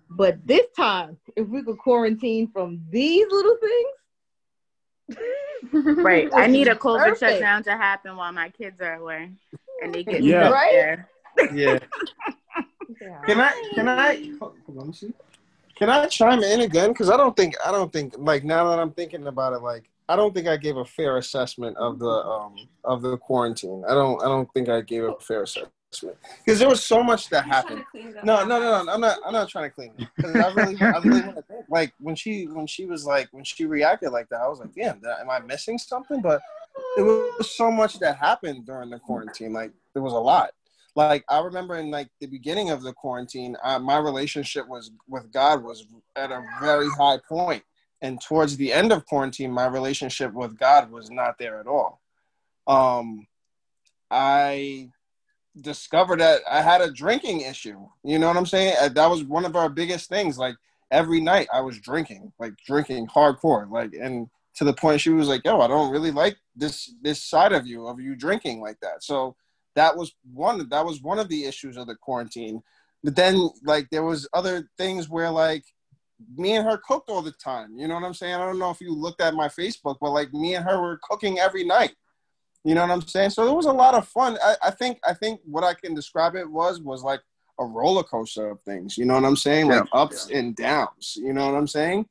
But 0.09 0.39
this 0.47 0.67
time, 0.73 1.17
if 1.35 1.49
we 1.49 1.63
could 1.63 1.79
quarantine 1.79 2.49
from 2.53 2.81
these 2.89 3.27
little 3.29 3.57
things, 3.57 3.89
Right. 5.97 6.29
I 6.35 6.47
need 6.47 6.67
a 6.69 6.75
COVID 6.75 7.03
Perfect. 7.03 7.19
shutdown 7.19 7.63
to 7.63 7.71
happen 7.71 8.15
while 8.15 8.31
my 8.31 8.49
kids 8.49 8.79
are 8.79 8.93
away 8.95 9.31
and 9.83 9.93
they 9.93 10.03
get 10.03 10.21
Yeah. 10.21 10.43
stuck 10.43 10.53
Right? 10.53 10.71
there. 10.71 11.09
Yeah. 11.53 11.79
Can 13.25 13.39
I? 13.39 13.71
Can 13.75 13.89
I? 13.89 14.31
Hold 14.39 14.55
on, 14.79 14.93
see. 14.93 15.13
Can 15.75 15.89
I 15.89 16.07
chime 16.07 16.41
in 16.41 16.61
again? 16.61 16.89
Because 16.89 17.09
I 17.09 17.17
don't 17.17 17.35
think 17.35 17.55
I 17.65 17.71
don't 17.71 17.91
think 17.93 18.15
like 18.17 18.43
now 18.43 18.69
that 18.69 18.79
I'm 18.79 18.91
thinking 18.91 19.27
about 19.27 19.53
it, 19.53 19.59
like 19.59 19.89
I 20.09 20.15
don't 20.15 20.33
think 20.33 20.47
I 20.47 20.57
gave 20.57 20.77
a 20.77 20.85
fair 20.85 21.17
assessment 21.17 21.77
of 21.77 21.99
the 21.99 22.09
um 22.09 22.55
of 22.83 23.01
the 23.01 23.17
quarantine. 23.17 23.83
I 23.87 23.93
don't 23.93 24.21
I 24.23 24.25
don't 24.25 24.51
think 24.53 24.69
I 24.69 24.81
gave 24.81 25.03
a 25.03 25.13
fair 25.19 25.43
assessment 25.43 25.73
because 26.45 26.59
there 26.59 26.67
was 26.69 26.83
so 26.83 27.03
much 27.03 27.29
that 27.29 27.45
happened. 27.45 27.83
No, 28.23 28.43
no, 28.45 28.59
no, 28.59 28.83
no. 28.83 28.91
I'm 28.91 28.99
not. 29.01 29.19
I'm 29.25 29.33
not 29.33 29.49
trying 29.49 29.69
to 29.69 29.75
clean 29.75 29.93
it 29.97 30.07
I 30.25 30.53
really, 30.53 30.75
I 30.81 30.97
really 30.97 31.21
want 31.21 31.35
to 31.37 31.41
think. 31.43 31.65
Like 31.69 31.93
when 31.99 32.15
she, 32.15 32.45
when 32.45 32.67
she 32.67 32.85
was 32.85 33.05
like, 33.05 33.29
when 33.31 33.43
she 33.43 33.65
reacted 33.65 34.11
like 34.11 34.27
that, 34.29 34.41
I 34.41 34.47
was 34.47 34.59
like, 34.59 34.73
damn, 34.73 35.01
I- 35.05 35.21
am 35.21 35.29
I 35.29 35.39
missing 35.39 35.77
something? 35.77 36.21
But 36.21 36.41
it 36.97 37.01
was 37.03 37.55
so 37.55 37.71
much 37.71 37.99
that 37.99 38.17
happened 38.17 38.65
during 38.65 38.89
the 38.89 38.99
quarantine. 38.99 39.53
Like 39.53 39.71
there 39.93 40.03
was 40.03 40.13
a 40.13 40.17
lot. 40.17 40.51
Like 40.97 41.23
I 41.29 41.41
remember 41.41 41.75
in 41.75 41.91
like 41.91 42.09
the 42.19 42.25
beginning 42.25 42.71
of 42.71 42.81
the 42.81 42.91
quarantine, 42.91 43.55
my 43.81 43.99
relationship 43.99 44.67
was 44.67 44.89
with 45.07 45.31
God 45.31 45.63
was 45.63 45.85
at 46.15 46.31
a 46.31 46.43
very 46.59 46.89
high 46.97 47.19
point, 47.29 47.61
and 48.01 48.19
towards 48.19 48.57
the 48.57 48.73
end 48.73 48.91
of 48.91 49.05
quarantine, 49.05 49.51
my 49.51 49.67
relationship 49.67 50.33
with 50.33 50.57
God 50.57 50.89
was 50.89 51.11
not 51.11 51.37
there 51.37 51.59
at 51.59 51.67
all. 51.67 52.01
Um, 52.65 53.27
I 54.09 54.89
discovered 55.61 56.19
that 56.19 56.41
I 56.49 56.63
had 56.63 56.81
a 56.81 56.91
drinking 56.91 57.41
issue. 57.41 57.87
You 58.03 58.17
know 58.17 58.27
what 58.27 58.37
I'm 58.37 58.47
saying? 58.47 58.93
That 58.95 59.07
was 59.07 59.23
one 59.23 59.45
of 59.45 59.55
our 59.55 59.69
biggest 59.69 60.09
things. 60.09 60.39
Like 60.39 60.55
every 60.89 61.21
night 61.21 61.47
I 61.53 61.61
was 61.61 61.79
drinking, 61.79 62.33
like 62.39 62.53
drinking 62.65 63.05
hardcore, 63.05 63.69
like 63.69 63.93
and 63.93 64.31
to 64.55 64.63
the 64.63 64.73
point 64.73 65.01
she 65.01 65.11
was 65.11 65.27
like, 65.27 65.45
"Yo, 65.45 65.61
I 65.61 65.67
don't 65.67 65.91
really 65.91 66.09
like 66.09 66.37
this 66.55 66.91
this 67.03 67.21
side 67.21 67.53
of 67.53 67.67
you 67.67 67.85
of 67.85 67.99
you 67.99 68.15
drinking 68.15 68.61
like 68.61 68.79
that." 68.79 69.03
So 69.03 69.35
that 69.77 69.95
was 69.95 70.11
one 70.33 70.67
that 70.69 70.85
was 70.85 71.01
one 71.01 71.19
of 71.19 71.29
the 71.29 71.45
issues 71.45 71.77
of 71.77 71.87
the 71.87 71.95
quarantine. 71.95 72.61
But 73.03 73.15
then 73.15 73.49
like 73.63 73.87
there 73.91 74.03
was 74.03 74.27
other 74.33 74.67
things 74.77 75.07
where 75.07 75.29
like 75.29 75.63
me 76.35 76.55
and 76.55 76.67
her 76.67 76.77
cooked 76.77 77.09
all 77.11 77.21
the 77.21 77.31
time. 77.31 77.77
You 77.77 77.87
know 77.87 77.93
what 77.93 78.03
I'm 78.03 78.15
saying? 78.15 78.33
I 78.33 78.39
don't 78.39 78.57
know 78.57 78.71
if 78.71 78.81
you 78.81 78.91
looked 78.91 79.21
at 79.21 79.35
my 79.35 79.47
Facebook, 79.47 79.97
but 80.01 80.11
like 80.11 80.33
me 80.33 80.55
and 80.55 80.65
her 80.65 80.81
were 80.81 80.99
cooking 81.03 81.37
every 81.37 81.63
night. 81.63 81.93
You 82.63 82.73
know 82.73 82.81
what 82.81 82.89
I'm 82.91 83.01
saying? 83.07 83.29
So 83.29 83.45
there 83.45 83.53
was 83.53 83.67
a 83.67 83.71
lot 83.71 83.93
of 83.93 84.07
fun. 84.07 84.37
I, 84.43 84.55
I 84.63 84.71
think 84.71 84.99
I 85.07 85.13
think 85.13 85.41
what 85.45 85.63
I 85.63 85.75
can 85.75 85.93
describe 85.93 86.35
it 86.35 86.49
was 86.49 86.81
was 86.81 87.03
like 87.03 87.21
a 87.59 87.65
roller 87.65 88.03
coaster 88.03 88.49
of 88.49 88.59
things. 88.61 88.97
You 88.97 89.05
know 89.05 89.13
what 89.13 89.25
I'm 89.25 89.35
saying? 89.35 89.67
Like 89.67 89.85
Yeah. 89.93 89.99
ups 90.01 90.29
and 90.31 90.55
downs. 90.55 91.13
You 91.15 91.33
know 91.33 91.45
what 91.45 91.57
I'm 91.57 91.67
saying? 91.67 92.07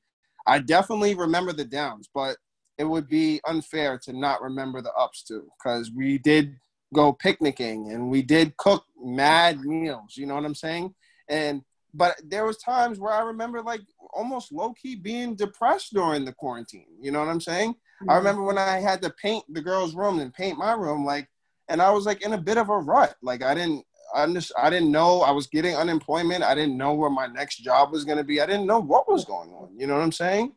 I 0.47 0.61
definitely 0.61 1.15
remember 1.17 1.53
the 1.53 1.65
downs, 1.65 2.09
but 2.15 2.37
it 2.79 2.85
would 2.85 3.09
be 3.09 3.41
unfair 3.45 3.99
to 4.05 4.13
not 4.13 4.41
remember 4.41 4.81
the 4.81 4.93
ups 4.93 5.25
too, 5.25 5.49
because 5.59 5.91
we 5.91 6.19
did 6.19 6.57
go 6.95 7.13
picnicking 7.13 7.91
and 7.93 8.11
we 8.11 8.23
did 8.23 8.57
cook 8.57 8.85
mad 9.03 9.61
meals. 9.61 10.17
You 10.17 10.27
know 10.27 10.35
what 10.35 10.45
I'm 10.45 10.55
saying? 10.55 10.95
And 11.29 11.63
but 11.95 12.21
there 12.25 12.45
was 12.45 12.59
times 12.59 12.99
where 12.99 13.13
I 13.13 13.23
remember 13.23 13.63
like 13.63 13.81
almost 14.13 14.53
low 14.53 14.73
key 14.75 14.97
being 14.97 15.35
depressed 15.35 15.95
during 15.95 16.25
the 16.25 16.33
quarantine. 16.33 16.87
You 17.01 17.11
know 17.11 17.21
what 17.21 17.29
I'm 17.29 17.41
saying? 17.41 17.75
I 18.01 18.05
mm-hmm. 18.05 18.17
remember 18.19 18.43
when 18.43 18.59
I 18.59 18.79
had 18.79 19.01
to 19.03 19.11
paint 19.11 19.45
the 19.49 19.63
girls' 19.63 19.95
room 19.95 20.19
and 20.19 20.33
paint 20.33 20.59
my 20.59 20.75
room, 20.75 21.05
like, 21.05 21.29
and 21.69 21.81
I 21.81 21.91
was 21.91 22.07
like 22.07 22.23
in 22.23 22.35
a 22.35 22.39
bit 22.39 22.59
of 22.59 22.69
a 22.69 22.77
rut. 22.77 23.17
Like 23.23 23.43
I 23.43 23.55
didn't, 23.55 23.85
I 24.15 24.27
just, 24.33 24.53
I 24.59 24.71
didn't 24.71 24.93
know 24.93 25.23
I 25.23 25.31
was 25.31 25.47
getting 25.47 25.75
unemployment. 25.75 26.45
I 26.45 26.55
didn't 26.55 26.77
know 26.77 26.95
where 26.95 27.11
my 27.11 27.27
next 27.27 27.57
job 27.57 27.93
was 27.93 28.05
going 28.05 28.19
to 28.19 28.25
be. 28.25 28.41
I 28.41 28.47
didn't 28.47 28.67
know 28.67 28.81
what 28.81 29.11
was 29.11 29.25
going 29.25 29.51
on. 29.51 29.71
You 29.77 29.87
know 29.87 29.95
what 29.95 30.03
I'm 30.03 30.13
saying? 30.13 30.53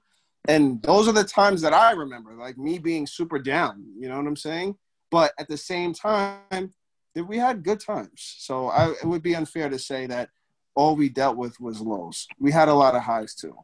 And 0.48 0.82
those 0.84 1.08
are 1.08 1.14
the 1.14 1.24
times 1.24 1.62
that 1.62 1.74
I 1.74 1.92
remember, 1.92 2.34
like 2.36 2.58
me 2.58 2.80
being 2.80 3.08
super 3.08 3.40
down. 3.40 3.86
You 3.98 4.10
know 4.10 4.18
what 4.18 4.28
I'm 4.28 4.36
saying? 4.36 4.76
But 5.12 5.34
at 5.40 5.48
the 5.48 5.58
same 5.58 5.94
time, 5.94 6.74
that 7.16 7.24
we 7.24 7.38
had 7.38 7.64
good 7.64 7.80
times. 7.80 8.36
So 8.38 8.68
I, 8.68 8.92
it 8.92 9.06
would 9.06 9.24
be 9.24 9.36
unfair 9.36 9.70
to 9.70 9.80
say 9.80 10.08
that 10.08 10.30
all 10.76 10.96
we 10.96 11.10
dealt 11.10 11.38
with 11.38 11.60
was 11.60 11.82
lows. 11.82 12.28
We 12.40 12.52
had 12.52 12.70
a 12.70 12.74
lot 12.74 12.96
of 12.96 13.02
highs 13.02 13.36
too. 13.36 13.56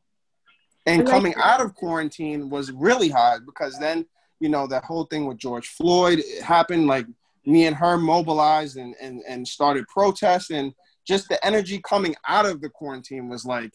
And 0.86 1.06
like 1.06 1.14
coming 1.14 1.34
that. 1.38 1.46
out 1.46 1.62
of 1.62 1.74
quarantine 1.74 2.50
was 2.50 2.72
really 2.72 3.10
hard 3.10 3.46
because 3.46 3.80
then, 3.80 4.06
you 4.40 4.50
know, 4.50 4.68
that 4.68 4.84
whole 4.84 5.06
thing 5.06 5.26
with 5.26 5.38
George 5.38 5.68
Floyd 5.68 6.20
it 6.20 6.44
happened. 6.44 6.88
Like 6.88 7.06
me 7.46 7.66
and 7.68 7.76
her 7.76 7.98
mobilized 7.98 8.78
and, 8.78 8.96
and, 9.02 9.22
and 9.28 9.48
started 9.48 9.88
protests. 9.88 10.50
And 10.50 10.74
just 11.08 11.30
the 11.30 11.44
energy 11.46 11.80
coming 11.88 12.16
out 12.28 12.46
of 12.46 12.62
the 12.62 12.70
quarantine 12.70 13.30
was 13.30 13.46
like, 13.46 13.72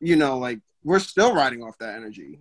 you 0.00 0.16
know, 0.16 0.38
like 0.38 0.58
we're 0.82 0.98
still 0.98 1.34
riding 1.34 1.62
off 1.62 1.78
that 1.78 1.94
energy. 1.94 2.40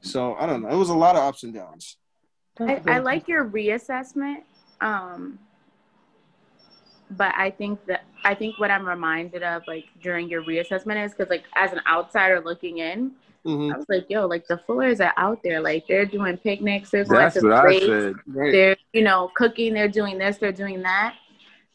So 0.00 0.34
I 0.34 0.46
don't 0.46 0.62
know. 0.62 0.68
It 0.68 0.76
was 0.76 0.90
a 0.90 0.94
lot 0.94 1.16
of 1.16 1.22
ups 1.22 1.42
and 1.42 1.54
downs. 1.54 1.96
I, 2.60 2.82
I 2.86 2.98
like 2.98 3.28
your 3.28 3.44
reassessment. 3.44 4.42
Um, 4.80 5.38
but 7.10 7.34
I 7.36 7.50
think 7.50 7.84
that 7.86 8.04
I 8.24 8.34
think 8.34 8.58
what 8.58 8.70
I'm 8.70 8.86
reminded 8.86 9.42
of 9.42 9.62
like 9.66 9.86
during 10.02 10.28
your 10.28 10.42
reassessment 10.42 11.04
is 11.04 11.12
because 11.12 11.30
like 11.30 11.44
as 11.56 11.72
an 11.72 11.80
outsider 11.86 12.40
looking 12.40 12.78
in, 12.78 13.12
hmm 13.44 13.72
I 13.72 13.76
was 13.76 13.86
like, 13.88 14.06
yo, 14.08 14.26
like 14.26 14.46
the 14.46 14.60
Fullers 14.68 15.00
are 15.00 15.14
out 15.16 15.42
there, 15.42 15.60
like 15.60 15.86
they're 15.86 16.06
doing 16.06 16.36
picnics, 16.36 16.90
they're 16.90 17.04
going 17.04 17.20
That's 17.20 17.36
to 17.36 17.42
what 17.42 17.66
I 17.66 17.78
said. 17.78 18.14
Right. 18.26 18.52
they're 18.52 18.76
you 18.92 19.02
know 19.02 19.30
cooking, 19.34 19.72
they're 19.74 19.88
doing 19.88 20.18
this, 20.18 20.38
they're 20.38 20.52
doing 20.52 20.82
that. 20.82 21.14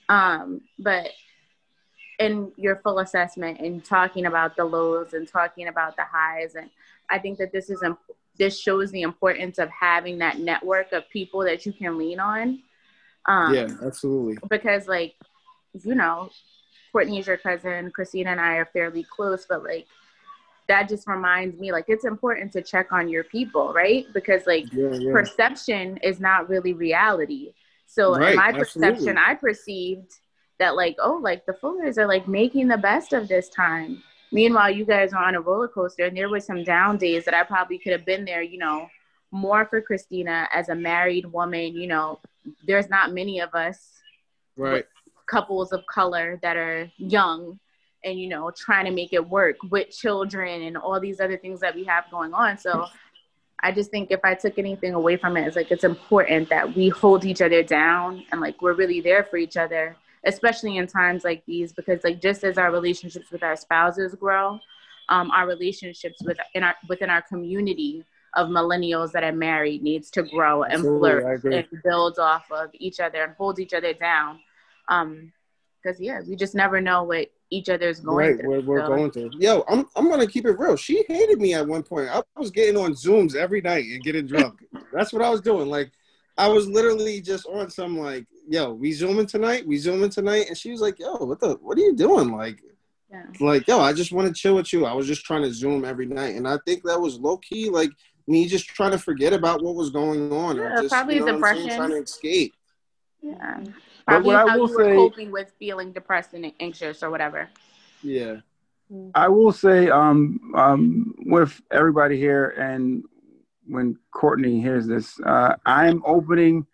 Um, 0.10 0.61
but 0.77 1.07
in 2.19 2.51
your 2.57 2.76
full 2.77 2.99
assessment 2.99 3.60
and 3.60 3.84
talking 3.84 4.26
about 4.27 4.55
the 4.55 4.64
lows 4.64 5.14
and 5.14 5.27
talking 5.27 5.68
about 5.68 5.95
the 5.95 6.03
highs, 6.03 6.55
and 6.55 6.69
I 7.10 7.18
think 7.18 7.39
that 7.39 7.51
this 7.51 7.69
is 7.69 7.81
imp- 7.81 7.99
this 8.38 8.60
shows 8.60 8.91
the 8.91 9.01
importance 9.03 9.60
of 9.60 9.69
having 9.69 10.18
that 10.19 10.39
network 10.39 10.91
of 10.91 11.07
people 11.10 11.41
that 11.41 11.65
you 11.65 11.73
can 11.73 11.97
lean 11.97 12.19
on. 12.19 12.61
Um, 13.26 13.53
yeah, 13.53 13.68
absolutely. 13.85 14.38
because 14.49 14.88
like 14.88 15.15
you 15.85 15.95
know 15.95 16.30
courtney 16.91 17.18
is 17.19 17.26
your 17.26 17.38
cousin 17.38 17.89
christina 17.89 18.30
and 18.31 18.39
i 18.41 18.55
are 18.57 18.65
fairly 18.73 19.03
close 19.10 19.45
but 19.49 19.64
like 19.64 19.88
that 20.68 20.88
just 20.89 21.07
reminds 21.07 21.57
me 21.60 21.72
like 21.72 21.85
it's 21.88 22.05
important 22.05 22.51
to 22.51 22.61
check 22.61 22.91
on 22.91 23.07
your 23.10 23.23
people 23.23 23.73
right 23.73 24.05
because 24.14 24.45
like 24.45 24.65
Yeah, 24.73 24.89
yeah. 24.91 25.11
perception 25.11 25.97
is 26.03 26.19
not 26.19 26.49
really 26.49 26.73
reality 26.73 27.53
so 27.88 28.15
Right, 28.15 28.31
in 28.31 28.35
my 28.35 28.49
absolutely. 28.49 28.91
perception 28.91 29.18
i 29.18 29.34
perceived 29.35 30.11
that 30.60 30.76
like 30.76 30.95
oh 30.99 31.19
like 31.22 31.45
the 31.45 31.53
fullers 31.53 31.97
are 31.97 32.05
like 32.07 32.27
making 32.27 32.68
the 32.68 32.77
best 32.77 33.14
of 33.14 33.27
this 33.27 33.49
time 33.49 34.03
meanwhile 34.34 34.69
you 34.69 34.85
guys 34.85 35.14
are 35.14 35.23
on 35.23 35.35
a 35.35 35.41
roller 35.41 35.68
coaster 35.68 36.05
and 36.05 36.18
there 36.18 36.30
were 36.30 36.39
some 36.39 36.64
down 36.64 36.97
days 36.97 37.23
that 37.26 37.34
i 37.34 37.43
probably 37.43 37.77
could 37.77 37.91
have 37.91 38.05
been 38.05 38.26
there 38.26 38.41
you 38.41 38.57
know 38.57 38.88
more 39.31 39.65
for 39.65 39.80
christina 39.81 40.47
as 40.53 40.69
a 40.69 40.76
married 40.76 41.26
woman 41.26 41.73
you 41.76 41.88
know. 41.88 42.19
There's 42.68 42.89
not 42.89 43.14
many 43.14 43.39
of 43.39 43.53
us 43.55 43.77
Right. 44.57 44.85
couples 45.27 45.72
of 45.72 45.85
color 45.88 46.39
that 46.43 46.57
are 46.57 46.91
young 46.97 47.57
and 48.03 48.19
you 48.19 48.27
know 48.27 48.51
trying 48.51 48.85
to 48.85 48.91
make 48.91 49.14
it 49.14 49.27
work 49.27 49.55
with 49.72 49.89
children 49.89 50.64
and 50.64 50.76
all 50.77 50.99
these 50.99 51.19
other 51.22 51.38
things 51.38 51.60
that 51.61 51.73
we 51.73 51.85
have 51.85 52.03
going 52.11 52.34
on. 52.34 52.57
So 52.57 52.85
i 53.61 53.72
just 53.72 53.89
think 53.91 54.11
if 54.11 54.19
i 54.26 54.34
took 54.35 54.60
anything 54.60 54.93
away 54.93 55.15
from 55.15 55.38
it 55.38 55.47
it's 55.47 55.55
like 55.55 55.72
it's 55.72 55.85
important 55.85 56.49
that 56.49 56.76
we 56.76 56.89
hold 56.89 57.23
each 57.23 57.41
other 57.41 57.64
down 57.64 58.23
and 58.31 58.41
like 58.41 58.61
we're 58.61 58.73
really 58.73 58.99
there 58.99 59.23
for 59.23 59.38
each 59.38 59.57
other 59.57 59.95
especially 60.25 60.77
in 60.77 60.87
times 60.87 61.23
like 61.23 61.43
these, 61.45 61.73
because 61.73 62.03
like 62.03 62.21
just 62.21 62.43
as 62.43 62.57
our 62.57 62.71
relationships 62.71 63.31
with 63.31 63.43
our 63.43 63.55
spouses 63.55 64.15
grow, 64.15 64.59
um, 65.09 65.31
our 65.31 65.47
relationships 65.47 66.17
with 66.23 66.37
in 66.55 66.63
our 66.63 66.75
within 66.89 67.09
our 67.09 67.21
community 67.21 68.03
of 68.35 68.47
millennials 68.47 69.11
that 69.11 69.23
are 69.23 69.31
married 69.31 69.83
needs 69.83 70.09
to 70.09 70.23
grow 70.23 70.63
and 70.63 70.73
Absolutely, 70.73 71.11
flourish 71.21 71.43
and 71.43 71.83
build 71.83 72.17
off 72.19 72.51
of 72.51 72.69
each 72.73 72.99
other 72.99 73.23
and 73.23 73.33
hold 73.37 73.59
each 73.59 73.73
other 73.73 73.93
down. 73.93 74.39
Um, 74.87 75.31
because 75.83 75.99
yeah, 75.99 76.21
we 76.27 76.35
just 76.37 76.55
never 76.55 76.79
know 76.79 77.03
what 77.03 77.27
each 77.49 77.67
other's 77.69 77.99
going 77.99 78.15
Right, 78.17 78.39
through. 78.39 78.49
we're, 78.49 78.61
we're 78.61 78.79
so- 78.81 78.87
going 78.87 79.11
to. 79.11 79.29
Yo, 79.37 79.63
I'm 79.67 79.85
I'm 79.95 80.09
gonna 80.09 80.25
keep 80.25 80.45
it 80.45 80.57
real. 80.57 80.77
She 80.77 81.03
hated 81.09 81.39
me 81.39 81.53
at 81.53 81.67
one 81.67 81.83
point. 81.83 82.09
I 82.09 82.21
was 82.37 82.49
getting 82.51 82.77
on 82.77 82.93
Zooms 82.93 83.35
every 83.35 83.59
night 83.61 83.83
and 83.85 84.01
getting 84.03 84.25
drunk. 84.25 84.63
That's 84.93 85.11
what 85.11 85.21
I 85.21 85.29
was 85.29 85.41
doing. 85.41 85.67
Like, 85.69 85.91
I 86.38 86.47
was 86.47 86.68
literally 86.68 87.22
just 87.22 87.45
on 87.47 87.69
some 87.69 87.97
like, 87.97 88.26
yo, 88.49 88.73
we 88.73 88.91
zooming 88.91 89.27
tonight. 89.27 89.65
We 89.68 89.77
zooming 89.77 90.10
tonight, 90.10 90.45
and 90.47 90.57
she 90.57 90.72
was 90.72 90.81
like, 90.81 90.99
yo, 90.99 91.15
what 91.18 91.39
the, 91.39 91.53
what 91.61 91.77
are 91.77 91.81
you 91.81 91.95
doing? 91.95 92.31
Like, 92.31 92.60
Yeah. 93.11 93.23
like, 93.39 93.68
yo, 93.68 93.80
I 93.80 93.93
just 93.93 94.11
want 94.11 94.27
to 94.27 94.34
chill 94.34 94.55
with 94.55 94.73
you. 94.73 94.85
I 94.85 94.93
was 94.93 95.05
just 95.07 95.23
trying 95.26 95.43
to 95.43 95.53
zoom 95.53 95.85
every 95.85 96.07
night, 96.07 96.35
and 96.35 96.47
I 96.47 96.57
think 96.65 96.84
that 96.84 96.99
was 96.99 97.19
low 97.19 97.38
key, 97.38 97.69
like 97.69 97.91
me 98.27 98.47
just 98.47 98.65
trying 98.68 98.91
to 98.91 98.97
forget 98.97 99.34
about 99.34 99.61
what 99.61 99.76
was 99.76 99.89
going 99.91 100.31
on, 100.31 100.60
or 100.60 100.69
Yeah, 100.69 100.81
just 100.81 100.93
probably 100.93 101.15
you 101.15 101.26
know 101.26 101.38
what 101.38 101.43
saying, 101.55 101.68
depression. 101.68 101.77
trying 101.77 101.89
to 101.91 102.01
escape. 102.01 102.53
Yeah. 103.22 103.60
But 103.64 103.73
Probably 104.07 104.27
what 104.27 104.35
I 104.35 104.49
how 104.51 104.57
will 104.60 104.69
you 104.69 104.77
were 104.77 104.84
say- 104.85 104.95
coping 104.95 105.31
with 105.31 105.51
feeling 105.60 105.91
depressed 105.93 106.34
and 106.34 106.51
anxious 106.60 107.03
or 107.03 107.10
whatever. 107.11 107.47
Yeah. 108.01 108.38
I 109.15 109.27
will 109.27 109.51
say, 109.51 109.89
um, 109.89 110.51
um, 110.55 111.15
with 111.26 111.61
everybody 111.72 112.18
here, 112.18 112.49
and 112.57 113.03
when 113.68 113.98
Courtney 114.11 114.60
hears 114.61 114.88
this, 114.88 115.19
uh, 115.26 115.56
I'm 115.65 116.03
opening 116.06 116.65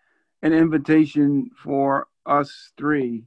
an 0.42 0.54
invitation 0.54 1.52
for 1.64 2.08
us 2.26 2.72
three 2.78 3.26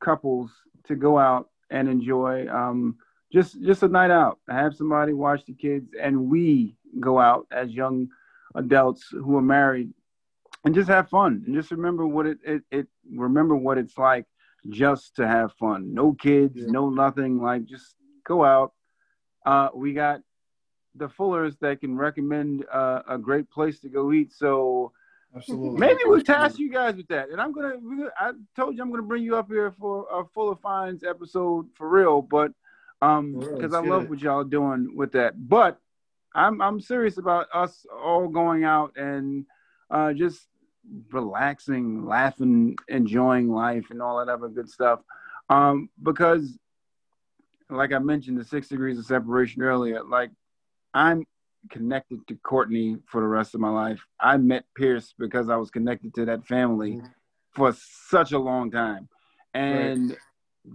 couples 0.00 0.50
to 0.84 0.94
go 0.96 1.18
out 1.18 1.50
and 1.70 1.88
enjoy 1.88 2.46
um, 2.48 2.96
just 3.32 3.60
just 3.62 3.82
a 3.82 3.88
night 3.88 4.10
out. 4.10 4.38
Have 4.48 4.74
somebody 4.74 5.12
watch 5.12 5.44
the 5.46 5.54
kids, 5.54 5.90
and 6.00 6.28
we 6.28 6.76
go 7.00 7.18
out 7.18 7.46
as 7.50 7.70
young 7.70 8.08
adults 8.54 9.08
who 9.10 9.36
are 9.36 9.42
married, 9.42 9.92
and 10.64 10.74
just 10.74 10.88
have 10.88 11.08
fun. 11.08 11.42
And 11.46 11.54
just 11.54 11.70
remember 11.70 12.06
what 12.06 12.26
it 12.26 12.38
it, 12.44 12.62
it 12.70 12.86
remember 13.12 13.56
what 13.56 13.78
it's 13.78 13.96
like 13.98 14.26
just 14.68 15.16
to 15.16 15.26
have 15.26 15.52
fun. 15.54 15.92
No 15.94 16.12
kids, 16.12 16.56
Yeah. 16.56 16.66
no 16.68 16.90
nothing. 16.90 17.40
Like 17.40 17.64
just 17.64 17.96
go 18.24 18.44
out. 18.44 18.72
Uh, 19.44 19.68
we 19.74 19.92
got 19.92 20.20
the 20.94 21.08
Fullers 21.08 21.58
that 21.60 21.80
can 21.80 21.96
recommend 21.96 22.64
uh, 22.72 23.02
a 23.08 23.18
great 23.18 23.50
place 23.50 23.80
to 23.80 23.88
go 23.88 24.12
eat. 24.12 24.32
So 24.32 24.92
Absolutely. 25.34 25.78
maybe 25.78 26.00
we'll 26.04 26.22
task 26.22 26.58
you 26.58 26.70
guys 26.70 26.96
with 26.96 27.08
that. 27.08 27.30
And 27.30 27.40
I'm 27.40 27.52
gonna, 27.52 27.74
I 28.18 28.32
told 28.54 28.76
you 28.76 28.82
I'm 28.82 28.90
gonna 28.90 29.02
bring 29.02 29.24
you 29.24 29.36
up 29.36 29.48
here 29.48 29.72
for 29.78 30.06
a 30.12 30.24
Fuller 30.26 30.56
Finds 30.56 31.02
episode 31.02 31.66
for 31.74 31.88
real. 31.88 32.22
But 32.22 32.52
um, 33.02 33.38
because 33.38 33.74
I 33.74 33.80
love 33.80 34.04
it. 34.04 34.10
what 34.10 34.20
y'all 34.20 34.44
doing 34.44 34.96
with 34.96 35.12
that. 35.12 35.34
But 35.48 35.78
I'm 36.34 36.60
I'm 36.60 36.80
serious 36.80 37.18
about 37.18 37.48
us 37.52 37.86
all 37.92 38.28
going 38.28 38.64
out 38.64 38.96
and 38.96 39.46
uh, 39.90 40.12
just 40.12 40.46
relaxing, 41.10 42.06
laughing, 42.06 42.76
enjoying 42.88 43.50
life, 43.50 43.86
and 43.90 44.00
all 44.00 44.18
that 44.18 44.30
other 44.30 44.48
good 44.48 44.68
stuff. 44.68 45.00
Um, 45.48 45.88
because, 46.02 46.58
like 47.68 47.92
I 47.92 47.98
mentioned, 47.98 48.38
the 48.38 48.44
six 48.44 48.68
degrees 48.68 48.98
of 48.98 49.06
separation 49.06 49.62
earlier. 49.62 50.02
Like 50.02 50.30
I'm 50.94 51.26
connected 51.70 52.26
to 52.28 52.36
Courtney 52.36 52.96
for 53.06 53.20
the 53.20 53.26
rest 53.26 53.54
of 53.54 53.60
my 53.60 53.70
life. 53.70 54.00
I 54.20 54.36
met 54.36 54.64
Pierce 54.76 55.14
because 55.18 55.48
I 55.48 55.56
was 55.56 55.70
connected 55.70 56.14
to 56.14 56.24
that 56.26 56.46
family 56.46 56.92
Mhm. 56.96 57.10
for 57.50 57.72
such 57.72 58.32
a 58.32 58.38
long 58.38 58.70
time, 58.70 59.08
and. 59.52 60.16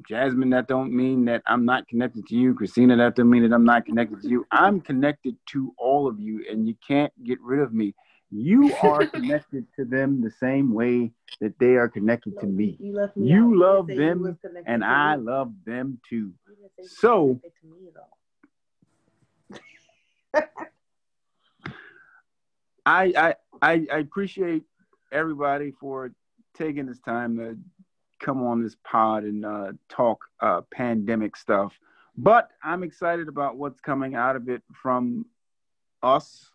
Jasmine, 0.07 0.51
that 0.51 0.67
don't 0.67 0.93
mean 0.93 1.25
that 1.25 1.41
I'm 1.47 1.65
not 1.65 1.87
connected 1.87 2.27
to 2.27 2.35
you. 2.35 2.53
Christina, 2.53 2.95
that 2.97 3.15
don't 3.15 3.27
mean 3.27 3.41
that 3.41 3.51
I'm 3.55 3.63
not 3.63 3.87
connected 3.87 4.21
to 4.21 4.29
you. 4.29 4.45
I'm 4.51 4.79
connected 4.81 5.35
to 5.47 5.73
all 5.79 6.07
of 6.07 6.19
you, 6.19 6.45
and 6.47 6.67
you 6.67 6.75
can't 6.87 7.11
get 7.23 7.41
rid 7.41 7.59
of 7.59 7.73
me. 7.73 7.95
You 8.29 8.71
are 8.83 9.07
connected 9.07 9.65
to 9.77 9.85
them 9.85 10.21
the 10.21 10.29
same 10.29 10.75
way 10.75 11.11
that 11.41 11.57
they 11.57 11.75
are 11.75 11.89
connected 11.89 12.39
to 12.39 12.45
me. 12.45 12.77
You 12.79 12.93
left 12.93 13.17
me 13.17 13.29
You 13.29 13.57
love 13.57 13.87
said 13.87 13.95
you 13.95 14.01
them, 14.05 14.37
And 14.67 14.83
I 14.83 15.15
love 15.15 15.51
them 15.65 15.99
too. 16.07 16.35
You 16.47 16.69
didn't 16.77 16.91
So- 16.91 17.41
I 20.33 20.45
I 22.85 23.35
I, 23.61 23.97
appreciate 23.97 24.63
everybody 25.11 25.71
for 25.71 26.11
taking 26.57 26.85
this 26.85 26.99
time 26.99 27.37
to 27.37 27.57
come 28.19 28.43
on 28.43 28.61
this 28.63 28.75
pod 28.83 29.23
and 29.23 29.45
uh, 29.45 29.71
talk 29.89 30.25
uh, 30.39 30.61
pandemic 30.71 31.35
stuff. 31.35 31.77
But 32.17 32.49
I'm 32.63 32.83
excited 32.83 33.27
about 33.27 33.57
what's 33.57 33.79
coming 33.79 34.15
out 34.15 34.35
of 34.35 34.49
it 34.49 34.61
from 34.73 35.25
us 36.03 36.49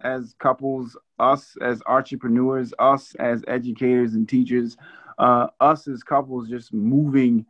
as 0.00 0.34
couples, 0.38 0.96
us 1.18 1.56
as 1.60 1.82
entrepreneurs, 1.86 2.72
us 2.78 3.14
as 3.16 3.42
educators 3.48 4.14
and 4.14 4.28
teachers, 4.28 4.76
uh, 5.18 5.48
us 5.60 5.88
as 5.88 6.02
couples 6.04 6.48
just 6.48 6.72
moving 6.72 7.44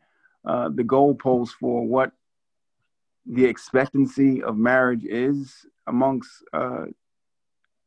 uh, 0.44 0.70
the 0.70 0.85
goalposts 0.85 1.51
for 1.51 1.86
what 1.86 2.12
the 3.28 3.44
expectancy 3.44 4.42
of 4.42 4.56
marriage 4.56 5.05
is 5.05 5.66
amongst 5.86 6.30
uh, 6.52 6.86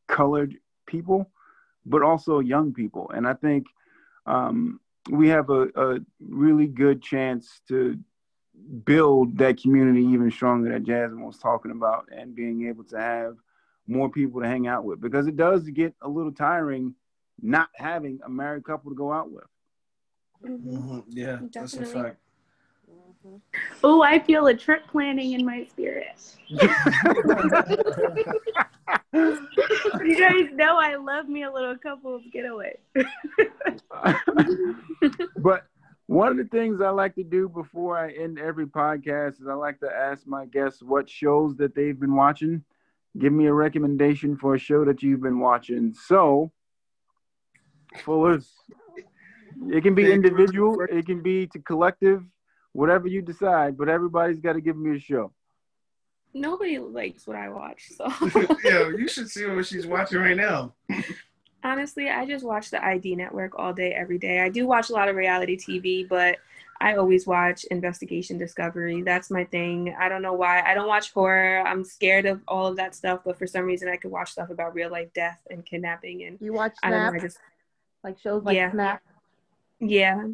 colored 0.07 0.55
people, 0.85 1.30
but 1.85 2.03
also 2.03 2.39
young 2.39 2.73
people. 2.73 3.09
And 3.13 3.27
I 3.27 3.34
think 3.34 3.65
um, 4.26 4.80
we 5.09 5.30
have 5.30 5.49
a, 5.49 5.68
a 5.76 5.99
really 6.19 6.68
good 6.68 7.01
chance 7.01 7.61
to 7.69 7.97
build 8.85 9.38
that 9.38 9.61
community 9.61 10.03
even 10.05 10.30
stronger 10.30 10.72
that 10.72 10.84
Jasmine 10.84 11.26
was 11.26 11.38
talking 11.38 11.72
about 11.72 12.07
and 12.15 12.35
being 12.35 12.68
able 12.68 12.84
to 12.85 12.99
have 12.99 13.35
more 13.88 14.09
people 14.09 14.41
to 14.41 14.47
hang 14.47 14.68
out 14.68 14.84
with 14.85 15.01
because 15.01 15.26
it 15.26 15.35
does 15.35 15.63
get 15.69 15.93
a 16.01 16.07
little 16.07 16.31
tiring 16.31 16.93
not 17.41 17.69
having 17.76 18.19
a 18.23 18.30
married 18.30 18.63
couple 18.63 18.91
to 18.91 18.95
go 18.95 19.11
out 19.11 19.31
with. 19.31 19.45
Mhm. 20.43 21.03
Yeah, 21.09 21.39
that's 21.53 21.73
a 21.73 21.80
Definitely. 21.80 22.01
fact. 22.01 22.20
Oh, 23.84 24.02
I 24.02 24.19
feel 24.19 24.48
a 24.48 24.53
trip 24.53 24.88
planning 24.88 25.34
in 25.34 25.45
my 25.45 25.65
spirit. 25.65 26.15
You 29.14 30.18
guys 30.18 30.49
know 30.53 30.77
I 30.80 30.95
love 30.95 31.27
me 31.27 31.43
a 31.43 31.52
little 31.52 31.77
couples 31.77 32.23
getaway. 32.31 32.77
but 35.38 35.68
one 36.07 36.30
of 36.30 36.38
the 36.38 36.48
things 36.52 36.81
I 36.81 36.89
like 36.89 37.15
to 37.15 37.23
do 37.23 37.48
before 37.48 37.98
I 37.98 38.11
end 38.11 38.39
every 38.39 38.65
podcast 38.65 39.41
is 39.41 39.48
I 39.49 39.53
like 39.53 39.80
to 39.81 39.89
ask 39.89 40.26
my 40.26 40.45
guests 40.45 40.81
what 40.81 41.10
shows 41.10 41.56
that 41.57 41.76
they've 41.76 41.99
been 41.99 42.15
watching. 42.15 42.64
Give 43.18 43.31
me 43.31 43.48
a 43.48 43.53
recommendation 43.53 44.38
for 44.38 44.56
a 44.56 44.60
show 44.60 44.85
that 44.85 45.03
you've 45.03 45.22
been 45.22 45.39
watching. 45.39 45.93
So, 45.93 46.52
Fullers, 48.03 48.49
it 49.69 49.84
can 49.84 49.95
be 49.95 50.11
individual, 50.11 50.77
it 50.89 51.06
can 51.06 51.22
be 51.22 51.48
to 51.48 51.60
collective, 51.60 52.23
whatever 52.73 53.07
you 53.07 53.22
decide, 53.22 53.77
but 53.77 53.89
everybody's 53.89 54.39
got 54.39 54.53
to 54.53 54.61
give 54.61 54.77
me 54.77 54.95
a 54.98 54.99
show. 54.99 55.31
Nobody 56.34 56.80
likes 56.80 57.27
what 57.27 57.35
I 57.35 57.49
watch, 57.49 57.89
so 57.95 58.07
Yo, 58.64 58.89
you 58.98 59.07
should 59.07 59.30
see 59.30 59.45
what 59.48 59.65
she's 59.65 59.85
watching 59.85 60.19
right 60.19 60.38
now. 60.38 60.73
honestly, 61.64 62.10
I 62.10 62.26
just 62.26 62.45
watch 62.45 62.72
the 62.72 62.84
ID 62.84 63.15
network 63.15 63.57
all 63.60 63.73
day, 63.73 63.91
every 63.93 64.18
day. 64.18 64.39
I 64.39 64.49
do 64.49 64.65
watch 64.65 64.89
a 64.89 64.93
lot 64.93 65.10
of 65.10 65.15
reality 65.15 65.57
TV, 65.57 66.07
but 66.07 66.38
I 66.80 66.95
always 66.95 67.27
watch 67.27 67.64
Investigation 67.65 68.38
Discovery. 68.38 69.03
That's 69.03 69.30
my 69.30 69.43
thing. 69.43 69.95
I 69.99 70.10
don't 70.10 70.22
know 70.23 70.34
why. 70.34 70.61
I 70.61 70.73
don't 70.73 70.88
watch 70.88 71.11
horror. 71.11 71.61
I'm 71.68 71.84
scared 71.84 72.26
of 72.26 72.41
all 72.48 72.65
of 72.65 72.76
that 72.77 72.95
stuff, 72.95 73.22
but 73.23 73.38
for 73.38 73.45
some 73.45 73.65
reason, 73.65 73.88
I 73.88 73.98
could 73.98 74.10
watch 74.10 74.31
stuff 74.31 74.49
about 74.49 74.73
real 74.73 74.89
life 74.89 75.14
death 75.14 75.39
and 75.52 75.64
kidnapping. 75.65 76.23
And 76.23 76.38
You 76.41 76.53
watch 76.53 76.73
I 76.81 76.89
don't 76.89 77.14
know. 77.14 77.19
I 77.19 77.22
just 77.22 77.38
like 78.03 78.19
shows 78.19 78.43
like 78.43 78.56
Yeah. 78.56 78.72
Snap. 78.72 79.02
yeah. 79.80 80.27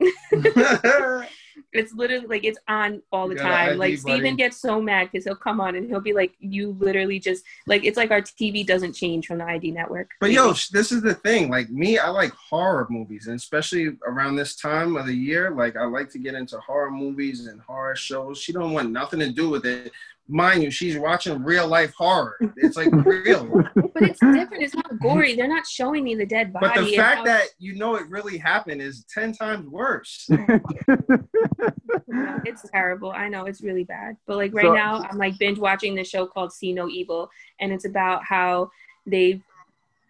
It's 1.74 1.92
literally 1.92 2.26
like 2.26 2.44
it's 2.44 2.58
on 2.68 3.02
all 3.10 3.28
the 3.28 3.34
time. 3.34 3.78
like 3.78 3.94
ID, 3.94 4.02
buddy. 4.02 4.18
Steven 4.18 4.36
gets 4.36 4.56
so 4.58 4.80
mad 4.80 5.08
because 5.10 5.24
he'll 5.24 5.34
come 5.34 5.60
on 5.60 5.74
and 5.74 5.88
he'll 5.88 6.00
be 6.00 6.12
like, 6.12 6.34
"You 6.38 6.76
literally 6.78 7.18
just 7.18 7.44
like 7.66 7.84
it's 7.84 7.96
like 7.96 8.12
our 8.12 8.20
TV 8.22 8.64
doesn't 8.64 8.92
change 8.92 9.26
from 9.26 9.38
the 9.38 9.44
ID 9.44 9.72
network." 9.72 10.10
But 10.20 10.30
yo, 10.30 10.52
this 10.72 10.92
is 10.92 11.02
the 11.02 11.14
thing. 11.14 11.50
Like 11.50 11.70
me, 11.70 11.98
I 11.98 12.08
like 12.10 12.32
horror 12.32 12.86
movies, 12.90 13.26
and 13.26 13.34
especially 13.34 13.96
around 14.06 14.36
this 14.36 14.54
time 14.54 14.96
of 14.96 15.06
the 15.06 15.14
year, 15.14 15.50
like 15.50 15.76
I 15.76 15.84
like 15.84 16.10
to 16.10 16.18
get 16.18 16.34
into 16.34 16.58
horror 16.60 16.92
movies 16.92 17.48
and 17.48 17.60
horror 17.60 17.96
shows. 17.96 18.38
She 18.38 18.52
don't 18.52 18.72
want 18.72 18.92
nothing 18.92 19.18
to 19.18 19.30
do 19.30 19.50
with 19.50 19.66
it. 19.66 19.92
Mind 20.26 20.62
you, 20.62 20.70
she's 20.70 20.96
watching 20.96 21.42
real 21.44 21.68
life 21.68 21.92
horror. 21.94 22.38
It's 22.56 22.76
like 22.78 22.90
real. 22.90 23.46
but 23.74 24.02
it's 24.02 24.20
different. 24.20 24.62
It's 24.62 24.74
not 24.74 24.98
gory. 24.98 25.36
They're 25.36 25.46
not 25.46 25.66
showing 25.66 26.02
me 26.02 26.14
the 26.14 26.24
dead 26.24 26.50
body. 26.50 26.66
But 26.66 26.84
the 26.84 26.96
fact 26.96 27.18
how- 27.18 27.24
that 27.24 27.48
you 27.58 27.74
know 27.74 27.96
it 27.96 28.08
really 28.08 28.38
happened 28.38 28.80
is 28.80 29.04
ten 29.12 29.32
times 29.32 29.66
worse. 29.68 30.26
Yeah, 30.30 30.58
it's 32.44 32.68
terrible. 32.70 33.12
I 33.12 33.28
know 33.28 33.44
it's 33.44 33.62
really 33.62 33.84
bad. 33.84 34.16
But 34.26 34.36
like 34.38 34.54
right 34.54 34.64
So- 34.64 34.74
now, 34.74 35.02
I'm 35.10 35.18
like 35.18 35.38
binge 35.38 35.58
watching 35.58 35.94
this 35.94 36.08
show 36.08 36.26
called 36.26 36.52
See 36.52 36.72
No 36.72 36.88
Evil, 36.88 37.30
and 37.60 37.72
it's 37.72 37.84
about 37.84 38.24
how 38.24 38.70
they've 39.06 39.42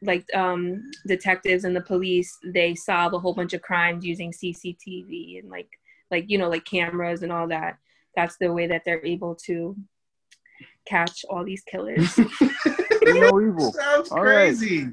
like 0.02 0.24
um 0.34 0.90
detectives 1.06 1.64
and 1.64 1.74
the 1.74 1.80
police 1.80 2.38
they 2.44 2.74
solve 2.74 3.14
a 3.14 3.18
whole 3.18 3.32
bunch 3.32 3.54
of 3.54 3.62
crimes 3.62 4.04
using 4.04 4.30
CCTV 4.30 5.40
and 5.40 5.50
like 5.50 5.68
like 6.10 6.28
you 6.28 6.36
know 6.38 6.48
like 6.48 6.64
cameras 6.64 7.22
and 7.22 7.32
all 7.32 7.48
that. 7.48 7.78
That's 8.14 8.36
the 8.36 8.52
way 8.52 8.68
that 8.68 8.82
they're 8.84 9.04
able 9.04 9.34
to 9.46 9.76
catch 10.86 11.24
all 11.28 11.44
these 11.44 11.62
killers. 11.62 12.18
no 13.02 13.40
evil. 13.40 13.72
Sounds 13.72 14.10
All 14.10 14.22
right. 14.22 14.34
crazy. 14.34 14.88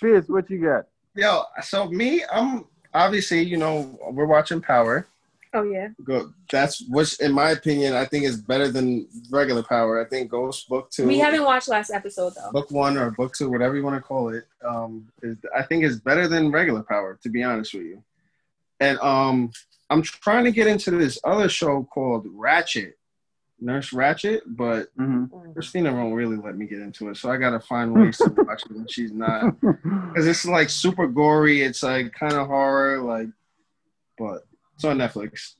Pierce, 0.00 0.28
what 0.28 0.48
you 0.50 0.62
got? 0.62 0.86
Yo, 1.14 1.42
so 1.62 1.88
me, 1.88 2.22
I'm 2.32 2.64
obviously, 2.94 3.42
you 3.42 3.56
know, 3.56 3.98
we're 4.12 4.26
watching 4.26 4.60
Power. 4.60 5.06
oh 5.54 5.64
yeah. 5.64 5.88
Go. 6.04 6.32
That's 6.50 6.82
which, 6.88 7.20
in 7.20 7.32
my 7.32 7.50
opinion, 7.50 7.94
I 7.94 8.04
think 8.04 8.24
is 8.24 8.40
better 8.40 8.68
than 8.68 9.08
regular 9.30 9.62
Power. 9.62 10.00
I 10.00 10.08
think 10.08 10.30
Ghost 10.30 10.68
Book 10.68 10.90
Two. 10.90 11.06
We 11.06 11.18
haven't 11.18 11.44
watched 11.44 11.68
last 11.68 11.90
episode 11.90 12.34
though. 12.36 12.52
book 12.52 12.70
one 12.70 12.96
or 12.96 13.10
book 13.10 13.34
two, 13.34 13.50
whatever 13.50 13.76
you 13.76 13.82
want 13.82 13.96
to 13.96 14.00
call 14.02 14.28
it, 14.28 14.44
um, 14.64 15.08
is 15.22 15.36
I 15.54 15.62
think 15.62 15.84
is 15.84 15.98
better 16.00 16.28
than 16.28 16.52
regular 16.52 16.82
Power, 16.82 17.18
to 17.22 17.28
be 17.28 17.42
honest 17.42 17.74
with 17.74 17.84
you. 17.84 18.02
And 18.78 18.98
um, 19.00 19.50
I'm 19.90 20.02
trying 20.02 20.44
to 20.44 20.52
get 20.52 20.68
into 20.68 20.92
this 20.92 21.18
other 21.24 21.48
show 21.48 21.82
called 21.92 22.26
Ratched, 22.26 22.92
Nurse 23.60 23.90
Ratched, 23.90 24.40
but 24.46 24.88
hmm 24.96 25.24
Christina 25.52 25.92
won't 25.92 26.14
really 26.14 26.36
let 26.36 26.56
me 26.56 26.66
get 26.66 26.78
into 26.80 27.08
it, 27.08 27.16
so 27.16 27.30
I 27.30 27.36
gotta 27.36 27.60
find 27.60 27.94
ways 27.94 28.18
to 28.22 28.30
watch 28.30 28.62
it 28.64 28.72
when 28.76 28.86
she's 28.88 29.12
not, 29.12 29.54
because 29.62 30.26
it's 30.26 30.44
like 30.46 30.70
super 30.70 31.06
gory. 31.06 31.62
It's 31.62 31.82
like 31.82 32.12
kind 32.12 32.34
of 32.34 32.46
horror, 32.46 32.98
like, 33.02 33.28
but 34.18 34.42
it's 34.74 34.84
on 34.84 34.98
Netflix. 34.98 35.54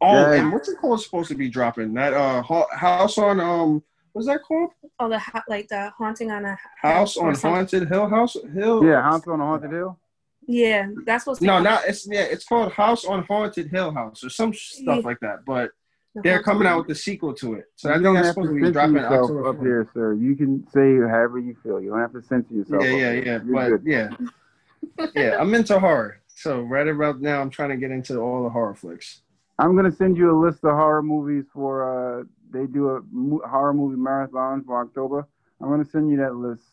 Oh, 0.00 0.32
Yeah. 0.32 0.40
and 0.40 0.52
what's 0.52 0.68
it 0.68 0.78
called? 0.78 1.02
Supposed 1.02 1.28
to 1.28 1.34
be 1.34 1.48
dropping 1.48 1.92
that 1.94 2.14
uh 2.14 2.42
house 2.42 3.18
on 3.18 3.38
um 3.40 3.82
what's 4.12 4.26
that 4.26 4.42
called? 4.42 4.70
Oh, 4.98 5.08
the 5.08 5.18
ha- 5.18 5.44
like 5.48 5.68
the 5.68 5.90
haunting 5.96 6.30
on 6.30 6.44
a 6.44 6.58
House 6.80 7.16
or 7.16 7.28
on 7.28 7.34
something. 7.36 7.54
Haunted 7.56 7.88
Hill 7.88 8.08
House 8.08 8.36
Hill. 8.54 8.84
yeah, 8.84 9.02
House 9.02 9.26
on 9.26 9.38
the 9.38 9.44
Haunted 9.44 9.72
Hill. 9.72 9.98
Yeah, 10.46 10.88
that's 11.06 11.24
supposed 11.24 11.40
to. 11.42 11.46
No, 11.46 11.60
not 11.60 11.82
it's 11.86 12.08
yeah, 12.10 12.22
it's 12.22 12.44
called 12.46 12.72
House 12.72 13.04
on 13.04 13.24
Haunted 13.24 13.68
Hill 13.70 13.92
House 13.92 14.24
or 14.24 14.30
some 14.30 14.52
stuff 14.54 14.96
Yeah. 15.02 15.06
like 15.06 15.20
that. 15.20 15.44
But 15.44 15.70
the 15.70 15.70
they're 16.14 16.42
coming 16.42 16.66
out 16.66 16.78
with 16.78 16.88
the 16.88 16.94
sequel 16.94 17.32
to 17.34 17.54
it, 17.54 17.66
so 17.76 17.88
I 17.90 17.94
think 17.94 18.04
don't 18.04 18.14
that's 18.14 18.26
have 18.28 18.34
to 18.36 18.42
supposed 18.42 18.58
to 18.60 18.66
be 18.66 18.72
dropping 18.72 18.94
yourself 18.96 19.30
October 19.30 19.48
up 19.48 19.56
4th. 19.56 19.62
here, 19.62 19.88
sir. 19.94 20.12
You 20.14 20.34
can 20.36 20.66
say 20.68 20.96
however 20.96 21.38
you 21.38 21.54
feel. 21.62 21.80
You 21.80 21.90
don't 21.90 22.00
have 22.00 22.12
to 22.12 22.22
censor 22.22 22.54
yourself. 22.54 22.82
Yeah, 22.84 22.90
yeah, 22.90 23.12
yeah. 23.12 23.24
You're 23.44 23.54
But 23.54 23.68
good. 23.68 23.82
yeah, 23.84 24.08
yeah, 25.14 25.36
I'm 25.38 25.54
into 25.54 25.78
horror. 25.78 26.20
So 26.34 26.60
right 26.62 26.88
about 26.88 27.20
now, 27.20 27.40
I'm 27.40 27.50
trying 27.50 27.68
to 27.70 27.76
get 27.76 27.90
into 27.90 28.18
all 28.18 28.42
the 28.42 28.48
horror 28.50 28.74
flicks. 28.74 29.22
I'm 29.58 29.76
gonna 29.76 29.92
send 29.92 30.16
you 30.16 30.30
a 30.30 30.38
list 30.38 30.64
of 30.64 30.72
horror 30.72 31.02
movies 31.02 31.44
for. 31.52 32.20
uh 32.20 32.24
They 32.50 32.66
do 32.66 32.90
a 32.96 33.00
mo- 33.12 33.42
horror 33.46 33.74
movie 33.74 33.96
marathon 33.96 34.64
for 34.64 34.80
October. 34.80 35.28
I'm 35.60 35.68
gonna 35.68 35.84
send 35.84 36.10
you 36.10 36.16
that 36.18 36.34
list. 36.34 36.64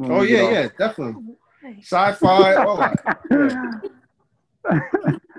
Oh 0.00 0.22
yeah, 0.22 0.50
yeah, 0.50 0.68
definitely. 0.76 1.36
Sci-fi, 1.80 2.54
all 2.56 2.76
that. 2.78 3.22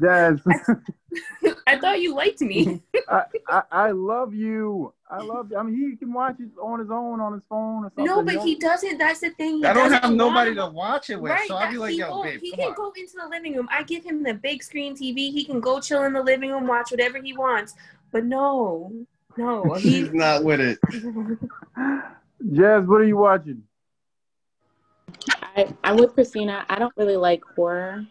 Jazz, 0.00 0.40
I 1.66 1.78
thought 1.78 2.00
you 2.00 2.14
liked 2.14 2.40
me. 2.40 2.82
I, 3.08 3.22
I, 3.48 3.62
I 3.70 3.90
love 3.90 4.34
you. 4.34 4.92
I 5.10 5.22
love 5.22 5.50
you. 5.50 5.56
I 5.58 5.62
mean, 5.62 5.90
he 5.90 5.96
can 5.96 6.12
watch 6.12 6.36
it 6.40 6.48
on 6.60 6.80
his 6.80 6.90
own 6.90 7.20
on 7.20 7.34
his 7.34 7.42
phone 7.48 7.84
or 7.84 7.92
something. 7.94 8.04
no, 8.06 8.22
but 8.22 8.42
he 8.42 8.56
doesn't. 8.56 8.98
That's 8.98 9.20
the 9.20 9.30
thing. 9.30 9.58
He 9.58 9.64
I 9.66 9.72
don't 9.72 9.92
have 9.92 10.10
nobody 10.12 10.52
allow- 10.52 10.68
to 10.68 10.72
watch 10.74 11.10
it 11.10 11.20
with, 11.20 11.30
Right, 11.30 11.46
so 11.46 11.56
I'll 11.56 11.70
be 11.70 11.78
like, 11.78 11.92
he, 11.92 11.98
yo, 11.98 12.08
go, 12.08 12.22
babe, 12.22 12.40
he 12.40 12.50
come 12.50 12.58
can 12.60 12.68
on. 12.70 12.74
go 12.74 12.92
into 12.96 13.12
the 13.22 13.28
living 13.28 13.54
room. 13.54 13.68
I 13.70 13.82
give 13.84 14.02
him 14.04 14.22
the 14.22 14.34
big 14.34 14.62
screen 14.62 14.96
TV. 14.96 15.30
He 15.32 15.44
can 15.44 15.60
go 15.60 15.80
chill 15.80 16.02
in 16.04 16.12
the 16.14 16.22
living 16.22 16.50
room, 16.50 16.66
watch 16.66 16.90
whatever 16.90 17.20
he 17.22 17.36
wants. 17.36 17.74
But 18.10 18.24
no, 18.24 18.92
no, 19.36 19.74
He's 19.78 20.12
not 20.12 20.42
with 20.44 20.60
it. 20.60 20.78
Jazz, 22.52 22.86
what 22.86 23.00
are 23.00 23.04
you 23.04 23.16
watching? 23.16 23.62
I, 25.56 25.72
I'm 25.84 25.96
with 25.96 26.14
Christina. 26.14 26.64
I 26.68 26.78
don't 26.78 26.92
really 26.96 27.16
like 27.16 27.42
horror. 27.54 28.04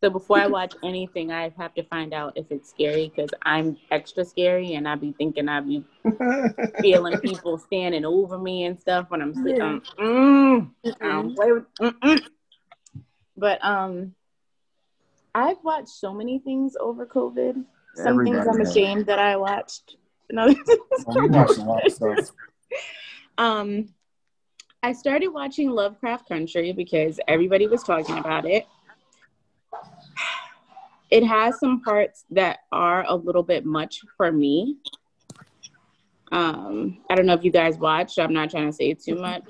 So 0.00 0.10
before 0.10 0.38
I 0.38 0.46
watch 0.46 0.74
anything, 0.84 1.32
I 1.32 1.52
have 1.58 1.74
to 1.74 1.82
find 1.82 2.14
out 2.14 2.34
if 2.36 2.46
it's 2.50 2.70
scary 2.70 3.12
because 3.14 3.30
I'm 3.42 3.76
extra 3.90 4.24
scary 4.24 4.74
and 4.74 4.86
I 4.86 4.94
be 4.94 5.12
thinking 5.12 5.48
I 5.48 5.60
be 5.60 5.84
feeling 6.80 7.18
people 7.18 7.58
standing 7.58 8.04
over 8.04 8.38
me 8.38 8.64
and 8.64 8.78
stuff 8.78 9.06
when 9.10 9.20
I'm 9.20 9.34
sitting. 9.34 9.82
Yeah. 9.98 10.04
Um, 10.04 10.74
mm, 10.84 10.94
I 11.00 11.06
don't 11.08 11.34
play 11.34 11.52
with, 11.52 11.64
mm-mm. 11.80 12.20
But 13.36 13.64
um, 13.64 14.14
I've 15.34 15.62
watched 15.64 15.88
so 15.88 16.14
many 16.14 16.38
things 16.38 16.76
over 16.78 17.04
COVID. 17.04 17.64
Some 17.96 18.24
things 18.24 18.46
I'm 18.46 18.58
has. 18.58 18.70
ashamed 18.70 19.06
that 19.06 19.18
I 19.18 19.36
watched. 19.36 19.96
Others- 20.36 20.56
Well, 21.06 21.28
watched 21.28 21.58
a 21.58 21.62
lot 21.62 21.86
of 21.86 21.92
stuff. 21.92 22.30
um, 23.38 23.88
I 24.82 24.92
started 24.92 25.28
watching 25.28 25.70
Lovecraft 25.70 26.28
Country 26.28 26.72
because 26.72 27.18
everybody 27.26 27.66
was 27.66 27.82
talking 27.82 28.18
about 28.18 28.44
it. 28.44 28.66
It 31.10 31.24
has 31.24 31.58
some 31.58 31.80
parts 31.80 32.24
that 32.30 32.60
are 32.70 33.04
a 33.06 33.14
little 33.14 33.42
bit 33.42 33.64
much 33.64 34.00
for 34.16 34.30
me. 34.30 34.76
Um, 36.30 36.98
I 37.08 37.14
don't 37.14 37.24
know 37.24 37.32
if 37.34 37.44
you 37.44 37.50
guys 37.50 37.78
watched. 37.78 38.18
I'm 38.18 38.34
not 38.34 38.50
trying 38.50 38.66
to 38.66 38.72
say 38.72 38.92
too 38.92 39.16
much, 39.16 39.44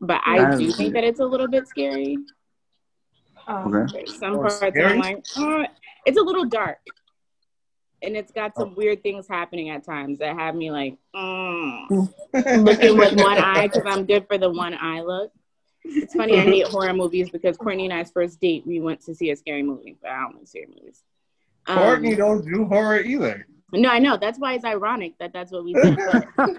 but 0.00 0.20
I 0.24 0.52
I 0.52 0.56
do 0.56 0.70
think 0.72 0.92
that 0.94 1.04
it's 1.04 1.20
a 1.20 1.24
little 1.24 1.48
bit 1.48 1.66
scary. 1.66 2.18
Um, 3.46 3.74
Okay. 3.74 4.04
Some 4.06 4.34
Oh, 4.34 4.40
parts 4.40 4.56
scary? 4.56 4.92
I'm 4.92 4.98
like, 4.98 5.24
"Oh," 5.38 5.64
it's 6.04 6.18
a 6.18 6.22
little 6.22 6.44
dark, 6.44 6.80
and 8.02 8.14
it's 8.14 8.30
got 8.30 8.54
some 8.54 8.74
weird 8.74 9.02
things 9.02 9.26
happening 9.26 9.70
at 9.70 9.84
times 9.84 10.18
that 10.18 10.36
have 10.36 10.54
me 10.54 10.70
like, 10.70 10.98
mm. 11.16 12.12
looking 12.64 12.98
with 12.98 13.18
one 13.18 13.38
eye 13.38 13.68
because 13.68 13.84
I'm 13.86 14.04
good 14.04 14.26
for 14.26 14.36
the 14.36 14.50
one 14.50 14.74
eye 14.74 15.00
look. 15.00 15.32
It's 15.84 16.14
funny, 16.14 16.38
I 16.38 16.42
hate 16.42 16.66
horror 16.66 16.92
movies 16.92 17.30
because 17.30 17.56
Courtney 17.56 17.84
and 17.84 17.94
I's 17.94 18.10
first 18.10 18.40
date, 18.40 18.66
we 18.66 18.80
went 18.80 19.00
to 19.02 19.14
see 19.14 19.30
a 19.30 19.36
scary 19.36 19.62
movie, 19.62 19.96
but 20.02 20.10
I 20.10 20.20
don't 20.22 20.36
like 20.36 20.46
scary 20.48 20.66
movies. 20.68 21.02
Um, 21.66 21.78
Courtney 21.78 22.14
don't 22.14 22.44
do 22.44 22.64
horror 22.66 23.00
either. 23.00 23.46
no, 23.72 23.88
I 23.90 23.98
know. 23.98 24.16
That's 24.16 24.38
why 24.38 24.54
it's 24.54 24.64
ironic 24.64 25.18
that 25.18 25.32
that's 25.32 25.52
what 25.52 25.64
we 25.64 25.72
did. 25.82 25.98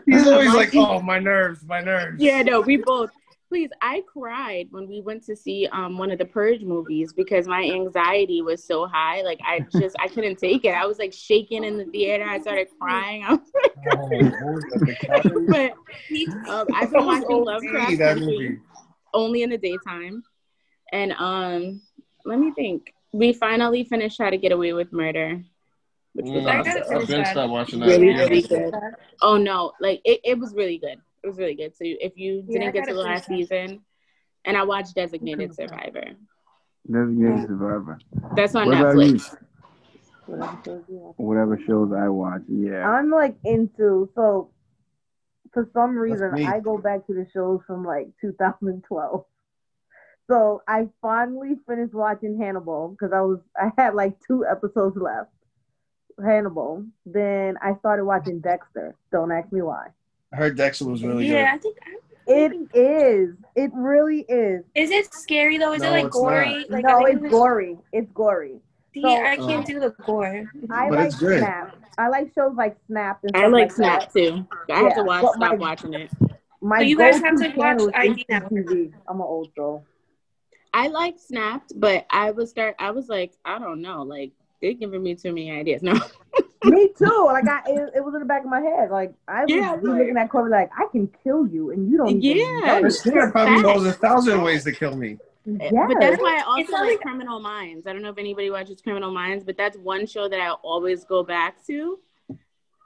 He's 0.06 0.28
always 0.28 0.54
like, 0.54 0.70
oh, 0.76 1.02
my 1.02 1.20
nerves, 1.20 1.64
my 1.66 1.82
nerves. 1.82 2.22
yeah, 2.22 2.42
no, 2.42 2.62
we 2.62 2.78
both. 2.78 3.10
Please, 3.50 3.72
I 3.82 4.04
cried 4.06 4.68
when 4.70 4.88
we 4.88 5.02
went 5.02 5.24
to 5.26 5.36
see 5.36 5.68
um, 5.72 5.98
one 5.98 6.12
of 6.12 6.20
the 6.20 6.26
Purge 6.26 6.62
movies 6.62 7.14
because 7.14 7.48
my 7.48 7.64
anxiety 7.64 8.44
was 8.44 8.64
so 8.64 8.86
high. 8.86 9.24
Like 9.24 9.40
I 9.44 9.62
just 9.76 9.96
I 10.00 10.08
couldn't 10.08 10.38
take 10.38 10.66
it. 10.66 10.76
I 10.76 10.86
was 10.86 11.00
like 11.00 11.12
shaking 11.14 11.64
in 11.64 11.76
the 11.76 11.86
theater. 11.86 12.26
I 12.26 12.38
started 12.38 12.68
crying. 12.80 13.24
I 13.28 13.32
was 13.34 13.52
Oh, 13.92 14.08
was 14.08 14.64
that, 14.70 15.74
but 16.46 16.52
um, 16.52 16.68
I've 16.76 16.92
been 16.92 17.06
watching 17.08 17.44
Lovecraft 17.44 17.98
that 17.98 18.18
Country 18.18 18.38
movie. 18.38 18.60
Only 19.14 19.44
in 19.44 19.50
the 19.50 19.58
daytime, 19.58 20.24
and 20.92 21.14
um, 21.14 21.82
let 22.26 22.40
me 22.40 22.52
think. 22.56 22.94
We 23.12 23.34
finally 23.34 23.84
finished 23.84 24.22
How 24.22 24.30
to 24.30 24.38
Get 24.38 24.52
Away 24.52 24.74
with 24.74 24.94
Murder, 24.94 25.42
which 26.14 26.28
was 26.28 26.44
Mm, 26.44 26.50
I 26.50 26.60
I've 26.60 26.66
gotta 26.66 26.82
awesome. 26.82 27.08
finish 27.08 27.08
been 27.08 27.26
stopped 27.26 27.52
watching 27.52 27.80
that. 27.80 27.88
Really, 27.88 28.08
Yeah. 28.08 28.24
really 28.26 28.42
good. 28.42 28.74
Oh 29.22 29.38
no, 29.38 29.72
like 29.82 30.02
it, 30.06 30.22
it 30.24 30.38
was 30.40 30.54
really 30.54 30.78
good. 30.78 31.00
It 31.24 31.28
was 31.28 31.38
really 31.38 31.56
good. 31.56 31.76
So 31.76 31.84
if 31.84 32.18
you 32.18 32.44
didn't 32.44 32.72
get 32.74 32.88
to 32.88 32.94
the 32.94 33.00
last 33.02 33.26
finish 33.26 33.48
season, 33.50 33.82
and 34.46 34.56
I 34.56 34.64
watched 34.64 34.96
Designated 34.96 35.54
Survivor. 35.56 36.06
Designated 36.90 37.48
Survivor. 37.48 38.00
That's 38.36 38.56
on 38.56 38.68
What 38.68 38.76
about 38.80 38.96
you? 38.96 39.14
Netflix. 39.16 39.36
Whatever 41.18 41.60
shows 41.66 41.92
I 41.92 42.08
watch, 42.10 42.42
yeah. 42.48 42.88
I'm 42.88 43.10
like 43.10 43.36
into 43.44 44.10
so 44.16 44.52
for 45.54 45.70
some 45.74 45.98
reason. 45.98 46.46
I 46.46 46.60
go 46.60 46.78
back 46.78 47.06
to 47.08 47.14
the 47.14 47.28
shows 47.34 47.62
from 47.66 47.84
like 47.84 48.08
2012. 48.22 49.26
So 50.30 50.62
I 50.68 50.88
finally 51.02 51.56
finished 51.68 51.94
watching 51.94 52.38
Hannibal 52.38 52.90
because 52.90 53.12
I 53.14 53.22
was 53.22 53.40
I 53.58 53.72
had 53.78 53.96
like 53.96 54.16
two 54.26 54.46
episodes 54.46 54.96
left. 54.96 55.32
Hannibal. 56.24 56.86
Then 57.06 57.58
I 57.62 57.76
started 57.80 58.06
watching 58.06 58.40
Dexter. 58.40 58.96
Don't 59.12 59.32
ask 59.32 59.52
me 59.52 59.62
why. 59.62 59.88
I 60.32 60.36
heard 60.36 60.56
Dexter 60.58 60.86
was 60.86 61.04
really 61.04 61.28
yeah, 61.28 61.52
I 61.54 61.58
think. 61.58 61.78
I, 61.82 61.98
It 62.28 62.54
is. 62.76 63.36
It 63.56 63.72
really 63.74 64.26
is. 64.30 64.64
Is 64.76 64.92
it 64.92 65.12
scary 65.14 65.58
though? 65.58 65.74
Is 65.74 65.82
No, 65.82 65.94
it 65.96 66.04
like 66.04 66.12
gory? 66.12 66.66
Like 66.70 66.86
no, 66.86 67.06
it's 67.06 67.28
gory. 67.30 67.78
It's 67.92 68.12
gory. 68.12 68.60
See, 68.94 69.02
So- 69.02 69.10
I 69.10 69.36
can't 69.38 69.64
uh, 69.64 69.72
do 69.74 69.80
the 69.80 69.90
gore. 70.06 70.50
I 70.72 70.90
But 70.90 70.98
like 70.98 71.06
it's 71.08 71.16
good. 71.20 71.40
Snap. 71.40 71.76
I 71.98 72.08
like 72.08 72.32
shows 72.34 72.56
like 72.56 72.78
Snap 72.88 73.20
and 73.24 73.36
I 73.36 73.40
stuff 73.42 73.52
like 73.52 73.76
that. 73.76 74.12
Snap 74.12 74.14
too. 74.14 74.48
I 74.72 74.76
have 74.78 74.86
Yeah, 74.90 74.94
to 74.96 75.04
watch. 75.04 75.22
but 75.24 75.34
Stop 75.34 75.40
my- 75.52 75.56
watching 75.56 75.94
it. 75.94 76.10
My 76.62 76.80
So 76.80 76.84
you 76.84 76.98
guys 76.98 77.20
have 77.22 77.36
to 77.40 77.48
watch 77.50 77.56
channel 77.56 77.92
ID 77.94 78.26
now. 78.30 78.40
HGTV. 78.42 78.94
I'm 79.08 79.16
an 79.18 79.22
old 79.22 79.54
girl. 79.56 79.86
I 80.74 80.88
like 80.88 81.16
Snapped, 81.18 81.74
but 81.80 82.06
I 82.10 82.32
was 82.32 82.50
start. 82.52 82.76
I 82.80 82.92
was 82.92 83.08
like, 83.10 83.34
I 83.46 83.60
don't 83.60 83.82
know. 83.82 84.04
Like 84.04 84.32
they're 84.62 84.74
giving 84.74 85.02
me 85.02 85.16
too 85.16 85.30
many 85.34 85.52
ideas. 85.52 85.82
No. 85.82 85.94
Me 86.66 86.90
too. 86.98 87.24
Like 87.26 87.48
I, 87.48 87.62
it, 87.68 87.92
it 87.96 88.04
was 88.04 88.14
in 88.14 88.20
the 88.20 88.26
back 88.26 88.44
of 88.44 88.50
my 88.50 88.60
head. 88.60 88.92
Like 88.92 89.14
I 89.30 89.46
was 89.46 89.50
Yeah, 89.50 89.78
be 89.78 89.88
right. 89.88 90.00
looking 90.00 90.18
at 90.18 90.30
Corey 90.30 90.52
like 90.52 90.70
I 90.78 90.88
can 90.92 91.10
kill 91.24 91.48
you 91.48 91.72
and 91.72 91.90
you 91.90 91.98
don't. 91.98 92.10
Even 92.22 92.22
Yeah. 92.38 92.60
know 92.60 92.78
it." 92.78 92.82
Christina 92.82 93.32
probably 93.32 93.62
knows 93.64 93.86
a 93.86 93.94
thousand 93.94 94.42
ways 94.42 94.66
to 94.66 94.74
kill 94.74 94.98
me. 94.98 95.18
Yes. 95.60 95.74
But 95.88 96.00
that's 96.00 96.22
why 96.22 96.38
I 96.38 96.44
also 96.44 96.72
like 96.74 96.82
like- 96.84 97.00
Criminal 97.02 97.40
Minds. 97.40 97.88
I 97.88 97.94
don't 97.94 98.02
know 98.02 98.10
if 98.10 98.18
anybody 98.18 98.50
watches 98.50 98.82
Criminal 98.82 99.12
Minds, 99.12 99.44
but 99.44 99.58
that's 99.58 99.78
one 99.78 100.06
show 100.06 100.28
that 100.30 100.40
I 100.40 100.50
always 100.64 101.06
go 101.06 101.24
back 101.24 101.66
to. 101.68 102.00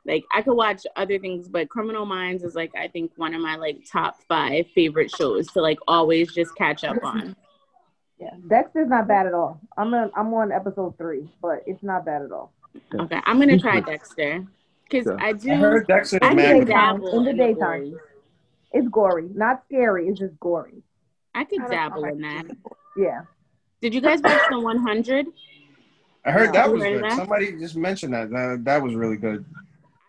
Like 0.06 0.26
I 0.34 0.41
could 0.41 0.56
watch 0.56 0.85
other 0.98 1.18
things, 1.18 1.48
but 1.48 1.69
Criminal 1.69 2.06
Minds 2.06 2.44
is 2.44 2.56
like 2.56 2.73
I 2.76 2.88
think 2.90 3.11
one 3.15 3.34
of 3.34 3.41
my 3.41 3.56
like 3.56 3.85
top 3.90 4.18
five 4.27 4.68
favorite 4.76 5.10
shows 5.11 5.48
to 5.53 5.61
like 5.61 5.80
always 5.88 6.34
just 6.34 6.53
catch 6.56 6.84
up 6.84 6.98
on. 7.03 7.35
Yeah, 8.19 8.31
Dexter's 8.48 8.90
not 8.90 9.07
bad 9.07 9.27
at 9.27 9.34
all. 9.34 9.60
I'm 9.77 9.94
on 9.94 10.11
I'm 10.15 10.34
on 10.34 10.52
episode 10.52 10.98
three, 10.98 11.30
but 11.41 11.64
it's 11.65 11.81
not 11.84 12.06
bad 12.06 12.22
at 12.22 12.31
all. 12.31 12.52
Okay, 12.94 13.19
I'm 13.26 13.40
gonna 13.40 13.57
try 13.60 13.80
Dexter 13.80 14.45
because 14.90 15.07
Yeah. 15.07 15.26
I 15.26 15.31
do. 15.34 15.52
I 15.52 15.56
heard 15.56 15.88
Dexter 15.88 16.19
I 16.22 16.27
is 16.27 16.30
can 16.30 16.35
mad. 16.35 16.53
daytime, 16.68 16.68
dabble 16.99 17.18
in 17.19 17.23
the 17.26 17.34
daytime. 17.34 17.98
It's 18.73 18.88
gory, 18.90 19.30
not 19.34 19.64
scary. 19.65 20.07
It's 20.10 20.19
just 20.19 20.38
gory. 20.40 20.84
I 21.35 21.43
could 21.45 21.61
I 21.61 21.68
dabble 21.68 22.05
in 22.05 22.22
that. 22.22 22.45
Yeah. 22.95 23.22
Did 23.81 23.93
you 23.93 24.01
guys 24.01 24.22
watch 24.22 24.41
the 24.49 24.60
100? 24.60 25.27
I 26.26 26.31
heard 26.31 26.53
that 26.53 26.72
was 26.72 26.81
heard 26.81 27.01
good. 27.01 27.03
that? 27.03 27.18
Somebody 27.18 27.51
just 27.57 27.76
mentioned 27.76 28.14
that. 28.14 28.30
That, 28.30 28.61
that 28.64 28.81
was 28.81 28.95
really 28.95 29.18
good. 29.18 29.43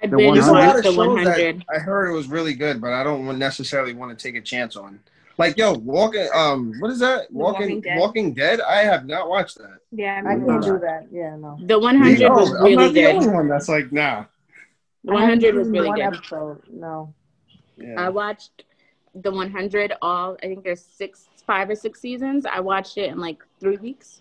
I 0.03 0.07
The 0.07 0.17
binge 0.17 0.35
There's 0.35 0.47
a 0.47 0.53
lot 0.53 0.75
watched 0.77 0.87
of 0.87 0.95
the 0.95 1.01
100. 1.01 1.61
that 1.61 1.65
I 1.75 1.79
heard 1.79 2.09
it 2.11 2.13
was 2.15 2.29
really 2.29 2.55
good, 2.55 2.81
but 2.81 2.93
I 2.93 3.03
don't 3.03 3.39
necessarily 3.39 3.95
want 3.95 4.17
to 4.17 4.23
take 4.23 4.37
a 4.37 4.41
chance 4.41 4.77
on. 4.77 5.01
Like, 5.37 5.57
yo, 5.57 5.73
walking. 5.73 6.29
Um, 6.33 6.75
what 6.79 6.91
is 6.93 7.01
that? 7.01 7.29
The 7.29 7.37
Walking, 7.37 7.77
Walking 7.77 7.99
Walking 7.99 8.35
Dead? 8.35 8.59
Dead. 8.59 8.67
I 8.69 8.83
have 8.83 9.07
not 9.07 9.29
watched 9.29 9.59
that. 9.59 9.79
Yeah, 9.91 10.23
I 10.25 10.37
mean, 10.37 10.47
can't 10.47 10.63
do 10.63 10.79
that. 10.79 11.09
Yeah, 11.11 11.35
no. 11.37 11.59
The 11.61 11.79
100 11.79 12.19
Yo, 12.21 12.29
was 12.29 12.53
I'm 12.55 12.63
really 12.63 12.77
not 12.77 12.95
the 12.95 13.07
only 13.07 13.29
one 13.29 13.49
that's 13.49 13.69
like, 13.69 13.91
nah. 13.91 14.27
The 15.03 15.13
100 15.13 15.13
was 15.13 15.19
I 15.19 15.27
haven't 15.27 15.65
seen 15.65 15.73
really 15.73 15.89
one 15.89 15.99
good. 15.99 16.05
episode. 16.05 16.63
No. 16.71 17.15
Yeah. 17.77 17.95
I 18.01 18.09
watched 18.11 18.65
the 19.15 19.31
100 19.31 19.95
all. 20.03 20.37
I 20.43 20.47
think 20.47 20.65
there's 20.65 20.81
six, 20.85 21.29
five 21.47 21.71
or 21.71 21.75
six 21.75 22.01
seasons. 22.01 22.47
I 22.47 22.61
watched 22.61 22.99
it 22.99 23.11
in 23.11 23.19
like 23.19 23.45
three 23.61 23.77
weeks. 23.77 24.21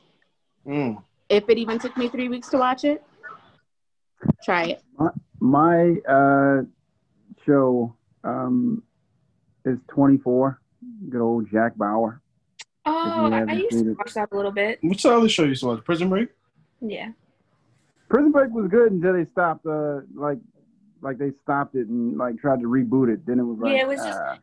Mm. 0.68 1.02
If 1.30 1.50
it 1.50 1.58
even 1.58 1.80
took 1.80 1.98
me 1.98 2.10
three 2.10 2.30
weeks 2.30 2.50
to 2.50 2.58
watch 2.58 2.84
it, 2.84 3.04
try 4.44 4.66
it. 4.66 4.84
My 5.40 5.96
uh, 6.08 6.62
show 7.46 7.96
um, 8.24 8.84
is 9.66 9.78
24. 9.90 10.60
Good 11.10 11.22
old 11.22 11.50
Jack 11.52 11.76
Bauer. 11.76 12.22
Oh, 12.86 13.30
I, 13.32 13.46
I 13.48 13.54
used 13.54 13.72
to 13.72 13.92
it. 13.92 13.98
watch 13.98 14.14
that 14.14 14.30
a 14.32 14.36
little 14.36 14.52
bit. 14.52 14.80
What's 14.82 15.04
the 15.04 15.14
other 15.16 15.30
show 15.30 15.44
you 15.44 15.56
saw? 15.56 15.78
Prison 15.78 16.10
Break. 16.10 16.30
Yeah. 16.82 17.12
Prison 18.10 18.32
Break 18.32 18.52
was 18.52 18.68
good 18.70 18.92
until 18.92 19.14
they 19.14 19.26
stopped. 19.26 19.66
Uh, 19.66 20.02
like, 20.14 20.38
like 21.02 21.18
they 21.18 21.32
stopped 21.44 21.76
it 21.76 21.88
and 21.88 22.18
like 22.18 22.38
tried 22.38 22.60
to 22.60 22.68
reboot 22.68 23.12
it. 23.14 23.26
Then 23.26 23.40
it 23.40 23.44
was 23.44 23.58
like, 23.60 23.74
Yeah, 23.74 23.82
it 23.84 23.88
was 23.88 24.00
just- 24.00 24.20
uh, 24.20 24.36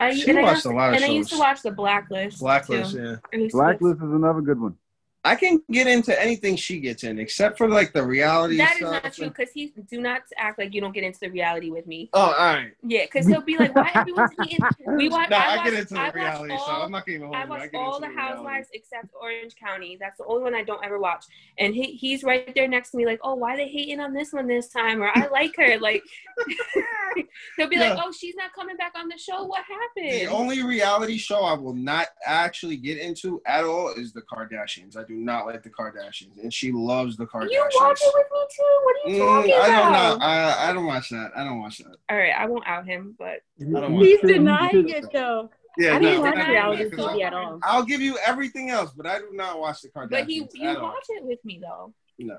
I, 0.00 0.14
She 0.14 0.30
and 0.30 0.38
I 0.38 0.42
watched 0.42 0.54
used, 0.56 0.66
a 0.66 0.70
lot 0.70 0.88
of 0.90 0.94
and 0.96 1.04
I 1.04 1.08
used 1.08 1.30
to 1.30 1.38
watch 1.38 1.62
the 1.62 1.70
Blacklist. 1.72 2.38
Blacklist. 2.40 2.92
too. 2.92 3.02
Yeah. 3.02 3.16
I 3.32 3.36
used 3.36 3.50
to 3.52 3.58
watch- 3.58 3.78
Blacklist 3.80 3.96
is 4.02 4.12
another 4.12 4.40
good 4.40 4.60
one. 4.60 4.76
I 5.24 5.34
can 5.34 5.60
get 5.70 5.88
into 5.88 6.20
anything 6.20 6.54
she 6.54 6.78
gets 6.78 7.02
in, 7.02 7.18
except 7.18 7.58
for 7.58 7.68
like 7.68 7.92
the 7.92 8.04
reality 8.04 8.56
That 8.56 8.76
is 8.76 8.82
not 8.82 9.12
true 9.12 9.28
because 9.28 9.50
he 9.50 9.72
do 9.90 10.00
not 10.00 10.22
act 10.36 10.58
like 10.58 10.72
you 10.72 10.80
don't 10.80 10.92
get 10.92 11.02
into 11.02 11.18
the 11.18 11.28
reality 11.28 11.70
with 11.70 11.88
me. 11.88 12.08
Oh, 12.12 12.20
all 12.20 12.30
right. 12.30 12.72
Yeah, 12.82 13.02
because 13.04 13.26
he'll 13.26 13.42
be 13.42 13.58
like, 13.58 13.74
"Why 13.74 13.90
everyone's 13.94 14.30
hating?" 14.40 14.60
We 14.86 15.08
watch. 15.08 15.28
No, 15.28 15.36
I, 15.36 15.40
I, 15.40 15.56
watch, 15.56 15.64
get 15.64 15.74
into 15.74 15.94
the 15.94 16.00
I 16.00 16.10
reality, 16.10 16.56
so 16.56 16.62
all- 16.62 16.82
I'm 16.82 16.92
not 16.92 17.08
hold 17.08 17.34
I 17.34 17.44
watch 17.44 17.70
all 17.74 18.00
the. 18.00 18.08
Housewives 18.08 18.68
except 18.72 19.08
Orange 19.20 19.54
County. 19.56 19.96
That's 20.00 20.18
the 20.18 20.24
only 20.24 20.42
one 20.44 20.54
I 20.54 20.62
don't 20.62 20.84
ever 20.84 20.98
watch. 20.98 21.24
And 21.58 21.74
he 21.74 21.92
he's 21.92 22.22
right 22.22 22.52
there 22.54 22.68
next 22.68 22.92
to 22.92 22.96
me, 22.96 23.04
like, 23.04 23.20
"Oh, 23.22 23.34
why 23.34 23.56
they 23.56 23.68
hating 23.68 24.00
on 24.00 24.14
this 24.14 24.32
one 24.32 24.46
this 24.46 24.68
time?" 24.68 25.02
Or 25.02 25.10
"I 25.14 25.26
like 25.28 25.54
her." 25.56 25.78
Like 25.78 26.02
he'll 27.56 27.68
be 27.68 27.76
like, 27.76 27.98
"Oh, 28.00 28.12
she's 28.12 28.36
not 28.36 28.52
coming 28.52 28.76
back 28.76 28.92
on 28.96 29.08
the 29.08 29.18
show. 29.18 29.44
What 29.44 29.64
happened?" 29.64 30.12
The 30.12 30.26
only 30.26 30.62
reality 30.62 31.18
show 31.18 31.42
I 31.42 31.54
will 31.54 31.74
not 31.74 32.06
actually 32.24 32.76
get 32.76 32.98
into 32.98 33.42
at 33.46 33.64
all 33.64 33.92
is 33.92 34.12
the 34.12 34.22
Kardashians. 34.22 34.96
I 34.96 35.04
do 35.08 35.14
not 35.14 35.46
like 35.46 35.62
the 35.62 35.70
Kardashians, 35.70 36.38
and 36.42 36.52
she 36.52 36.70
loves 36.70 37.16
the 37.16 37.26
Kardashians. 37.26 37.50
you 37.52 37.68
watch 37.80 37.98
it 38.02 38.12
with 38.14 38.26
me 38.32 38.46
too. 38.56 38.80
What 38.84 38.96
are 38.96 39.10
you 39.10 39.22
Mm, 39.22 39.48
talking 39.48 39.54
I 39.54 39.66
don't 39.70 39.88
about? 39.90 40.18
know. 40.18 40.24
I, 40.24 40.70
I 40.70 40.72
don't 40.72 40.86
watch 40.86 41.08
that. 41.10 41.32
I 41.34 41.44
don't 41.44 41.60
watch 41.60 41.78
that. 41.78 41.96
All 42.10 42.16
right, 42.16 42.32
I 42.36 42.46
won't 42.46 42.66
out 42.66 42.86
him, 42.86 43.14
but 43.18 43.40
He's 43.58 44.20
denying 44.20 44.88
it 44.90 45.06
though. 45.12 45.50
Yeah, 45.76 45.94
I 45.94 45.98
no, 45.98 46.08
didn't 46.08 46.20
we're 46.22 46.28
watch 46.28 46.38
not 46.38 46.48
reality 46.50 46.76
doing 46.84 46.90
that 46.90 46.96
'cause 46.96 47.14
TV 47.16 47.22
at 47.22 47.32
all. 47.34 47.60
I'll 47.62 47.84
give 47.84 48.00
you 48.00 48.18
everything 48.26 48.70
else, 48.70 48.92
but 48.92 49.06
I 49.06 49.18
do 49.18 49.28
not 49.32 49.58
watch 49.60 49.80
the 49.82 49.88
Kardashians. 49.88 50.10
but 50.10 50.24
he 50.24 50.48
you 50.54 50.68
at 50.68 50.76
all. 50.76 50.82
watch 50.84 51.04
it 51.08 51.24
with 51.24 51.44
me 51.44 51.60
though. 51.62 51.92
No, 52.18 52.38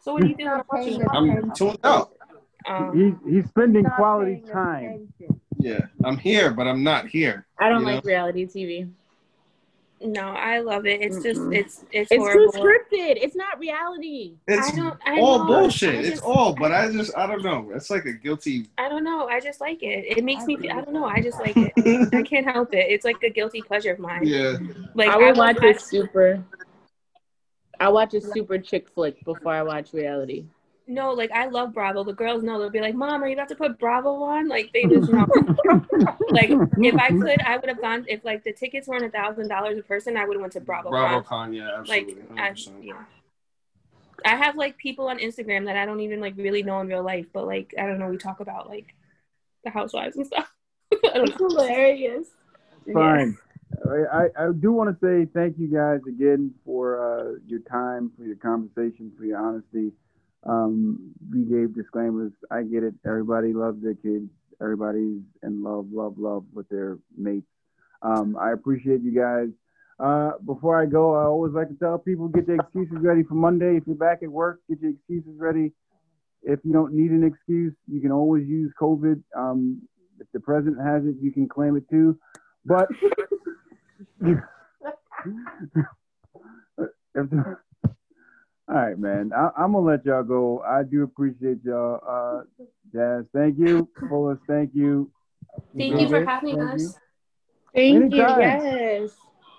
So 0.00 0.12
what 0.12 0.22
do 0.22 0.28
you 0.28 0.36
think 0.36 0.48
I'm 0.50 0.62
watching? 0.70 1.02
I'm 1.10 1.52
tuned 1.52 1.78
out. 1.84 2.12
Um, 2.66 3.16
He's 3.24 3.34
he's 3.34 3.48
spending 3.48 3.84
quality 3.84 4.42
time. 4.50 5.08
attention. 5.18 5.40
Yeah, 5.58 5.86
I'm 6.04 6.18
here, 6.18 6.52
but 6.52 6.66
I'm 6.66 6.82
not 6.84 7.06
here. 7.08 7.46
I 7.58 7.68
don't 7.70 7.80
You 7.80 7.86
like 7.86 8.04
reality 8.04 8.46
TV. 8.46 8.90
No, 10.00 10.22
I 10.22 10.60
love 10.60 10.86
it. 10.86 11.00
It's 11.00 11.22
just 11.22 11.40
Mm-mm. 11.40 11.56
it's 11.56 11.84
it's, 11.92 12.10
It's 12.12 12.14
horrible. 12.22 12.52
too 12.52 12.58
scripted. 12.58 13.18
It's 13.22 13.34
not 13.34 13.58
reality. 13.58 14.34
It's 14.46 14.72
I 14.72 14.76
don't. 14.76 14.98
I 15.04 15.18
all 15.20 15.40
know. 15.40 15.46
bullshit. 15.46 15.94
I 16.04 16.08
it's 16.08 16.20
all, 16.20 16.54
but 16.54 16.70
I 16.72 16.90
just, 16.92 17.16
I 17.16 17.26
don't 17.26 17.42
know. 17.42 17.70
It's 17.74 17.90
like 17.90 18.04
a 18.04 18.12
guilty. 18.12 18.66
I 18.78 18.88
don't 18.88 19.04
know. 19.04 19.26
I 19.28 19.40
just 19.40 19.60
like 19.60 19.82
it. 19.82 20.16
It 20.16 20.24
makes 20.24 20.44
me. 20.44 20.56
Feel, 20.56 20.72
I 20.72 20.80
don't 20.82 20.92
know. 20.94 21.04
I 21.04 21.20
just 21.20 21.38
like 21.40 21.54
it. 21.56 22.14
I 22.14 22.22
can't 22.30 22.46
help 22.46 22.72
it. 22.74 22.86
It's 22.90 23.04
like 23.04 23.22
a 23.22 23.30
guilty 23.30 23.60
pleasure 23.62 23.92
of 23.92 23.98
mine. 23.98 24.20
yeah, 24.26 24.56
Like 24.94 25.08
I 25.08 25.16
would 25.16 25.26
will- 25.36 25.36
watch 25.36 25.62
a 25.64 25.78
super. 25.78 26.42
I 27.80 27.88
watch 27.88 28.14
a 28.14 28.20
super 28.20 28.58
chick 28.58 28.88
flick 28.88 29.24
before 29.24 29.52
I 29.52 29.62
watch 29.62 29.92
reality. 29.92 30.44
No, 30.90 31.12
like 31.12 31.30
I 31.32 31.46
love 31.46 31.74
Bravo. 31.74 32.02
The 32.02 32.14
girls 32.14 32.42
know. 32.42 32.58
They'll 32.58 32.70
be 32.70 32.80
like, 32.80 32.94
"Mom, 32.94 33.22
are 33.22 33.28
you 33.28 33.34
about 33.34 33.50
to 33.50 33.54
put 33.54 33.78
Bravo 33.78 34.22
on?" 34.22 34.48
Like 34.48 34.72
they 34.72 34.84
just 34.84 35.12
know. 35.12 35.26
like 36.30 36.48
if 36.78 36.94
I 36.94 37.08
could, 37.08 37.42
I 37.42 37.58
would 37.58 37.68
have 37.68 37.82
gone. 37.82 38.06
If 38.08 38.24
like 38.24 38.42
the 38.42 38.54
tickets 38.54 38.88
weren't 38.88 39.04
a 39.04 39.10
thousand 39.10 39.48
dollars 39.48 39.78
a 39.78 39.82
person, 39.82 40.16
I 40.16 40.24
would 40.24 40.34
have 40.34 40.40
went 40.40 40.54
to 40.54 40.60
Bravo. 40.60 40.88
Bravo 40.88 41.20
Con, 41.20 41.52
yeah, 41.52 41.82
Like 41.86 42.16
absolutely. 42.38 42.92
I, 42.92 42.94
yeah. 42.94 43.04
I 44.24 44.36
have 44.36 44.56
like 44.56 44.78
people 44.78 45.08
on 45.08 45.18
Instagram 45.18 45.66
that 45.66 45.76
I 45.76 45.84
don't 45.84 46.00
even 46.00 46.20
like 46.20 46.34
really 46.38 46.62
know 46.62 46.80
in 46.80 46.88
real 46.88 47.02
life, 47.02 47.26
but 47.34 47.46
like 47.46 47.74
I 47.78 47.86
don't 47.86 47.98
know. 47.98 48.08
We 48.08 48.16
talk 48.16 48.40
about 48.40 48.66
like 48.66 48.94
the 49.64 49.70
housewives 49.70 50.16
and 50.16 50.26
stuff. 50.26 50.50
I 51.04 51.18
don't 51.18 51.38
know. 51.38 51.48
hilarious. 51.48 52.28
Fine. 52.90 53.36
I, 54.10 54.28
I 54.38 54.52
do 54.58 54.72
want 54.72 54.98
to 54.98 55.06
say 55.06 55.30
thank 55.34 55.58
you 55.58 55.68
guys 55.68 56.00
again 56.08 56.54
for 56.64 56.98
uh, 56.98 57.32
your 57.46 57.60
time, 57.60 58.10
for 58.16 58.24
your 58.24 58.36
conversation, 58.36 59.12
for 59.18 59.26
your 59.26 59.38
honesty. 59.38 59.92
Um, 60.44 61.12
we 61.32 61.42
gave 61.42 61.74
disclaimers. 61.74 62.32
I 62.50 62.62
get 62.62 62.82
it. 62.82 62.94
Everybody 63.06 63.52
loves 63.52 63.82
their 63.82 63.94
kids. 63.94 64.30
Everybody's 64.60 65.22
in 65.42 65.62
love, 65.62 65.86
love, 65.92 66.18
love 66.18 66.44
with 66.52 66.68
their 66.68 66.98
mates. 67.16 67.46
Um, 68.02 68.36
I 68.40 68.52
appreciate 68.52 69.02
you 69.02 69.12
guys. 69.14 69.48
Uh, 70.00 70.32
before 70.46 70.80
I 70.80 70.86
go, 70.86 71.16
I 71.16 71.24
always 71.24 71.52
like 71.52 71.68
to 71.68 71.74
tell 71.74 71.98
people 71.98 72.28
get 72.28 72.46
their 72.46 72.56
excuses 72.56 72.98
ready 73.00 73.24
for 73.24 73.34
Monday. 73.34 73.76
If 73.76 73.84
you're 73.86 73.96
back 73.96 74.22
at 74.22 74.28
work, 74.28 74.60
get 74.68 74.80
your 74.80 74.92
excuses 74.92 75.38
ready. 75.38 75.72
If 76.42 76.60
you 76.64 76.72
don't 76.72 76.94
need 76.94 77.10
an 77.10 77.24
excuse, 77.24 77.74
you 77.88 78.00
can 78.00 78.12
always 78.12 78.46
use 78.46 78.72
COVID. 78.80 79.22
Um, 79.36 79.82
if 80.20 80.28
the 80.32 80.40
president 80.40 80.78
has 80.84 81.04
it, 81.04 81.16
you 81.20 81.32
can 81.32 81.48
claim 81.48 81.76
it 81.76 81.88
too. 81.90 82.18
But 82.64 82.88
if 86.78 87.30
the- 87.30 87.58
all 88.68 88.74
right, 88.74 88.98
man. 88.98 89.32
I, 89.34 89.50
I'm 89.56 89.72
gonna 89.72 89.86
let 89.86 90.04
y'all 90.04 90.22
go. 90.22 90.62
I 90.62 90.82
do 90.82 91.02
appreciate 91.02 91.58
y'all. 91.64 92.00
Uh, 92.06 92.64
Jazz, 92.92 93.24
thank 93.34 93.58
you. 93.58 93.88
Fullers, 94.00 94.38
thank 94.46 94.70
you. 94.74 95.10
Thank 95.76 96.00
you 96.00 96.08
for 96.08 96.24
having 96.24 96.58
thank 96.58 96.70
us. 96.72 96.80
you. 96.80 96.94
Thank 97.74 98.12
you. 98.12 98.18
Yes. 98.18 99.10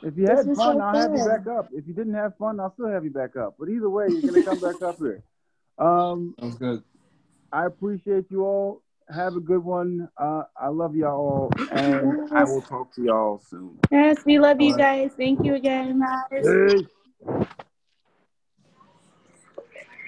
If 0.01 0.17
you 0.17 0.27
This 0.27 0.45
had 0.45 0.55
fun, 0.55 0.77
so 0.77 0.79
I'll 0.81 0.95
have 0.95 1.13
you 1.13 1.25
back 1.25 1.47
up. 1.47 1.69
If 1.73 1.87
you 1.87 1.93
didn't 1.93 2.13
have 2.13 2.37
fun, 2.37 2.59
I'll 2.59 2.73
still 2.73 2.87
have 2.87 3.03
you 3.03 3.11
back 3.11 3.35
up. 3.35 3.55
But 3.59 3.69
either 3.69 3.89
way, 3.89 4.07
you're 4.09 4.21
gonna 4.21 4.43
come 4.43 4.59
back 4.59 4.81
up 4.81 4.97
here. 4.97 5.23
Um, 5.77 6.35
Sounds 6.39 6.55
good. 6.57 6.83
I 7.51 7.65
appreciate 7.65 8.25
you 8.29 8.43
all. 8.43 8.81
Have 9.13 9.35
a 9.35 9.39
good 9.39 9.63
one. 9.63 10.07
Uh, 10.17 10.43
I 10.55 10.67
love 10.67 10.95
y'all 10.95 11.17
all, 11.17 11.51
and 11.71 12.31
I 12.31 12.43
will 12.43 12.61
talk 12.61 12.93
to 12.95 13.03
y'all 13.03 13.41
soon. 13.49 13.79
Yes, 13.89 14.23
we 14.23 14.37
love 14.39 14.61
you 14.61 14.77
guys. 14.77 15.11
Thank 15.17 15.43
you 15.43 15.55
again. 15.55 16.01
Peace. 16.31 16.85